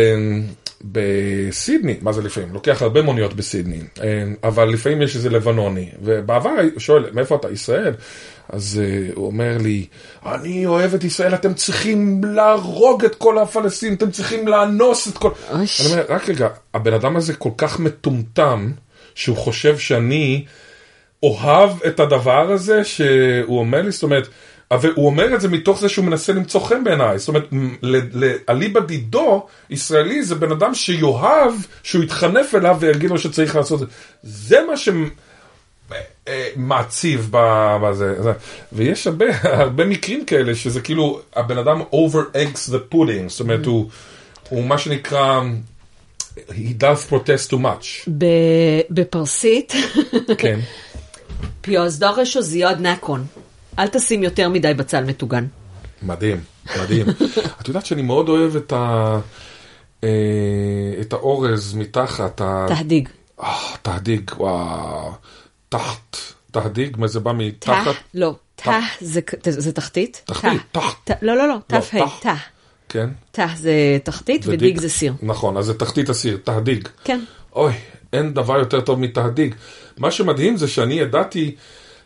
[0.83, 2.53] בסידני, מה זה לפעמים?
[2.53, 7.49] לוקח הרבה מוניות בסידני, אה, אבל לפעמים יש איזה לבנוני, ובעבר שואל, מאיפה אתה?
[7.49, 7.93] ישראל?
[8.49, 9.85] אז uh, הוא אומר לי,
[10.25, 15.29] אני אוהב את ישראל, אתם צריכים להרוג את כל הפלסטינים, אתם צריכים לאנוס את כל...
[15.51, 15.81] אוש.
[15.81, 18.71] אני אומר, רק רגע, הבן אדם הזה כל כך מטומטם,
[19.15, 20.45] שהוא חושב שאני
[21.23, 24.27] אוהב את הדבר הזה שהוא אומר לי, זאת אומרת,
[24.71, 27.49] והוא אומר את זה מתוך זה שהוא מנסה למצוא חן בעיניי, זאת אומרת,
[28.49, 31.53] אליבא דידו, ישראלי זה בן אדם שיאהב,
[31.83, 33.93] שהוא יתחנף אליו ויגיד לו שצריך לעשות את זה.
[34.23, 34.89] זה מה ש...
[36.27, 37.31] אה, מעציב
[37.81, 38.33] בזה, זה.
[38.73, 39.25] ויש הרבה,
[39.63, 43.89] הרבה מקרים כאלה שזה כאילו הבן אדם over eggs the pudding, זאת אומרת הוא,
[44.49, 45.41] הוא מה שנקרא
[46.49, 48.09] he does protest too much,
[48.89, 49.73] בפרסית,
[50.37, 50.59] כן.
[51.61, 53.25] פיוזדורש או זיוד נקון.
[53.79, 55.45] אל תשים יותר מדי בצל מטוגן.
[56.03, 56.39] מדהים,
[56.81, 57.05] מדהים.
[57.61, 59.19] את יודעת שאני מאוד אוהב את ה...
[60.03, 60.09] אה,
[61.01, 62.41] את האורז מתחת.
[62.67, 63.09] תהדיג.
[63.41, 65.11] אה, תהדיג, וואו.
[65.69, 66.17] תחת,
[66.51, 67.95] תהדיג, מה זה בא מתחת?
[68.13, 69.21] לא, תא זה-
[69.71, 70.21] תחתית.
[70.25, 70.61] תחתית.
[70.71, 71.11] תחת.
[71.21, 72.19] לא, לא, לא, תא, לא, ה', תח.
[72.21, 72.33] תא.
[72.89, 73.09] כן?
[73.31, 73.73] תא זה
[74.03, 75.13] תחתית ודיג זה סיר.
[75.21, 76.87] נכון, אז זה תחתית הסיר, תהדיג.
[77.03, 77.19] כן.
[77.55, 77.73] אוי,
[78.13, 79.55] אין דבר יותר טוב מתהדיג.
[79.97, 81.55] מה שמדהים זה שאני ידעתי,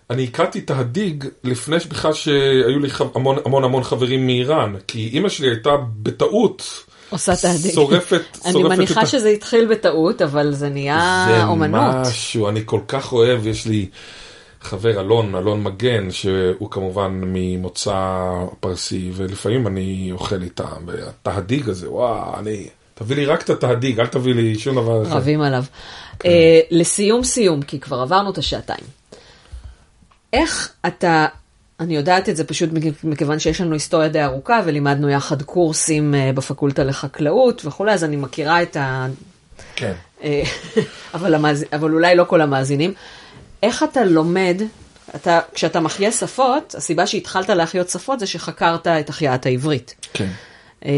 [0.09, 5.69] אני הכרתי תהדיג לפני שבכלל שהיו לי המון המון חברים מאיראן, כי אימא שלי הייתה
[6.03, 7.73] בטעות עושה תהדיג.
[7.73, 11.81] שורפת, אני שורפת מניחה את ה- שזה התחיל בטעות, אבל זה נהיה זה אומנות.
[12.07, 13.89] משהו, אני כל כך אוהב, יש לי
[14.61, 18.19] חבר אלון, אלון מגן, שהוא כמובן ממוצא
[18.59, 22.67] פרסי, ולפעמים אני אוכל איתם, והתהדיג הזה, וואו, אני...
[22.93, 25.15] תביא לי רק את התהדיג, אל תביא לי שום דבר אחר.
[25.17, 25.63] רבים עליו.
[26.19, 26.29] כן.
[26.29, 28.83] אה, לסיום סיום, כי כבר עברנו את השעתיים.
[30.33, 31.25] איך אתה,
[31.79, 36.15] אני יודעת את זה פשוט מכ- מכיוון שיש לנו היסטוריה די ארוכה ולימדנו יחד קורסים
[36.15, 39.07] אה, בפקולטה לחקלאות וכולי, אז אני מכירה את ה...
[39.75, 39.93] כן.
[40.23, 40.41] אה,
[41.13, 41.65] אבל, המאז...
[41.73, 42.93] אבל אולי לא כל המאזינים.
[43.63, 44.61] איך אתה לומד,
[45.15, 49.95] אתה, כשאתה מחיה שפות, הסיבה שהתחלת להחיות שפות זה שחקרת את החייאת העברית.
[50.13, 50.27] כן.
[50.85, 50.91] אה,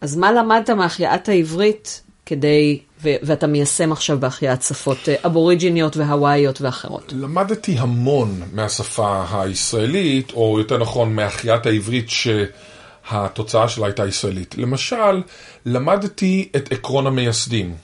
[0.00, 6.60] אז מה למדת מהחייאת העברית כדי, ו- ואתה מיישם עכשיו בהחייאת שפות אה, אבוריג'יניות והוואיות
[6.60, 7.12] ואחרות?
[7.16, 14.58] למדתי המון מהשפה הישראלית, או יותר נכון מהחייאת העברית שהתוצאה שלה הייתה ישראלית.
[14.58, 15.22] למשל,
[15.66, 17.74] למדתי את עקרון המייסדים.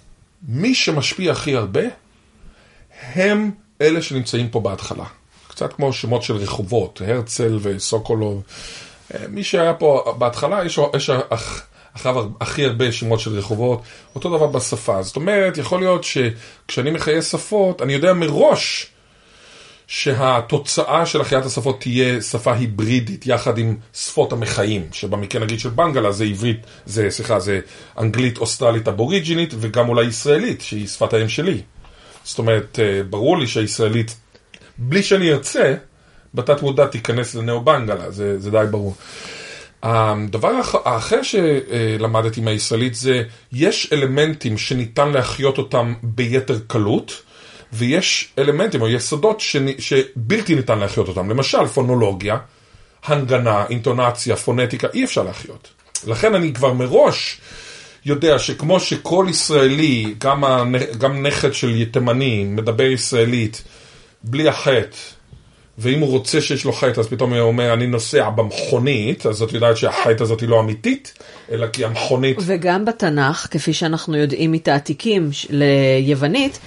[0.49, 1.83] מי שמשפיע הכי הרבה,
[3.15, 3.51] הם
[3.81, 5.05] אלה שנמצאים פה בהתחלה.
[5.49, 8.43] קצת כמו שמות של רחובות, הרצל וסוקולוב.
[9.15, 11.63] אה, מי שהיה פה בהתחלה, יש, יש אח,
[11.97, 13.83] אחריו הכי הרבה שמות של רחובות,
[14.15, 15.03] אותו דבר בשפה.
[15.03, 18.87] זאת אומרת, יכול להיות שכשאני מחיה שפות, אני יודע מראש
[19.89, 26.13] שהתוצאה של החייאת השפות תהיה שפה היברידית יחד עם שפות המחיים, שבמקרה נגיד של בנגלה
[26.13, 27.61] זה עברית, זה, סליחה, זה
[27.99, 31.63] אנגלית אוסטרלית אבוריג'ינית וגם אולי ישראלית, שהיא שפת האם שלי.
[32.25, 34.17] זאת אומרת, אה, ברור לי שהישראלית,
[34.79, 35.75] בלי שאני ארצה,
[36.35, 38.95] בתת מודע תיכנס לנאו-בנגלה, זה, זה די ברור.
[39.83, 43.23] הדבר האח- האחר שלמדתי מהישראלית זה,
[43.53, 47.23] יש אלמנטים שניתן להחיות אותם ביתר קלות,
[47.73, 49.43] ויש אלמנטים או יסודות
[49.79, 51.31] שבלתי ניתן להחיות אותם.
[51.31, 52.37] למשל, פונולוגיה,
[53.05, 55.69] הנגנה, אינטונציה, פונטיקה, אי אפשר להחיות.
[56.07, 57.41] לכן אני כבר מראש
[58.05, 63.63] יודע שכמו שכל ישראלי, גם, הנ- גם נכד של תימני, מדבר ישראלית
[64.25, 64.97] בלי החטא,
[65.79, 69.53] ואם הוא רוצה שיש לו חטא, אז פתאום הוא אומר, אני נוסע במכונית, אז את
[69.53, 71.13] יודעת שהחטא הזאת היא לא אמיתית,
[71.51, 72.37] אלא כי המכונית...
[72.41, 76.59] וגם בתנ"ך, כפי שאנחנו יודעים מתעתיקים ליוונית,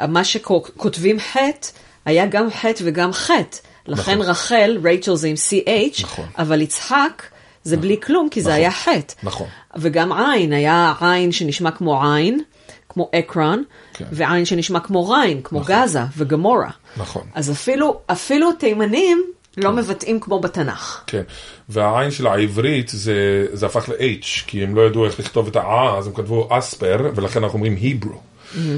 [0.00, 1.68] מה שכותבים חטא,
[2.04, 3.58] היה גם חטא וגם חטא.
[3.86, 4.26] לכן נכון.
[4.30, 6.26] רחל, רייצ'ל זה עם CH, נכון.
[6.38, 7.22] אבל יצחק
[7.64, 8.60] זה בלי כלום, כי זה נכון.
[8.60, 9.14] היה חטא.
[9.22, 9.46] נכון.
[9.76, 12.42] וגם עין, היה עין שנשמע כמו עין,
[12.88, 13.64] כמו אקרון,
[13.94, 14.04] כן.
[14.12, 16.70] ועין שנשמע כמו ריין, כמו גזה וגמורה.
[16.96, 17.22] נכון.
[17.34, 19.24] אז אפילו, אפילו תימנים
[19.56, 21.02] לא מבטאים כמו בתנ"ך.
[21.06, 21.22] כן,
[21.68, 25.98] והעין של העברית זה, זה הפך ל-H, כי הם לא ידעו איך לכתוב את ה-A,
[25.98, 28.20] אז הם כתבו אספר, ולכן אנחנו אומרים היברו.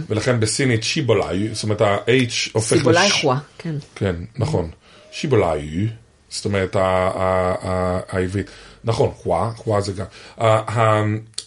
[0.08, 3.74] ולכן בסינית שיבולאי, זאת אומרת ה-H הופך סיבולאי לש- חווה, כן.
[3.94, 4.70] כן, נכון.
[5.12, 5.86] שיבולאי,
[6.30, 6.76] זאת אומרת
[8.08, 8.46] העברית.
[8.84, 10.04] נכון, חווה, חווה זה גם.
[10.38, 10.46] ה-
[10.80, 11.02] ה-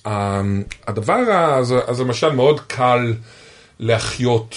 [0.09, 0.41] ה-
[0.87, 3.13] הדבר הזה, אז למשל מאוד קל
[3.79, 4.55] להחיות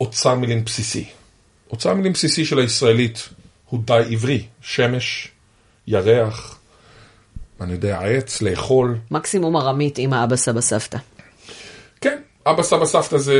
[0.00, 1.04] אוצר מילים בסיסי.
[1.70, 3.28] אוצר מילים בסיסי של הישראלית
[3.70, 4.44] הוא די עברי.
[4.60, 5.28] שמש,
[5.86, 6.58] ירח,
[7.60, 8.98] אני יודע, עץ, לאכול.
[9.10, 10.98] מקסימום ארמית עם האבא סבא סבתא.
[12.00, 13.34] כן, אבא סבא סבתא זה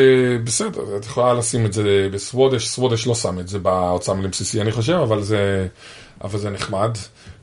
[0.45, 4.61] בסדר, את יכולה לשים את זה בסוודש, סוודש לא שם את זה באוצר מילים בסיסי
[4.61, 5.67] אני חושב, אבל זה,
[6.25, 6.91] אבל זה נחמד.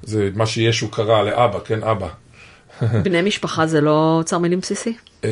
[0.04, 2.08] זה מה שישו קרא לאבא, כן אבא.
[3.04, 4.94] בני משפחה זה לא אוצר מילים בסיסי?
[5.24, 5.30] אה,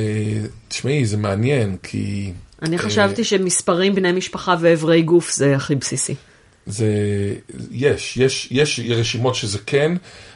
[0.67, 2.33] תשמעי, זה מעניין, כי...
[2.61, 6.15] אני אה, חשבתי שמספרים בני משפחה ואיברי גוף זה הכי בסיסי.
[6.65, 6.88] זה,
[7.71, 9.91] יש, יש, יש רשימות שזה כן,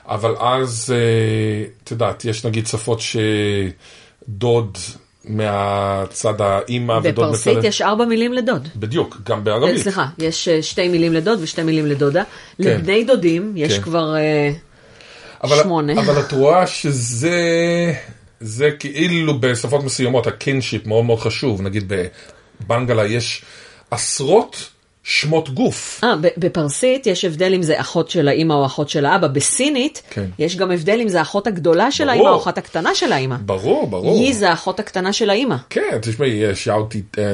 [0.06, 4.78] אבל אז, אה, את יודעת, יש נגיד שפות שדוד
[5.28, 7.22] מהצד האימא ודוד מצד...
[7.22, 8.68] בפרסית יש ארבע מילים לדוד.
[8.76, 9.82] בדיוק, גם אה, בערבית.
[9.82, 12.24] סליחה, יש אה, שתי מילים לדוד ושתי מילים לדודה.
[12.60, 13.82] לבני דודים יש כן.
[13.82, 14.52] כבר אה,
[15.44, 15.94] אבל, שמונה.
[16.02, 17.38] אבל את רואה שזה
[18.40, 21.94] זה כאילו בשפות מסוימות הקינשיפ מאוד מאוד חשוב, נגיד
[22.68, 23.46] בבנגלה יש
[23.92, 24.70] עשרות
[25.08, 26.02] שמות גוף.
[26.04, 29.28] אה, בפרסית יש הבדל אם זה אחות של האימא או אחות של האבא.
[29.28, 30.26] בסינית כן.
[30.40, 32.10] יש גם הבדל אם זה האחות הגדולה של.
[32.10, 33.36] האימא או האחות הקטנה של האימא.
[33.46, 34.18] ברור, ברור.
[34.18, 35.56] היא זה האחות הקטנה של האימא.
[35.70, 37.34] כן, תשמעי, יש יאוטי אה, אה,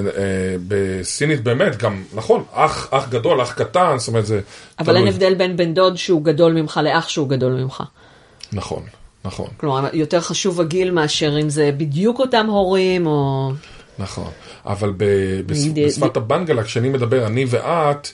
[0.68, 4.42] בסינית באמת, גם, נכון, אח, אח גדול, אח קטן, זאת אומרת זה...
[4.80, 5.16] אבל אין תלוי.
[5.16, 7.84] הבדל בין בן דוד שהוא גדול ממך לאח שהוא גדול ממך.
[8.54, 8.84] נכון,
[9.26, 13.52] נכון, כלומר, יותר חשוב הגיל מאשר אם זה בדיוק אותם הורים או...
[14.00, 14.30] נכון.
[14.66, 15.06] אבל ב,
[15.46, 18.08] בש, נגיד, בשפת הבנגלה, כשאני מדבר אני ואת,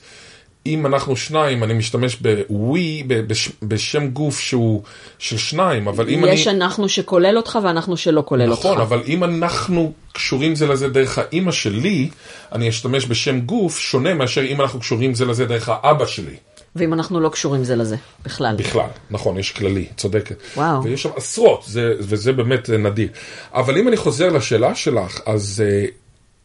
[0.66, 4.82] אם אנחנו שניים, אני משתמש בווי, ב- בש- בשם גוף שהוא
[5.20, 6.34] של שניים, אבל אם אני...
[6.34, 8.66] יש אנחנו שכולל אותך ואנחנו שלא כולל אותך.
[8.66, 12.10] נכון, אבל אם אנחנו קשורים זה לזה דרך האימא שלי,
[12.52, 16.36] אני אשתמש בשם גוף שונה מאשר אם אנחנו קשורים זה לזה דרך האבא שלי.
[16.78, 17.96] ואם אנחנו לא קשורים זה לזה,
[18.26, 18.56] בכלל.
[18.56, 20.36] בכלל, נכון, יש כללי, צודקת.
[20.56, 20.84] וואו.
[20.84, 23.08] ויש שם עשרות, זה, וזה באמת אה, נדיר.
[23.54, 25.86] אבל אם אני חוזר לשאלה שלך, אז אה,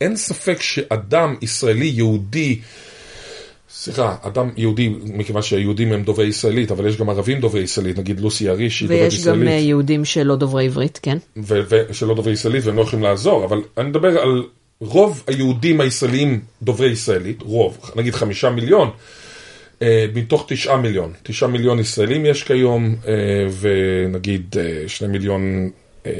[0.00, 2.60] אין ספק שאדם ישראלי יהודי,
[3.70, 8.20] סליחה, אדם יהודי, מכיוון שהיהודים הם דוברי ישראלית, אבל יש גם ערבים דוברי ישראלית, נגיד
[8.20, 9.42] לוסי אריש היא דוברת ויש ישראלית.
[9.42, 11.18] גם אה, יהודים שלא דוברי עברית, כן?
[11.46, 14.44] ושלא דוברי ישראלית והם לא יכולים לעזור, אבל אני מדבר על
[14.80, 18.90] רוב היהודים הישראלים דוברי ישראלית, רוב, נגיד חמישה מיליון,
[20.14, 21.12] מתוך תשעה מיליון.
[21.22, 23.12] תשעה מיליון ישראלים יש כיום, אה,
[23.60, 25.70] ונגיד אה, שני מיליון,
[26.06, 26.12] אה,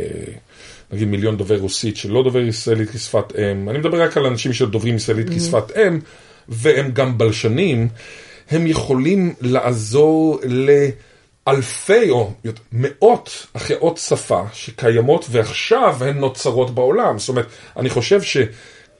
[0.93, 3.69] נגיד מיליון דובר רוסית שלא דובר ישראלית כשפת אם.
[3.69, 5.99] אני מדבר רק על אנשים שדוברים ישראלית כשפת אם,
[6.49, 7.89] והם גם בלשנים.
[8.51, 10.41] הם יכולים לעזור
[11.47, 12.33] לאלפי או
[12.73, 17.19] מאות החיות שפה שקיימות ועכשיו הן נוצרות בעולם.
[17.19, 18.23] זאת אומרת, אני חושב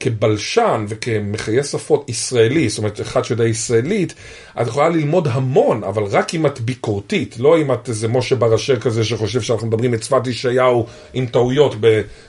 [0.03, 4.13] שכבלשן וכמחיי שפות ישראלי, זאת אומרת, אחד שיודע ישראלית,
[4.61, 8.55] את יכולה ללמוד המון, אבל רק אם את ביקורתית, לא אם את איזה משה בר
[8.55, 11.75] אשר כזה שחושב שאנחנו מדברים את שפת ישעיהו עם טעויות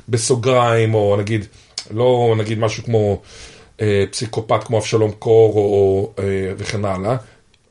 [0.08, 1.46] בסוגריים, או נגיד,
[1.90, 3.20] לא נגיד משהו כמו...
[3.80, 7.16] אה, פסיקופט כמו אבשלום קור או, או, אה, וכן הלאה.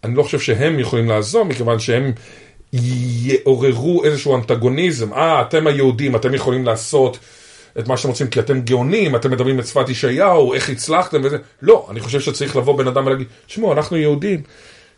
[0.04, 2.12] אני לא חושב שהם יכולים לעזור, מכיוון שהם
[2.74, 5.14] יעוררו איזשהו אנטגוניזם.
[5.14, 7.20] אה, אתם היהודים, אתם יכולים לעשות
[7.80, 11.38] את מה שאתם רוצים, כי אתם גאונים, אתם מדברים את שפת ישעיהו, איך הצלחתם וזה.
[11.62, 14.42] לא, אני חושב שצריך לבוא בן אדם ולהגיד, תשמעו, אנחנו יהודים.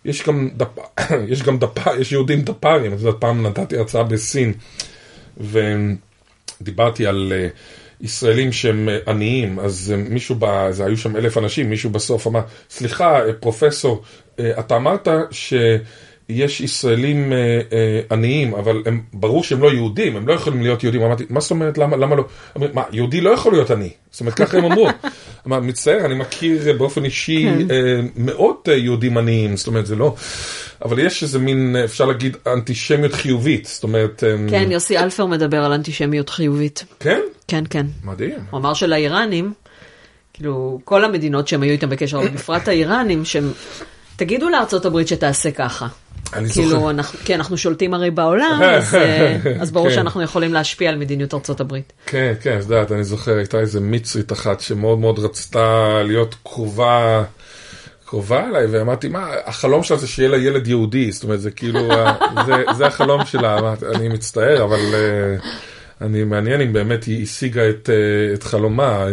[0.06, 0.68] יש גם, דפ...
[1.32, 1.88] יש גם דפ...
[2.00, 4.54] יש יהודים דפ"רים, את יודעת, פעם נתתי הרצאה בסין,
[5.38, 7.48] ודיברתי על אה,
[8.02, 10.72] ישראלים שהם אה, עניים, אז אה, מישהו, ב...
[10.72, 14.04] זה היו שם אלף אנשים, מישהו בסוף אמר, סליחה, פרופסור,
[14.40, 15.54] אתה אמרת ישראלים
[16.30, 16.46] אה,
[17.74, 21.02] אה, עניים, אבל הם, ברור שהם לא יהודים, הם לא יכולים להיות יהודים.
[21.02, 22.26] אמרתי, מה זאת אומרת, למה, למה לא?
[22.58, 23.90] אמרו, מה, יהודי לא יכול להיות עני.
[24.12, 24.88] זאת אומרת, ככה הם אמרו.
[25.48, 30.16] אמר, מצטער, אני מכיר אה, באופן אישי אה, מאות יהודים עניים, זאת אומרת, זה לא...
[30.86, 34.24] אבל יש איזה מין, אפשר להגיד, אנטישמיות חיובית, זאת אומרת...
[34.50, 36.86] כן, יוסי אלפר מדבר על אנטישמיות חיובית.
[37.00, 37.20] כן?
[37.48, 37.86] כן, כן.
[38.04, 38.40] מדהים.
[38.50, 39.54] הוא אמר שלאיראנים,
[40.34, 43.52] כאילו, כל המדינות שהם היו איתם בקשר, אבל בפרט האיראנים, שהם,
[44.16, 45.88] תגידו לארצות הברית שתעשה ככה.
[46.34, 46.90] אני כאילו, זוכר.
[46.90, 49.96] אנחנו, כי אנחנו שולטים הרי בעולם, אז, אה, אז ברור כן.
[49.96, 51.94] שאנחנו יכולים להשפיע על מדיניות ארצות הברית.
[52.06, 57.24] כן, כן, את יודעת, אני זוכר, הייתה איזה מצרית אחת שמאוד מאוד רצתה להיות קרובה,
[58.06, 61.80] קרובה אליי, ואמרתי, מה, החלום שלה זה שיהיה לה ילד יהודי, זאת אומרת, זה כאילו,
[62.46, 65.46] זה, זה החלום שלה, אמרתי, אני מצטער, אבל uh,
[66.02, 69.08] אני מעניין אם באמת היא השיגה את, uh, את חלומה.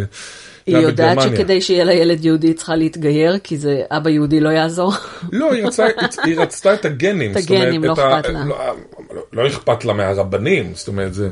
[0.67, 1.37] היא יודעת בגרמניה.
[1.39, 4.93] שכדי שיהיה לה ילד יהודי היא צריכה להתגייר, כי זה אבא יהודי לא יעזור.
[5.33, 5.87] לא, היא, רצה,
[6.25, 7.31] היא רצתה את הגנים.
[7.39, 8.45] את אומרת, הגנים, לא את ה- אכפת לה.
[8.45, 8.77] לא,
[9.15, 11.29] לא, לא אכפת לה מהרבנים, זאת אומרת, זה...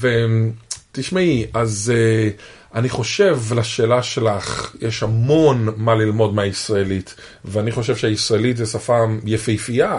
[0.00, 2.40] ותשמעי, אז uh,
[2.74, 7.14] אני חושב לשאלה שלך, יש המון מה ללמוד מהישראלית,
[7.44, 9.98] ואני חושב שהישראלית זה שפה יפהפייה,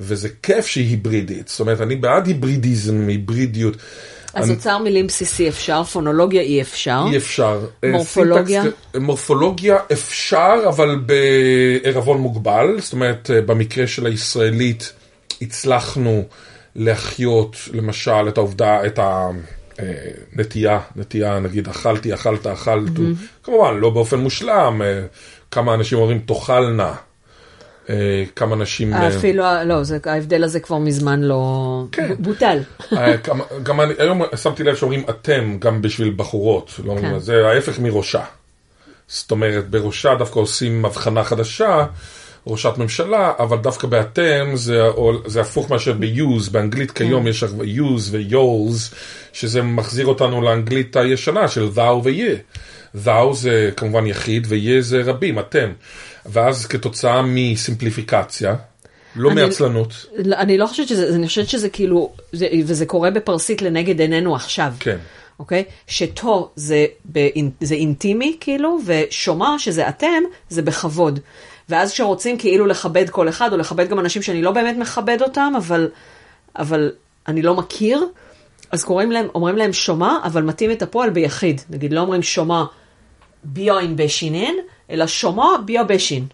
[0.00, 1.48] וזה כיף שהיא היברידית.
[1.48, 3.76] זאת אומרת, אני בעד היברידיזם, היברידיות.
[4.36, 7.04] אז אוצר מילים בסיסי אפשר, פונולוגיה אי אפשר.
[7.12, 7.66] אי אפשר.
[7.84, 8.62] אה, מורפולוגיה?
[8.62, 12.76] סינטקס- מורפולוגיה אפשר, אבל בערבון מוגבל.
[12.80, 14.92] זאת אומרת, אה, במקרה של הישראלית
[15.42, 16.22] הצלחנו
[16.76, 22.90] להחיות, למשל, את העובדה, את הנטייה, נטייה, נגיד, אכלתי, אכלת, אכלת.
[23.42, 24.82] כמובן, לא באופן מושלם.
[24.84, 25.00] אה,
[25.50, 26.94] כמה אנשים אומרים תאכלנה.
[27.90, 27.94] אה,
[28.36, 28.94] כמה אנשים...
[28.94, 31.84] אה, אפילו, לא, זה- ההבדל הזה כבר מזמן לא...
[31.92, 32.12] כן.
[32.18, 32.58] בוטל.
[32.92, 37.18] אה, כמה- גם אני, היום שמתי לב שאומרים אתם גם בשביל בחורות, לא, כן.
[37.18, 38.22] זה ההפך מראשה.
[39.08, 41.86] זאת אומרת, בראשה דווקא עושים הבחנה חדשה,
[42.46, 44.82] ראשת ממשלה, אבל דווקא באתם זה,
[45.26, 48.94] זה הפוך מאשר ב-use, באנגלית כיום יש use ו-yours,
[49.32, 52.36] שזה מחזיר אותנו לאנגלית הישנה של thou ו-ye.
[53.04, 55.68] thou זה כמובן יחיד ו-ye זה רבים, אתם.
[56.28, 58.54] ואז כתוצאה מסימפליפיקציה,
[59.16, 63.10] לא אני- מעצלנות, לא, אני לא חושבת שזה, אני חושבת שזה כאילו, זה, וזה קורה
[63.10, 64.72] בפרסית לנגד עינינו עכשיו.
[64.80, 64.96] כן.
[65.38, 65.64] אוקיי?
[65.86, 71.20] שתו זה, באינ, זה אינטימי כאילו, ושומע שזה אתם, זה בכבוד.
[71.68, 75.52] ואז כשרוצים כאילו לכבד כל אחד, או לכבד גם אנשים שאני לא באמת מכבד אותם,
[75.56, 75.88] אבל,
[76.58, 76.92] אבל
[77.28, 78.06] אני לא מכיר,
[78.72, 81.60] אז קוראים להם, אומרים להם שומע, אבל מתאים את הפועל ביחיד.
[81.70, 82.64] נגיד, לא אומרים שומע
[83.46, 84.54] ביוין בשינן,
[84.90, 86.24] אלא שומע ביו בשין.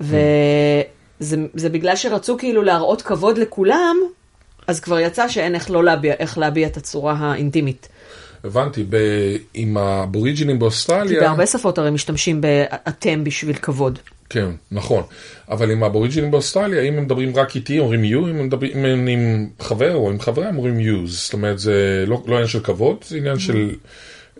[0.00, 3.96] וזה זה בגלל שרצו כאילו להראות כבוד לכולם,
[4.66, 7.88] אז כבר יצא שאין איך לא להביע, איך להביע את הצורה האינטימית.
[8.44, 13.98] הבנתי, ב- עם האבוריג'ינים כי באוסטרליה, בהרבה שפות הרי משתמשים באתם בשביל כבוד.
[14.30, 15.02] כן, נכון.
[15.48, 18.84] אבל עם האבוריג'ינים באוסטרליה, אם הם מדברים רק איתי, אומרים you, אם הם מדברים אם
[18.84, 21.06] הם עם חבר או עם חברה, הם אומרים you.
[21.06, 23.70] זאת אומרת, זה לא, לא עניין של כבוד, זה עניין של...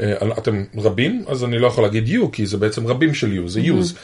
[0.00, 3.48] אה, אתם רבים, אז אני לא יכול להגיד you, כי זה בעצם רבים של you,
[3.48, 3.94] זה use.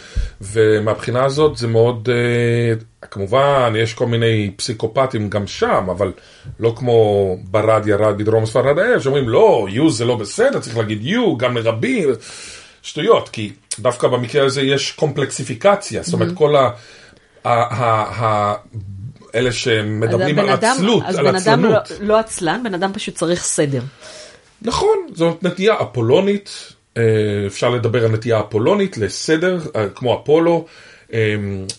[0.41, 2.75] ומהבחינה הזאת זה מאוד, אה,
[3.11, 6.13] כמובן, יש כל מיני פסיקופטים גם שם, אבל
[6.61, 11.03] לא כמו ברד ירד בדרום ספרד האש, שאומרים לא, you זה לא בסדר, צריך להגיד
[11.07, 12.09] you, גם לרבים,
[12.83, 16.71] שטויות, כי דווקא במקרה הזה יש קומפלקסיפיקציה, זאת אומרת, כל ה...
[17.45, 18.55] ה- ה- ה-
[19.35, 22.01] אלה שמדברים על הבן אדם- עצלות, אז על בן אדם לא, עצלנות.
[22.09, 23.81] לא עצלן, בן אדם פשוט צריך סדר.
[24.63, 27.03] נכון, זאת נטייה אפולונית, אה,
[27.47, 30.67] אפשר לדבר על נטייה אפולונית לסדר, אה, כמו אפולו,
[31.13, 31.35] אה,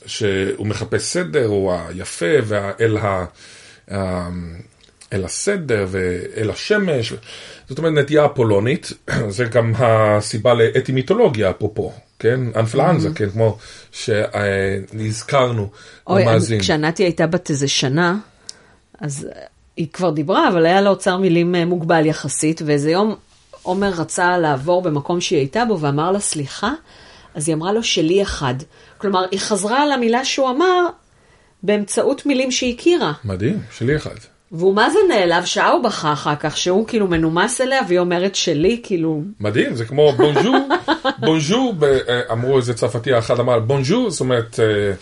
[0.05, 3.25] שהוא מחפש סדר, הוא היפה ואל ה...
[5.13, 7.13] אל הסדר ואל השמש,
[7.69, 8.91] זאת אומרת נטייה אפולונית,
[9.37, 12.39] זה גם הסיבה לאטימיתולוגיה אפרופו, כן?
[12.55, 13.29] אנפלנזה, כן?
[13.29, 13.57] כמו
[13.91, 15.69] שנזכרנו
[16.07, 16.23] אוי,
[16.59, 18.17] כשענתי הייתה בת איזה שנה,
[19.01, 19.27] אז
[19.79, 23.15] היא כבר דיברה, אבל היה לה אוצר מילים אה, מוגבל יחסית, ואיזה יום
[23.63, 26.71] עומר רצה לעבור במקום שהיא הייתה בו ואמר לה סליחה,
[27.35, 28.53] אז היא אמרה לו שלי אחד.
[28.97, 30.85] כלומר, היא חזרה על המילה שהוא אמר
[31.63, 33.13] באמצעות מילים שהיא הכירה.
[33.25, 34.15] מדהים, שלי אחד.
[34.51, 38.35] והוא מה זה נעלב, שעה הוא בכה אחר כך, שהוא כאילו מנומס אליה, והיא אומרת
[38.35, 39.21] שלי, כאילו...
[39.39, 40.69] מדהים, זה כמו בונז'ור,
[41.25, 44.93] בונז'ור, ב- אה, אמרו איזה צרפתי אחד אמר בונז'ור, זאת אומרת אה,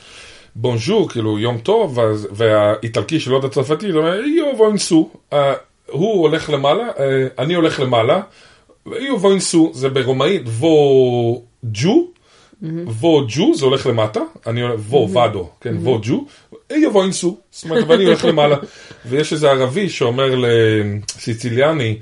[0.59, 5.53] בונז'ור, כאילו יום טוב, ואז- והאיטלקי שלא יודע צרפתי, זה אומר יו ווינסו, אה,
[5.87, 8.21] הוא הולך למעלה, אה, אני הולך למעלה,
[8.85, 12.07] יו ווינסו זה ברומאית וו ג'ו,
[12.85, 16.25] וו ג'ו זה הולך למטה, אני הולך, וו ודו, כן, וו ג'ו,
[16.71, 18.55] יבוא אינסו, זאת אומרת, ואני הולך למעלה.
[19.05, 21.97] ויש איזה ערבי שאומר לסיציליאני,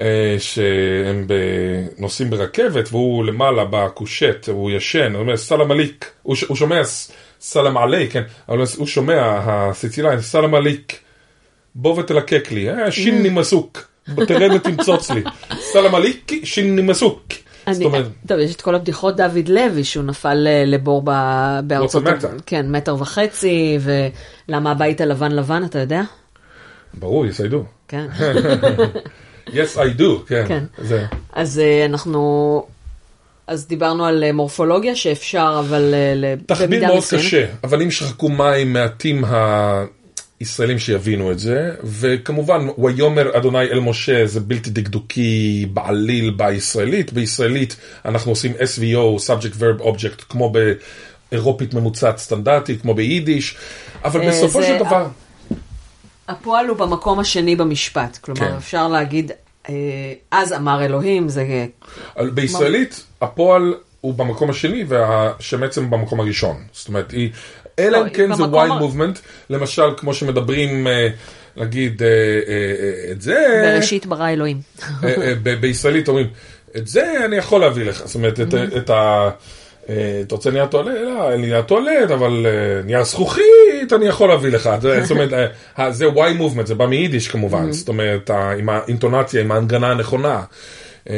[0.00, 1.26] אה, שהם
[1.98, 6.80] נוסעים ברכבת והוא למעלה בקושט, הוא ישן, הוא אומר סלאם עליק, הוא הוא שומע
[7.46, 10.98] סלאם עלי, כן, אבל הוא שומע, הסיציליאני, סלאם עליק,
[11.74, 15.22] בוא ותלקק לי, אה, שיני מסוק, בוא תרד ותמצוץ לי,
[15.72, 17.22] סלאם עליק, שיני מסוק.
[17.30, 21.10] זאת אני, אומרת, טוב, יש את כל הבדיחות דוד לוי, שהוא נפל אה, לבור ב,
[21.64, 22.02] בארצות...
[22.02, 22.30] מטר.
[22.46, 26.02] כן, מטר וחצי, ולמה הבית הלבן לבן, אתה יודע?
[26.94, 27.56] ברור, yes I do.
[27.88, 28.06] כן.
[29.48, 30.44] yes I do, כן.
[30.48, 30.64] כן.
[30.78, 31.06] זה.
[31.32, 32.66] אז אה, אנחנו...
[33.46, 37.24] אז דיברנו על אה, מורפולוגיה שאפשר, אבל אה, תחביר מאוד מסוימת.
[37.24, 39.24] קשה, אבל אם שחקו מים מעטים
[40.40, 47.76] הישראלים שיבינו את זה, וכמובן, ויאמר אדוני אל משה זה בלתי דקדוקי בעליל בישראלית, בישראלית
[48.04, 50.52] אנחנו עושים SVO, subject verb object, כמו
[51.30, 53.56] באירופית ממוצעת סטנדרטית, כמו ביידיש,
[54.04, 55.06] אבל אה, בסופו של דבר,
[56.28, 58.18] הפועל הוא במקום השני במשפט.
[58.20, 58.54] כלומר, כן.
[58.56, 59.30] אפשר להגיד,
[60.30, 61.66] אז אמר אלוהים, זה...
[62.34, 66.56] בישראלית הפועל הוא במקום השני והשם עצם במקום הראשון.
[66.72, 67.30] זאת אומרת, היא,
[67.78, 69.18] אלא לא, אם כן זה ה- movement,
[69.50, 71.08] למשל כמו שמדברים, אה,
[71.56, 72.12] נגיד, אה, אה,
[73.08, 74.60] אה, את זה, בראשית ברא אלוהים.
[75.04, 76.26] אה, אה, בישראלית אומרים,
[76.76, 79.30] את זה אני יכול להביא לך, זאת אומרת, את, את ה...
[79.88, 79.94] אה,
[80.26, 80.88] אתה רוצה נייר טואלט?
[81.02, 84.70] לא, אין לי נייר טואלט, אבל אה, נייר זכוכית אני יכול להביא לך.
[85.02, 85.32] זאת אומרת,
[85.78, 90.42] אה, זה Y movement, זה בא מיידיש כמובן, זאת אומרת, עם האינטונציה, עם ההנגנה הנכונה.
[91.10, 91.14] אה,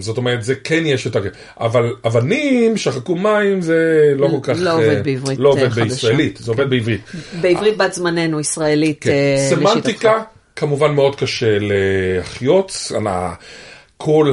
[0.00, 1.20] זאת אומרת, זה כן יש את ה...
[1.60, 4.54] אבל אבנים, שחקו מים, זה לא כל כך...
[4.58, 5.68] לא עובד בעברית, לא עובד.
[5.68, 7.00] בישראלית, זה עובד בעברית.
[7.40, 9.10] בעברית בת זמננו, ישראלית, כן.
[9.36, 9.70] לשיטתך.
[9.70, 10.22] סמנטיקה,
[10.56, 13.34] כמובן מאוד קשה להחיות, על ה-
[13.96, 14.32] כל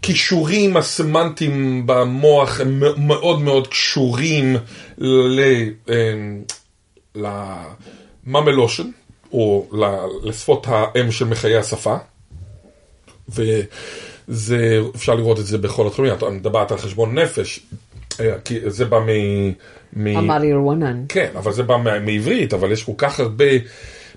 [0.00, 4.56] הכישורים הסמנטיים במוח הם מאוד מאוד קשורים
[4.98, 5.40] ל...
[5.88, 6.42] אמ,
[8.26, 8.90] לממלושן,
[9.32, 9.68] או
[10.22, 11.96] לשפות האם של מחיי השפה.
[13.28, 17.60] וזה, אפשר לראות את זה בכל התחומים, אתה מדברת על חשבון נפש,
[18.20, 19.08] אה, כי זה בא מ...
[19.92, 21.04] מ- אמר ירואנן.
[21.08, 23.44] כן, אבל זה בא מעברית, אבל יש כל כך הרבה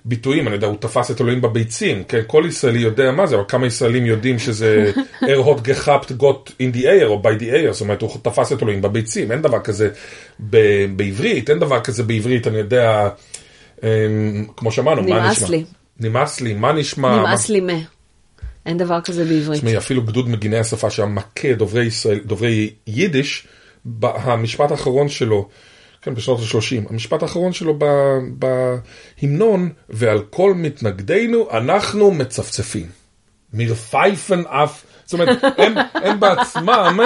[0.06, 3.43] ביטויים, אני יודע, הוא תפס את אלוהים בביצים, כן, כל ישראלי יודע מה זה, אבל
[3.48, 4.91] כמה ישראלים יודעים שזה
[5.30, 8.64] ארהות גחפט גוט אין די אייר, או ביי די אייר, זאת אומרת, הוא תפס את
[8.64, 9.90] אלוהים בביצים, אין דבר כזה
[10.49, 13.09] ב- בעברית, אין דבר כזה בעברית, אני יודע,
[13.83, 13.88] אמ,
[14.57, 15.49] כמו שאמרנו, מה נמאס נשמע?
[15.49, 15.64] לי.
[15.99, 17.19] נמאס לי, מה נשמע?
[17.19, 17.73] נמאס לי מה.
[18.65, 19.59] אין דבר כזה בעברית.
[19.59, 23.48] תשמעי, אפילו גדוד מגיני השפה שהיה מכה דוברי ישראל, דוברי יידיש,
[24.01, 25.49] המשפט האחרון שלו,
[26.03, 27.80] כן, בשנות ה-30, המשפט האחרון שלו
[29.22, 32.88] בהמנון, ועל כל מתנגדינו אנחנו מצפצפים.
[33.53, 36.99] מרפייפן אף, זאת אומרת, הם, הם בעצמם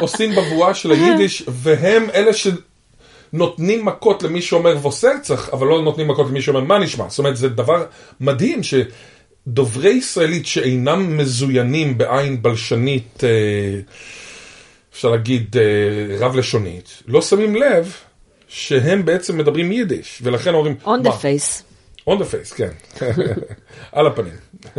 [0.00, 6.26] עושים בבואה של היידיש, והם אלה שנותנים מכות למי שאומר ווסרצח, אבל לא נותנים מכות
[6.26, 7.08] למי שאומר מה נשמע.
[7.08, 7.84] זאת אומרת, זה דבר
[8.20, 13.80] מדהים שדוברי ישראלית שאינם מזוינים בעין בלשנית, אה,
[14.92, 17.94] אפשר להגיד אה, רב-לשונית, לא שמים לב
[18.52, 21.62] שהם בעצם מדברים יידיש, ולכן אומרים, on the face.
[22.08, 22.70] on the face, כן,
[23.92, 24.32] על הפנים.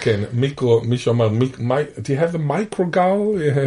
[0.00, 3.40] כן, מיקרו, מישהו אמר, מי- do you have a microgal?
[3.40, 3.66] אה,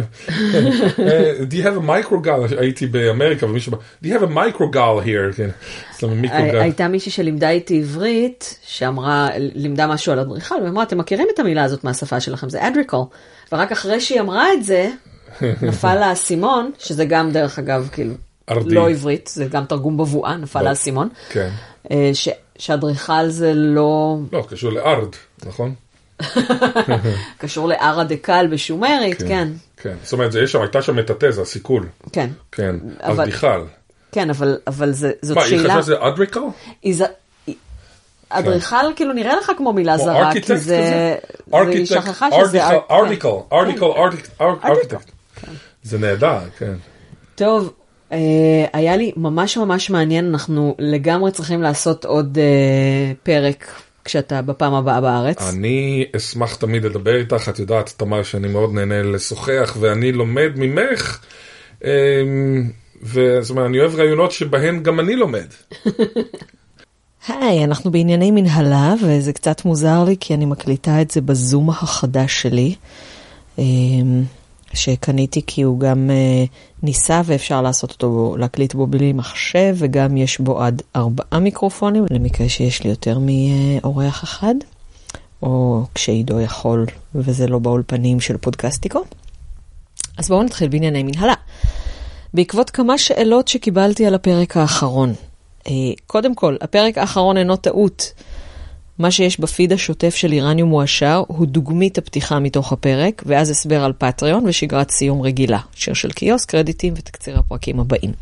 [1.50, 2.58] do you have a microgal?
[2.58, 5.36] הייתי באמריקה ומישהו אמר, do you have a microgal here?
[5.36, 5.50] כן,
[6.08, 6.58] מיקרוגל.
[6.60, 11.64] הייתה מישהי שלימדה איתי עברית, שאמרה, לימדה משהו על אדריכל, ואמרה, אתם מכירים את המילה
[11.64, 12.96] הזאת מהשפה שלכם, זה אדריקל.
[13.52, 14.90] ורק אחרי שהיא אמרה את זה,
[15.62, 18.14] נפל לה האסימון, שזה גם דרך אגב, כאילו,
[18.50, 18.74] ארדי.
[18.74, 21.08] לא עברית, זה גם תרגום בבואה, נפל האסימון.
[21.30, 21.50] כן.
[21.90, 25.08] אה, ש- שאדריכל זה לא לא, קשור לארד,
[25.46, 25.74] נכון?
[27.38, 29.94] קשור לארה דקל בשומרית, כן, כן.
[30.02, 31.86] זאת אומרת, יש שם, הייתה שם את התזה, הסיכול.
[32.12, 33.64] כן, כן, אבל- אדריכל.
[34.12, 35.68] כן, אבל, אבל זה, זאת מה, היא שאלה.
[35.70, 36.40] חשבה שזה אדריקל?
[36.82, 37.02] היא ז-
[37.46, 37.54] היא-
[38.28, 41.14] אדריכל כאילו נראה לך כמו מילה זרה, ארכיטקט כי זה...
[41.52, 42.62] והיא שכחה ארכיטקט, שזה...
[42.90, 43.56] ארטיקל, כן.
[43.56, 43.86] ארטיקל,
[44.64, 44.96] ארטיקל.
[45.82, 46.74] זה נהדר, כן.
[47.34, 47.72] טוב,
[48.72, 55.00] היה לי ממש ממש מעניין, אנחנו לגמרי צריכים לעשות עוד אה, פרק כשאתה בפעם הבאה
[55.00, 55.42] בארץ.
[55.54, 61.20] אני אשמח תמיד לדבר איתך, את יודעת, תמר, שאני מאוד נהנה לשוחח, ואני לומד ממך,
[61.84, 61.88] אמ,
[63.02, 65.46] וזאת אומרת, אני אוהב רעיונות שבהן גם אני לומד.
[67.28, 72.42] היי, אנחנו בענייני מנהלה, וזה קצת מוזר לי כי אני מקליטה את זה בזום החדש
[72.42, 72.74] שלי,
[74.72, 76.44] שקניתי כי הוא גם אה,
[76.82, 82.48] ניסה ואפשר לעשות אותו, להקליט בו בלי מחשב, וגם יש בו עד ארבעה מיקרופונים, למקרה
[82.48, 84.54] שיש לי יותר מאורח אחד,
[85.42, 89.04] או כשעידו יכול, וזה לא באולפנים של פודקסטיקו.
[90.18, 91.34] אז בואו נתחיל בענייני מנהלה.
[92.34, 95.12] בעקבות כמה שאלות שקיבלתי על הפרק האחרון.
[95.66, 95.72] אה,
[96.06, 98.12] קודם כל, הפרק האחרון אינו טעות.
[99.00, 103.92] מה שיש בפיד השוטף של איראניום מועשר הוא דוגמית הפתיחה מתוך הפרק, ואז הסבר על
[103.98, 108.12] פטריון ושגרת סיום רגילה, שיר של קיוסק, קרדיטים ותקציר הפרקים הבאים.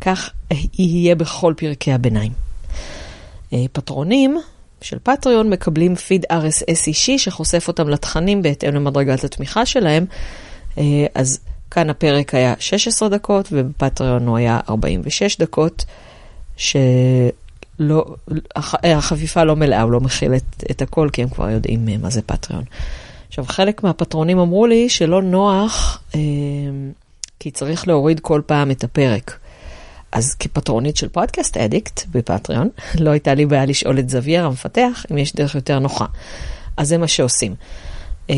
[0.00, 0.30] כך
[0.78, 2.32] יהיה בכל פרקי הביניים.
[3.52, 4.40] אה, פטרונים
[4.80, 10.04] של פטריון מקבלים פיד RSS אישי שחושף אותם לתכנים בהתאם למדרגת התמיכה שלהם,
[10.78, 10.82] אה,
[11.14, 15.84] אז כאן הפרק היה 16 דקות ובפטריון הוא היה 46 דקות,
[18.56, 21.88] הח- אה, החפיפה לא מלאה, הוא לא מכיל את, את הכל, כי הם כבר יודעים
[21.88, 22.64] אה, מה זה פטריון.
[23.28, 26.20] עכשיו, חלק מהפטרונים אמרו לי שלא נוח, אה,
[27.40, 29.38] כי צריך להוריד כל פעם את הפרק.
[30.12, 32.68] אז כפטרונית של Podcast Addict בפטריון,
[33.00, 36.06] לא הייתה לי בעיה לשאול את Xavier המפתח אם יש דרך יותר נוחה.
[36.76, 37.54] אז זה מה שעושים.
[38.30, 38.34] אה,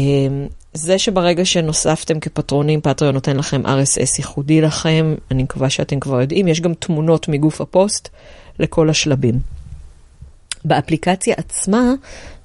[0.75, 6.49] זה שברגע שנוספתם כפטרונים, פטריון נותן לכם RSS ייחודי לכם, אני מקווה שאתם כבר יודעים,
[6.49, 8.09] יש גם תמונות מגוף הפוסט
[8.59, 9.41] לכל השלבים.
[10.65, 11.93] באפליקציה עצמה,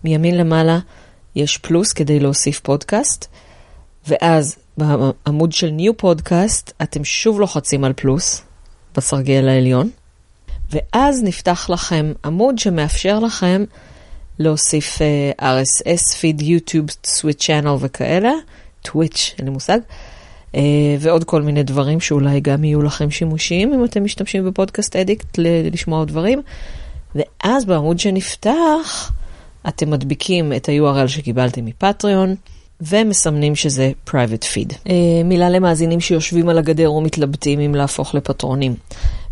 [0.04, 0.80] מימין למעלה,
[1.36, 3.26] יש פלוס כדי להוסיף פודקאסט,
[4.08, 8.42] ואז בעמוד של New Podcast אתם שוב לוחצים על פלוס
[8.96, 9.90] בסרגל העליון,
[10.70, 13.64] ואז נפתח לכם עמוד שמאפשר לכם
[14.40, 18.32] להוסיף uh, RSS, פיד, יוטיוב, סוויץ' צ'אנל וכאלה,
[18.82, 19.80] טוויץ', אין לי מושג,
[21.00, 25.40] ועוד כל מיני דברים שאולי גם יהיו לכם שימושיים אם אתם משתמשים בפודקאסט אדיקט
[25.72, 26.42] לשמוע עוד דברים.
[27.16, 29.12] ואז בעמוד שנפתח,
[29.68, 32.36] אתם מדביקים את ה-URL שקיבלתם מפטריון,
[32.82, 34.74] ומסמנים שזה private feed.
[34.74, 34.90] Uh,
[35.26, 38.76] מילה למאזינים שיושבים על הגדר ומתלבטים אם להפוך לפטרונים.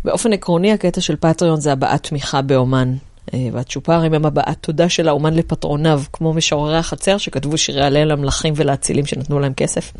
[0.04, 2.94] באופן עקרוני, הקטע של פטריון זה הבעת תמיכה באומן.
[3.34, 8.54] אה, והצ'ופרים הם הבעת תודה של האומן לפטרוניו, כמו משוררי החצר שכתבו שירי הלל למלכים
[8.56, 9.92] ולאצילים שנתנו להם כסף.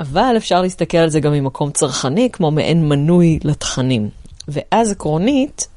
[0.00, 4.08] אבל אפשר להסתכל על זה גם ממקום צרכני, כמו מעין מנוי לתכנים.
[4.48, 5.68] ואז עקרונית,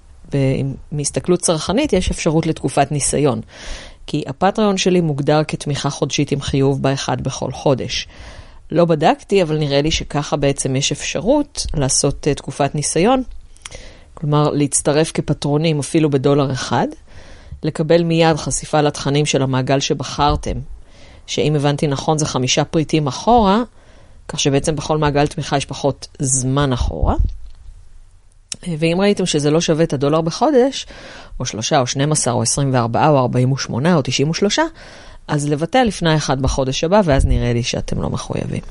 [0.92, 3.42] מהסתכלות צרכנית, יש אפשרות לתקופת ניסיון.
[4.08, 8.08] כי הפטריון שלי מוגדר כתמיכה חודשית עם חיוב באחד בכל חודש.
[8.72, 13.24] לא בדקתי, אבל נראה לי שככה בעצם יש אפשרות לעשות uh, תקופת ניסיון.
[14.14, 16.88] כלומר, להצטרף כפטרונים אפילו בדולר אחד,
[17.64, 20.58] לקבל מיד חשיפה לתכנים של המעגל שבחרתם,
[21.28, 23.62] שאם הבנתי נכון זה חמישה פריטים אחורה,
[24.30, 27.16] כך שבעצם בכל מעגל תמיכה יש פחות זמן אחורה.
[28.80, 30.88] ואם ראיתם שזה לא שווה את הדולר בחודש,
[31.40, 34.60] או שלושה, או 12, או 24, או 48, או 93,
[35.28, 38.62] אז לבטל לפני אחד בחודש הבא, ואז נראה לי שאתם לא מחויבים.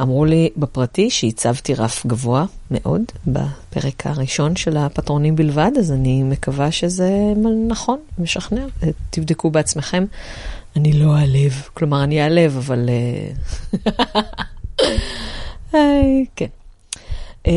[0.00, 6.72] אמרו לי בפרטי שהצבתי רף גבוה מאוד בפרק הראשון של הפטרונים בלבד, אז אני מקווה
[6.72, 7.10] שזה
[7.68, 8.64] נכון, משכנע.
[9.10, 10.04] תבדקו בעצמכם.
[10.76, 12.88] אני לא אעלב, כלומר אני אעלב, אבל...
[15.72, 16.46] היי, כן.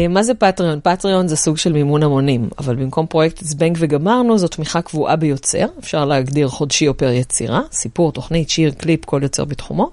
[0.09, 0.79] מה זה פטריון?
[0.83, 5.65] פטריון זה סוג של מימון המונים, אבל במקום פרויקט זבנג וגמרנו, זו תמיכה קבועה ביוצר,
[5.79, 9.89] אפשר להגדיר חודשי או פר יצירה, סיפור, תוכנית, שיר, קליפ, כל יוצר בתחומו,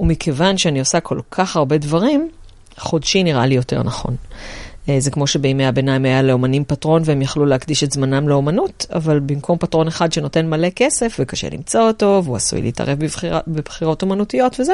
[0.00, 2.28] ומכיוון שאני עושה כל כך הרבה דברים,
[2.78, 4.16] חודשי נראה לי יותר נכון.
[4.90, 9.20] אה, זה כמו שבימי הביניים היה לאומנים פטרון והם יכלו להקדיש את זמנם לאומנות, אבל
[9.20, 14.60] במקום פטרון אחד שנותן מלא כסף וקשה למצוא אותו, והוא עשוי להתערב בבחיר, בבחירות אומנותיות
[14.60, 14.72] וזה,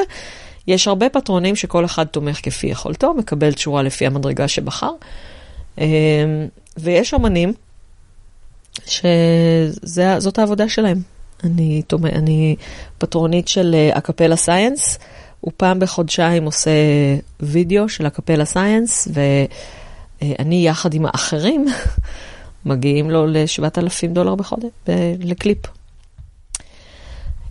[0.67, 4.91] יש הרבה פטרונים שכל אחד תומך כפי יכולתו, מקבל תשורה לפי המדרגה שבחר.
[5.79, 5.85] אה,
[6.77, 7.53] ויש אומנים
[8.85, 11.01] שזאת העבודה שלהם.
[11.43, 12.55] אני, תומך, אני
[12.97, 14.99] פטרונית של אקפלה סייאנס,
[15.41, 16.71] הוא פעם בחודשיים עושה
[17.39, 19.07] וידאו של אקפלה סייאנס,
[20.21, 21.65] ואני יחד עם האחרים
[22.65, 24.69] מגיעים לו ל-7,000 דולר בחודש,
[25.19, 25.57] לקליפ.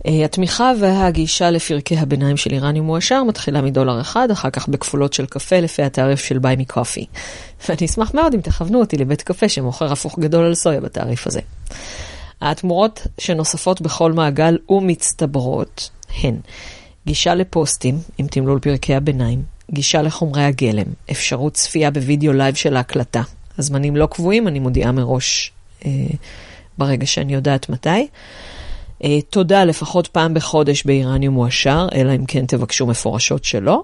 [0.07, 5.25] אה, התמיכה והגישה לפרקי הביניים של איראניום מועשר מתחילה מדולר אחד, אחר כך בכפולות של
[5.25, 7.05] קפה לפי התעריף של Buy Me a Coffee.
[7.69, 11.39] ואני אשמח מאוד אם תכוונו אותי לבית קפה שמוכר הפוך גדול על סויה בתעריף הזה.
[12.41, 15.89] התמורות שנוספות בכל מעגל ומצטברות
[16.23, 16.35] הן
[17.07, 23.21] גישה לפוסטים עם תמלול פרקי הביניים, גישה לחומרי הגלם, אפשרות צפייה בווידאו לייב של ההקלטה.
[23.57, 25.51] הזמנים לא קבועים, אני מודיעה מראש
[25.85, 25.91] אה,
[26.77, 28.07] ברגע שאני יודעת מתי.
[29.03, 33.83] אה, תודה לפחות פעם בחודש באיראניום מועשר, אלא אם כן תבקשו מפורשות שלא.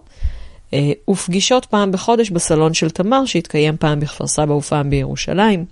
[0.73, 5.65] אה, ופגישות פעם בחודש בסלון של תמר, שהתקיים פעם בכפר סבא ופעם בירושלים.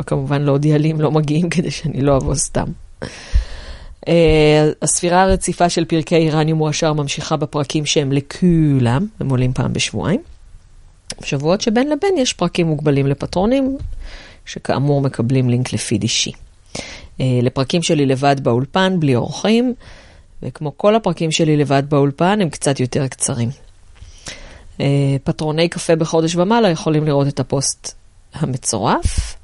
[0.00, 2.66] וכמובן להודיע לי אם לא מגיעים כדי שאני לא אבוא סתם.
[4.06, 4.08] Uh,
[4.82, 10.20] הספירה הרציפה של פרקי איראניום מועשר ממשיכה בפרקים שהם לכולם, הם עולים פעם בשבועיים.
[11.20, 13.78] בשבועות שבין לבין יש פרקים מוגבלים לפטרונים,
[14.46, 16.32] שכאמור מקבלים לינק לפיד אישי.
[16.32, 19.74] Uh, לפרקים שלי לבד באולפן, בלי אורחים,
[20.42, 23.48] וכמו כל הפרקים שלי לבד באולפן, הם קצת יותר קצרים.
[24.78, 24.82] Uh,
[25.24, 27.94] פטרוני קפה בחודש ומעלה יכולים לראות את הפוסט
[28.34, 29.36] המצורף.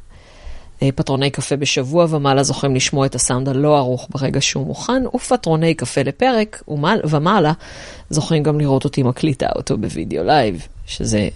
[0.83, 5.75] אה, פטרוני קפה בשבוע ומעלה זוכים לשמוע את הסאונד הלא ערוך ברגע שהוא מוכן, ופטרוני
[5.75, 6.63] קפה לפרק
[7.05, 7.53] ומעלה
[8.11, 11.29] זוכים גם לראות אותי מקליטה אותו בווידאו לייב, שזה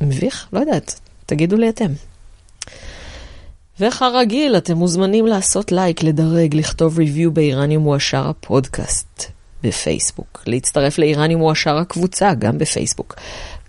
[0.00, 0.46] מביך?
[0.52, 1.92] לא יודעת, תגידו לי אתם.
[3.80, 9.24] וכרגיל, אתם מוזמנים לעשות לייק, לדרג, לכתוב review באיראניום מועשר הפודקאסט
[9.62, 13.14] בפייסבוק, להצטרף לאיראניום מועשר הקבוצה גם בפייסבוק,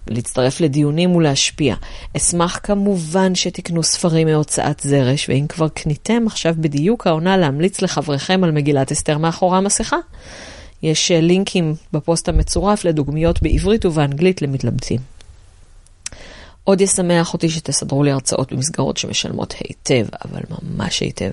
[0.07, 1.75] להצטרף לדיונים ולהשפיע.
[2.17, 8.51] אשמח כמובן שתקנו ספרים מהוצאת זרש, ואם כבר קניתם, עכשיו בדיוק העונה להמליץ לחבריכם על
[8.51, 9.97] מגילת אסתר מאחורי המסכה.
[10.83, 14.99] יש אה, לינקים בפוסט המצורף לדוגמיות בעברית ובאנגלית למתלבטים.
[16.63, 21.31] עוד ישמח אותי שתסדרו לי הרצאות במסגרות שמשלמות היטב, אבל ממש היטב.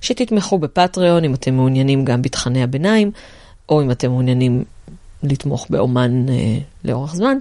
[0.00, 3.10] שתתמכו בפטריון אם אתם מעוניינים גם בתכני הביניים,
[3.68, 4.64] או אם אתם מעוניינים
[5.22, 7.38] לתמוך באומן אה, לאורך זמן.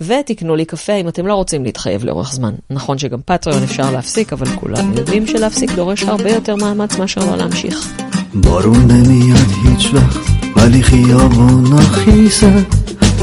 [0.00, 2.54] ותקנו לי קפה אם אתם לא רוצים להתחייב לאורך זמן.
[2.70, 7.36] נכון שגם פטריון אפשר להפסיק, אבל כולם יודעים שלהפסיק דורש הרבה יותר מאמץ מאשר לא
[7.36, 7.94] להמשיך.
[8.34, 10.18] بارون نمیاد هیچ وقت
[10.56, 12.66] ولی خیابون خیسه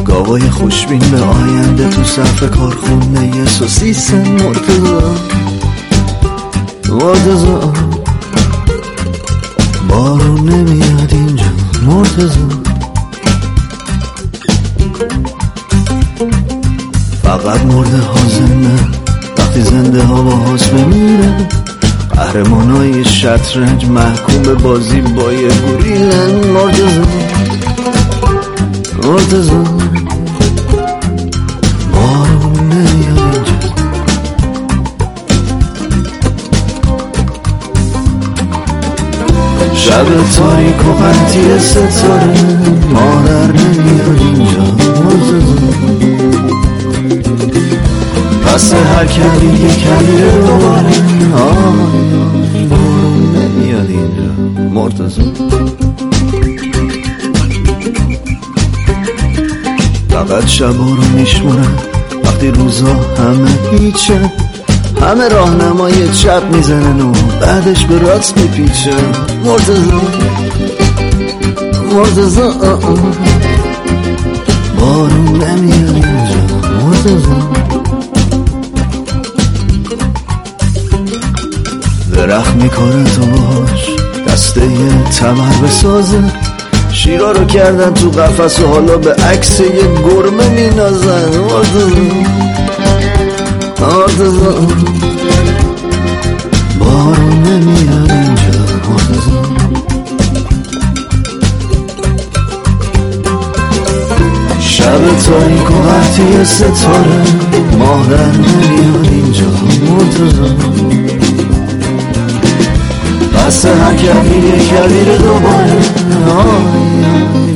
[0.06, 5.16] گاوای خوشبین به آینده تو صف کارخونه سوسیسن مرتضا
[6.90, 7.74] مرتضا
[9.90, 11.52] بارون نمیاد اینجا
[11.86, 12.65] مرتضا
[17.27, 18.79] فقط مرده حازمه.
[19.39, 21.49] وقتی زنده ها با حاس بمیره
[22.11, 27.07] قهرمانای شطرنج محکوم به بازی با یه گوریلن مرتزا
[29.03, 29.65] مرتزا
[31.93, 33.49] بارون نمیاد
[39.75, 40.05] شب
[40.37, 42.35] تاریک و قنطی ستاره
[42.93, 45.45] مادر نمیاد اینجا.
[48.57, 50.99] پس هر کلی یه کلی دوباره
[53.35, 54.31] نمیاد اینجا.
[54.70, 55.23] مرتضا
[60.10, 61.70] فقط شبا رو میشمونن
[62.25, 64.31] وقتی روزا همه هیچه
[65.01, 69.12] همه راهنمای چپ می‌زنن و بعدش به راست میپیچن
[69.44, 70.01] مرتضا
[71.93, 72.51] مرتضا
[74.81, 76.86] بارون نمیاد اینجا.
[76.86, 77.56] مرتضا
[82.17, 83.86] درخت می‌کنه تو باش
[84.28, 84.69] دسته
[85.19, 86.23] تمر بسازه.
[86.93, 89.67] شیرا رو کردن تو قفس و حالا به عکس یه
[90.05, 91.39] گرمه مینازن.
[93.81, 94.55] آرتزا
[96.81, 98.59] بارون نمیاد اینجا.
[98.93, 99.43] آرتزا
[104.61, 107.23] شب تاریک و قطعی ستاره
[107.78, 109.47] ماه در نمیاد اینجا.
[109.91, 110.49] مرتضا
[113.47, 115.76] دست هر کبیر کبیر دوباره.
[116.26, 116.58] آیا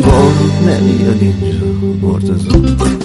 [0.02, 1.66] بارود نمیاد اینجا
[2.02, 2.99] مرتضا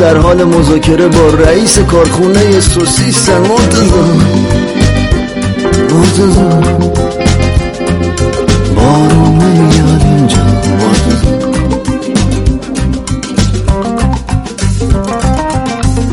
[0.00, 4.04] در حال مذاکره با رئیس کارخونه سوسیسن مرتضا
[5.90, 6.60] مرتضا
[8.76, 10.36] بارون نمیاد اینجا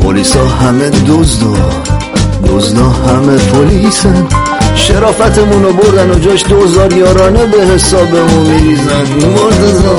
[0.02, 1.54] پلیسا همه دزدا
[2.46, 4.26] دزدا همه پلیسن.
[4.74, 9.06] شرافتمون رو بردن و جاش دوزار یارانه به حسابمون میریزن.
[9.34, 9.96] مرتضا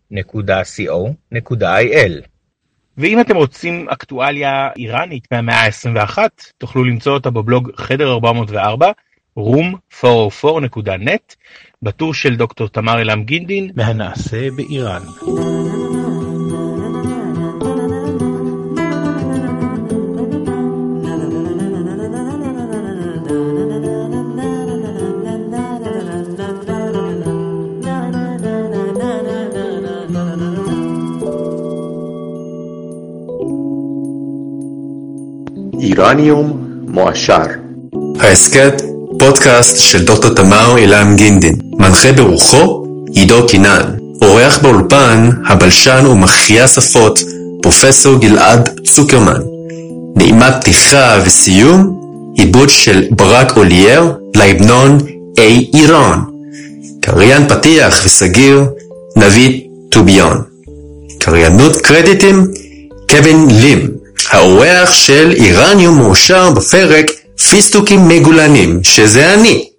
[2.97, 6.17] ואם אתם רוצים אקטואליה איראנית מהמאה ה-21
[6.57, 8.91] תוכלו למצוא אותה בבלוג חדר 404
[9.39, 11.35] room404.net
[11.81, 15.01] בטור של דוקטור תמר אלעם גינדין מהנעשה באיראן.
[35.81, 37.43] איראניום מועשר
[38.19, 38.81] ההסכת
[39.19, 43.81] פודקאסט של דוקטור תמר אילם גינדין, מנחה ברוחו עידו קינן,
[44.21, 47.19] אורח באולפן הבלשן ומחיה שפות
[47.61, 49.41] פרופסור גלעד צוקרמן.
[50.15, 52.01] נעימת פתיחה וסיום,
[52.37, 54.97] עיבוד של ברק אולייר להמנון
[55.37, 56.19] איי איראן.
[57.01, 58.65] קריין פתיח וסגיר
[59.15, 60.41] נביד טוביון.
[61.19, 62.47] קריינות קרדיטים
[63.09, 64.00] קווין לים,
[64.31, 67.05] האורח של איראניום מאושר בפרק
[67.49, 69.69] פיסטוקים מגולנים, שזה אני.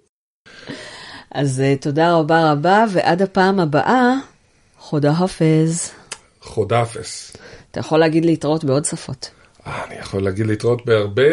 [1.31, 4.13] אז אה, תודה רבה רבה, ועד הפעם הבאה,
[4.79, 5.91] חודה חפז.
[6.41, 7.37] חודפס.
[7.71, 9.29] אתה יכול להגיד להתראות בעוד שפות.
[9.67, 11.23] אה, אני יכול להגיד להתראות בהרבה,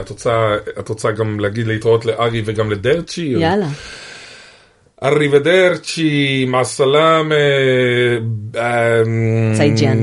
[0.00, 3.34] את רוצה, את רוצה גם להגיד להתראות לארי וגם לדרצ'י?
[3.38, 3.68] יאללה.
[5.02, 7.32] ארי ודרצ'י, מסלאם,
[9.56, 9.98] צייג'ן.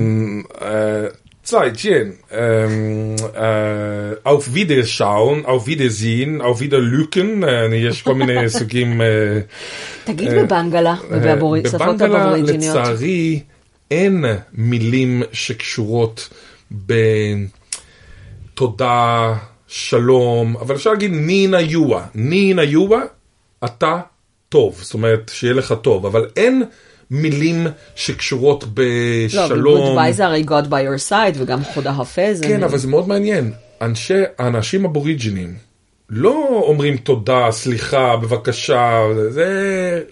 [1.44, 2.10] צייג'ן.
[4.24, 9.02] auf Wiederschauen, auf Wiedersehen, auf Wiederlücken, אה, יש כל מיני סוגים.
[10.04, 12.76] תגיד בבנגלה ובשפות בבנגלה הבוריג'יניות.
[12.76, 13.40] לצערי
[13.92, 16.30] אין מילים שקשורות
[18.52, 19.34] בתודה,
[19.68, 22.06] שלום, אבל אפשר להגיד נינה יואה.
[22.16, 23.00] נינה יואה,
[23.66, 24.00] אתה
[24.50, 26.64] טוב, זאת אומרת שיהיה לך טוב, אבל אין
[27.14, 29.98] מילים שקשורות לא, בשלום.
[29.98, 32.42] ב-goodbye זה הרי God by your side, וגם חודה חפז.
[32.42, 33.52] כן, אבל זה מאוד מעניין.
[33.82, 35.54] אנשי, האנשים הבוריג'ינים
[36.10, 40.04] לא אומרים תודה, סליחה, בבקשה, זה,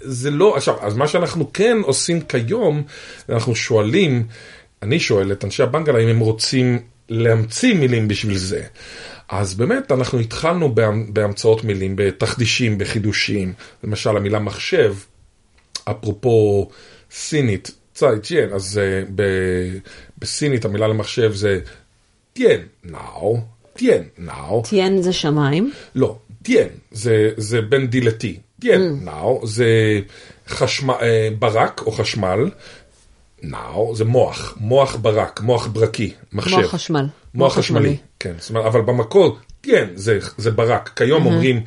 [0.00, 2.82] זה לא, עכשיו, אז מה שאנחנו כן עושים כיום,
[3.28, 4.26] אנחנו שואלים,
[4.82, 8.62] אני שואל את אנשי הבנגלה אם הם רוצים להמציא מילים בשביל זה.
[9.28, 10.74] אז באמת, אנחנו התחלנו
[11.08, 13.52] בהמצאות מילים, בתחדישים, בחידושים.
[13.84, 14.94] למשל, המילה מחשב,
[15.84, 16.68] אפרופו
[17.10, 19.78] סינית, צאי צ'יין, אז uh, ב-
[20.18, 21.60] בסינית המילה למחשב זה
[22.32, 23.40] טיין נאו,
[23.72, 25.72] טיין נאו, טיין זה שמיים.
[25.94, 30.00] לא, טיין זה, זה בין די לטי, טיין נאו זה
[30.48, 32.50] חשמל, אה, ברק או חשמל,
[33.42, 36.56] נאו זה מוח, מוח ברק, מוח ברקי, מחשב.
[36.56, 37.06] מוח חשמל.
[37.34, 41.60] מוח חשמלי, כן, זאת אומרת, אבל במקור, טיין זה, זה ברק, כיום אומרים,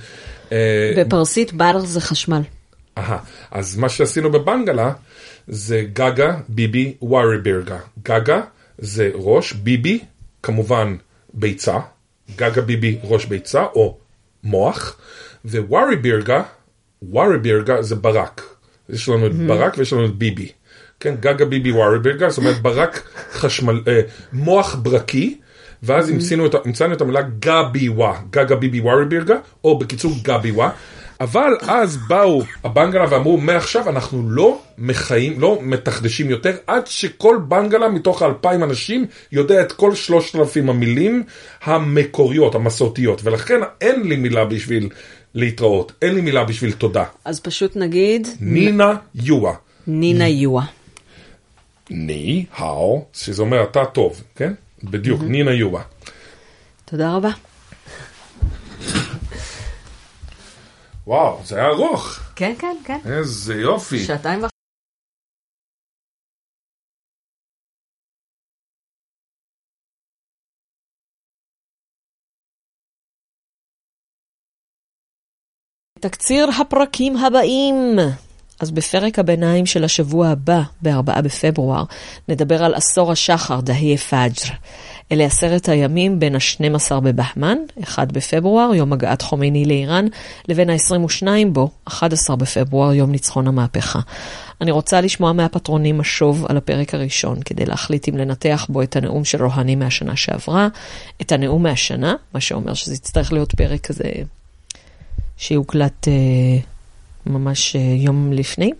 [0.52, 2.42] אה, בפרסית בר זה חשמל.
[2.98, 3.18] אהה,
[3.52, 4.94] אז מה שעשינו בבנגלה
[5.48, 7.78] זה גגה, ביבי, ווארי בירגה.
[8.04, 8.42] גגה
[8.78, 10.00] זה ראש, ביבי,
[10.44, 10.96] כמובן
[11.34, 11.80] ביצה,
[12.36, 13.98] גגה ביבי ראש ביצה או
[14.44, 14.98] מוח,
[15.46, 16.44] וווארי בירגה,
[17.02, 18.42] ווארי בירגה זה ברק.
[18.90, 20.52] יש לנו את ברק ויש לנו את ביבי.
[21.00, 24.02] כן, גגה ביבי ווארי בירגה, זאת אומרת ברק חשמל, אה,
[24.34, 25.38] מוח ברקי.
[25.84, 30.70] ואז המצאנו את, המצאנו את המילה גביווה, גגה ביבי ווארי בירגה, או בקיצור גביווה.
[31.24, 37.90] אבל אז באו הבנגלה ואמרו, מעכשיו אנחנו לא מחיים, לא מתחדשים יותר, עד שכל בנגלה
[37.90, 41.24] מתוך האלפיים אנשים יודע את כל שלושת אלפים המילים
[41.64, 44.90] המקוריות, המסורתיות, ולכן אין לי מילה בשביל
[45.36, 47.04] להתראות, אין לי מילה בשביל תודה.
[47.26, 49.54] אז פשוט נגיד, נינה יואה.
[49.88, 50.66] נינה יואה.
[51.90, 54.54] ני, האו, שזה אומר אתה טוב, כן?
[54.84, 55.82] בדיוק, נינה יואה.
[56.86, 57.30] תודה רבה.
[61.08, 63.00] וואו, זה היה ארוך, כן, כן, כן.
[63.06, 64.06] איזה יופי.
[64.06, 64.54] שעתיים וחצי.
[76.00, 78.00] תקציר הפרקים הבאים.
[78.60, 81.84] אז בפרק הביניים של השבוע הבא, ב-4 בפברואר,
[82.28, 84.54] נדבר על עשור השחר, دهه فجر.
[85.14, 90.08] אלה עשרת הימים בין ה-12 בבהמן, 1 בפברואר, יום הגעת חומייני לאיראן,
[90.48, 94.00] לבין ה-22 בו, 11 בפברואר, יום ניצחון המהפכה.
[94.62, 99.26] אני רוצה לשמוע מהפטרונים משוב על הפרק הראשון, כדי להחליט אם לנתח בו את הנאום
[99.26, 100.68] של רוהני מהשנה שעברה,
[101.22, 104.12] את הנאום מהשנה, מה שאומר שזה יצטרך להיות פרק כזה
[105.38, 106.14] שיוקלט אה,
[107.26, 108.72] ממש אה, יום לפני.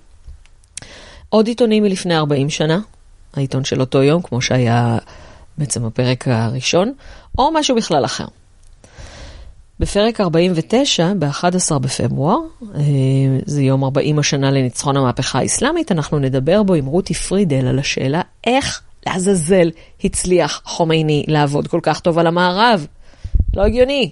[1.30, 2.80] עוד עיתונים מלפני 40 שנה,
[3.34, 4.98] העיתון של אותו יום, כמו שהיה
[5.58, 6.94] בעצם הפרק הראשון,
[7.38, 8.26] או משהו בכלל אחר.
[9.80, 12.38] בפרק 49, ב-11 בפברואר,
[12.76, 12.82] אה,
[13.46, 18.22] זה יום 40 השנה לניצחון המהפכה האסלאמית, אנחנו נדבר בו עם רותי פרידל על השאלה
[18.44, 19.72] איך לעזאזל
[20.04, 22.88] הצליח חומייני לעבוד כל כך טוב על המערב.
[23.56, 24.12] לא הגיוני.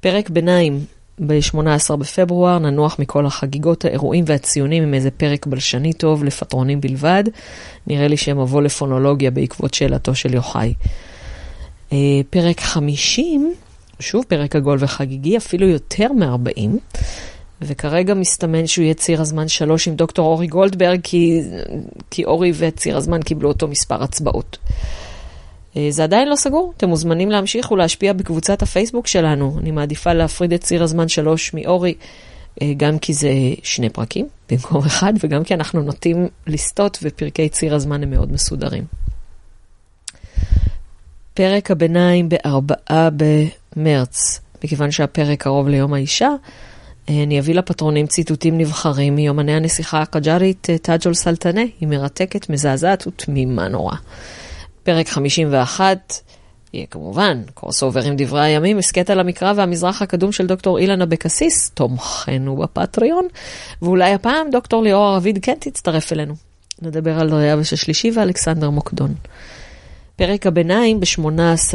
[0.00, 0.84] פרק ביניים,
[1.18, 7.24] ב-18 בפברואר, ננוח מכל החגיגות, האירועים והציונים עם איזה פרק בלשני טוב לפטרונים בלבד.
[7.86, 10.74] נראה לי שמבוא לפונולוגיה בעקבות שאלתו של יוחאי.
[11.92, 11.98] אה,
[12.30, 13.54] פרק 50,
[14.00, 16.60] שוב פרק עגול וחגיגי, אפילו יותר מ-40,
[17.62, 21.40] וכרגע מסתמן שהוא יהיה ציר הזמן 3 עם דוקטור אורי גולדברג, כי,
[22.10, 24.58] כי אורי וציר הזמן קיבלו אותו מספר הצבעות.
[25.76, 29.56] אה, זה עדיין לא סגור, אתם מוזמנים להמשיך ולהשפיע בקבוצת הפייסבוק שלנו.
[29.58, 31.94] אני מעדיפה להפריד את ציר הזמן 3 מאורי,
[32.62, 33.30] אה, גם כי זה
[33.62, 38.84] שני פרקים במקום אחד, וגם כי אנחנו נוטים לסטות ופרקי ציר הזמן הם מאוד מסודרים.
[41.34, 46.30] פרק הביניים ב-4 במרץ, מכיוון שהפרק קרוב ליום האישה,
[47.10, 53.68] אה, אני אביא לפטרונים ציטוטים נבחרים מיומני הנסיכה הקג'ארית טאג'ול סלטנה, היא מרתקת, מזעזעת ותמימה
[53.68, 53.96] נורא.
[54.84, 56.14] פרק 51
[56.72, 61.70] יהיה כמובן crossover עם דברי הימים, הסכת על המקרא והמזרח הקדום של דוקטור אילן אבקסיס,
[61.70, 63.26] תומכנו בפטריון,
[63.82, 66.34] ואולי הפעם דוקטור ליאור רביד כן תצטרף אלינו.
[66.82, 69.14] נדבר על דריווש השלישי ואלכסנדר מוקדון.
[70.16, 71.74] פרק הביניים ב-18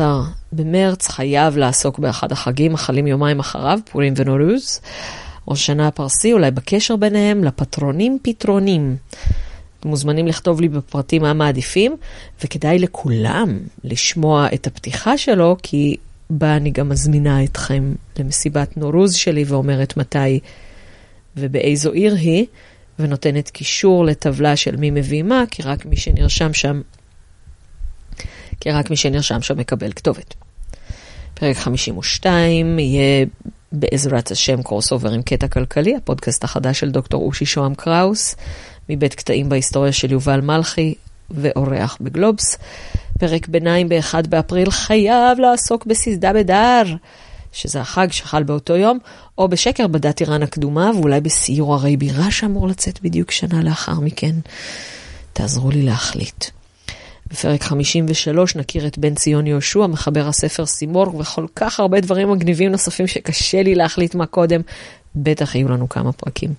[0.52, 4.82] במרץ חייב לעסוק באחד החגים החלים יומיים אחריו, פורים ונורוז.
[5.48, 8.96] ראש השנה הפרסי, אולי בקשר ביניהם, לפטרונים פתרונים.
[9.80, 11.98] אתם מוזמנים לכתוב לי בפרטים מה מעדיפים,
[12.44, 15.96] וכדאי לכולם לשמוע את הפתיחה שלו, כי
[16.30, 20.40] בה אני גם מזמינה אתכם למסיבת נורוז שלי ואומרת מתי
[21.38, 22.46] ובאיזו עיר היא,
[23.00, 26.82] ונותנת קישור לטבלה של מי מביא מה, כי רק מי שנרשם שם,
[28.60, 30.34] כי רק מי שנרשם שם מקבל כתובת.
[31.34, 33.26] פרק 52 יהיה
[33.72, 38.36] בעזרת השם crossover עם קטע כלכלי, הפודקאסט החדש של דוקטור אושי שוהם קראוס.
[38.90, 40.94] מבית קטעים בהיסטוריה של יובל מלכי
[41.32, 42.58] ועורך בגלובס.
[43.20, 46.84] פרק ביניים ב-1 באפריל חייב לעסוק ב سیزده بدر,
[47.52, 49.00] שזה החג שחל באותו יום,
[49.38, 54.36] או בשקר בדת איראן הקדומה, ואולי בסיור הרי בירה שאמור לצאת בדיוק שנה לאחר מכן.
[55.34, 56.46] תעזרו לי להחליט.
[57.32, 62.72] בפרק 53 נכיר את בן ציון יהושע, מחבר הספר סימור, וכל כך הרבה דברים מגניבים
[62.72, 64.62] נוספים שקשה לי להחליט מה קודם.
[65.16, 66.54] בטח יהיו לנו כמה פרקים.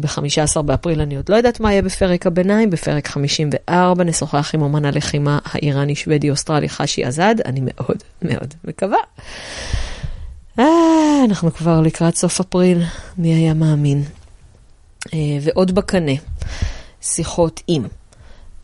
[0.00, 4.84] ב-15 באפריל אני עוד לא יודעת מה יהיה בפרק הביניים, בפרק 54 נשוחח עם אומן
[4.84, 8.98] הלחימה האיראני-שוודי-אוסטרלי חשי עזד, אני מאוד מאוד מקווה.
[10.58, 12.82] אה, אנחנו כבר לקראת סוף אפריל,
[13.18, 14.02] מי היה מאמין.
[15.14, 16.12] אה, ועוד בקנה,
[17.00, 17.86] שיחות עם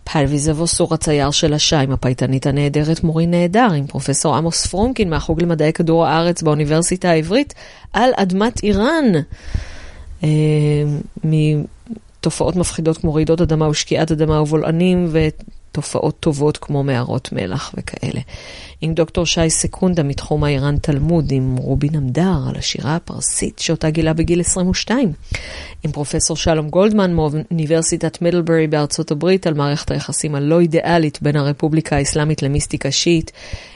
[0.05, 5.43] פלוויז אבוסור הצייר של השאה, עם הפייטנית הנהדרת מורין נהדר, עם פרופסור עמוס פרומקין מהחוג
[5.43, 7.55] למדעי כדור הארץ באוניברסיטה העברית,
[7.93, 9.05] על אדמת איראן.
[10.25, 10.29] אה,
[11.25, 18.21] מתופעות מפחידות כמו רעידות אדמה ושקיעת אדמה ובולענים, ותופעות טובות כמו מערות מלח וכאלה.
[18.85, 24.13] עם דוקטור שי סקונדה מתחום האיראן תלמוד, עם רובין עמדר על השירה הפרסית שאותה גילה
[24.13, 25.13] בגיל 22.
[25.85, 31.97] עם פרופסור שלום גולדמן מאוניברסיטת מידלברי בארצות הברית על מערכת היחסים הלא אידיאלית בין הרפובליקה
[31.97, 33.33] האסלאמית למיסטיקה שיעית.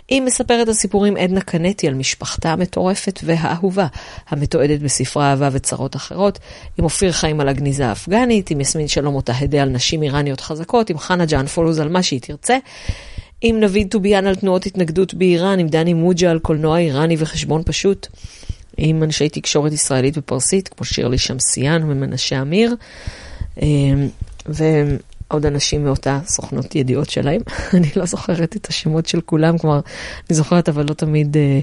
[0.09, 3.87] היא מספרת הסיפורים עדנה קנטי על משפחתה המטורפת והאהובה,
[4.29, 6.39] המתועדת בספרי אהבה וצרות אחרות,
[6.79, 10.91] עם אופיר חיים על הגניזה האפגנית, עם יסמין שלום אותה הדה על נשים איראניות חזקות,
[10.91, 12.59] עם חנה ג'אן פולוז על מה שהיא תרצה.
[13.41, 18.07] עם נביד טוביאן על תנועות התנגדות באיראן, עם דני מוג'ה על קולנוע איראני וחשבון פשוט,
[18.77, 22.75] עם אנשי תקשורת ישראלית ופרסית, כמו שירלי שמסיאן ומנשה אמיר,
[23.63, 24.09] אמ,
[24.47, 27.41] ועוד אנשים מאותה סוכנות ידיעות שלהם.
[27.77, 29.81] אני לא זוכרת את השמות של כולם, כלומר,
[30.31, 31.61] אני זוכרת אבל לא תמיד אה,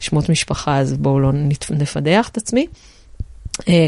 [0.00, 1.32] שמות משפחה, אז בואו לא
[1.70, 2.66] נפדח את עצמי.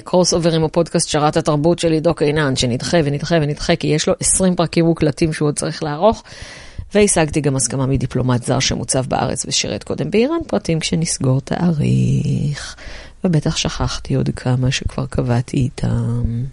[0.04, 4.54] crossover עם הפודקאסט שרת התרבות של עידו קינן, שנדחה ונדחה ונדחה, כי יש לו 20
[4.54, 6.22] פרקים מוקלטים שהוא עוד צריך לערוך.
[6.96, 12.76] והשגתי גם הסכמה מדיפלומט זר שמוצב בארץ ושירת קודם באיראן, פרטים כשנסגור תאריך.
[13.24, 16.44] ובטח שכחתי עוד כמה שכבר קבעתי איתם.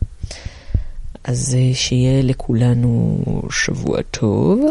[1.24, 4.66] אז אה, שיהיה לכולנו שבוע טוב,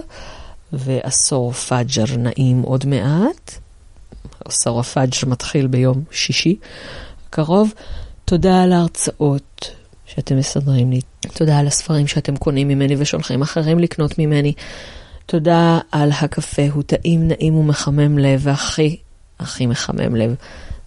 [0.72, 3.58] ועשור فجر נעים עוד מעט.
[4.44, 6.56] עשור ה فجر מתחיל ביום שישי
[7.28, 7.72] הקרוב.
[8.24, 9.70] תודה על ההרצאות
[10.06, 11.00] שאתם מסדרים לי.
[11.34, 14.52] תודה על הספרים שאתם קונים ממני ושולחים אחרים לקנות ממני.
[15.32, 18.96] תודה על הקפה, הוא טעים, נעים ומחמם לב, והכי,
[19.40, 20.34] הכי מחמם לב.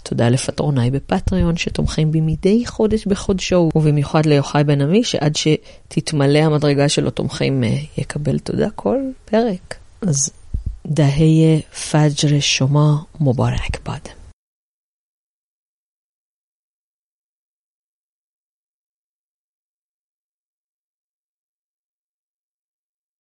[0.04, 6.90] תודה לפטרוניי בפטריון שתומכים בי מדי חודש בחודשו, ובמיוחד ליוחאי בן עמי, שעד שתתמלא המדרגה
[6.90, 9.76] שלו תומכים אה, יקבל תודה כל פרק.
[10.02, 10.30] אז
[10.88, 11.60] דהיה
[11.92, 14.25] פג'ר שומה מובארק בד.